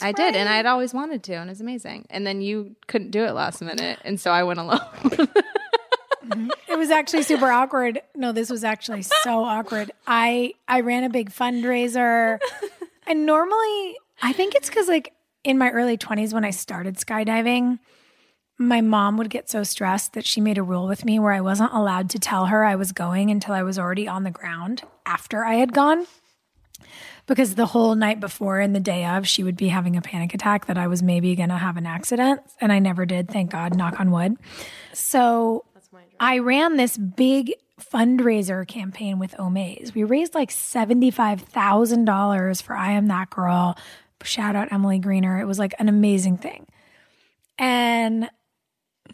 I 0.00 0.12
did, 0.12 0.34
and 0.34 0.48
I'd 0.48 0.66
always 0.66 0.92
wanted 0.92 1.22
to, 1.24 1.34
and 1.34 1.48
it 1.48 1.52
was 1.52 1.60
amazing. 1.60 2.06
And 2.10 2.26
then 2.26 2.40
you 2.40 2.74
couldn't 2.88 3.10
do 3.10 3.24
it 3.24 3.32
last 3.32 3.60
minute, 3.62 4.00
and 4.04 4.18
so 4.18 4.30
I 4.30 4.42
went 4.42 4.58
alone. 4.58 4.80
It 6.68 6.78
was 6.78 6.90
actually 6.90 7.22
super 7.22 7.50
awkward. 7.50 8.00
No, 8.16 8.32
this 8.32 8.48
was 8.50 8.64
actually 8.64 9.02
so 9.02 9.44
awkward. 9.44 9.92
I 10.06 10.54
I 10.66 10.80
ran 10.80 11.04
a 11.04 11.10
big 11.10 11.30
fundraiser, 11.30 12.38
and 13.06 13.26
normally 13.26 13.96
I 14.22 14.32
think 14.32 14.54
it's 14.54 14.68
because 14.68 14.88
like 14.88 15.12
in 15.42 15.58
my 15.58 15.70
early 15.70 15.96
twenties 15.96 16.32
when 16.32 16.44
I 16.44 16.50
started 16.50 16.96
skydiving, 16.96 17.78
my 18.58 18.80
mom 18.80 19.16
would 19.16 19.30
get 19.30 19.50
so 19.50 19.64
stressed 19.64 20.12
that 20.12 20.24
she 20.24 20.40
made 20.40 20.58
a 20.58 20.62
rule 20.62 20.86
with 20.86 21.04
me 21.04 21.18
where 21.18 21.32
I 21.32 21.40
wasn't 21.40 21.72
allowed 21.72 22.10
to 22.10 22.18
tell 22.18 22.46
her 22.46 22.64
I 22.64 22.76
was 22.76 22.92
going 22.92 23.30
until 23.30 23.54
I 23.54 23.62
was 23.62 23.78
already 23.78 24.06
on 24.06 24.24
the 24.24 24.30
ground 24.30 24.82
after 25.04 25.44
I 25.44 25.54
had 25.54 25.72
gone. 25.72 26.06
Because 27.26 27.54
the 27.54 27.66
whole 27.66 27.94
night 27.94 28.20
before 28.20 28.60
and 28.60 28.76
the 28.76 28.80
day 28.80 29.06
of, 29.06 29.26
she 29.26 29.42
would 29.42 29.56
be 29.56 29.68
having 29.68 29.96
a 29.96 30.02
panic 30.02 30.34
attack 30.34 30.66
that 30.66 30.76
I 30.76 30.88
was 30.88 31.02
maybe 31.02 31.34
going 31.34 31.48
to 31.48 31.56
have 31.56 31.78
an 31.78 31.86
accident. 31.86 32.42
And 32.60 32.70
I 32.70 32.80
never 32.80 33.06
did, 33.06 33.30
thank 33.30 33.50
God, 33.50 33.74
knock 33.74 33.98
on 33.98 34.10
wood. 34.10 34.36
So 34.92 35.64
I 36.24 36.38
ran 36.38 36.78
this 36.78 36.96
big 36.96 37.52
fundraiser 37.78 38.66
campaign 38.66 39.18
with 39.18 39.38
Omaze. 39.38 39.94
We 39.94 40.04
raised 40.04 40.34
like 40.34 40.48
$75,000 40.48 42.62
for 42.62 42.74
I 42.74 42.92
Am 42.92 43.08
That 43.08 43.28
Girl. 43.28 43.76
Shout 44.22 44.56
out 44.56 44.72
Emily 44.72 44.98
Greener. 44.98 45.38
It 45.38 45.44
was 45.44 45.58
like 45.58 45.74
an 45.78 45.90
amazing 45.90 46.38
thing. 46.38 46.64
And 47.58 48.30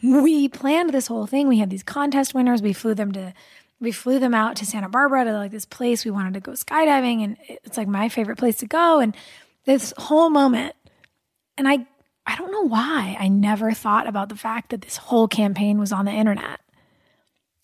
we 0.05 0.49
planned 0.49 0.91
this 0.91 1.09
whole 1.09 1.27
thing. 1.27 1.49
We 1.49 1.59
had 1.59 1.69
these 1.69 1.82
contest 1.82 2.32
winners. 2.32 2.62
We 2.62 2.73
flew 2.73 2.95
them 2.95 3.11
to 3.11 3.35
we 3.81 3.91
flew 3.91 4.20
them 4.20 4.35
out 4.35 4.55
to 4.59 4.65
Santa 4.65 4.89
Barbara 4.89 5.24
to 5.24 5.32
like 5.32 5.51
this 5.51 5.65
place 5.65 6.05
we 6.05 6.12
wanted 6.12 6.35
to 6.35 6.41
go 6.41 6.53
skydiving 6.53 7.24
and 7.24 7.37
it's 7.49 7.77
like 7.77 7.89
my 7.89 8.09
favorite 8.09 8.39
place 8.39 8.59
to 8.59 8.66
go 8.66 9.01
and 9.01 9.16
this 9.65 9.93
whole 9.99 10.31
moment 10.31 10.77
and 11.59 11.66
I 11.66 11.89
I 12.24 12.37
don't 12.37 12.53
know 12.53 12.69
why 12.69 13.16
I 13.19 13.27
never 13.27 13.73
thought 13.73 14.07
about 14.07 14.28
the 14.28 14.37
fact 14.37 14.70
that 14.70 14.82
this 14.82 14.97
whole 14.97 15.27
campaign 15.27 15.81
was 15.81 15.91
on 15.91 16.05
the 16.05 16.12
internet. 16.12 16.61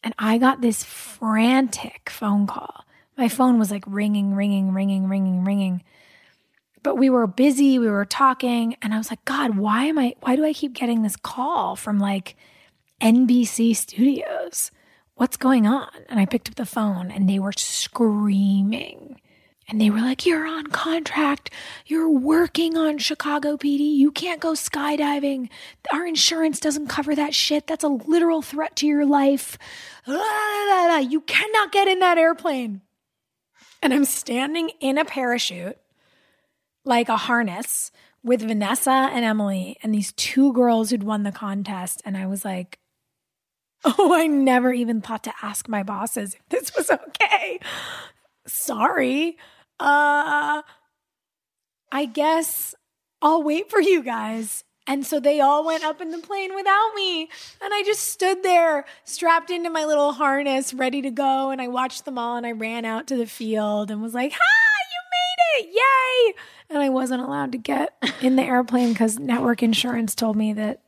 And 0.03 0.15
I 0.19 0.39
got 0.39 0.61
this 0.61 0.85
frantic 0.85 2.11
phone 2.11 2.47
call. 2.47 2.85
My 3.17 3.29
phone 3.29 3.59
was 3.59 3.71
like 3.71 3.85
ringing, 3.87 4.35
ringing, 4.35 4.73
ringing, 4.73 5.09
ringing, 5.09 5.45
ringing. 5.45 5.83
But 6.83 6.97
we 6.97 7.11
were 7.11 7.27
busy, 7.27 7.79
we 7.79 7.89
were 7.89 8.05
talking, 8.05 8.77
and 8.81 8.95
I 8.95 8.99
was 8.99 9.11
like, 9.11 9.25
God, 9.25 9.57
why 9.57 9.87
am 9.87 9.99
I, 9.99 10.15
why 10.21 10.37
do 10.37 10.45
I 10.45 10.53
keep 10.53 10.73
getting 10.73 11.03
this 11.03 11.17
call 11.17 11.75
from 11.75 11.99
like 11.99 12.37
NBC 13.01 13.75
Studios? 13.75 14.71
What's 15.17 15.37
going 15.37 15.67
on? 15.67 15.89
And 16.09 16.21
I 16.21 16.27
picked 16.27 16.49
up 16.49 16.55
the 16.55 16.67
phone 16.67 17.11
and 17.11 17.29
they 17.29 17.39
were 17.39 17.53
screaming. 17.53 19.21
And 19.69 19.81
they 19.81 19.91
were 19.91 20.01
like, 20.01 20.25
You're 20.25 20.47
on 20.47 20.69
contract. 20.69 21.51
You're 21.87 22.09
working 22.11 22.77
on 22.77 22.99
Chicago 22.99 23.57
PD. 23.57 23.97
You 23.97 24.13
can't 24.13 24.41
go 24.41 24.53
skydiving. 24.53 25.49
Our 25.93 26.07
insurance 26.07 26.61
doesn't 26.61 26.87
cover 26.87 27.15
that 27.15 27.35
shit. 27.35 27.67
That's 27.67 27.85
a 27.85 27.89
literal 27.89 28.43
threat 28.43 28.77
to 28.77 28.87
your 28.87 29.05
life. 29.05 29.59
You 30.07 31.21
cannot 31.27 31.73
get 31.73 31.89
in 31.89 31.99
that 31.99 32.19
airplane. 32.19 32.83
And 33.83 33.93
I'm 33.93 34.05
standing 34.05 34.71
in 34.81 34.99
a 34.99 35.05
parachute, 35.05 35.79
like 36.85 37.09
a 37.09 37.17
harness, 37.17 37.91
with 38.23 38.43
Vanessa 38.43 38.91
and 38.91 39.25
Emily 39.25 39.77
and 39.83 39.95
these 39.95 40.13
two 40.13 40.53
girls 40.53 40.91
who'd 40.91 41.05
won 41.05 41.23
the 41.23 41.33
contest. 41.33 42.03
And 42.05 42.17
I 42.17 42.27
was 42.27 42.45
like, 42.45 42.79
Oh, 43.85 44.13
I 44.15 44.27
never 44.27 44.73
even 44.73 45.01
thought 45.01 45.23
to 45.25 45.35
ask 45.43 45.69
my 45.69 45.83
bosses 45.83 46.35
if 46.35 46.49
this 46.49 46.75
was 46.75 46.91
okay. 46.91 47.61
Sorry. 48.47 49.37
Uh 49.79 50.63
I 51.93 52.05
guess 52.07 52.75
I'll 53.23 53.43
wait 53.43 53.71
for 53.71 53.81
you 53.81 54.03
guys. 54.03 54.65
And 54.89 55.05
so 55.05 55.19
they 55.19 55.41
all 55.41 55.65
went 55.65 55.85
up 55.85 56.01
in 56.01 56.11
the 56.11 56.19
plane 56.19 56.55
without 56.55 56.93
me. 56.95 57.23
And 57.61 57.75
I 57.75 57.83
just 57.85 58.09
stood 58.09 58.43
there 58.43 58.85
strapped 59.05 59.51
into 59.51 59.69
my 59.69 59.85
little 59.85 60.13
harness, 60.13 60.73
ready 60.73 61.03
to 61.03 61.11
go. 61.11 61.51
And 61.51 61.61
I 61.61 61.69
watched 61.69 62.05
them 62.05 62.19
all 62.19 62.37
and 62.37 62.47
I 62.47 62.53
ran 62.53 62.85
out 62.85 63.07
to 63.09 63.17
the 63.17 63.27
field 63.27 63.91
and 63.91 64.01
was 64.01 64.15
like, 64.15 64.33
Ha, 64.33 64.39
you 64.39 65.65
made 65.65 65.67
it! 65.67 65.75
Yay! 65.75 66.35
And 66.71 66.83
I 66.83 66.89
wasn't 66.89 67.23
allowed 67.23 67.53
to 67.53 67.59
get 67.59 67.95
in 68.21 68.37
the 68.37 68.43
airplane 68.43 68.93
because 68.93 69.19
network 69.19 69.63
insurance 69.63 70.15
told 70.15 70.37
me 70.37 70.53
that 70.53 70.83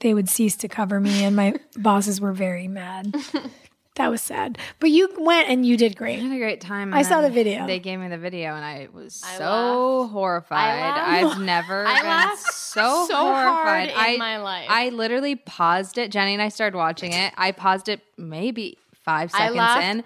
they 0.00 0.14
would 0.14 0.28
cease 0.28 0.56
to 0.56 0.68
cover 0.68 0.98
me. 1.00 1.24
And 1.24 1.36
my 1.36 1.54
bosses 1.76 2.20
were 2.20 2.32
very 2.32 2.68
mad. 2.68 3.14
That 3.98 4.12
was 4.12 4.22
sad. 4.22 4.58
But 4.78 4.90
you 4.90 5.12
went 5.18 5.48
and 5.48 5.66
you 5.66 5.76
did 5.76 5.96
great. 5.96 6.20
I 6.20 6.22
had 6.22 6.32
a 6.32 6.38
great 6.38 6.60
time. 6.60 6.94
I 6.94 7.02
saw 7.02 7.20
the 7.20 7.30
video. 7.30 7.66
They 7.66 7.80
gave 7.80 7.98
me 7.98 8.06
the 8.06 8.16
video, 8.16 8.54
and 8.54 8.64
I 8.64 8.86
was 8.92 9.14
so 9.14 9.98
laughed. 9.98 10.12
horrified. 10.12 10.94
I 10.94 11.20
I've 11.20 11.40
never 11.40 11.84
I 11.86 11.98
been 11.98 12.06
laughed 12.06 12.52
so, 12.52 13.06
so 13.08 13.16
horrified 13.16 13.90
hard 13.90 14.08
in 14.08 14.14
I, 14.14 14.16
my 14.16 14.38
life. 14.38 14.66
I 14.70 14.90
literally 14.90 15.34
paused 15.34 15.98
it. 15.98 16.12
Jenny 16.12 16.32
and 16.32 16.40
I 16.40 16.48
started 16.48 16.76
watching 16.76 17.12
it. 17.12 17.34
I 17.36 17.50
paused 17.50 17.88
it 17.88 18.00
maybe 18.16 18.78
five 19.04 19.32
seconds 19.32 19.84
in, 19.84 20.04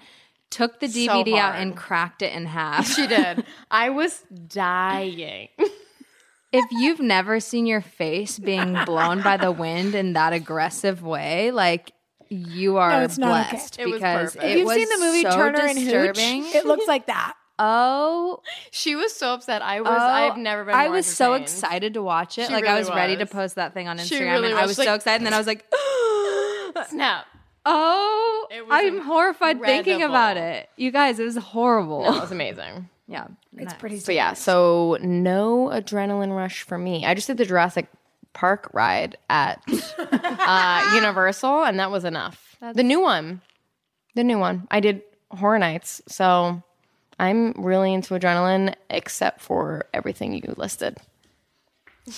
took 0.49 0.79
the 0.79 0.87
so 0.87 0.97
DVD 0.97 1.37
out 1.37 1.55
and 1.59 1.77
cracked 1.77 2.23
it 2.23 2.33
in 2.33 2.45
half. 2.47 2.87
She 2.87 3.05
did. 3.05 3.45
I 3.71 3.91
was 3.91 4.23
dying. 4.47 5.49
if 6.51 6.65
you've 6.71 6.99
never 6.99 7.39
seen 7.39 7.67
your 7.67 7.81
face 7.81 8.39
being 8.39 8.75
blown 8.85 9.21
by 9.21 9.37
the 9.37 9.51
wind 9.51 9.93
in 9.93 10.13
that 10.13 10.33
aggressive 10.33 11.03
way, 11.03 11.51
like 11.51 11.91
you 12.33 12.77
are 12.77 12.89
No, 12.91 12.99
it's 13.03 13.17
not 13.17 13.47
okay. 13.47 13.49
blessed 13.57 13.79
It 13.79 13.85
was 13.85 13.93
because 13.95 14.33
perfect. 14.35 14.43
it 14.43 14.51
If 14.51 14.57
you've 14.57 14.67
was 14.67 14.75
seen 14.75 14.89
the 14.89 15.05
movie 15.05 15.21
so 15.23 15.31
Turner 15.31 15.59
and 15.65 15.77
disturbing. 15.79 16.43
Hooch, 16.43 16.55
it 16.55 16.65
looks 16.65 16.87
like 16.87 17.05
that. 17.07 17.33
oh, 17.59 18.41
She 18.71 18.95
was 18.95 19.13
so 19.15 19.33
upset. 19.33 19.61
I 19.61 19.81
was. 19.81 19.89
oh, 19.91 19.95
I've 19.95 20.37
never 20.37 20.65
been. 20.65 20.73
I 20.75 20.85
more 20.85 20.93
was 20.97 21.05
so 21.05 21.33
excited 21.33 21.93
to 21.95 22.01
watch 22.03 22.37
it. 22.37 22.47
She 22.47 22.53
like 22.53 22.65
I 22.65 22.69
really 22.69 22.79
was, 22.79 22.89
ready 22.89 23.15
to 23.17 23.25
post 23.25 23.55
that 23.55 23.73
thing 23.73 23.87
on 23.87 23.97
Instagram, 23.97 24.31
really 24.33 24.49
and 24.51 24.57
I 24.57 24.61
was, 24.63 24.69
was 24.71 24.77
like- 24.79 24.87
so 24.87 24.93
excited. 24.95 25.17
And 25.17 25.25
then 25.25 25.33
I 25.33 25.37
was 25.37 25.47
like, 25.47 25.65
Snap. 26.89 27.25
"Oh, 27.65 28.47
It 28.51 28.61
was 28.67 28.69
I'm 28.71 28.99
horrified 29.01 29.61
thinking 29.61 30.01
about 30.03 30.37
it." 30.37 30.69
You 30.75 30.91
guys, 30.91 31.19
it 31.19 31.23
was 31.23 31.37
horrible. 31.37 32.05
It 32.05 32.19
was 32.21 32.31
amazing. 32.31 32.89
yeah, 33.07 33.27
It's 33.57 33.73
pretty. 33.75 34.01
But 34.05 34.15
yeah, 34.15 34.33
so 34.33 34.97
no 35.01 35.69
adrenaline 35.71 36.35
rush 36.35 36.63
for 36.63 36.77
me. 36.77 37.05
I 37.05 37.13
just 37.13 37.27
did 37.27 37.37
the 37.37 37.45
Jurassic 37.45 37.87
Park 38.33 38.69
ride 38.73 39.17
at 39.29 39.61
uh, 39.97 40.91
Universal, 40.95 41.63
and 41.63 41.79
that 41.79 41.91
was 41.91 42.03
enough. 42.05 42.55
the 42.73 42.83
new 42.83 43.01
one, 43.01 43.41
the 44.15 44.23
new 44.23 44.39
one. 44.39 44.67
I 44.71 44.79
did 44.79 45.01
Horror 45.31 45.59
Nights, 45.59 46.01
so 46.07 46.61
I'm 47.19 47.53
really 47.53 47.93
into 47.93 48.13
adrenaline, 48.13 48.75
except 48.89 49.41
for 49.41 49.85
everything 49.93 50.33
you 50.33 50.53
listed. 50.57 50.97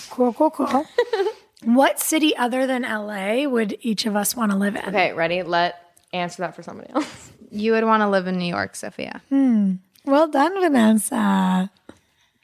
Cool, 0.09 0.33
cool, 0.33 0.49
cool. 0.49 0.85
what 1.63 1.99
city 1.99 2.35
other 2.35 2.65
than 2.65 2.81
LA 2.83 3.47
would 3.47 3.77
each 3.81 4.05
of 4.05 4.15
us 4.15 4.35
want 4.35 4.51
to 4.51 4.57
live 4.57 4.75
in? 4.75 4.85
Okay, 4.85 5.13
ready? 5.13 5.43
Let 5.43 5.75
answer 6.11 6.41
that 6.43 6.55
for 6.55 6.63
somebody 6.63 6.89
else. 6.93 7.31
You 7.51 7.71
would 7.73 7.85
want 7.85 8.01
to 8.01 8.09
live 8.09 8.27
in 8.27 8.37
New 8.37 8.47
York, 8.47 8.75
Sophia. 8.75 9.21
Well 9.31 10.27
done, 10.27 10.59
Vanessa. 10.59 11.69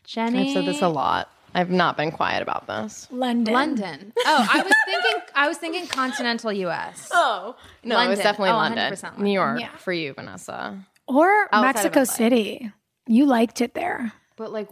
Jenny, 0.06 0.48
I've 0.48 0.54
said 0.54 0.66
this 0.66 0.82
a 0.82 0.88
lot. 0.88 1.30
I've 1.54 1.70
not 1.70 1.98
been 1.98 2.12
quiet 2.12 2.42
about 2.42 2.68
this. 2.68 3.08
London. 3.12 3.54
London. 3.54 4.14
Oh, 4.26 4.48
I 4.52 4.62
was 4.64 4.74
thinking. 4.86 5.22
I 5.36 5.48
was 5.48 5.58
thinking 5.58 5.88
continental 5.88 6.52
U.S. 6.54 7.10
Oh 7.14 7.56
no, 7.84 8.00
it 8.00 8.08
was 8.08 8.20
definitely 8.20 8.52
Oh, 8.52 8.58
London, 8.58 8.94
100% 8.94 9.18
New 9.18 9.32
York 9.32 9.60
Yeah. 9.60 9.76
for 9.78 9.92
you, 9.94 10.14
Vanessa. 10.14 10.78
Or 11.08 11.30
Outside 11.52 11.62
Mexico 11.62 12.04
City. 12.06 12.72
You 13.08 13.26
liked 13.26 13.60
it 13.62 13.74
there. 13.74 14.14
But 14.38 14.52
like, 14.54 14.70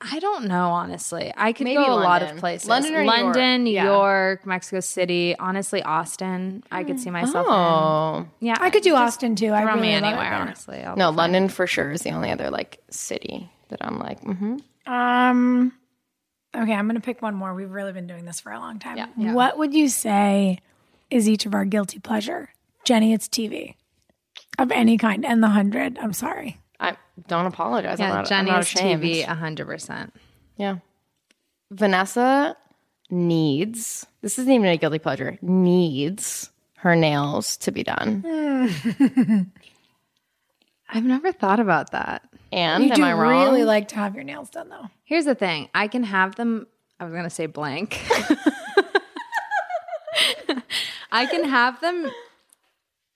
I 0.00 0.18
don't 0.18 0.46
know, 0.46 0.70
honestly. 0.70 1.32
I 1.36 1.52
could 1.52 1.64
Maybe 1.64 1.76
go 1.84 1.92
a 1.92 1.94
lot 1.94 2.22
of 2.22 2.36
places. 2.38 2.68
London 2.68 2.94
or 2.96 3.04
New 3.04 3.12
York? 3.12 3.36
New 3.60 3.70
Yeah. 3.70 3.84
York, 3.84 4.44
Mexico 4.46 4.80
City. 4.80 5.36
Honestly, 5.38 5.80
Austin. 5.82 6.64
I 6.72 6.82
could 6.82 6.98
see 6.98 7.10
myself. 7.10 7.46
in. 7.46 7.52
oh 7.52 8.26
Yeah, 8.40 8.56
I 8.60 8.70
could 8.70 8.82
do 8.82 8.96
Austin 8.96 9.36
too. 9.36 9.52
I 9.52 9.62
Throw 9.62 9.74
really 9.74 9.88
me 9.88 9.94
love 9.94 10.02
it 10.02 10.06
anywhere, 10.06 10.32
honestly. 10.34 10.80
I'll 10.82 10.96
no. 10.96 11.10
London 11.10 11.48
for 11.48 11.68
sure 11.68 11.92
is 11.92 12.02
the 12.02 12.10
only 12.10 12.32
other 12.32 12.50
like 12.50 12.80
city 12.90 13.48
that 13.68 13.78
I'm 13.84 13.98
like, 14.00 14.20
mm-hmm. 14.22 14.56
Um. 14.86 15.72
Okay, 16.54 16.74
I'm 16.74 16.86
gonna 16.86 17.00
pick 17.00 17.22
one 17.22 17.34
more. 17.34 17.54
We've 17.54 17.70
really 17.70 17.92
been 17.92 18.06
doing 18.06 18.24
this 18.26 18.40
for 18.40 18.52
a 18.52 18.58
long 18.58 18.78
time. 18.78 18.96
Yeah. 19.16 19.32
What 19.32 19.56
would 19.58 19.72
you 19.74 19.88
say 19.88 20.58
is 21.10 21.28
each 21.28 21.46
of 21.46 21.54
our 21.54 21.64
guilty 21.64 21.98
pleasure? 21.98 22.50
Jenny, 22.84 23.12
it's 23.14 23.26
TV 23.28 23.74
of 24.58 24.70
any 24.70 24.98
kind, 24.98 25.24
and 25.24 25.42
the 25.42 25.48
hundred. 25.48 25.98
I'm 25.98 26.12
sorry. 26.12 26.58
I 26.78 26.96
don't 27.28 27.46
apologize. 27.46 28.00
I'm 28.00 28.08
Yeah, 28.08 28.14
not, 28.16 28.32
I'm 28.32 28.44
not 28.46 28.64
Jenny's 28.66 28.66
ashamed. 28.74 29.02
TV, 29.02 29.24
hundred 29.24 29.66
percent. 29.66 30.12
Yeah. 30.58 30.76
Vanessa 31.70 32.56
needs, 33.08 34.06
this 34.20 34.38
isn't 34.38 34.52
even 34.52 34.66
a 34.66 34.76
guilty 34.76 34.98
pleasure, 34.98 35.38
needs 35.40 36.50
her 36.76 36.94
nails 36.96 37.56
to 37.58 37.70
be 37.70 37.82
done. 37.82 38.22
I've 40.88 41.04
never 41.04 41.32
thought 41.32 41.60
about 41.60 41.92
that. 41.92 42.22
And 42.52 42.84
You 42.84 42.90
am 42.90 42.96
do 42.96 43.02
I 43.02 43.12
wrong? 43.14 43.46
really 43.46 43.64
like 43.64 43.88
to 43.88 43.96
have 43.96 44.14
your 44.14 44.24
nails 44.24 44.50
done, 44.50 44.68
though. 44.68 44.88
Here's 45.04 45.24
the 45.24 45.34
thing: 45.34 45.68
I 45.74 45.88
can 45.88 46.02
have 46.04 46.36
them. 46.36 46.66
I 47.00 47.04
was 47.04 47.12
gonna 47.14 47.30
say 47.30 47.46
blank. 47.46 48.00
I 51.10 51.26
can 51.26 51.44
have 51.44 51.80
them. 51.80 52.10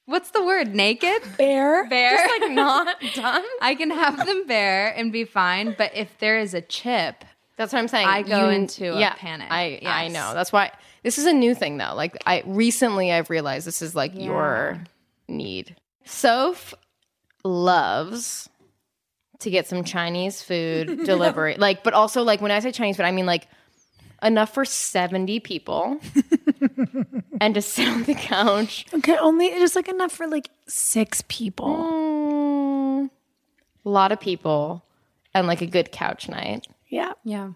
What's 0.06 0.30
the 0.30 0.44
word? 0.44 0.74
Naked, 0.74 1.22
Bare? 1.36 1.88
bare. 1.88 2.16
Just 2.16 2.40
like 2.40 2.50
not 2.52 2.96
done. 3.14 3.42
I 3.60 3.74
can 3.74 3.90
have 3.90 4.24
them 4.24 4.46
bare 4.46 4.88
and 4.96 5.12
be 5.12 5.24
fine. 5.24 5.74
But 5.76 5.92
if 5.96 6.16
there 6.18 6.38
is 6.38 6.54
a 6.54 6.60
chip, 6.60 7.24
That's 7.56 7.72
what 7.72 7.78
I'm 7.80 7.88
saying. 7.88 8.06
I 8.06 8.22
go 8.22 8.48
into 8.50 8.96
a 8.96 9.10
panic. 9.16 9.48
I 9.50 9.80
I 9.84 10.08
know. 10.08 10.32
That's 10.34 10.52
why 10.52 10.70
this 11.02 11.18
is 11.18 11.26
a 11.26 11.32
new 11.32 11.54
thing 11.54 11.76
though. 11.78 11.94
Like 11.94 12.16
I 12.26 12.42
recently 12.46 13.12
I've 13.12 13.30
realized 13.30 13.66
this 13.66 13.82
is 13.82 13.94
like 13.96 14.12
your 14.14 14.78
need. 15.28 15.74
Soph 16.04 16.72
loves 17.42 18.48
to 19.46 19.50
get 19.50 19.68
some 19.68 19.84
Chinese 19.84 20.42
food 20.42 21.04
delivery. 21.04 21.54
Like, 21.56 21.84
but 21.84 21.94
also 21.94 22.24
like 22.24 22.40
when 22.40 22.50
I 22.50 22.58
say 22.58 22.72
Chinese 22.72 22.96
food, 22.96 23.06
I 23.06 23.12
mean 23.12 23.26
like 23.26 23.46
enough 24.20 24.52
for 24.52 24.64
70 24.64 25.38
people 25.38 26.00
and 27.40 27.54
to 27.54 27.62
sit 27.62 27.88
on 27.88 28.02
the 28.02 28.14
couch. 28.14 28.86
Okay, 28.92 29.16
only 29.16 29.50
just 29.50 29.76
like 29.76 29.88
enough 29.88 30.10
for 30.10 30.26
like 30.26 30.50
six 30.66 31.22
people. 31.28 31.68
Mm, 31.68 33.10
a 33.84 33.88
lot 33.88 34.10
of 34.10 34.18
people 34.18 34.84
and 35.32 35.46
like 35.46 35.60
a 35.60 35.66
good 35.66 35.92
couch 35.92 36.28
night. 36.28 36.66
Yeah. 36.88 37.12
yeah, 37.22 37.50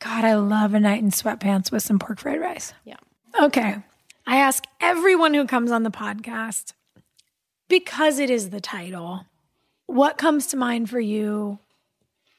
God, 0.00 0.24
I 0.26 0.34
love 0.34 0.74
a 0.74 0.80
night 0.80 1.02
in 1.02 1.10
sweatpants 1.10 1.72
with 1.72 1.82
some 1.82 1.98
pork 1.98 2.18
fried 2.18 2.40
rice. 2.40 2.74
Yeah. 2.84 2.96
Okay. 3.40 3.76
I 4.26 4.36
ask 4.36 4.64
everyone 4.82 5.32
who 5.32 5.46
comes 5.46 5.70
on 5.70 5.82
the 5.82 5.90
podcast 5.90 6.74
because 7.68 8.18
it 8.18 8.28
is 8.28 8.50
the 8.50 8.60
title. 8.60 9.24
What 9.92 10.16
comes 10.16 10.46
to 10.46 10.56
mind 10.56 10.88
for 10.88 11.00
you 11.00 11.58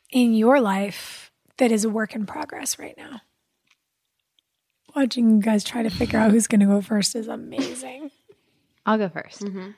in 0.09 0.33
your 0.33 0.59
life 0.59 1.31
that 1.57 1.71
is 1.71 1.85
a 1.85 1.89
work 1.89 2.15
in 2.15 2.25
progress 2.25 2.79
right 2.79 2.97
now? 2.97 3.21
Watching 4.95 5.29
you 5.29 5.39
guys 5.39 5.63
try 5.63 5.83
to 5.83 5.91
figure 5.91 6.17
out 6.17 6.31
who's 6.31 6.47
going 6.47 6.61
to 6.61 6.65
go 6.65 6.81
first 6.81 7.15
is 7.15 7.27
amazing. 7.27 8.09
I'll 8.87 8.97
go 8.97 9.07
1st 9.07 9.43
mm-hmm. 9.43 9.69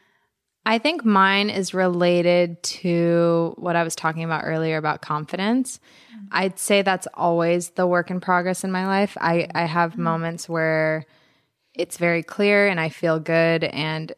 I 0.66 0.78
think 0.78 1.04
mine 1.04 1.50
is 1.50 1.74
related 1.74 2.64
to 2.64 3.56
what 3.58 3.76
I 3.76 3.84
was 3.84 3.94
talking 3.94 4.24
about 4.24 4.44
earlier 4.46 4.78
about 4.78 5.02
confidence. 5.02 5.82
Mm-hmm. 6.16 6.26
I'd 6.32 6.58
say 6.58 6.82
that's 6.82 7.10
always 7.14 7.72
the 7.72 7.86
work 7.86 8.10
in 8.10 8.22
progress 8.22 8.64
in 8.64 8.72
my 8.72 8.88
life. 8.88 9.18
I, 9.20 9.50
I 9.54 9.66
have 9.66 9.92
mm-hmm. 9.92 10.04
moments 10.04 10.48
where 10.48 11.06
it's 11.74 11.98
very 11.98 12.24
clear 12.24 12.70
and 12.70 12.80
I 12.80 12.88
feel 12.88 13.20
good 13.20 13.66
and 13.66 14.14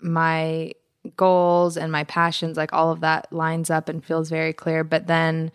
my 0.00 0.72
goals 1.16 1.76
and 1.76 1.90
my 1.90 2.04
passions, 2.04 2.56
like 2.56 2.72
all 2.72 2.90
of 2.90 3.00
that 3.00 3.32
lines 3.32 3.70
up 3.70 3.88
and 3.88 4.04
feels 4.04 4.28
very 4.28 4.52
clear. 4.52 4.84
But 4.84 5.06
then 5.06 5.50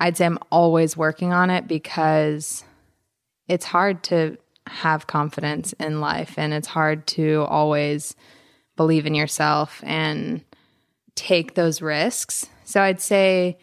I'd 0.00 0.16
say 0.16 0.26
I'm 0.26 0.38
always 0.50 0.96
working 0.96 1.32
on 1.32 1.50
it 1.50 1.66
because 1.66 2.64
it's 3.48 3.64
hard 3.64 4.02
to 4.04 4.36
have 4.66 5.06
confidence 5.06 5.72
in 5.74 6.00
life 6.00 6.38
and 6.38 6.52
it's 6.52 6.68
hard 6.68 7.06
to 7.06 7.44
always 7.48 8.16
believe 8.76 9.06
in 9.06 9.14
yourself 9.14 9.80
and 9.84 10.44
take 11.14 11.54
those 11.54 11.80
risks. 11.80 12.46
So 12.64 12.82
I'd 12.82 13.00
say 13.00 13.58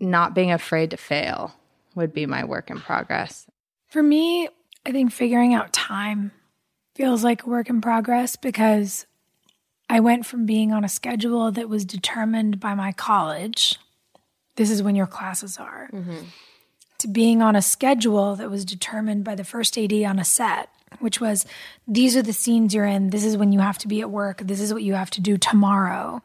not 0.00 0.34
being 0.34 0.52
afraid 0.52 0.90
to 0.90 0.96
fail 0.96 1.54
would 1.94 2.12
be 2.12 2.26
my 2.26 2.44
work 2.44 2.70
in 2.70 2.80
progress. 2.80 3.46
For 3.88 4.02
me, 4.02 4.48
I 4.84 4.92
think 4.92 5.12
figuring 5.12 5.54
out 5.54 5.72
time 5.72 6.32
feels 6.94 7.24
like 7.24 7.44
a 7.44 7.48
work 7.48 7.70
in 7.70 7.80
progress 7.80 8.36
because 8.36 9.06
I 9.94 10.00
went 10.00 10.26
from 10.26 10.44
being 10.44 10.72
on 10.72 10.82
a 10.82 10.88
schedule 10.88 11.52
that 11.52 11.68
was 11.68 11.84
determined 11.84 12.58
by 12.58 12.74
my 12.74 12.90
college. 12.90 13.76
This 14.56 14.68
is 14.68 14.82
when 14.82 14.96
your 14.96 15.06
classes 15.06 15.56
are. 15.56 15.88
Mm-hmm. 15.92 16.16
To 16.98 17.06
being 17.06 17.40
on 17.40 17.54
a 17.54 17.62
schedule 17.62 18.34
that 18.34 18.50
was 18.50 18.64
determined 18.64 19.22
by 19.22 19.36
the 19.36 19.44
first 19.44 19.78
AD 19.78 19.92
on 19.92 20.18
a 20.18 20.24
set, 20.24 20.68
which 20.98 21.20
was 21.20 21.46
these 21.86 22.16
are 22.16 22.22
the 22.22 22.32
scenes 22.32 22.74
you're 22.74 22.84
in. 22.84 23.10
This 23.10 23.24
is 23.24 23.36
when 23.36 23.52
you 23.52 23.60
have 23.60 23.78
to 23.78 23.86
be 23.86 24.00
at 24.00 24.10
work. 24.10 24.38
This 24.38 24.60
is 24.60 24.72
what 24.74 24.82
you 24.82 24.94
have 24.94 25.10
to 25.10 25.20
do 25.20 25.38
tomorrow. 25.38 26.22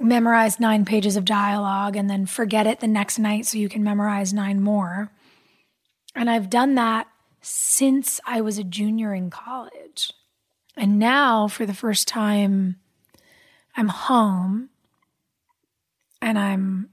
Memorize 0.00 0.58
nine 0.58 0.84
pages 0.84 1.14
of 1.14 1.24
dialogue 1.24 1.94
and 1.94 2.10
then 2.10 2.26
forget 2.26 2.66
it 2.66 2.80
the 2.80 2.88
next 2.88 3.20
night 3.20 3.46
so 3.46 3.58
you 3.58 3.68
can 3.68 3.84
memorize 3.84 4.32
nine 4.32 4.60
more. 4.60 5.12
And 6.16 6.28
I've 6.28 6.50
done 6.50 6.74
that 6.74 7.06
since 7.42 8.18
I 8.26 8.40
was 8.40 8.58
a 8.58 8.64
junior 8.64 9.14
in 9.14 9.30
college. 9.30 10.10
And 10.76 10.98
now, 10.98 11.48
for 11.48 11.66
the 11.66 11.74
first 11.74 12.08
time, 12.08 12.76
I'm 13.76 13.88
home 13.88 14.70
and 16.22 16.38
I'm 16.38 16.90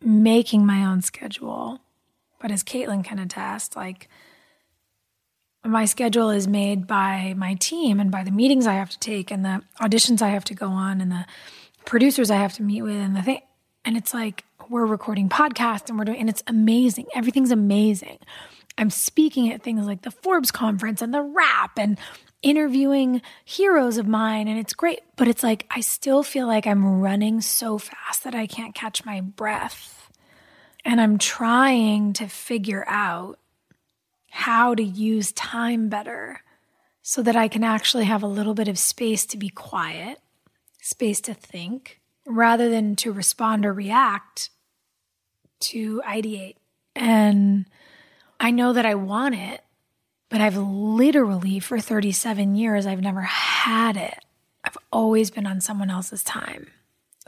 making 0.00 0.66
my 0.66 0.84
own 0.84 1.02
schedule. 1.02 1.80
But 2.40 2.50
as 2.50 2.62
Caitlin 2.62 3.04
can 3.04 3.18
attest, 3.18 3.74
like 3.74 4.08
my 5.64 5.86
schedule 5.86 6.30
is 6.30 6.46
made 6.46 6.86
by 6.86 7.34
my 7.36 7.54
team 7.54 7.98
and 8.00 8.10
by 8.10 8.22
the 8.22 8.30
meetings 8.30 8.66
I 8.66 8.74
have 8.74 8.90
to 8.90 8.98
take 8.98 9.30
and 9.30 9.44
the 9.44 9.62
auditions 9.80 10.20
I 10.20 10.28
have 10.28 10.44
to 10.44 10.54
go 10.54 10.68
on 10.68 11.00
and 11.00 11.10
the 11.10 11.24
producers 11.86 12.30
I 12.30 12.36
have 12.36 12.52
to 12.54 12.62
meet 12.62 12.82
with 12.82 12.96
and 12.96 13.16
the 13.16 13.22
thing. 13.22 13.40
And 13.84 13.96
it's 13.96 14.14
like 14.14 14.44
we're 14.68 14.86
recording 14.86 15.28
podcasts 15.28 15.88
and 15.88 15.98
we're 15.98 16.04
doing, 16.04 16.20
and 16.20 16.28
it's 16.28 16.42
amazing. 16.46 17.06
Everything's 17.14 17.50
amazing. 17.50 18.18
I'm 18.76 18.90
speaking 18.90 19.52
at 19.52 19.62
things 19.62 19.86
like 19.86 20.02
the 20.02 20.10
Forbes 20.10 20.50
conference 20.50 21.00
and 21.02 21.14
the 21.14 21.22
rap, 21.22 21.78
and 21.78 21.98
interviewing 22.44 23.22
heroes 23.44 23.96
of 23.96 24.06
mine 24.06 24.46
and 24.46 24.58
it's 24.58 24.74
great. 24.74 25.00
But 25.16 25.26
it's 25.26 25.42
like, 25.42 25.66
I 25.70 25.80
still 25.80 26.22
feel 26.22 26.46
like 26.46 26.66
I'm 26.66 27.00
running 27.00 27.40
so 27.40 27.78
fast 27.78 28.22
that 28.22 28.34
I 28.34 28.46
can't 28.46 28.74
catch 28.74 29.04
my 29.04 29.20
breath. 29.20 30.12
And 30.84 31.00
I'm 31.00 31.16
trying 31.16 32.12
to 32.12 32.28
figure 32.28 32.84
out 32.86 33.38
how 34.30 34.74
to 34.74 34.82
use 34.82 35.32
time 35.32 35.88
better 35.88 36.42
so 37.00 37.22
that 37.22 37.36
I 37.36 37.48
can 37.48 37.64
actually 37.64 38.04
have 38.04 38.22
a 38.22 38.28
little 38.28 38.54
bit 38.54 38.68
of 38.68 38.78
space 38.78 39.24
to 39.26 39.38
be 39.38 39.48
quiet, 39.48 40.18
space 40.80 41.20
to 41.22 41.34
think, 41.34 42.00
rather 42.26 42.68
than 42.68 42.94
to 42.96 43.12
respond 43.12 43.64
or 43.64 43.72
react, 43.72 44.50
to 45.60 46.02
ideate. 46.06 46.56
And 46.94 47.64
I 48.38 48.50
know 48.50 48.74
that 48.74 48.84
I 48.84 48.94
want 48.94 49.34
it, 49.34 49.63
but 50.34 50.40
I've 50.40 50.56
literally, 50.56 51.60
for 51.60 51.78
37 51.78 52.56
years, 52.56 52.86
I've 52.86 53.00
never 53.00 53.20
had 53.20 53.96
it. 53.96 54.18
I've 54.64 54.76
always 54.92 55.30
been 55.30 55.46
on 55.46 55.60
someone 55.60 55.90
else's 55.90 56.24
time. 56.24 56.72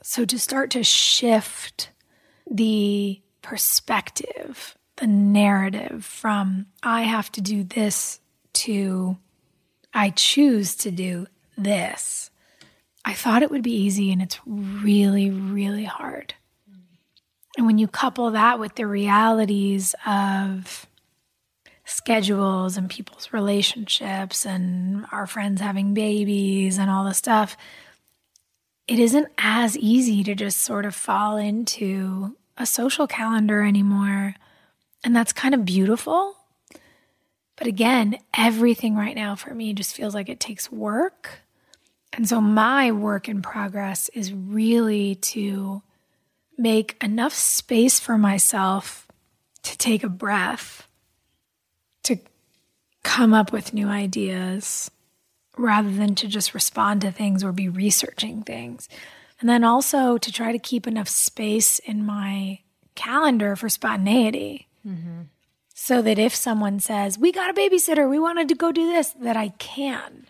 So 0.02 0.24
to 0.24 0.36
start 0.40 0.72
to 0.72 0.82
shift 0.82 1.90
the 2.50 3.20
perspective, 3.42 4.76
the 4.96 5.06
narrative 5.06 6.04
from 6.04 6.66
I 6.82 7.02
have 7.02 7.30
to 7.30 7.40
do 7.40 7.62
this 7.62 8.18
to 8.54 9.18
I 9.94 10.10
choose 10.10 10.74
to 10.78 10.90
do 10.90 11.28
this. 11.56 12.32
I 13.04 13.14
thought 13.14 13.44
it 13.44 13.52
would 13.52 13.62
be 13.62 13.82
easy 13.84 14.10
and 14.10 14.20
it's 14.20 14.40
really, 14.44 15.30
really 15.30 15.84
hard. 15.84 16.34
And 17.56 17.66
when 17.66 17.78
you 17.78 17.86
couple 17.86 18.32
that 18.32 18.58
with 18.58 18.74
the 18.74 18.88
realities 18.88 19.94
of 20.04 20.88
schedules 21.86 22.76
and 22.76 22.90
people's 22.90 23.32
relationships 23.32 24.44
and 24.44 25.06
our 25.12 25.26
friends 25.26 25.60
having 25.60 25.94
babies 25.94 26.78
and 26.78 26.90
all 26.90 27.04
the 27.04 27.14
stuff, 27.14 27.56
it 28.86 28.98
isn't 28.98 29.28
as 29.38 29.78
easy 29.78 30.22
to 30.24 30.34
just 30.34 30.58
sort 30.58 30.84
of 30.84 30.94
fall 30.94 31.36
into 31.36 32.36
a 32.58 32.66
social 32.66 33.06
calendar 33.06 33.62
anymore. 33.62 34.34
And 35.02 35.14
that's 35.14 35.32
kind 35.32 35.54
of 35.54 35.64
beautiful. 35.64 36.36
But 37.56 37.66
again, 37.66 38.18
everything 38.36 38.96
right 38.96 39.16
now 39.16 39.34
for 39.34 39.54
me 39.54 39.72
just 39.72 39.94
feels 39.94 40.14
like 40.14 40.28
it 40.28 40.40
takes 40.40 40.70
work. 40.70 41.40
And 42.12 42.28
so 42.28 42.40
my 42.40 42.92
work 42.92 43.28
in 43.28 43.42
progress 43.42 44.08
is 44.10 44.32
really 44.32 45.14
to 45.16 45.82
make 46.58 47.02
enough 47.02 47.34
space 47.34 48.00
for 48.00 48.18
myself 48.18 49.06
to 49.62 49.76
take 49.78 50.04
a 50.04 50.08
breath, 50.08 50.85
to 52.06 52.18
come 53.02 53.32
up 53.32 53.52
with 53.52 53.72
new 53.72 53.88
ideas 53.88 54.90
rather 55.56 55.90
than 55.90 56.14
to 56.16 56.26
just 56.26 56.54
respond 56.54 57.00
to 57.00 57.10
things 57.10 57.42
or 57.42 57.52
be 57.52 57.68
researching 57.68 58.42
things. 58.42 58.88
And 59.40 59.48
then 59.48 59.64
also 59.64 60.18
to 60.18 60.32
try 60.32 60.52
to 60.52 60.58
keep 60.58 60.86
enough 60.86 61.08
space 61.08 61.78
in 61.78 62.04
my 62.04 62.60
calendar 62.94 63.56
for 63.56 63.68
spontaneity. 63.68 64.68
Mm-hmm. 64.86 65.22
So 65.74 66.00
that 66.02 66.18
if 66.18 66.34
someone 66.34 66.80
says, 66.80 67.18
We 67.18 67.32
got 67.32 67.50
a 67.50 67.54
babysitter, 67.54 68.08
we 68.08 68.18
wanted 68.18 68.48
to 68.48 68.54
go 68.54 68.72
do 68.72 68.86
this, 68.86 69.10
that 69.20 69.36
I 69.36 69.48
can. 69.50 70.26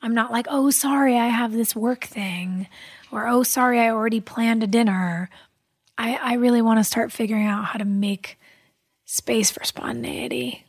I'm 0.00 0.14
not 0.14 0.30
like, 0.30 0.46
Oh, 0.48 0.70
sorry, 0.70 1.18
I 1.18 1.28
have 1.28 1.52
this 1.52 1.74
work 1.74 2.04
thing, 2.04 2.68
or 3.10 3.26
Oh, 3.26 3.42
sorry, 3.42 3.80
I 3.80 3.90
already 3.90 4.20
planned 4.20 4.62
a 4.62 4.68
dinner. 4.68 5.30
I, 5.98 6.14
I 6.14 6.34
really 6.34 6.62
want 6.62 6.78
to 6.78 6.84
start 6.84 7.12
figuring 7.12 7.46
out 7.46 7.64
how 7.66 7.78
to 7.78 7.84
make 7.84 8.38
space 9.04 9.50
for 9.50 9.64
spontaneity. 9.64 10.64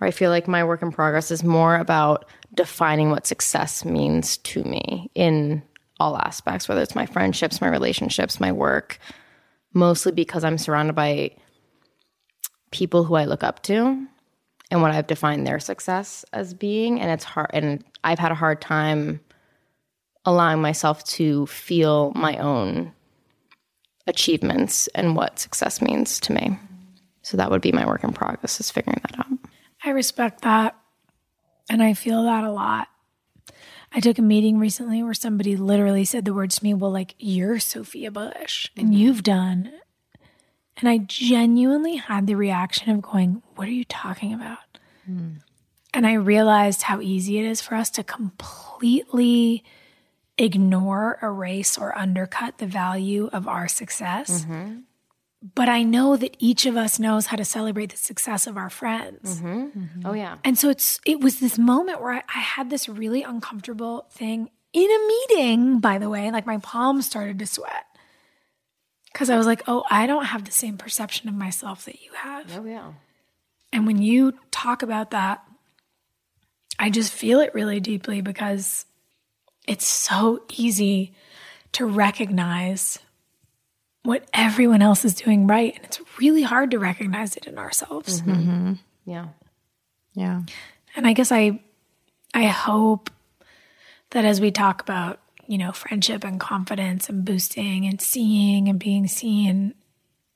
I 0.00 0.10
feel 0.10 0.30
like 0.30 0.46
my 0.46 0.62
work 0.64 0.82
in 0.82 0.92
progress 0.92 1.30
is 1.30 1.42
more 1.42 1.76
about 1.76 2.26
defining 2.54 3.10
what 3.10 3.26
success 3.26 3.84
means 3.84 4.36
to 4.38 4.62
me 4.64 5.10
in 5.14 5.62
all 5.98 6.18
aspects, 6.18 6.68
whether 6.68 6.82
it's 6.82 6.94
my 6.94 7.06
friendships, 7.06 7.60
my 7.60 7.68
relationships, 7.68 8.38
my 8.38 8.52
work, 8.52 8.98
mostly 9.72 10.12
because 10.12 10.44
I'm 10.44 10.58
surrounded 10.58 10.94
by 10.94 11.34
people 12.70 13.04
who 13.04 13.14
I 13.14 13.24
look 13.24 13.42
up 13.42 13.62
to 13.64 14.06
and 14.70 14.82
what 14.82 14.90
I've 14.90 15.06
defined 15.06 15.46
their 15.46 15.60
success 15.60 16.24
as 16.32 16.52
being. 16.52 17.00
And 17.00 17.10
it's 17.10 17.24
hard, 17.24 17.50
and 17.52 17.84
I've 18.04 18.18
had 18.18 18.32
a 18.32 18.36
hard 18.36 18.60
time 18.60 19.20
allowing 20.24 20.60
myself 20.60 21.04
to 21.04 21.46
feel 21.46 22.12
my 22.14 22.36
own 22.38 22.92
achievements 24.06 24.88
and 24.88 25.16
what 25.16 25.38
success 25.38 25.80
means 25.80 26.20
to 26.20 26.32
me. 26.32 26.58
So 27.22 27.36
that 27.36 27.50
would 27.50 27.62
be 27.62 27.72
my 27.72 27.86
work 27.86 28.04
in 28.04 28.12
progress 28.12 28.60
is 28.60 28.70
figuring 28.70 29.00
that 29.02 29.18
out. 29.18 29.35
I 29.86 29.90
respect 29.90 30.42
that. 30.42 30.76
And 31.70 31.82
I 31.82 31.94
feel 31.94 32.24
that 32.24 32.44
a 32.44 32.50
lot. 32.50 32.88
I 33.92 34.00
took 34.00 34.18
a 34.18 34.22
meeting 34.22 34.58
recently 34.58 35.02
where 35.02 35.14
somebody 35.14 35.56
literally 35.56 36.04
said 36.04 36.24
the 36.24 36.34
words 36.34 36.56
to 36.56 36.64
me, 36.64 36.74
Well, 36.74 36.90
like, 36.90 37.14
you're 37.18 37.60
Sophia 37.60 38.10
Bush 38.10 38.68
and 38.76 38.94
you've 38.94 39.22
done. 39.22 39.72
And 40.76 40.88
I 40.88 40.98
genuinely 40.98 41.96
had 41.96 42.26
the 42.26 42.34
reaction 42.34 42.90
of 42.90 43.00
going, 43.00 43.42
What 43.54 43.68
are 43.68 43.72
you 43.72 43.84
talking 43.84 44.34
about? 44.34 44.58
Mm. 45.08 45.36
And 45.94 46.06
I 46.06 46.14
realized 46.14 46.82
how 46.82 47.00
easy 47.00 47.38
it 47.38 47.44
is 47.44 47.62
for 47.62 47.74
us 47.74 47.88
to 47.90 48.04
completely 48.04 49.64
ignore, 50.36 51.18
erase, 51.22 51.78
or 51.78 51.96
undercut 51.96 52.58
the 52.58 52.66
value 52.66 53.30
of 53.32 53.48
our 53.48 53.68
success. 53.68 54.42
Mm-hmm. 54.44 54.80
But 55.54 55.68
I 55.68 55.82
know 55.82 56.16
that 56.16 56.36
each 56.38 56.66
of 56.66 56.76
us 56.76 56.98
knows 56.98 57.26
how 57.26 57.36
to 57.36 57.44
celebrate 57.44 57.90
the 57.90 57.96
success 57.96 58.46
of 58.46 58.56
our 58.56 58.70
friends. 58.70 59.36
Mm-hmm. 59.40 59.78
Mm-hmm. 59.78 60.06
Oh 60.06 60.12
yeah. 60.12 60.38
And 60.44 60.58
so 60.58 60.70
it's 60.70 60.98
it 61.04 61.20
was 61.20 61.40
this 61.40 61.58
moment 61.58 62.00
where 62.00 62.12
I, 62.12 62.22
I 62.34 62.40
had 62.40 62.70
this 62.70 62.88
really 62.88 63.22
uncomfortable 63.22 64.06
thing 64.10 64.50
in 64.72 64.90
a 64.90 65.06
meeting. 65.06 65.80
By 65.80 65.98
the 65.98 66.08
way, 66.08 66.30
like 66.30 66.46
my 66.46 66.58
palms 66.58 67.06
started 67.06 67.38
to 67.38 67.46
sweat 67.46 67.84
because 69.12 69.30
I 69.30 69.36
was 69.36 69.46
like, 69.46 69.62
"Oh, 69.66 69.84
I 69.90 70.06
don't 70.06 70.24
have 70.26 70.44
the 70.44 70.52
same 70.52 70.78
perception 70.78 71.28
of 71.28 71.34
myself 71.34 71.84
that 71.84 72.02
you 72.02 72.10
have." 72.14 72.58
Oh 72.58 72.64
yeah. 72.64 72.92
And 73.72 73.86
when 73.86 74.00
you 74.00 74.32
talk 74.50 74.82
about 74.82 75.10
that, 75.10 75.44
I 76.78 76.90
just 76.90 77.12
feel 77.12 77.40
it 77.40 77.54
really 77.54 77.80
deeply 77.80 78.20
because 78.20 78.86
it's 79.68 79.86
so 79.86 80.42
easy 80.56 81.14
to 81.72 81.84
recognize 81.84 82.98
what 84.06 84.24
everyone 84.32 84.82
else 84.82 85.04
is 85.04 85.14
doing 85.14 85.46
right. 85.46 85.74
And 85.74 85.84
it's 85.84 86.00
really 86.18 86.42
hard 86.42 86.70
to 86.70 86.78
recognize 86.78 87.36
it 87.36 87.46
in 87.46 87.58
ourselves. 87.58 88.22
Mm-hmm. 88.22 88.32
Mm-hmm. 88.32 88.72
Yeah. 89.04 89.26
Yeah. 90.14 90.42
And 90.94 91.06
I 91.06 91.12
guess 91.12 91.32
I 91.32 91.60
I 92.32 92.46
hope 92.46 93.10
that 94.10 94.24
as 94.24 94.40
we 94.40 94.50
talk 94.50 94.80
about, 94.80 95.20
you 95.46 95.58
know, 95.58 95.72
friendship 95.72 96.24
and 96.24 96.38
confidence 96.38 97.08
and 97.08 97.24
boosting 97.24 97.86
and 97.86 98.00
seeing 98.00 98.68
and 98.68 98.78
being 98.78 99.08
seen, 99.08 99.74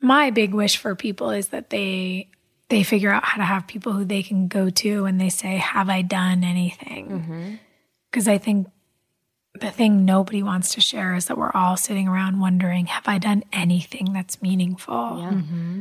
my 0.01 0.31
big 0.31 0.53
wish 0.53 0.77
for 0.77 0.95
people 0.95 1.31
is 1.31 1.49
that 1.49 1.71
they 1.71 2.29
they 2.69 2.83
figure 2.83 3.11
out 3.11 3.25
how 3.25 3.39
to 3.39 3.45
have 3.45 3.67
people 3.67 3.93
who 3.93 4.05
they 4.05 4.23
can 4.23 4.49
go 4.49 4.71
to 4.71 5.05
and 5.05 5.21
they 5.21 5.29
say, 5.29 5.57
"Have 5.57 5.89
I 5.89 6.03
done 6.03 6.45
anything?" 6.45 7.59
Because 8.11 8.25
mm-hmm. 8.25 8.35
I 8.35 8.39
think 8.39 8.69
the 9.61 9.71
thing 9.71 10.05
nobody 10.05 10.43
wants 10.43 10.75
to 10.75 10.81
share 10.81 11.15
is 11.15 11.27
that 11.27 11.39
we're 11.39 11.53
all 11.55 11.77
sitting 11.77 12.09
around 12.09 12.41
wondering, 12.41 12.87
have 12.87 13.07
I 13.07 13.19
done 13.19 13.45
anything 13.53 14.13
that's 14.13 14.43
meaningful? 14.43 15.19
Yeah. 15.21 15.31
Mm-hmm. 15.31 15.81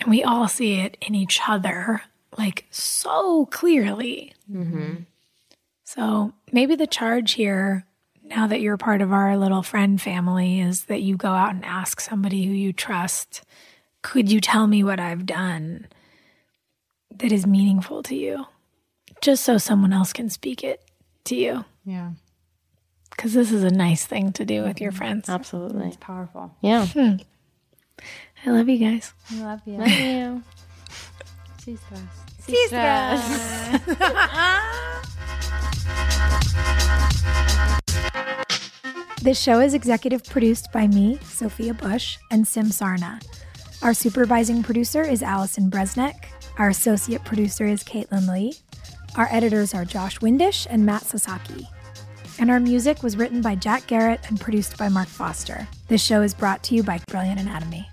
And 0.00 0.10
we 0.10 0.22
all 0.22 0.46
see 0.46 0.80
it 0.80 0.96
in 1.00 1.14
each 1.14 1.40
other, 1.46 2.02
like 2.36 2.66
so 2.70 3.46
clearly. 3.46 4.32
Mm-hmm. 4.50 5.02
So 5.84 6.32
maybe 6.52 6.76
the 6.76 6.86
charge 6.86 7.32
here, 7.32 7.84
now 8.22 8.46
that 8.46 8.60
you're 8.60 8.76
part 8.76 9.00
of 9.00 9.12
our 9.12 9.36
little 9.36 9.62
friend 9.62 10.00
family, 10.00 10.60
is 10.60 10.84
that 10.84 11.02
you 11.02 11.16
go 11.16 11.30
out 11.30 11.54
and 11.54 11.64
ask 11.64 12.00
somebody 12.00 12.44
who 12.44 12.52
you 12.52 12.72
trust, 12.72 13.42
could 14.02 14.30
you 14.30 14.40
tell 14.40 14.66
me 14.66 14.84
what 14.84 15.00
I've 15.00 15.26
done 15.26 15.86
that 17.16 17.32
is 17.32 17.46
meaningful 17.46 18.02
to 18.04 18.14
you? 18.14 18.46
Just 19.20 19.44
so 19.44 19.58
someone 19.58 19.92
else 19.92 20.12
can 20.12 20.30
speak 20.30 20.62
it 20.62 20.82
to 21.24 21.34
you. 21.34 21.64
Yeah 21.84 22.10
because 23.18 23.34
this 23.34 23.50
is 23.50 23.64
a 23.64 23.70
nice 23.70 24.06
thing 24.06 24.30
to 24.30 24.44
do 24.44 24.62
with 24.62 24.80
your 24.80 24.92
friends. 24.92 25.28
Absolutely. 25.28 25.88
It's 25.88 25.96
powerful. 25.96 26.54
Yeah. 26.62 26.86
Hmm. 26.86 27.16
I 28.46 28.50
love 28.50 28.68
you 28.68 28.78
guys. 28.78 29.12
I 29.32 29.42
love 29.42 29.60
you. 29.66 29.78
Love 29.78 29.88
you. 29.88 30.44
Sistras. 32.46 33.20
this 39.22 39.42
show 39.42 39.58
is 39.58 39.74
executive 39.74 40.22
produced 40.24 40.70
by 40.72 40.86
me, 40.86 41.18
Sophia 41.24 41.74
Bush, 41.74 42.18
and 42.30 42.46
Sim 42.46 42.66
Sarna. 42.66 43.20
Our 43.82 43.94
supervising 43.94 44.62
producer 44.62 45.02
is 45.02 45.24
Allison 45.24 45.72
Bresnick. 45.72 46.26
Our 46.56 46.68
associate 46.68 47.24
producer 47.24 47.66
is 47.66 47.82
Caitlin 47.82 48.32
Lee. 48.32 48.54
Our 49.16 49.26
editors 49.32 49.74
are 49.74 49.84
Josh 49.84 50.20
Windish 50.20 50.68
and 50.70 50.86
Matt 50.86 51.02
Sasaki 51.02 51.66
and 52.38 52.50
our 52.50 52.60
music 52.60 53.02
was 53.02 53.16
written 53.16 53.42
by 53.42 53.54
Jack 53.54 53.86
Garratt 53.86 54.28
and 54.28 54.40
produced 54.40 54.76
by 54.78 54.88
Mark 54.88 55.08
Foster. 55.08 55.66
This 55.88 56.02
show 56.02 56.22
is 56.22 56.34
brought 56.34 56.62
to 56.64 56.74
you 56.74 56.82
by 56.82 57.00
Brilliant 57.08 57.40
Anatomy. 57.40 57.88